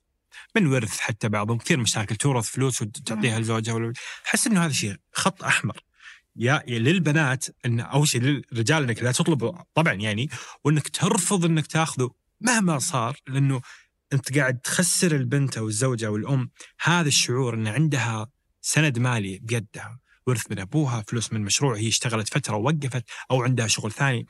من 0.56 0.68
ورث 0.68 1.00
حتى 1.00 1.30
بعضهم 1.30 1.58
كثير 1.58 1.80
مشاكل 1.80 2.16
تورث 2.16 2.46
فلوس 2.46 2.82
وتعطيها 2.82 3.40
لزوجها 3.40 3.94
أحس 4.28 4.48
إنه 4.48 4.66
هذا 4.66 4.74
شيء 4.74 4.96
خط 5.14 5.44
أحمر. 5.44 5.91
يا 6.36 6.64
للبنات 6.68 7.46
إن 7.66 7.80
أول 7.80 8.08
شيء 8.08 8.22
للرجال 8.22 8.84
إنك 8.84 9.04
لا 9.04 9.12
تطلبه 9.12 9.64
طبعا 9.74 9.94
يعني 9.94 10.30
وإنك 10.64 10.90
ترفض 10.90 11.46
إنك 11.46 11.68
تاخذه 11.68 12.12
مهما 12.42 12.80
صار 12.80 13.18
لأنه 13.28 13.62
أنت 14.14 14.38
قاعد 14.38 14.60
تخسر 14.60 15.16
البنت 15.16 15.58
أو 15.58 15.68
الزوجة 15.68 16.08
أو 16.08 16.16
الأم 16.16 16.50
هذا 16.82 17.08
الشعور 17.08 17.54
إن 17.54 17.68
عندها 17.68 18.32
سند 18.62 19.00
مالي 19.00 19.40
بيدها 19.40 20.00
ورث 20.28 20.52
من 20.52 20.60
أبوها 20.60 21.04
فلوس 21.08 21.34
من 21.34 21.42
مشروع 21.42 21.78
هي 21.78 21.88
اشتغلت 21.88 22.34
فترة 22.34 22.56
ووقفت 22.56 23.04
أو 23.32 23.44
عندها 23.44 23.68
شغل 23.68 23.92
ثاني. 23.92 24.26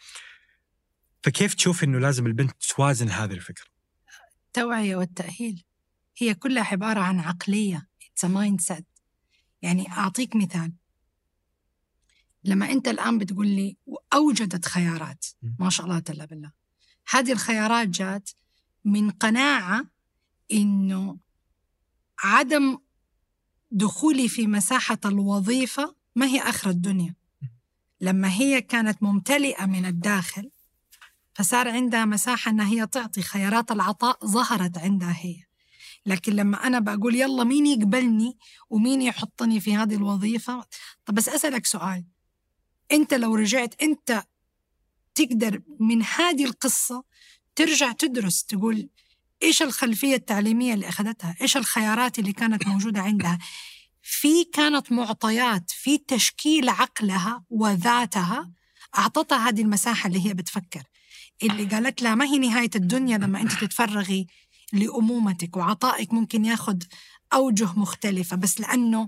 فكيف 1.24 1.54
تشوف 1.54 1.84
إنه 1.84 2.00
لازم 2.00 2.26
البنت 2.26 2.52
توازن 2.64 3.10
هذه 3.10 3.34
الفكرة؟ 3.34 3.66
التوعية 4.48 4.96
والتأهيل 4.96 5.64
هي 6.18 6.34
كلها 6.34 6.64
عبارة 6.64 7.00
عن 7.00 7.20
عقلية. 7.20 7.88
it's 8.12 8.26
mindset 8.26 8.88
يعني 9.62 9.92
أعطيك 9.92 10.36
مثال. 10.36 10.74
لما 12.44 12.72
أنت 12.72 12.88
الآن 12.88 13.18
بتقول 13.18 13.48
لي 13.48 13.78
اوجدت 14.14 14.66
خيارات 14.66 15.26
ما 15.60 15.70
شاء 15.70 15.86
الله 15.86 16.00
جل 16.00 16.28
بالله. 16.28 16.52
هذه 17.10 17.32
الخيارات 17.32 17.88
جات 17.88 18.30
من 18.86 19.10
قناعة 19.10 19.86
إنه 20.52 21.18
عدم 22.24 22.78
دخولي 23.72 24.28
في 24.28 24.48
مساحة 24.48 25.00
الوظيفة 25.06 25.96
ما 26.16 26.26
هي 26.26 26.40
آخر 26.40 26.70
الدنيا. 26.70 27.16
لما 28.02 28.32
هي 28.32 28.62
كانت 28.62 29.04
ممتلئة 29.04 29.66
من 29.66 29.86
الداخل 29.86 30.52
فصار 31.34 31.68
عندها 31.70 32.06
مساحة 32.06 32.52
إنها 32.52 32.68
هي 32.68 32.88
تعطي 32.88 33.22
خيارات 33.22 33.72
العطاء 33.72 34.26
ظهرت 34.26 34.78
عندها 34.78 35.16
هي. 35.20 35.44
لكن 36.06 36.34
لما 36.34 36.68
أنا 36.68 36.80
بقول 36.80 37.16
يلا 37.16 37.44
مين 37.44 37.66
يقبلني 37.66 38.38
ومين 38.70 39.02
يحطني 39.02 39.60
في 39.60 39.76
هذه 39.76 39.96
الوظيفة؟ 39.96 40.66
طب 41.06 41.14
بس 41.14 41.30
أسألك 41.30 41.66
سؤال. 41.66 42.06
أنت 42.92 43.14
لو 43.14 43.36
رجعت 43.36 43.82
أنت 43.82 44.24
تقدر 45.16 45.62
من 45.80 46.04
هذه 46.04 46.46
القصة 46.46 47.04
ترجع 47.56 47.92
تدرس 47.92 48.44
تقول 48.44 48.90
إيش 49.44 49.62
الخلفية 49.62 50.16
التعليمية 50.16 50.74
اللي 50.74 50.90
أخذتها؟ 50.90 51.36
إيش 51.42 51.58
الخيارات 51.58 52.20
اللي 52.20 52.34
كانت 52.34 52.68
موجودة 52.68 53.02
عندها؟ 53.02 53.40
في 54.02 54.44
كانت 54.44 54.92
معطيات 54.92 55.72
في 55.72 55.98
تشكيل 55.98 56.70
عقلها 56.70 57.44
وذاتها 57.50 58.52
أعطتها 58.98 59.50
هذه 59.50 59.62
المساحة 59.62 60.08
اللي 60.08 60.26
هي 60.28 60.34
بتفكر. 60.34 60.84
اللي 61.44 61.66
قالت 61.66 62.02
لها 62.02 62.16
ما 62.16 62.26
هي 62.26 62.38
نهاية 62.38 62.70
الدنيا 62.76 63.18
لما 63.18 63.42
أنت 63.42 63.52
تتفرغي 63.52 64.28
لأمومتك 64.74 65.58
وعطائك 65.58 66.14
ممكن 66.14 66.46
ياخذ 66.46 66.78
أوجه 67.34 67.80
مختلفة 67.80 68.38
بس 68.38 68.60
لأنه 68.60 69.08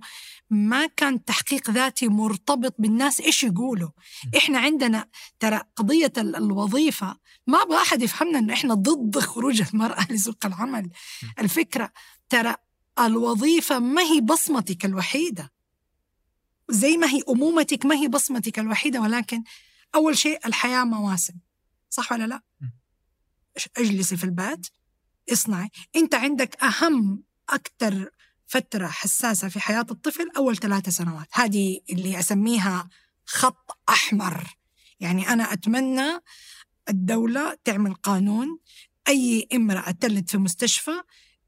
ما 0.54 0.88
كان 0.88 1.26
تحقيق 1.26 1.70
ذاتي 1.72 2.08
مرتبط 2.08 2.76
بالناس 2.80 3.22
إيش 3.22 3.44
يقولوا. 3.44 3.90
إحنا 4.38 4.60
عندنا 4.60 5.08
ترى 5.40 5.62
قضية 5.76 6.14
ال- 6.18 6.36
الوظيفة 6.36 7.18
ما 7.48 7.62
أبغى 7.62 7.78
أحد 7.78 8.02
يفهمنا 8.02 8.40
إنه 8.40 8.54
إحنا 8.54 8.74
ضد 8.74 9.20
خروج 9.20 9.62
المرأة 9.74 10.08
لسوق 10.12 10.46
العمل. 10.46 10.90
الفكرة 11.40 11.92
ترى 12.30 12.56
الوظيفة 13.00 13.80
ما 13.80 14.02
هي 14.02 14.22
بصمتك 14.22 14.86
الوحيدة. 14.86 15.52
زي 16.70 16.98
ما 16.98 17.08
هي 17.08 17.22
أمومتك 17.30 17.86
ما 17.86 17.96
هي 17.96 18.08
بصمتك 18.08 18.60
الوحيدة 18.60 19.02
ولكن 19.02 19.44
أول 19.96 20.18
شيء 20.18 20.48
الحياة 20.48 20.84
مواسم. 20.84 21.34
صح 21.90 22.12
ولا 22.12 22.24
لا؟ 22.28 22.42
اجلسي 23.78 24.18
في 24.18 24.24
البيت 24.24 24.68
اصنعي. 25.32 25.70
أنت 25.96 26.16
عندك 26.16 26.64
أهم 26.64 27.24
أكثر 27.50 28.10
فترة 28.54 28.88
حساسة 28.88 29.50
في 29.50 29.60
حياة 29.60 29.86
الطفل 29.92 30.30
أول 30.38 30.58
ثلاثة 30.58 30.92
سنوات. 30.92 31.28
هذه 31.32 31.80
اللي 31.90 32.20
أسميها 32.20 32.90
خط 33.26 33.78
أحمر. 33.90 34.58
يعني 35.00 35.30
أنا 35.30 35.54
أتمنى 35.54 36.20
الدولة 36.90 37.58
تعمل 37.64 37.94
قانون 37.94 38.60
أي 39.08 39.48
امرأة 39.54 39.92
تلد 39.92 40.30
في 40.30 40.38
مستشفى 40.38 41.02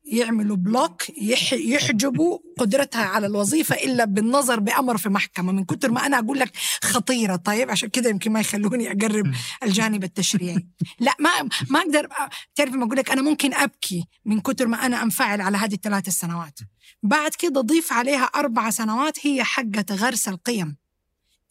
يعملوا 0.06 0.56
بلوك 0.57 1.10
يح 1.10 1.53
يحجبوا 1.53 2.40
قدرتها 2.60 3.06
على 3.06 3.27
الوظيفة 3.27 3.76
إلا 3.76 4.06
بالنظر 4.06 4.60
بأمر 4.60 4.98
في 4.98 5.10
محكمة. 5.10 5.52
من 5.52 5.64
كتر 5.65 5.91
ما 5.91 6.06
أنا 6.06 6.19
أقول 6.19 6.40
لك 6.40 6.52
خطيرة. 6.84 7.36
طيب 7.36 7.72
عشان 7.72 7.90
كده 7.90 8.10
يمكن 8.10 8.32
ما 8.32 8.40
يخلوني 8.40 8.91
أقرب 8.91 9.34
الجانب 9.64 10.03
التشريعي. 10.03 10.68
لا 10.99 11.15
ما 11.19 11.30
ما 11.69 11.80
أقدر 11.80 12.07
تعرف 12.56 12.73
ما 12.73 12.86
أقول 12.86 12.98
لك 12.98 13.11
أنا 13.11 13.22
ممكن 13.22 13.53
أبكي 13.53 14.06
من 14.26 14.40
كتر 14.40 14.68
ما 14.68 14.86
أنا 14.86 15.03
أنفعل 15.03 15.41
على 15.41 15.57
هذه 15.57 15.73
الثلاث 15.73 16.10
سنوات 16.10 16.60
بعد 17.03 17.32
كده 17.36 17.61
ضيف 17.61 17.94
عليها 17.94 18.23
أربع 18.23 18.69
سنوات 18.69 19.26
هي 19.27 19.44
حقة 19.44 19.86
غرس 19.91 20.27
القيم. 20.27 20.77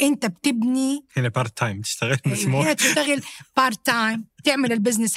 أنت 0.00 0.26
بتبني 0.26 1.04
هنا 1.16 1.28
part 1.28 1.58
time 1.58 1.80
تشتغل. 1.80 2.18
مو 2.26 2.62
هي 2.62 2.74
تشتغل 2.74 3.22
part 3.56 3.86
time 3.86 4.24
تعمل 4.44 4.72
ال 4.72 4.77
business 4.77 5.16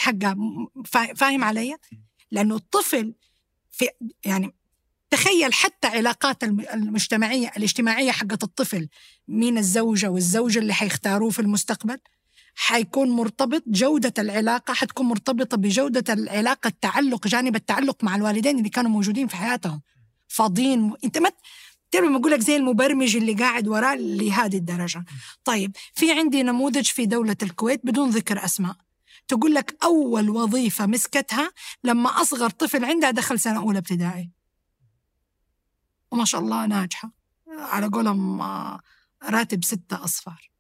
فا- 0.85 1.14
فاهم 1.14 1.43
علي؟ 1.43 1.76
لأنه 2.31 2.55
الطفل 2.55 3.14
في 3.77 3.87
يعني 4.25 4.53
تخيل 5.09 5.53
حتى 5.53 5.87
علاقات 5.87 6.43
الم- 6.43 6.65
المجتمعية 6.73 7.51
الاجتماعية 7.57 8.11
حقت 8.11 8.43
الطفل 8.43 8.87
مين 9.27 9.57
الزوجة 9.57 10.09
والزوج 10.09 10.57
اللي 10.57 10.73
حيختاروه 10.73 11.29
في 11.29 11.39
المستقبل 11.39 11.97
حيكون 12.55 13.09
مرتبط 13.09 13.63
جودة 13.67 14.13
العلاقة 14.19 14.73
حتكون 14.73 15.05
مرتبطة 15.05 15.57
بجودة 15.57 16.13
العلاقة 16.13 16.67
التعلق 16.67 17.27
جانب 17.27 17.55
التعلق 17.55 18.03
مع 18.03 18.15
الوالدين 18.15 18.57
اللي 18.57 18.69
كانوا 18.69 18.91
موجودين 18.91 19.27
في 19.27 19.35
حياتهم. 19.35 19.81
فاضيين 20.27 20.93
انت 21.03 21.17
ما 21.17 21.29
تعرف 21.91 22.05
لما 22.05 22.17
أقول 22.17 22.31
لك 22.31 22.39
زي 22.39 22.55
المبرمج 22.55 23.15
اللي 23.15 23.33
قاعد 23.33 23.67
وراه 23.67 23.95
لهذه 23.95 24.57
الدرجة. 24.57 25.05
طيب 25.43 25.75
في 25.93 26.11
عندي 26.11 26.43
نموذج 26.43 26.85
في 26.85 27.05
دولة 27.05 27.35
الكويت 27.43 27.81
بدون 27.83 28.09
ذكر 28.09 28.45
أسماء. 28.45 28.75
تقول 29.27 29.53
لك 29.53 29.77
أول 29.83 30.29
وظيفة 30.29 30.85
مسكتها 30.85 31.51
لما 31.83 32.21
أصغر 32.21 32.49
طفل 32.49 32.85
عندها 32.85 33.11
دخل 33.11 33.39
سنة 33.39 33.59
أولى 33.59 33.77
ابتدائي. 33.79 34.31
وما 36.11 36.25
شاء 36.25 36.41
الله 36.41 36.65
ناجحة. 36.65 37.11
على 37.47 37.87
قولهم 37.87 38.41
آه، 38.41 38.79
راتب 39.23 39.63
ستة 39.63 40.03
أصفار 40.03 40.51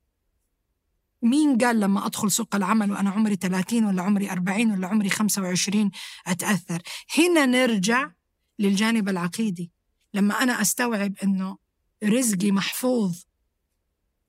مين 1.21 1.57
قال 1.57 1.79
لما 1.79 2.05
أدخل 2.05 2.31
سوق 2.31 2.55
العمل 2.55 2.91
وأنا 2.91 3.09
عمري 3.09 3.35
30 3.35 3.85
ولا 3.85 4.01
عمري 4.01 4.31
40 4.31 4.71
ولا 4.71 4.87
عمري 4.87 5.09
25 5.09 5.91
أتأثر؟ 6.27 6.81
هنا 7.17 7.45
نرجع 7.45 8.11
للجانب 8.59 9.09
العقيدي. 9.09 9.71
لما 10.13 10.43
أنا 10.43 10.61
أستوعب 10.61 11.13
أنه 11.23 11.57
رزقي 12.03 12.51
محفوظ 12.51 13.23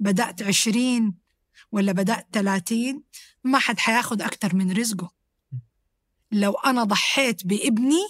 بدأت 0.00 0.42
20 0.42 1.14
ولا 1.72 1.92
بدأت 1.92 2.28
30 2.32 3.02
ما 3.44 3.58
حد 3.58 3.78
حياخد 3.78 4.22
أكتر 4.22 4.56
من 4.56 4.72
رزقه. 4.72 5.12
لو 6.32 6.52
أنا 6.52 6.84
ضحيت 6.84 7.46
بابني 7.46 8.08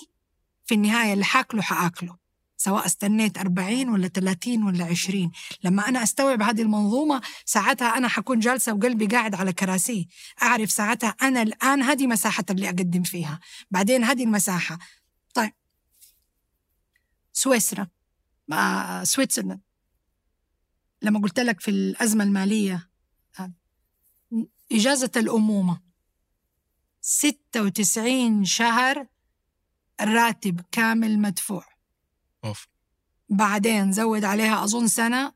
في 0.64 0.74
النهاية 0.74 1.12
اللي 1.12 1.24
حاكله 1.24 1.62
حاكله 1.62 2.16
سواء 2.56 2.86
استنيت 2.86 3.38
40 3.38 3.88
ولا 3.88 4.08
30 4.08 4.62
ولا 4.62 4.84
20 4.84 5.30
لما 5.64 5.88
أنا 5.88 6.02
أستوعب 6.02 6.42
هذه 6.42 6.62
المنظومة 6.62 7.20
ساعتها 7.44 7.96
أنا 7.96 8.08
حكون 8.08 8.38
جالسة 8.38 8.72
وقلبي 8.72 9.06
قاعد 9.06 9.34
على 9.34 9.52
كراسي 9.52 10.08
أعرف 10.42 10.70
ساعتها 10.70 11.08
أنا 11.08 11.42
الآن 11.42 11.82
هذه 11.82 12.06
مساحة 12.06 12.44
اللي 12.50 12.68
أقدم 12.68 13.02
فيها. 13.02 13.40
بعدين 13.70 14.04
هذه 14.04 14.24
المساحة. 14.24 14.78
طيب. 15.34 15.52
سويسرا. 17.32 17.88
آه، 18.52 19.04
سويسرلاند 19.04 19.60
لما 21.02 21.20
قلت 21.20 21.40
لك 21.40 21.60
في 21.60 21.70
الأزمة 21.70 22.24
المالية 22.24 22.87
إجازة 24.72 25.10
الأمومة. 25.16 25.80
96 27.00 28.44
شهر 28.44 29.06
راتب 30.00 30.60
كامل 30.72 31.18
مدفوع. 31.18 31.64
أوف. 32.44 32.68
بعدين 33.28 33.92
زود 33.92 34.24
عليها 34.24 34.64
أظن 34.64 34.86
سنة 34.86 35.32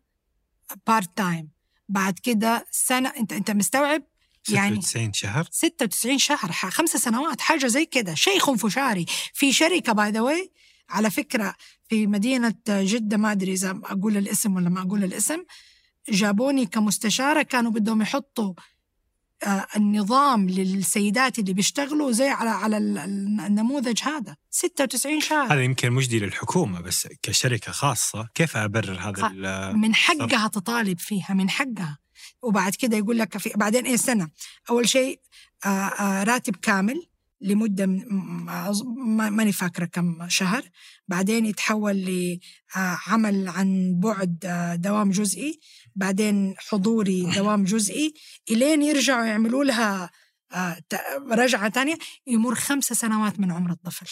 part 0.86 1.16
time 1.16 1.50
بعد 1.88 2.18
كده 2.18 2.66
سنة 2.70 3.08
أنت 3.08 3.32
أنت 3.32 3.50
مستوعب؟ 3.50 4.02
يعني 4.48 4.82
96 4.82 5.12
شهر؟ 5.12 5.48
96 5.50 6.18
شهر 6.18 6.52
خمسة 6.52 6.98
سنوات 6.98 7.40
حاجة 7.40 7.66
زي 7.66 7.86
كده. 7.86 8.14
شيء 8.14 8.38
خنفشاري 8.38 9.06
في 9.34 9.52
شركة 9.52 9.92
by 9.92 10.10
the 10.10 10.20
way 10.20 10.52
على 10.88 11.10
فكرة 11.10 11.54
في 11.88 12.06
مدينة 12.06 12.54
جدة 12.68 13.16
ما 13.16 13.32
أدري 13.32 13.52
إذا 13.52 13.80
أقول 13.84 14.16
الاسم 14.16 14.56
ولا 14.56 14.68
ما 14.68 14.82
أقول 14.82 15.04
الاسم 15.04 15.44
جابوني 16.08 16.66
كمستشارة 16.66 17.42
كانوا 17.42 17.70
بدهم 17.70 18.02
يحطوا 18.02 18.54
النظام 19.76 20.48
للسيدات 20.50 21.38
اللي 21.38 21.52
بيشتغلوا 21.52 22.12
زي 22.12 22.28
على 22.28 22.50
على 22.50 22.76
ال- 22.76 22.98
ال- 22.98 23.40
النموذج 23.46 24.02
هذا. 24.02 24.36
96 24.50 25.20
شهر 25.20 25.52
هذا 25.52 25.62
يمكن 25.62 25.92
مجدي 25.92 26.18
للحكومة 26.18 26.80
بس 26.80 27.08
كشركة 27.22 27.72
خاصة 27.72 28.28
كيف 28.34 28.56
أبرر 28.56 28.98
هذا 29.00 29.12
من 29.72 29.94
حقها 29.94 30.48
تطالب 30.48 30.98
فيها 30.98 31.34
من 31.34 31.50
حقها. 31.50 31.98
وبعد 32.42 32.74
كده 32.74 32.96
يقول 32.96 33.18
لك 33.18 33.38
في 33.38 33.50
بعدين 33.56 33.86
إيه 33.86 33.96
سنه 33.96 34.28
أول 34.70 34.88
شيء 34.88 35.20
آه، 35.64 35.68
آه، 35.68 36.22
راتب 36.22 36.56
كامل 36.56 37.02
ما- 38.96 39.30
ماني 39.30 39.52
فاكرة 39.52 39.84
كم 39.84 40.28
شهر. 40.28 40.62
بعدين 41.08 41.46
يتحول 41.46 41.96
لعمل 42.76 43.48
عن 43.48 43.94
بعد 44.00 44.44
آه، 44.44 44.74
دوام 44.74 45.10
جزئي. 45.10 45.60
بعدين 45.96 46.54
حضوري 46.58 47.22
دوام 47.22 47.64
جزئي. 47.64 48.14
إلين 48.50 48.82
يرجعوا 48.82 49.24
يعملوا 49.24 49.64
لها 49.64 50.10
آه، 50.52 50.78
ت- 50.88 51.00
رجعة 51.30 51.70
ثانية 51.70 51.98
يمر 52.26 52.54
خمس 52.54 52.84
سنوات 52.84 53.40
من 53.40 53.52
عمر 53.52 53.70
الطفل. 53.70 54.06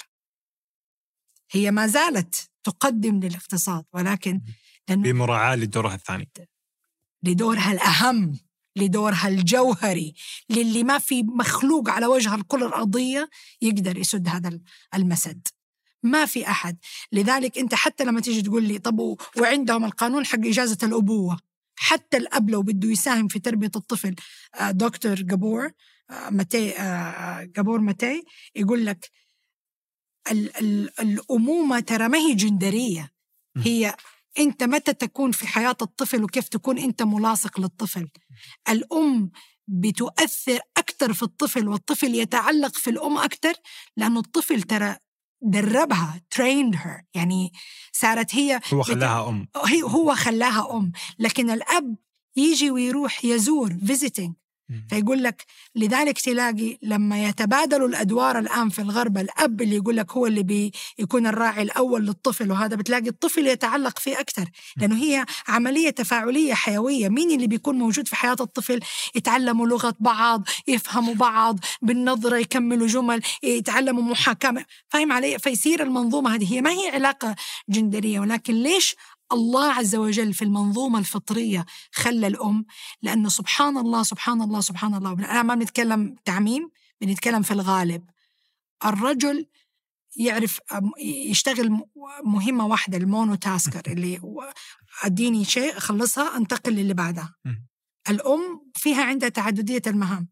هي 1.53 1.71
ما 1.71 1.87
زالت 1.87 2.51
تقدم 2.65 3.21
للاقتصاد 3.21 3.85
ولكن 3.93 4.41
بمراعاة 4.89 5.57
لدورها 5.57 5.95
الثاني. 5.95 6.31
لدورها 7.23 7.73
الأهم 7.73 8.39
لدورها 8.77 9.29
الجوهري 9.29 10.15
للي 10.51 10.85
ما 10.85 10.99
في 10.99 11.23
مخلوق 11.23 11.91
على 11.91 12.07
وجه 12.07 12.35
الكرة 12.35 12.67
الأرضية 12.67 13.31
يقدر 13.63 13.99
يسد 13.99 14.29
هذا 14.29 14.61
المسد. 14.95 15.49
ما 16.03 16.27
في 16.27 16.49
أحد. 16.49 16.79
لذلك 17.13 17.59
أنت 17.59 17.75
حتى 17.75 18.05
لما 18.05 18.21
تيجي 18.21 18.43
تقول 18.43 18.65
لي 18.65 18.79
طب 18.79 19.17
وعندهم 19.41 19.85
القانون 19.85 20.27
حق 20.27 20.39
إجازة 20.39 20.79
الأبوة؟ 20.83 21.39
حتى 21.83 22.17
الأب 22.17 22.51
لو 22.51 22.63
بده 22.63 22.89
يساهم 22.89 23.29
في 23.29 23.39
تربية 23.39 23.71
الطفل 23.77 24.15
آه، 24.61 24.71
دكتور 24.71 25.15
جابور 25.15 25.71
آه، 26.11 26.31
متي 26.31 26.73
آه، 26.79 27.45
جابور 27.57 27.81
متي 27.81 28.23
يقول 28.55 28.87
لك 28.87 29.11
ال- 30.31 30.57
ال- 30.57 31.01
الأمومة 31.01 31.81
ترى 31.81 32.09
ما 32.09 32.19
هي 32.19 32.35
جندرية. 32.35 33.11
هي 33.57 33.97
أنت 34.39 34.63
متى 34.63 34.93
تكون 34.95 35.33
في 35.33 35.47
حياة 35.47 35.77
الطفل 35.83 36.25
وكيف 36.25 36.49
تكون 36.49 36.79
أنت 36.79 37.03
ملاصق 37.03 37.61
للطفل؟ 37.61 38.09
الأم 38.69 39.31
بتؤثر 39.69 40.59
أكثر 40.77 41.13
في 41.13 41.23
الطفل 41.23 41.69
والطفل 41.69 42.15
يتعلق 42.15 42.75
في 42.77 42.91
الأم 42.91 43.17
أكثر 43.19 43.53
لأنه 43.97 44.21
الطفل 44.21 44.63
ترى 44.63 44.97
دربها 45.43 46.21
trained 46.35 46.77
her. 46.77 47.05
يعني 47.15 47.53
صارت 47.93 48.35
هي 48.35 48.61
هو 48.75 48.83
خلاها 48.83 49.29
أم. 49.29 49.49
هي 49.67 49.83
هو 49.83 50.15
خلاها 50.15 50.77
أم. 50.77 50.93
لكن 51.19 51.51
الأب 51.51 51.97
يجي 52.37 52.71
ويروح 52.71 53.25
يزور 53.25 53.71
visiting. 53.71 54.33
فيقول 54.91 55.23
لك 55.23 55.45
لذلك 55.77 56.21
تلاقي 56.21 56.79
لما 56.83 57.29
يتبادلوا 57.29 57.89
الأدوار 57.89 58.39
الآن 58.39 58.69
في 58.69 58.79
الغرب 58.83 59.19
الأب 59.19 59.63
اللي 59.63 59.77
يقول 59.77 59.97
لك 59.97 60.13
هو 60.13 60.27
اللي 60.27 60.43
بيكون 60.43 61.27
الراعي 61.27 61.63
الأول 61.63 62.07
للطفل 62.07 62.51
وهذا 62.51 62.77
بتلاقي 62.77 63.09
الطفل 63.09 63.47
يتعلق 63.47 63.99
فيه 63.99 64.21
أكثر. 64.21 64.45
لأنه 64.77 64.97
هي 64.97 65.25
عملية 65.49 65.91
تفاعلية 65.91 66.55
حيوية. 66.55 67.09
مين 67.09 67.31
اللي 67.31 67.47
بيكون 67.47 67.79
موجود 67.79 68.09
في 68.09 68.17
حياة 68.17 68.37
الطفل؟ 68.41 68.81
يتعلموا 69.15 69.67
لغة 69.67 69.95
بعض 70.01 70.49
يفهموا 70.69 71.15
بعض 71.15 71.59
بالنظرة 71.83 72.37
يكملوا 72.37 72.87
جمل 72.87 73.21
يتعلموا 73.43 74.03
محاكمة. 74.03 74.65
فاهم 74.89 75.13
علي؟ 75.13 75.39
فيصير 75.39 75.83
المنظومة 75.83 76.35
هذه 76.35 76.55
هي 76.55 76.61
ما 76.61 76.71
هي 76.71 76.89
علاقة 76.89 77.37
جندرية 77.69 78.21
ولكن 78.21 78.55
ليش 78.55 78.97
الله 79.33 79.73
عز 79.73 79.95
وجل 79.97 80.35
في 80.35 80.43
المنظومة 80.43 80.99
الفطرية 80.99 81.67
خلى 81.93 82.27
الأم 82.27 82.65
لأنه 83.03 83.29
سبحان 83.29 83.77
الله 83.77 84.03
سبحان 84.03 84.43
الله 84.43 84.61
سبحان 84.61 84.95
الله. 84.95 85.13
أنا 85.13 85.43
ما 85.43 85.55
بنتكلم 85.55 86.17
تعميم 86.25 86.71
بنتكلم 87.01 87.43
في 87.43 87.51
الغالب. 87.51 88.05
الرجل 88.85 89.47
يعرف 90.17 90.61
يشتغل 91.03 91.81
مهمة 92.25 92.67
واحدة 92.67 92.99
المونو 92.99 93.35
تاسكر 93.35 93.93
اللي 93.93 94.21
أديني 95.03 95.45
شيء 95.45 95.77
أخلصها 95.77 96.37
أنتقل 96.37 96.73
للي 96.73 96.95
بعدها. 96.95 97.35
الأم 98.09 98.71
فيها 98.75 99.05
عندها 99.05 99.29
تعددية 99.29 99.83
المهام. 99.87 100.29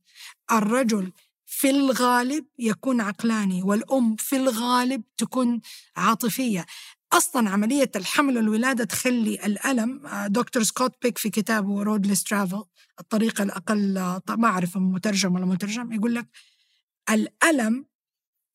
الرجل 0.52 1.12
في 1.46 1.70
الغالب 1.70 2.46
يكون 2.58 3.00
عقلاني 3.00 3.62
والأم 3.62 4.16
في 4.16 4.36
الغالب 4.36 5.02
تكون 5.16 5.60
عاطفية. 5.96 6.66
أصلا 7.12 7.50
عملية 7.50 7.90
الحمل 7.96 8.36
والولادة 8.36 8.84
تخلي 8.84 9.34
الألم. 9.46 10.06
آه، 10.06 10.26
دكتور 10.26 10.62
سكوت 10.62 10.92
بيك 11.02 11.18
في 11.18 11.30
كتابه 11.30 11.82
رودلس 11.82 12.24
ترافل 12.24 12.64
الطريقة 13.00 13.42
الأقل 13.42 13.94
ما 14.28 14.48
أعرف 14.48 14.76
مترجم 14.76 15.34
ولا 15.34 15.46
مترجم 15.46 15.92
يقول 15.92 16.14
لك 16.14 16.26
الألم 17.10 17.86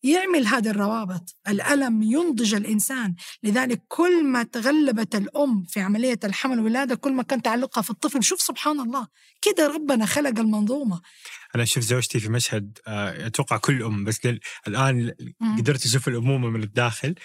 يعمل 0.03 0.47
هذه 0.47 0.69
الروابط. 0.69 1.37
الألم 1.47 2.03
ينضج 2.03 2.55
الإنسان. 2.55 3.15
لذلك 3.43 3.83
كل 3.87 4.25
ما 4.25 4.43
تغلبت 4.43 5.15
الأم 5.15 5.63
في 5.63 5.79
عملية 5.79 6.19
الحمل 6.23 6.57
والولادة 6.57 6.95
كل 6.95 7.13
ما 7.13 7.23
كان 7.23 7.41
تعلقها 7.41 7.81
في 7.81 7.89
الطفل 7.89 8.23
شوف 8.23 8.41
سبحان 8.41 8.79
الله 8.79 9.07
كده 9.41 9.67
ربنا 9.67 10.05
خلق 10.05 10.39
المنظومة. 10.39 11.01
أنا 11.55 11.65
شفت 11.65 11.83
زوجتي 11.83 12.19
في 12.19 12.29
مشهد 12.29 12.77
آه، 12.87 13.27
أتوقع 13.27 13.57
كل 13.57 13.83
أم 13.83 14.03
بس 14.03 14.19
الآن 14.67 15.13
قدرت 15.57 15.85
أشوف 15.85 16.07
الأمومة 16.07 16.49
من 16.49 16.63
الداخل. 16.63 17.15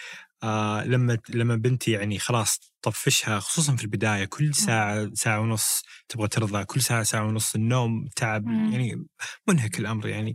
آه 0.43 0.85
لما 0.85 1.19
لما 1.29 1.57
بنتي 1.57 1.91
يعني 1.91 2.19
خلاص 2.19 2.73
طفشها 2.83 3.41
خصوصا 3.41 3.77
في 3.77 3.85
البداية 3.85 4.25
كل 4.25 4.55
ساعة 4.55 5.11
ساعة 5.15 5.41
ونص 5.41 5.83
تبغى 6.09 6.29
ترضع 6.29 6.63
كل 6.63 6.83
ساعة 6.83 7.03
ساعة 7.03 7.25
ونص 7.27 7.55
النوم 7.55 8.09
تعب 8.17 8.45
يعني 8.47 9.07
منهك 9.49 9.79
الأمر 9.79 10.09
يعني. 10.09 10.35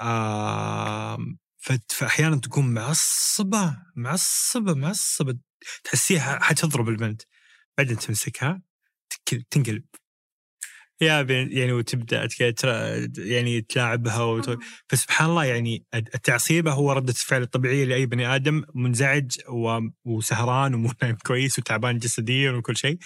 آه 0.00 1.18
فاحيانا 1.88 2.36
تكون 2.36 2.74
معصبة 2.74 3.76
معصبة 3.96 4.74
معصبة 4.74 5.38
تحسيها 5.84 6.38
حتضرب 6.42 6.88
البنت 6.88 7.22
بعدين 7.78 7.96
تمسكها 7.96 8.62
تنقلب. 9.50 9.84
يا 11.02 11.22
بين 11.22 11.52
يعني 11.52 11.72
وتبدأ 11.72 12.28
يعني 13.18 13.60
تلاعبها 13.60 14.22
وت... 14.22 14.58
فسبحان 14.88 15.30
الله 15.30 15.44
يعني 15.44 15.84
التعصيبه 15.94 16.72
هو 16.72 16.92
رده 16.92 17.10
الفعل 17.10 17.42
الطبيعيه 17.42 17.84
لأي 17.84 18.06
بني 18.06 18.34
آدم 18.34 18.64
منزعج 18.74 19.38
و... 19.48 19.80
وسهران 20.04 20.74
ومو 20.74 20.90
نايم 21.02 21.16
كويس 21.26 21.58
وتعبان 21.58 21.98
جسديا 21.98 22.50
وكل 22.50 22.76
شيء. 22.76 22.98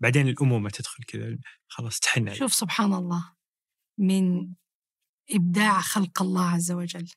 بعدين 0.00 0.28
الأمومة 0.28 0.70
تدخل 0.70 1.04
كذا 1.04 1.38
خلاص 1.68 2.00
تحن. 2.00 2.34
شوف 2.34 2.54
سبحان 2.54 2.94
الله 2.94 3.32
من 3.98 4.54
إبداع 5.30 5.80
خلق 5.80 6.22
الله 6.22 6.50
عز 6.50 6.72
وجل. 6.72 7.08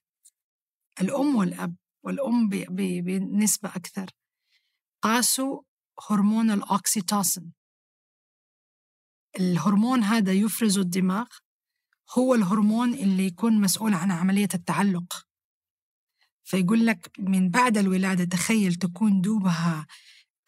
الأم 1.02 1.36
والأب 1.36 1.76
والأم 2.04 2.50
بنسبة 2.50 3.70
أكثر. 3.70 4.06
قاسوا 5.04 5.62
هرمون 6.10 6.52
الأوكسيتوسن 6.52 7.52
الهرمون 9.40 10.04
هذا 10.04 10.32
يفرزه 10.34 10.82
الدماغ 10.82 11.28
هو 12.18 12.36
الهرمون 12.36 12.94
اللي 12.94 13.26
يكون 13.26 13.62
مسؤول 13.62 13.94
عن 13.94 14.12
عملية 14.12 14.50
التعلق. 14.54 15.26
فيقول 16.44 16.86
لك 16.86 17.12
من 17.20 17.50
بعد 17.50 17.78
الولادة 17.78 18.24
تخيل 18.24 18.76
تكون 18.76 19.22
دوبها 19.22 19.88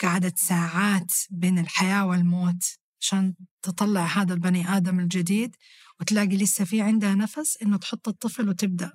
قعدت 0.01 0.37
ساعات 0.39 1.13
بين 1.29 1.59
الحياة 1.59 2.05
والموت 2.05 2.63
عشان 3.01 3.33
تطلع 3.61 4.05
هذا 4.05 4.33
البني 4.33 4.77
آدم 4.77 4.99
الجديد 4.99 5.55
وتلاقي 5.99 6.37
لسه 6.37 6.65
في 6.65 6.81
عندها 6.81 7.15
نفس 7.15 7.57
إنه 7.61 7.77
تحط 7.77 8.07
الطفل 8.07 8.49
وتبدأ 8.49 8.91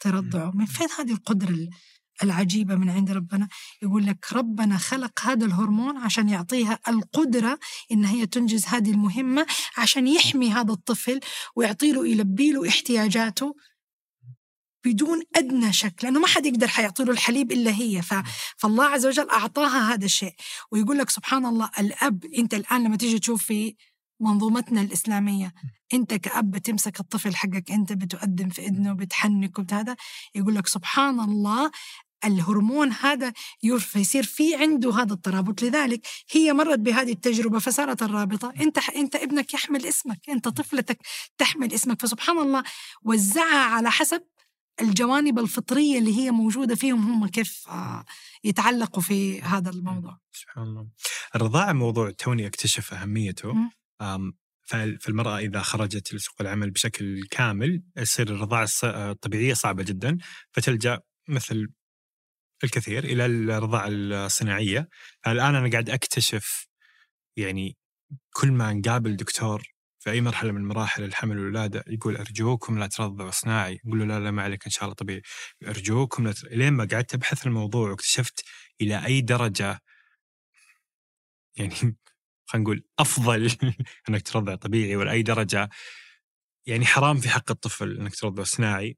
ترضعه. 0.00 0.50
من 0.54 0.66
فين 0.66 0.88
هذه 0.98 1.12
القدرة 1.12 1.68
العجيبة 2.22 2.74
من 2.74 2.90
عند 2.90 3.10
ربنا. 3.10 3.48
يقول 3.82 4.06
لك 4.06 4.32
ربنا 4.32 4.78
خلق 4.78 5.20
هذا 5.22 5.46
الهرمون 5.46 5.96
عشان 5.96 6.28
يعطيها 6.28 6.78
القدرة 6.88 7.58
إن 7.92 8.04
هي 8.04 8.26
تنجز 8.26 8.66
هذه 8.66 8.90
المهمة 8.90 9.46
عشان 9.76 10.06
يحمي 10.06 10.50
هذا 10.50 10.72
الطفل 10.72 11.20
ويعطي 11.56 11.92
له 11.92 12.06
يلبي 12.08 12.52
له 12.52 12.68
احتياجاته 12.68 13.54
بدون 14.84 15.22
أدنى 15.36 15.72
شك 15.72 15.94
لأنه 16.04 16.20
ما 16.20 16.26
حد 16.26 16.46
يقدر 16.46 16.68
حيعطي 16.68 17.04
له 17.04 17.12
الحليب 17.12 17.52
إلا 17.52 17.70
هي. 17.70 18.02
ف... 18.02 18.14
فالله 18.58 18.84
عز 18.84 19.06
وجل 19.06 19.30
أعطاها 19.30 19.94
هذا 19.94 20.04
الشيء. 20.04 20.34
ويقول 20.72 20.98
لك 20.98 21.10
سبحان 21.10 21.46
الله 21.46 21.70
الأب 21.78 22.24
أنت 22.24 22.54
الآن 22.54 22.84
لما 22.84 22.96
تيجي 22.96 23.18
تشوف 23.18 23.44
في 23.44 23.76
منظومتنا 24.20 24.80
الإسلامية 24.80 25.54
أنت 25.94 26.14
كأب 26.14 26.50
بتمسك 26.50 27.00
الطفل 27.00 27.36
حقك 27.36 27.70
أنت 27.70 27.92
بتقدم 27.92 28.48
في 28.48 28.66
إذنه 28.66 28.92
بتحنك 28.92 29.58
وبهذا 29.58 29.96
يقول 30.34 30.54
لك 30.54 30.66
سبحان 30.66 31.20
الله 31.20 31.70
الهرمون 32.24 32.92
هذا 32.92 33.32
يصير 33.62 34.22
في 34.22 34.56
عنده 34.56 34.94
هذا 34.94 35.12
الترابط. 35.12 35.62
لذلك 35.62 36.06
هي 36.30 36.52
مرت 36.52 36.78
بهذه 36.78 37.12
التجربة 37.12 37.58
فصارت 37.58 38.02
الرابطة. 38.02 38.52
أنت 38.60 38.78
أنت 38.96 39.16
ابنك 39.16 39.54
يحمل 39.54 39.86
اسمك 39.86 40.28
أنت 40.28 40.48
طفلتك 40.48 40.98
تحمل 41.38 41.74
اسمك. 41.74 42.02
فسبحان 42.02 42.38
الله 42.38 42.64
وزعها 43.02 43.64
على 43.74 43.90
حسب 43.90 44.22
الجوانب 44.80 45.38
الفطرية 45.38 45.98
اللي 45.98 46.18
هي 46.18 46.30
موجودة 46.30 46.74
فيهم 46.74 47.12
هم 47.12 47.26
كيف 47.26 47.64
آه، 47.68 48.04
يتعلقوا 48.44 49.02
في 49.02 49.42
هذا 49.42 49.70
الموضوع. 49.70 50.18
سبحان 50.32 50.64
الله. 50.64 50.86
الرضاعة 51.34 51.72
موضوع 51.72 52.10
توني 52.10 52.46
اكتشف 52.46 52.94
أهميته. 52.94 53.54
فالمرأة 55.00 55.38
إذا 55.38 55.60
خرجت 55.60 56.14
لسوق 56.14 56.34
العمل 56.40 56.70
بشكل 56.70 57.22
كامل 57.30 57.82
يصير 57.96 58.28
الرضاعة 58.28 58.68
الطبيعية 58.84 59.54
صعبة 59.54 59.82
جدا. 59.82 60.18
فتلجأ 60.52 61.00
مثل 61.28 61.68
الكثير 62.64 63.04
إلى 63.04 63.26
الرضاعة 63.26 63.86
الصناعية. 63.90 64.88
الآن 65.26 65.54
أنا 65.54 65.70
قاعد 65.70 65.90
أكتشف 65.90 66.66
يعني 67.36 67.76
كل 68.32 68.52
ما 68.52 68.72
نقابل 68.72 69.16
دكتور 69.16 69.62
في 70.00 70.10
أي 70.10 70.20
مرحلة 70.20 70.52
من 70.52 70.64
مراحل 70.68 71.04
الحمل 71.04 71.38
والولادة 71.38 71.84
يقول 71.88 72.16
أرجوكم 72.16 72.78
لا 72.78 72.86
ترضعوا 72.86 73.30
صناعي. 73.30 73.80
نقول 73.84 73.98
له 73.98 74.04
لا 74.06 74.20
لا 74.20 74.30
ما 74.30 74.42
عليك 74.42 74.64
إن 74.66 74.70
شاء 74.70 74.84
الله 74.84 74.94
طبيعي. 74.94 75.22
أرجوكم 75.68 76.26
لا 76.26 76.34
لين 76.50 76.72
ما 76.72 76.88
قعدت 76.92 77.14
أبحث 77.14 77.46
الموضوع 77.46 77.90
واكتشفت 77.90 78.44
إلى 78.80 79.06
أي 79.06 79.20
درجة 79.20 79.80
يعني 81.56 81.70
خلينا 82.46 82.64
نقول 82.64 82.84
أفضل 82.98 83.50
إنك 84.08 84.22
ترضع 84.22 84.54
طبيعي 84.54 84.96
ولا 84.96 85.10
أي 85.12 85.22
درجة 85.22 85.68
يعني 86.66 86.86
حرام 86.86 87.20
في 87.20 87.28
حق 87.28 87.50
الطفل 87.50 87.98
إنك 88.00 88.16
ترضع 88.16 88.42
صناعي. 88.42 88.96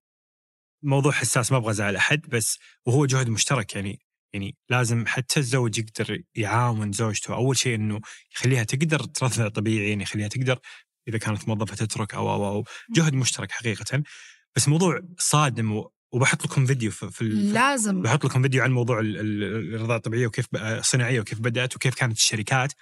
موضوع 0.82 1.12
حساس 1.12 1.52
ما 1.52 1.59
أبغى 1.59 1.70
أزعل 1.70 1.96
أحد 1.96 2.20
بس 2.28 2.59
وهو 2.86 3.06
جهد 3.06 3.28
مشترك 3.28 3.74
يعني 3.74 4.00
يعني 4.34 4.56
لازم 4.68 5.06
حتى 5.06 5.40
الزوج 5.40 5.78
يقدر 5.78 6.22
يعاون 6.34 6.92
زوجته. 6.92 7.34
أول 7.34 7.56
شيء 7.56 7.74
إنه 7.74 8.00
يخليها 8.36 8.64
تقدر 8.64 8.98
ترضع 9.00 9.48
طبيعي 9.48 9.88
يعني 9.88 10.02
يخليها 10.02 10.28
تقدر 10.28 10.59
إذا 11.09 11.18
كانت 11.18 11.48
موظفة 11.48 11.76
تترك 11.76 12.14
أو 12.14 12.34
أو 12.34 12.46
أو. 12.46 12.64
جهد 12.96 13.14
مشترك 13.14 13.50
حقيقه. 13.50 14.02
بس 14.56 14.68
موضوع 14.68 15.00
صادم 15.18 15.84
وبحط 16.12 16.44
لكم 16.46 16.66
فيديو 16.66 16.90
في, 16.90 17.10
في 17.10 17.24
لازم. 17.24 18.02
بحط 18.02 18.24
لكم 18.24 18.42
فيديو 18.42 18.62
عن 18.62 18.72
موضوع 18.72 19.00
الرضاعة 19.02 19.96
الطبيعية 19.96 20.26
وكيف 20.26 20.46
الصناعيه 20.54 21.20
وكيف 21.20 21.40
بدأت 21.40 21.76
وكيف 21.76 21.94
كانت 21.94 22.16
الشركات. 22.16 22.72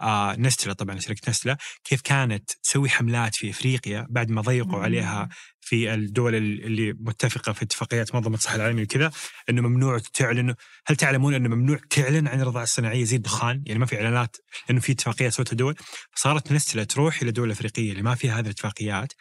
آه 0.00 0.36
نستلا 0.36 0.72
طبعا 0.72 0.98
شركة 0.98 1.30
نستلا 1.30 1.56
كيف 1.84 2.00
كانت 2.00 2.50
تسوي 2.50 2.88
حملات 2.88 3.34
في 3.34 3.50
إفريقيا 3.50 4.06
بعد 4.10 4.30
ما 4.30 4.40
ضيقوا 4.40 4.78
عليها 4.80 5.28
في 5.64 5.94
الدول 5.94 6.34
اللي 6.34 6.92
متفقة 6.92 7.52
في 7.52 7.62
اتفاقيات 7.62 8.14
منظمة 8.14 8.34
الصحة 8.34 8.56
العالمية 8.56 8.82
وكذا 8.82 9.10
إنه 9.50 9.62
ممنوع 9.62 9.98
تعلن 10.14 10.54
هل 10.86 10.96
تعلمون 10.96 11.34
إنه 11.34 11.48
ممنوع 11.48 11.78
تعلن 11.90 12.28
عن 12.28 12.40
الرضاعة 12.40 12.62
الصناعية 12.62 13.04
زي 13.04 13.16
الدخان؟ 13.16 13.62
يعني 13.66 13.78
ما 13.78 13.86
في 13.86 13.96
إعلانات 13.96 14.36
لأنه 14.68 14.80
في 14.80 14.92
اتفاقيات 14.92 15.32
سوت 15.32 15.52
الدول. 15.52 15.74
صارت 16.14 16.52
نستلا 16.52 16.84
تروح 16.84 17.20
إلى 17.22 17.28
الدول 17.28 17.46
الافريقيه 17.46 17.90
اللي 17.92 18.02
ما 18.02 18.14
فيها 18.14 18.38
هذه 18.38 18.44
الاتفاقيات 18.44 19.12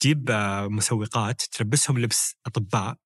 تجيب 0.00 0.30
آه، 0.30 0.68
مسوقات 0.68 1.42
تلبسهم 1.52 1.98
لبس 1.98 2.36
أطباء 2.46 2.96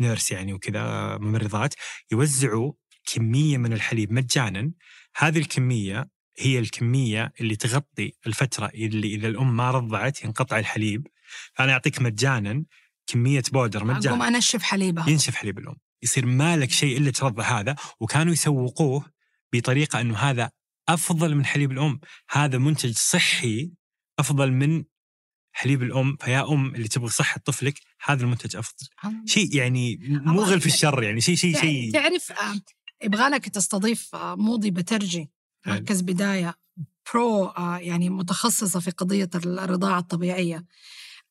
نيرس 0.00 0.32
يعني 0.32 0.52
وكذا 0.52 1.16
ممرضات 1.18 1.74
يوزعوا 2.12 2.72
كمية 3.14 3.58
من 3.58 3.72
الحليب 3.72 4.12
مجانا. 4.12 4.72
هذه 5.16 5.38
الكمية 5.38 6.08
هي 6.38 6.58
الكمية 6.58 7.32
اللي 7.40 7.56
تغطي 7.56 8.12
الفترة 8.26 8.66
اللي 8.66 9.14
إذا 9.14 9.28
الأم 9.28 9.56
ما 9.56 9.70
رضعت 9.70 10.24
ينقطع 10.24 10.58
الحليب. 10.58 11.06
فأنا 11.54 11.72
أعطيك 11.72 12.02
مجانا 12.02 12.64
كمية 13.06 13.42
بودر 13.52 13.84
مجانا. 13.84 14.16
أقوم 14.16 14.22
أنشف 14.22 14.62
حليبها. 14.62 15.10
ينشف 15.10 15.34
حليب 15.34 15.58
الأم. 15.58 15.76
يصير 16.02 16.26
مالك 16.26 16.70
شيء 16.70 16.96
إلا 16.98 17.10
ترضع 17.10 17.60
هذا. 17.60 17.76
وكانوا 18.00 18.32
يسوقوه 18.32 19.04
بطريقة 19.52 20.00
إنه 20.00 20.16
هذا 20.16 20.50
أفضل 20.88 21.34
من 21.34 21.44
حليب 21.44 21.72
الأم. 21.72 22.00
هذا 22.30 22.58
منتج 22.58 22.96
صحي 22.96 23.72
أفضل 24.18 24.52
من 24.52 24.84
حليب 25.52 25.82
الأم. 25.82 26.16
فيا 26.16 26.52
أم 26.52 26.74
اللي 26.74 26.88
تبغى 26.88 27.08
صحة 27.08 27.40
طفلك 27.44 27.80
هذا 28.04 28.22
المنتج 28.22 28.56
أفضل. 28.56 28.86
شيء 29.26 29.56
يعني 29.56 29.98
مغل 30.10 30.60
في 30.60 30.66
الشر 30.66 31.02
يعني. 31.02 31.20
شيء 31.20 31.36
شيء 31.36 31.60
شيء 31.60 31.92
تعرف 31.92 32.32
آه، 32.32 32.60
يبغى 33.04 33.28
لك 33.28 33.48
تستضيف 33.48 34.14
آه، 34.14 34.34
موضي 34.36 34.70
بترجي. 34.70 35.30
يعني- 35.66 36.02
بداية 36.02 36.54
برو 37.12 37.44
آه، 37.46 37.78
يعني 37.78 38.10
متخصصة 38.10 38.80
في 38.80 38.90
قضية 38.90 39.30
الرضاعة 39.34 39.98
الطبيعية. 39.98 40.64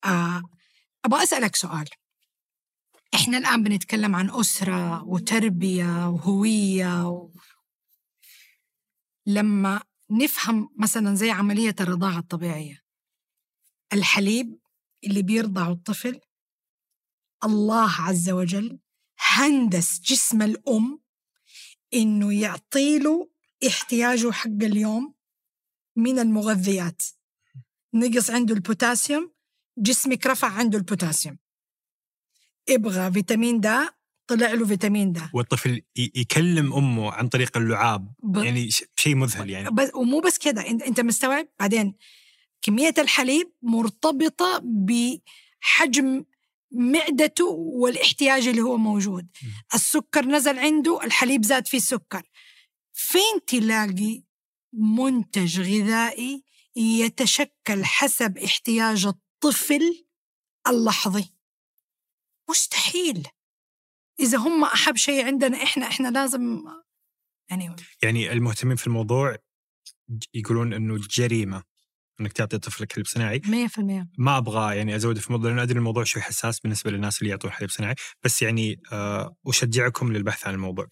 آه، 0.05 0.43
أبغى 1.05 1.23
أسألك 1.23 1.55
سؤال. 1.55 1.85
إحنا 3.13 3.37
الآن 3.37 3.63
بنتكلم 3.63 4.15
عن 4.15 4.29
أسرة 4.31 5.03
وتربية 5.03 6.07
وهوية 6.09 7.07
و... 7.09 7.29
لما 9.25 9.81
نفهم 10.09 10.69
مثلا 10.77 11.15
زي 11.15 11.31
عملية 11.31 11.75
الرضاعة 11.81 12.19
الطبيعية 12.19 12.83
الحليب 13.93 14.59
اللي 15.03 15.21
بيرضعه 15.21 15.71
الطفل 15.71 16.19
الله 17.43 17.91
عز 18.01 18.29
وجل 18.29 18.79
هندس 19.19 19.99
جسم 20.01 20.41
الأم 20.41 21.01
إنه 21.93 22.33
يعطيله 22.41 23.30
احتياجه 23.67 24.31
حق 24.31 24.47
اليوم 24.47 25.13
من 25.95 26.19
المغذيات. 26.19 27.01
نقص 27.93 28.29
عنده 28.29 28.53
البوتاسيوم 28.53 29.31
جسمك 29.77 30.27
رفع 30.27 30.47
عنده 30.47 30.77
البوتاسيوم. 30.77 31.37
أبغى 32.69 33.11
فيتامين 33.11 33.59
دا 33.59 33.89
طلع 34.27 34.51
له 34.53 34.65
فيتامين 34.65 35.11
دا 35.11 35.29
والطفل 35.33 35.81
يكلم 35.95 36.73
أمه 36.73 37.11
عن 37.11 37.27
طريق 37.27 37.57
اللعاب. 37.57 38.13
ب- 38.23 38.37
يعني 38.37 38.69
شيء 38.95 39.15
مذهل 39.15 39.49
يعني. 39.49 39.69
بس 39.69 39.91
ومو 39.95 40.19
بس 40.19 40.37
كده. 40.37 40.67
انت 40.67 40.81
إنت 40.81 40.99
مستوعب؟ 40.99 41.47
بعدين 41.59 41.95
كمية 42.61 42.93
الحليب 42.97 43.51
مرتبطة 43.61 44.61
بحجم 44.63 46.25
معدته 46.71 47.45
والاحتياج 47.51 48.47
اللي 48.47 48.61
هو 48.61 48.77
موجود. 48.77 49.27
السكر 49.73 50.25
نزل 50.25 50.59
عنده 50.59 51.03
الحليب 51.03 51.45
زاد 51.45 51.67
فيه 51.67 51.77
السكر. 51.77 52.21
فين 53.01 53.45
تلاقي 53.47 54.23
منتج 54.73 55.59
غذائي 55.59 56.43
يتشكل 56.75 57.85
حسب 57.85 58.37
احتياج 58.37 59.05
الطفل 59.05 60.05
اللحظي؟ 60.67 61.33
مستحيل. 62.49 63.27
إذا 64.19 64.37
هم 64.37 64.63
أحب 64.63 64.95
شيء 64.95 65.25
عندنا 65.25 65.63
إحنا 65.63 65.87
إحنا 65.87 66.07
لازم 66.07 66.63
يعني 67.49 67.75
يعني 68.03 68.31
المهتمين 68.31 68.75
في 68.75 68.87
الموضوع 68.87 69.35
يقولون 70.33 70.73
إنه 70.73 70.97
جريمة 70.97 71.63
إنك 72.19 72.33
تعطي 72.33 72.57
طفلك 72.57 72.93
حليب 72.93 73.05
صناعي. 73.05 73.39
100% 73.39 74.07
ما 74.17 74.37
أبغى 74.37 74.77
يعني 74.77 74.95
أزود 74.95 75.19
في 75.19 75.27
الموضوع 75.27 75.49
لأن 75.49 75.59
أدري 75.59 75.79
الموضوع 75.79 76.03
شوي 76.03 76.21
حساس 76.21 76.59
بالنسبة 76.59 76.91
للناس 76.91 77.19
اللي 77.19 77.29
يعطون 77.29 77.51
حليب 77.51 77.69
صناعي 77.69 77.95
بس 78.23 78.41
يعني 78.41 78.81
آه 78.91 79.35
أشجعكم 79.47 80.13
للبحث 80.13 80.47
عن 80.47 80.53
الموضوع. 80.53 80.87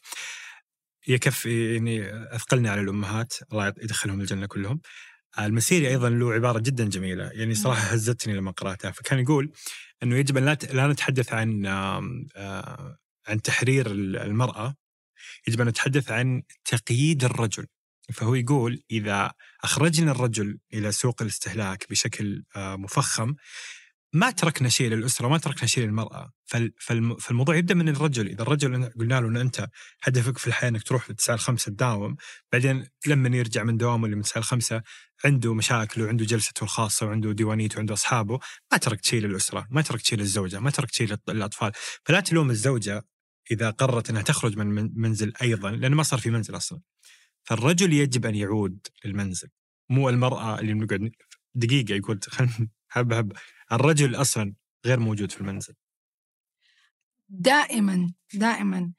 يكفي 1.08 1.74
يعني 1.74 2.14
اثقلنا 2.36 2.72
على 2.72 2.82
الأمهات 2.82 3.34
الله 3.52 3.68
يدخلهم 3.68 4.22
الجنة 4.22 4.46
كلهم. 4.46 4.82
المسيري 5.40 5.88
أيضا 5.88 6.10
له 6.10 6.34
عبارة 6.34 6.60
جدا 6.60 6.90
جميلة 6.90 7.24
يعني 7.34 7.56
صراحة 7.56 7.82
هزتني 7.82 8.34
لما 8.34 8.52
قرأتها. 8.52 8.92
فكان 8.92 9.20
يقول 9.20 9.52
إنه 10.04 10.16
يجب 10.18 10.38
أن 10.38 10.58
لا 10.74 10.88
نتحدث 10.88 11.34
عن 11.34 11.66
آه، 11.66 12.98
عن 13.28 13.42
تحرير 13.42 13.92
ال- 13.92 14.18
المرأة 14.18 14.76
يجب 15.48 15.62
أن 15.62 15.68
نتحدث 15.68 16.12
عن 16.12 16.42
تقييد 16.66 17.24
الرجل. 17.24 17.66
فهو 18.14 18.36
يقول 18.36 18.82
إذا 18.92 19.32
أخرجنا 19.64 20.12
الرجل 20.12 20.58
إلى 20.74 20.92
سوق 20.92 21.22
الاستهلاك 21.22 21.86
بشكل 21.90 22.44
آه، 22.56 22.76
مفخم 22.76 23.36
ما 24.14 24.32
تركنا 24.32 24.70
شيء 24.70 24.90
للأسرة 24.90 25.28
ما 25.28 25.38
تركنا 25.38 25.68
شيء 25.68 25.84
للمرأة. 25.86 26.32
فال- 26.46 26.74
فالم- 26.80 27.16
فالموضوع 27.16 27.56
يبدأ 27.56 27.74
من 27.74 27.90
الرجل. 27.90 28.28
إذا 28.28 28.42
الرجل 28.42 28.86
قلنا 29.00 29.20
له 29.22 29.28
إن 29.28 29.38
أنت 29.38 29.68
هدفك 30.04 30.38
في 30.38 30.48
الحياة 30.48 30.70
إنك 30.70 30.84
تروح 30.84 31.10
التسعه 31.10 31.34
الخمسه 31.34 31.72
تداوم 31.72 32.16
بعدين 32.52 32.88
لما 33.08 33.38
يرجع 33.38 33.64
من 33.64 33.78
دوامه 33.78 34.06
اللي 34.06 34.16
من 34.16 34.22
التسعه 34.22 34.40
الخمسه 34.40 34.82
عنده 35.26 35.54
مشاكل 35.54 36.02
وعنده 36.02 36.26
جلسته 36.26 36.64
الخاصة 36.64 37.06
وعنده 37.06 37.32
ديوانيته 37.32 37.76
وعنده 37.78 37.94
أصحابه 37.94 38.40
ما 38.72 38.78
تركت 38.78 39.06
شيء 39.06 39.22
للأسرة 39.22 39.68
ما 39.72 39.82
تركت 39.82 40.06
شيء 40.06 40.18
للزوجة 40.20 40.60
ما 40.60 40.70
تركت 40.70 40.94
شيء 40.94 41.16
للأطفال. 41.28 41.72
فلا 42.06 42.20
تلوم 42.20 42.50
الزوجة 42.50 43.06
إذا 43.52 43.70
قررت 43.70 44.10
إنها 44.10 44.22
تخرج 44.22 44.58
من 44.58 44.68
من- 44.68 44.92
منزل 44.96 45.34
أيضا 45.42 45.72
لأنه 45.72 45.96
ما 45.96 46.04
صار 46.04 46.20
في 46.20 46.30
منزل 46.30 46.56
أصلا. 46.58 46.80
فالرجل 47.44 47.94
يجب 47.94 48.26
أن 48.26 48.36
يعود 48.36 48.88
للمنزل 49.06 49.48
مو 49.90 50.10
المرأة 50.10 50.60
اللي 50.60 50.74
بنقعد 50.74 51.12
دقيقة 51.56 51.94
يقول 51.96 52.20
خلينا 52.28 52.68
هب 52.92 53.14
هب. 53.14 53.34
الرجل 53.72 54.16
أصلا 54.16 54.56
غير 54.86 55.00
موجود 55.00 55.32
في 55.32 55.42
المنزل. 55.42 55.74
دائما 57.30 58.14
دائما 58.34 58.94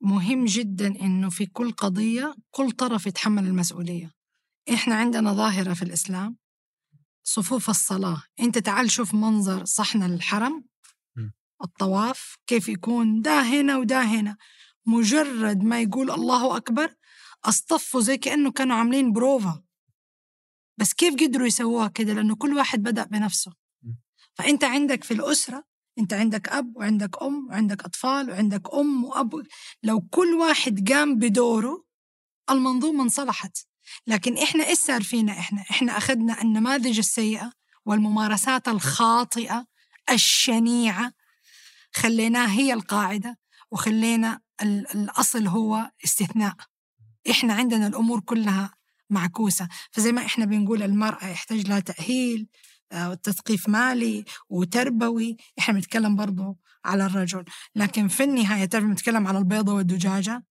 مهم 0.00 0.44
جدا 0.44 0.86
إنه 0.86 1.30
في 1.30 1.46
كل 1.46 1.72
قضية 1.72 2.34
كل 2.50 2.70
طرف 2.70 3.06
يتحمل 3.06 3.46
المسؤولية. 3.46 4.14
إحنا 4.74 4.94
عندنا 4.94 5.32
ظاهرة 5.32 5.74
في 5.74 5.82
الإسلام 5.82 6.36
صفوف 7.22 7.70
الصلاة. 7.70 8.22
أنت 8.40 8.58
تعال 8.58 8.90
شوف 8.90 9.14
منظر 9.14 9.64
صحن 9.64 10.02
الحرم. 10.02 10.64
الطواف 11.64 12.36
كيف 12.46 12.68
يكون. 12.68 13.20
ده 13.20 13.42
هنا 13.42 13.78
وده 13.78 14.02
هنا. 14.02 14.36
مجرد 14.86 15.62
ما 15.62 15.80
يقول 15.80 16.10
الله 16.10 16.56
أكبر 16.56 16.94
أصطفوا 17.44 18.00
زي 18.00 18.16
كأنه 18.16 18.52
كانوا 18.52 18.76
عاملين 18.76 19.12
بروفا. 19.12 19.62
بس 20.82 20.92
كيف 20.92 21.14
قدروا 21.14 21.46
يسووها 21.46 21.88
كده؟ 21.88 22.12
لأنه 22.12 22.36
كل 22.36 22.54
واحد 22.54 22.82
بدأ 22.82 23.04
بنفسه. 23.04 23.52
م. 23.82 23.92
فأنت 24.34 24.64
عندك 24.64 25.04
في 25.04 25.14
الأسرة 25.14 25.64
أنت 25.98 26.12
عندك 26.12 26.48
أب 26.48 26.76
وعندك 26.76 27.22
أم 27.22 27.46
وعندك 27.50 27.84
أطفال 27.84 28.30
وعندك 28.30 28.74
أم 28.74 29.04
وأب 29.04 29.46
لو 29.82 30.00
كل 30.00 30.34
واحد 30.34 30.92
قام 30.92 31.18
بدوره 31.18 31.84
المنظومة 32.50 33.02
انصلحت. 33.02 33.58
لكن 34.06 34.38
إحنا 34.38 34.66
إيش 34.66 34.78
صار 34.78 35.02
فينا 35.02 35.32
إحنا؟ 35.32 35.60
إحنا 35.70 35.96
أخذنا 35.96 36.42
النماذج 36.42 36.98
السيئة 36.98 37.52
والممارسات 37.86 38.68
الخاطئة 38.68 39.66
الشنيعة 40.10 41.12
خليناها 41.94 42.52
هي 42.52 42.72
القاعدة 42.72 43.38
وخلينا 43.70 44.40
ال- 44.62 44.86
الأصل 44.94 45.46
هو 45.46 45.90
استثناء. 46.04 46.54
إحنا 47.30 47.54
عندنا 47.54 47.86
الأمور 47.86 48.20
كلها 48.20 48.74
معكوسة. 49.12 49.68
فزي 49.90 50.12
ما 50.12 50.26
إحنا 50.26 50.44
بنقول 50.44 50.82
المرأة 50.82 51.26
يحتاج 51.26 51.68
لها 51.68 51.80
تأهيل 51.80 52.48
آه، 52.92 53.14
تثقيف 53.14 53.68
مالي 53.68 54.24
وتربوي. 54.48 55.36
إحنا 55.58 55.74
بنتكلم 55.74 56.16
برضو 56.16 56.58
على 56.84 57.06
الرجل. 57.06 57.44
لكن 57.76 58.08
في 58.08 58.24
النهاية 58.24 58.64
تعرف 58.64 58.84
بنتكلم 58.84 59.26
على 59.26 59.38
البيضة 59.38 59.74
والدجاجة؟ 59.74 60.44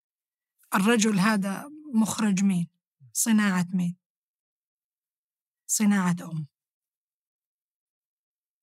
الرجل 0.74 1.18
هذا 1.18 1.70
مخرج 1.94 2.44
مين؟ 2.44 2.68
صناعة 3.12 3.66
مين؟ 3.74 3.96
صناعة 5.66 6.16
أم. 6.22 6.46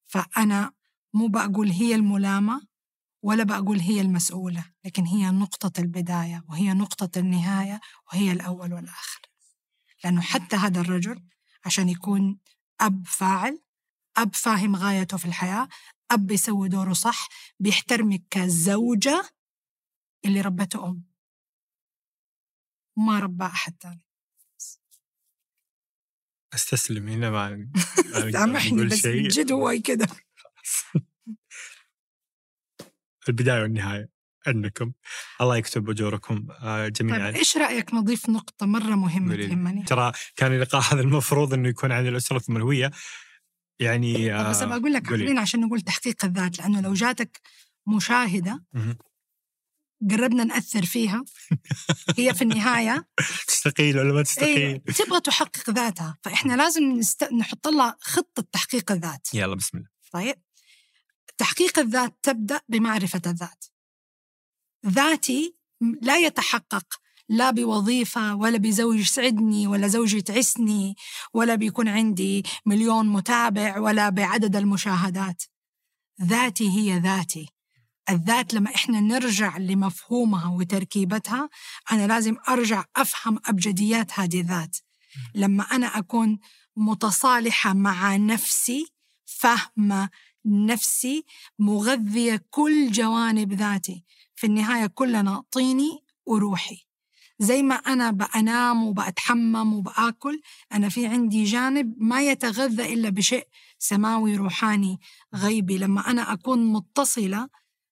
فأنا 0.07 0.71
مو 1.13 1.27
بقول 1.27 1.69
هي 1.69 1.95
الملامة 1.95 2.61
ولا 3.23 3.43
بقول 3.43 3.79
هي 3.79 4.01
المسؤولة 4.01 4.65
لكن 4.85 5.05
هي 5.05 5.31
نقطة 5.31 5.81
البداية 5.81 6.43
وهي 6.49 6.73
نقطة 6.73 7.19
النهاية 7.19 7.79
وهي 8.07 8.31
الأول 8.31 8.73
والآخر. 8.73 9.28
لأنه 10.03 10.21
حتى 10.21 10.55
هذا 10.55 10.81
الرجل 10.81 11.23
عشان 11.65 11.89
يكون 11.89 12.39
أب 12.81 13.07
فاعل 13.07 13.61
أب 14.17 14.35
فاهم 14.35 14.75
غايته 14.75 15.17
في 15.17 15.25
الحياة 15.25 15.67
أب 16.11 16.27
بيسوي 16.27 16.69
دوره 16.69 16.93
صح 16.93 17.27
بيحترمك 17.59 18.23
كزوجة 18.31 19.29
اللي 20.25 20.41
ربته 20.41 20.87
أم. 20.87 21.03
ما 22.97 23.19
ربى 23.19 23.45
أحد 23.45 23.75
ثاني 23.81 24.01
أستسلم 26.53 27.07
هنا 27.07 27.27
أقدر 27.27 28.31
سامحني 28.39 28.85
بس 28.85 28.93
شيء. 28.93 29.27
جد 29.27 29.51
هو 29.51 29.73
كده. 29.85 30.07
البداية 33.29 33.61
والنهاية. 33.61 34.09
عندكم. 34.47 34.91
الله 35.41 35.57
يكتب 35.57 35.89
أجوركم 35.89 36.47
آه، 36.51 36.83
طيب 36.83 36.93
جميعا. 36.93 37.29
إيش 37.35 37.57
رأيك 37.57 37.93
نضيف 37.93 38.29
نقطة 38.29 38.65
مرة 38.65 38.95
مهمة 38.95 39.31
قولي 39.31 39.43
لي. 39.43 39.47
تهمني؟ 39.47 39.83
ترى 39.83 40.11
كان 40.35 40.53
اللقاء 40.53 40.81
هذا 40.93 41.01
المفروض 41.01 41.53
إنه 41.53 41.69
يكون 41.69 41.91
عن 41.91 42.07
الأسرة 42.07 42.39
ثم 42.39 42.57
الهويه 42.57 42.91
يعني 43.79 44.37
طب 44.43 44.49
بس 44.49 44.61
آه، 44.61 44.65
بقول 44.65 44.93
لك. 44.93 45.07
خلينا 45.07 45.41
عشان 45.41 45.59
نقول 45.59 45.81
تحقيق 45.81 46.25
الذات 46.25 46.59
لأنه 46.59 46.81
لو 46.81 46.93
جاتك 46.93 47.41
مشاهدة 47.87 48.63
مهم. 48.73 48.97
قربنا 50.11 50.43
نأثر 50.43 50.85
فيها 50.85 51.23
هي 52.17 52.33
في 52.33 52.41
النهاية 52.41 53.07
تستقيل 53.47 53.99
ولا 53.99 54.09
ما 54.11 54.17
إيه 54.17 54.23
تستقيل؟ 54.23 54.79
تبغى 54.79 55.19
تحقق 55.21 55.69
ذاتها 55.69 56.17
فإحنا 56.23 56.53
لازم 56.53 56.83
نست... 56.83 57.23
نحط 57.23 57.67
لها 57.67 57.97
خطة 58.01 58.43
تحقيق 58.51 58.91
الذات. 58.91 59.27
يلا 59.33 59.55
بسم 59.55 59.77
الله. 59.77 59.89
طيب 60.11 60.35
تحقيق 61.37 61.79
الذات 61.79 62.17
تبدأ 62.21 62.61
بمعرفة 62.69 63.21
الذات. 63.25 63.65
ذاتي 64.85 65.55
لا 66.01 66.17
يتحقق 66.17 66.85
لا 67.29 67.51
بوظيفة 67.51 68.35
ولا 68.35 68.57
بزوج 68.57 68.99
يسعدني 68.99 69.67
ولا 69.67 69.87
زوج 69.87 70.21
تعسني 70.21 70.95
ولا 71.33 71.55
بيكون 71.55 71.87
عندي 71.87 72.43
مليون 72.65 73.09
متابع 73.09 73.79
ولا 73.79 74.09
بعدد 74.09 74.55
المشاهدات. 74.55 75.43
ذاتي 76.23 76.69
هي 76.69 76.99
ذاتي. 76.99 77.49
الذات 78.09 78.53
لما 78.53 78.75
إحنا 78.75 78.99
نرجع 78.99 79.57
لمفهومها 79.57 80.47
وتركيبتها 80.49 81.49
أنا 81.91 82.07
لازم 82.07 82.35
أرجع 82.49 82.85
أفهم 82.95 83.39
أبجديات 83.45 84.19
هذه 84.19 84.41
الذات. 84.41 84.77
لما 85.35 85.63
أنا 85.63 85.97
أكون 85.97 86.39
متصالحة 86.75 87.73
مع 87.73 88.15
نفسي 88.15 88.85
فاهمة 89.25 90.09
نفسي 90.45 91.25
مغذية 91.59 92.45
كل 92.49 92.91
جوانب 92.91 93.53
ذاتي. 93.53 94.03
في 94.39 94.47
النهاية 94.47 94.87
كلنا 94.87 95.43
طيني 95.51 96.03
وروحي. 96.25 96.77
زي 97.39 97.63
ما 97.63 97.75
أنا 97.75 98.11
بأنام 98.11 98.83
وبأتحمم 98.83 99.73
وبآكل 99.73 100.41
أنا 100.73 100.89
في 100.89 101.05
عندي 101.07 101.43
جانب 101.43 101.93
ما 101.97 102.21
يتغذى 102.21 102.93
إلا 102.93 103.09
بشيء 103.09 103.47
سماوي 103.79 104.35
روحاني 104.35 104.99
غيبي. 105.35 105.77
لما 105.77 106.09
أنا 106.09 106.33
أكون 106.33 106.73
متصلة 106.73 107.49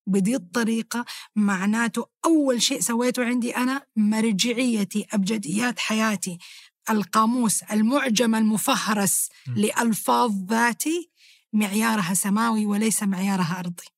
بدي 0.07 0.35
الطريقة 0.35 1.05
معناته 1.35 2.05
أول 2.25 2.61
شيء 2.61 2.79
سويته 2.79 3.25
عندي 3.25 3.57
أنا 3.57 3.81
مرجعيتي 3.95 5.05
أبجديات 5.11 5.79
حياتي. 5.79 6.37
القاموس 6.89 7.63
المعجم 7.63 8.35
المفهرس 8.35 9.29
لألفاظ 9.55 10.31
ذاتي 10.49 11.11
معيارها 11.53 12.13
سماوي 12.13 12.65
وليس 12.65 13.03
معيارها 13.03 13.59
أرضي. 13.59 13.96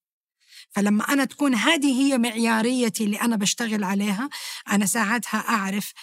فلما 0.71 1.03
أنا 1.03 1.25
تكون 1.25 1.55
هذه 1.55 2.01
هي 2.01 2.17
معياريتي 2.17 3.03
اللي 3.03 3.21
أنا 3.21 3.35
بشتغل 3.35 3.83
عليها 3.83 4.29
أنا 4.71 4.85
ساعتها 4.85 5.39
أعرف 5.39 5.93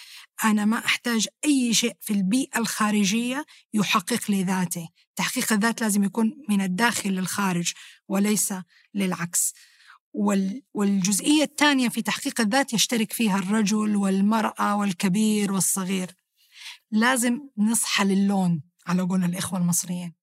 أنا 0.43 0.65
ما 0.65 0.85
أحتاج 0.85 1.27
أي 1.45 1.73
شيء 1.73 1.97
في 2.01 2.13
البيئة 2.13 2.59
الخارجية 2.59 3.45
يحقق 3.73 4.31
لي 4.31 4.43
ذاتي. 4.43 4.87
تحقيق 5.15 5.53
الذات 5.53 5.81
لازم 5.81 6.03
يكون 6.03 6.43
من 6.49 6.61
الداخل 6.61 7.09
للخارج 7.09 7.73
وليس 8.07 8.53
للعكس. 8.93 9.53
والجزئية 10.73 11.43
الثانية 11.43 11.89
في 11.89 12.01
تحقيق 12.01 12.41
الذات 12.41 12.73
يشترك 12.73 13.13
فيها 13.13 13.39
الرجل 13.39 13.95
والمرأة 13.95 14.75
والكبير 14.75 15.51
والصغير. 15.51 16.11
لازم 16.91 17.39
نصحى 17.57 18.03
للون 18.03 18.61
على 18.87 19.01
قول 19.01 19.23
الإخوة 19.23 19.59
المصريين. 19.59 20.13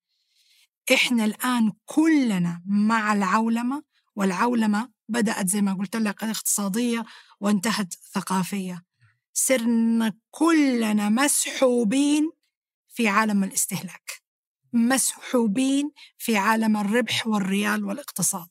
إحنا 0.94 1.24
الآن 1.24 1.72
كلنا 1.84 2.62
مع 2.66 3.12
العولمة 3.12 3.82
والعولمة 4.16 4.88
بدأت 5.08 5.48
زي 5.48 5.62
ما 5.62 5.74
قلت 5.74 5.96
لك 5.96 6.24
اقتصادية 6.24 7.04
وانتهت 7.40 7.94
ثقافية 8.14 8.84
صرنا 9.34 10.12
كلنا 10.30 11.08
مسحوبين 11.08 12.30
في 12.88 13.08
عالم 13.08 13.44
الاستهلاك. 13.44 14.22
مسحوبين 14.72 15.90
في 16.18 16.36
عالم 16.36 16.76
الربح 16.76 17.26
والريال 17.26 17.84
والاقتصاد. 17.84 18.48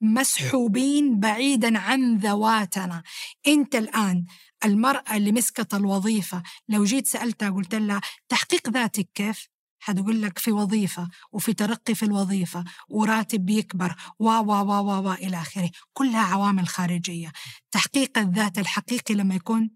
مسحوبين 0.00 1.20
بعيدا 1.20 1.78
عن 1.78 2.16
ذواتنا. 2.16 3.02
أنت 3.46 3.74
الآن 3.74 4.24
المرأة 4.64 5.16
اللي 5.16 5.32
مسكت 5.32 5.74
الوظيفة 5.74 6.42
لو 6.68 6.84
جيت 6.84 7.06
سألتها 7.06 7.50
قلت 7.50 7.74
لها 7.74 8.00
تحقيق 8.28 8.70
ذاتك 8.70 9.08
كيف؟ 9.14 9.48
حتقول 9.82 10.22
لك 10.22 10.38
في 10.38 10.52
وظيفة 10.52 11.08
وفي 11.32 11.52
ترقي 11.52 11.94
في 11.94 12.04
الوظيفة 12.04 12.64
وراتب 12.88 13.46
بيكبر 13.46 13.94
و 14.18 14.24
و 14.28 14.52
و 14.52 14.72
و 14.72 15.08
و 15.08 15.12
إلى 15.12 15.40
آخره. 15.40 15.70
كلها 15.92 16.20
عوامل 16.20 16.68
خارجية. 16.68 17.32
تحقيق 17.70 18.18
الذات 18.18 18.58
الحقيقي 18.58 19.14
لما 19.14 19.34
يكون 19.34 19.70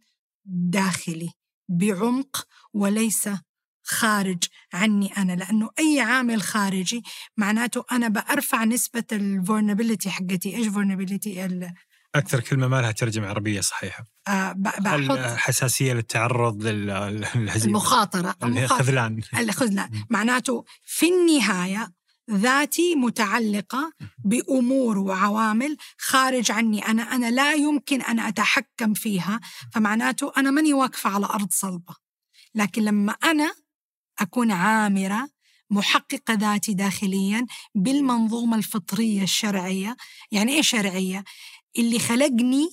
داخلي 0.45 1.31
بعمق 1.69 2.47
وليس 2.75 3.29
خارج 3.85 4.45
عني 4.73 5.17
أنا. 5.17 5.33
لأنه 5.33 5.71
أي 5.79 6.01
عامل 6.01 6.43
خارجي 6.43 7.03
معناته 7.37 7.85
أنا 7.93 8.09
بأرفع 8.09 8.65
نسبة 8.65 9.05
الفولنبيلتي 9.13 10.11
حقتي. 10.11 10.57
إيش 10.57 10.67
فولنبيلتي 10.67 11.45
أكثر 12.19 12.41
كلمة 12.41 12.69
ما 12.69 12.81
لها 12.81 12.91
ترجمة 12.91 13.27
عربية 13.27 13.61
صحيحة. 13.61 14.05
بحط 14.57 15.11
الحساسية 15.11 15.93
للتعرض 15.93 16.63
للهزيمة. 16.63 17.57
المخاطرة. 17.65 18.37
الخذلان. 18.43 19.21
الخذلان. 19.39 20.05
معناته 20.11 20.65
في 20.85 21.07
النهاية 21.09 21.93
ذاتي 22.31 22.95
متعلقة 22.95 23.93
بأمور 24.25 24.99
وعوامل 24.99 25.77
خارج 25.99 26.51
عني. 26.51 26.89
أنا 26.89 27.03
أنا 27.03 27.31
لا 27.31 27.55
يمكن 27.55 28.03
أن 28.03 28.21
أتحكم 28.21 28.95
فيها. 28.95 29.41
فمعناته 29.73 30.33
أنا 30.37 30.51
ماني 30.51 30.73
واقفة 30.73 31.11
على 31.11 31.27
أرض 31.27 31.49
صلبة. 31.51 31.95
لكن 32.55 32.83
لما 32.83 33.13
أنا 33.13 33.55
أكون 34.19 34.51
عامرة 34.53 35.29
محققة 35.71 36.35
ذاتي 36.35 36.75
داخليا 36.75 37.47
بالمنظومة 37.75 38.57
الفطرية 38.57 39.23
الشرعية 39.23 39.97
يعني 40.31 40.53
إيه 40.53 40.63
شرعية؟ 40.63 41.25
اللي 41.79 41.99
خلقني 41.99 42.69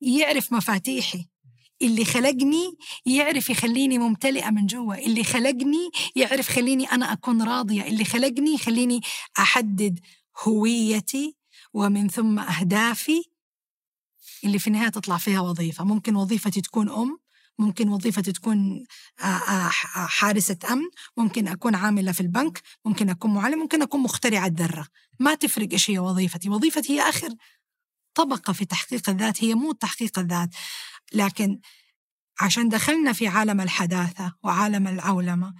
يعرف 0.00 0.52
مفاتيحي 0.52 1.28
اللي 1.82 2.04
خلقني 2.04 2.76
يعرف 3.06 3.50
يخليني 3.50 3.98
ممتلئة 3.98 4.50
من 4.50 4.66
جوا 4.66 4.94
اللي 4.94 5.24
خلقني 5.24 5.90
يعرف 6.16 6.48
خليني 6.48 6.84
أنا 6.84 7.12
أكون 7.12 7.42
راضية 7.42 7.82
اللي 7.82 8.04
خلقني 8.04 8.54
يخليني 8.54 9.00
أحدد 9.38 10.00
هويتي 10.44 11.36
ومن 11.72 12.08
ثم 12.08 12.38
أهدافي 12.38 13.24
اللي 14.44 14.58
في 14.58 14.66
النهاية 14.66 14.88
تطلع 14.88 15.16
فيها 15.16 15.40
وظيفة. 15.40 15.84
ممكن 15.84 16.16
وظيفتي 16.16 16.60
تكون 16.60 16.90
أم 16.90 17.18
ممكن 17.58 17.88
وظيفتي 17.88 18.32
تكون 18.32 18.84
حارسة 19.94 20.58
أمن 20.72 20.88
ممكن 21.16 21.48
أكون 21.48 21.74
عاملة 21.74 22.12
في 22.12 22.20
البنك 22.20 22.62
ممكن 22.84 23.10
أكون 23.10 23.34
معلم 23.34 23.58
ممكن 23.58 23.82
أكون 23.82 24.00
مخترعة 24.00 24.46
ذرة. 24.46 24.86
ما 25.20 25.34
تفرق 25.34 25.68
إيش 25.72 25.90
هي 25.90 25.98
وظيفتي. 25.98 26.48
وظيفتي 26.48 26.92
هي 26.92 27.08
آخر 27.08 27.28
طبقة 28.18 28.52
في 28.52 28.64
تحقيق 28.64 29.10
الذات 29.10 29.44
هي 29.44 29.54
مو 29.54 29.72
تحقيق 29.72 30.18
الذات. 30.18 30.50
لكن 31.12 31.60
عشان 32.40 32.68
دخلنا 32.68 33.12
في 33.12 33.28
عالم 33.28 33.60
الحداثة 33.60 34.34
وعالم 34.42 34.88
العولمة 34.88 35.54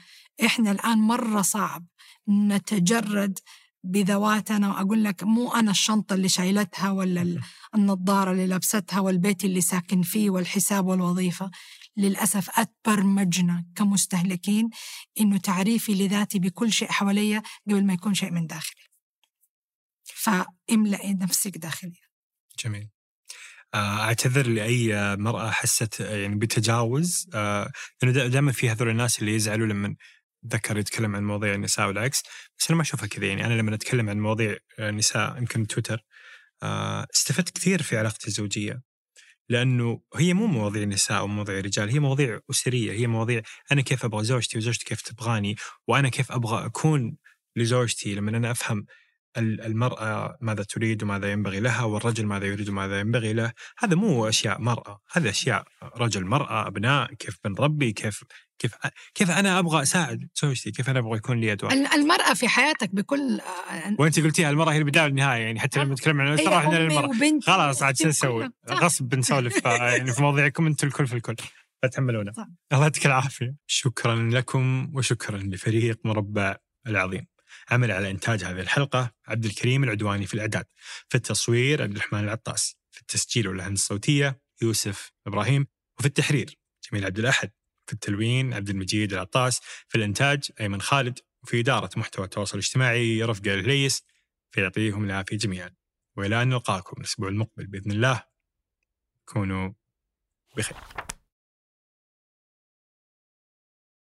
إحنا 0.46 0.70
الآن 0.70 0.98
مرة 0.98 1.42
صعب 1.42 1.86
نتجرد 2.28 3.38
بذواتنا 3.84 4.68
وأقول 4.68 5.04
لك 5.04 5.22
مو 5.24 5.54
أنا 5.54 5.70
الشنطة 5.70 6.14
اللي 6.14 6.28
شايلتها 6.28 6.90
ولا 6.90 7.40
النظارة 7.74 8.32
اللي 8.32 8.46
لبستها 8.46 9.00
والبيت 9.00 9.44
اللي 9.44 9.60
ساكن 9.60 10.02
فيه 10.02 10.30
والحساب 10.30 10.86
والوظيفة. 10.86 11.50
للأسف 11.96 12.50
أتبرمجنا 12.60 13.64
كمستهلكين 13.76 14.70
إنه 15.20 15.36
تعريفي 15.38 15.94
لذاتي 15.94 16.38
بكل 16.38 16.72
شيء 16.72 16.90
حواليا 16.90 17.42
قبل 17.68 17.84
ما 17.86 17.92
يكون 17.92 18.14
شيء 18.14 18.30
من 18.30 18.46
داخلي. 18.46 18.82
فاملئي 20.04 21.14
نفسك 21.14 21.58
داخليا. 21.58 22.07
جميل. 22.64 22.88
آه، 23.74 24.00
أعتذر 24.00 24.46
لأي 24.46 25.16
مرأة 25.16 25.50
حست 25.50 26.00
يعني 26.00 26.34
بتجاوز. 26.36 27.30
آه، 27.34 27.72
لأنه 28.02 28.26
دائما 28.28 28.52
في 28.52 28.70
هذول 28.70 28.88
الناس 28.88 29.18
اللي 29.20 29.34
يزعلوا 29.34 29.66
لما 29.66 29.96
ذكر 30.52 30.78
يتكلم 30.78 31.16
عن 31.16 31.24
مواضيع 31.24 31.54
النساء 31.54 31.88
والعكس. 31.88 32.22
بس 32.58 32.68
أنا 32.70 32.76
ما 32.76 32.82
أشوفها 32.82 33.06
كذا. 33.08 33.26
يعني 33.26 33.46
أنا 33.46 33.54
لما 33.54 33.74
أتكلم 33.74 34.10
عن 34.10 34.20
مواضيع 34.20 34.56
النساء 34.78 35.34
آه، 35.36 35.38
يمكن 35.38 35.66
تويتر 35.66 36.04
استفدت 37.14 37.50
كثير 37.50 37.82
في 37.82 37.98
علاقتي 37.98 38.28
الزوجية. 38.28 38.82
لأنه 39.48 40.00
هي 40.16 40.34
مو 40.34 40.46
مواضيع 40.46 40.84
نساء 40.84 41.18
أو 41.18 41.26
مواضيع 41.26 41.60
رجال 41.60 41.90
هي 41.90 41.98
مواضيع 41.98 42.40
أسرية. 42.50 42.92
هي 42.92 43.06
مواضيع 43.06 43.42
أنا 43.72 43.82
كيف 43.82 44.04
أبغى 44.04 44.24
زوجتي 44.24 44.58
وزوجتي 44.58 44.84
كيف 44.84 45.02
تبغاني 45.02 45.56
وأنا 45.88 46.08
كيف 46.08 46.32
أبغى 46.32 46.66
أكون 46.66 47.16
لزوجتي. 47.56 48.14
لما 48.14 48.30
أنا 48.30 48.50
أفهم 48.50 48.86
المرأة 49.38 50.38
ماذا 50.40 50.62
تريد 50.62 51.02
وماذا 51.02 51.32
ينبغي 51.32 51.60
لها 51.60 51.84
والرجل 51.84 52.26
ماذا 52.26 52.46
يريد 52.46 52.68
وماذا 52.68 53.00
ينبغي 53.00 53.32
له. 53.32 53.52
هذا 53.78 53.94
مو 53.94 54.28
أشياء 54.28 54.60
مرأة 54.60 55.00
هذا 55.12 55.30
أشياء 55.30 55.64
رجل 55.96 56.24
مرأة 56.24 56.66
أبناء 56.66 57.14
كيف 57.14 57.38
بنربي 57.44 57.92
كيف 57.92 58.24
كيف 58.58 58.74
كيف 59.14 59.30
أنا 59.30 59.58
أبغى 59.58 59.82
أساعد 59.82 60.28
زوجتي 60.42 60.70
كيف 60.70 60.90
أنا 60.90 60.98
أبغى 60.98 61.16
يكون 61.16 61.40
لي 61.40 61.52
أدوار. 61.52 61.72
المرأة 61.72 62.34
في 62.34 62.48
حياتك 62.48 62.94
بكل 62.94 63.40
آه، 63.40 63.96
وأنت 63.98 64.20
قلتيها 64.20 64.50
المرأة 64.50 64.72
هي 64.72 64.78
البداية 64.78 65.04
والنهاية 65.04 65.42
يعني 65.42 65.60
حتى 65.60 65.80
لما 65.80 65.94
نتكلم 65.94 66.20
عن 66.20 66.34
الأسرة 66.34 66.58
إحنا 66.58 66.78
المرأة. 66.78 67.10
خلاص 67.42 67.82
عاد 67.82 67.96
شو 67.96 68.08
نسوي؟ 68.08 68.50
غصب 68.70 69.08
بنسولف 69.08 69.66
يعني 69.66 70.12
في 70.12 70.22
مواضيعكم 70.22 70.66
أنتم 70.66 70.86
الكل 70.86 71.06
في 71.06 71.14
الكل. 71.14 71.36
فتحملونا 71.82 72.32
الله 72.72 72.82
يعطيك 72.82 73.06
العافية. 73.06 73.54
شكرا 73.66 74.30
لكم 74.32 74.90
وشكرا 74.94 75.38
لفريق 75.38 75.98
مربع 76.04 76.56
العظيم. 76.86 77.26
عمل 77.70 77.90
على 77.90 78.10
إنتاج 78.10 78.44
هذه 78.44 78.60
الحلقة 78.60 79.14
عبد 79.26 79.44
الكريم 79.44 79.84
العدواني 79.84 80.26
في 80.26 80.34
الإعداد 80.34 80.66
في 81.08 81.14
التصوير 81.14 81.82
عبد 81.82 81.96
الرحمن 81.96 82.24
العطاس 82.24 82.76
في 82.90 83.00
التسجيل 83.00 83.48
واللحن 83.48 83.72
الصوتية 83.72 84.40
يوسف 84.62 85.12
إبراهيم 85.26 85.66
وفي 85.98 86.06
التحرير 86.06 86.58
جميل 86.90 87.04
عبد 87.04 87.18
الأحد 87.18 87.50
في 87.86 87.92
التلوين 87.92 88.54
عبد 88.54 88.68
المجيد 88.68 89.12
العطاس 89.12 89.60
في 89.88 89.98
الإنتاج 89.98 90.50
أيمن 90.60 90.80
خالد 90.80 91.18
وفي 91.42 91.60
إدارة 91.60 91.90
محتوى 91.96 92.24
التواصل 92.24 92.58
الاجتماعي 92.58 93.22
رفقة 93.22 93.54
الهليس 93.54 94.02
فيعطيهم 94.50 95.04
العافية 95.04 95.36
جميعا. 95.36 95.70
وإلى 96.16 96.42
أن 96.42 96.48
نلقاكم 96.48 97.00
الأسبوع 97.00 97.28
المقبل 97.28 97.66
بإذن 97.66 97.90
الله. 97.90 98.22
كونوا 99.24 99.72
بخير. 100.56 100.76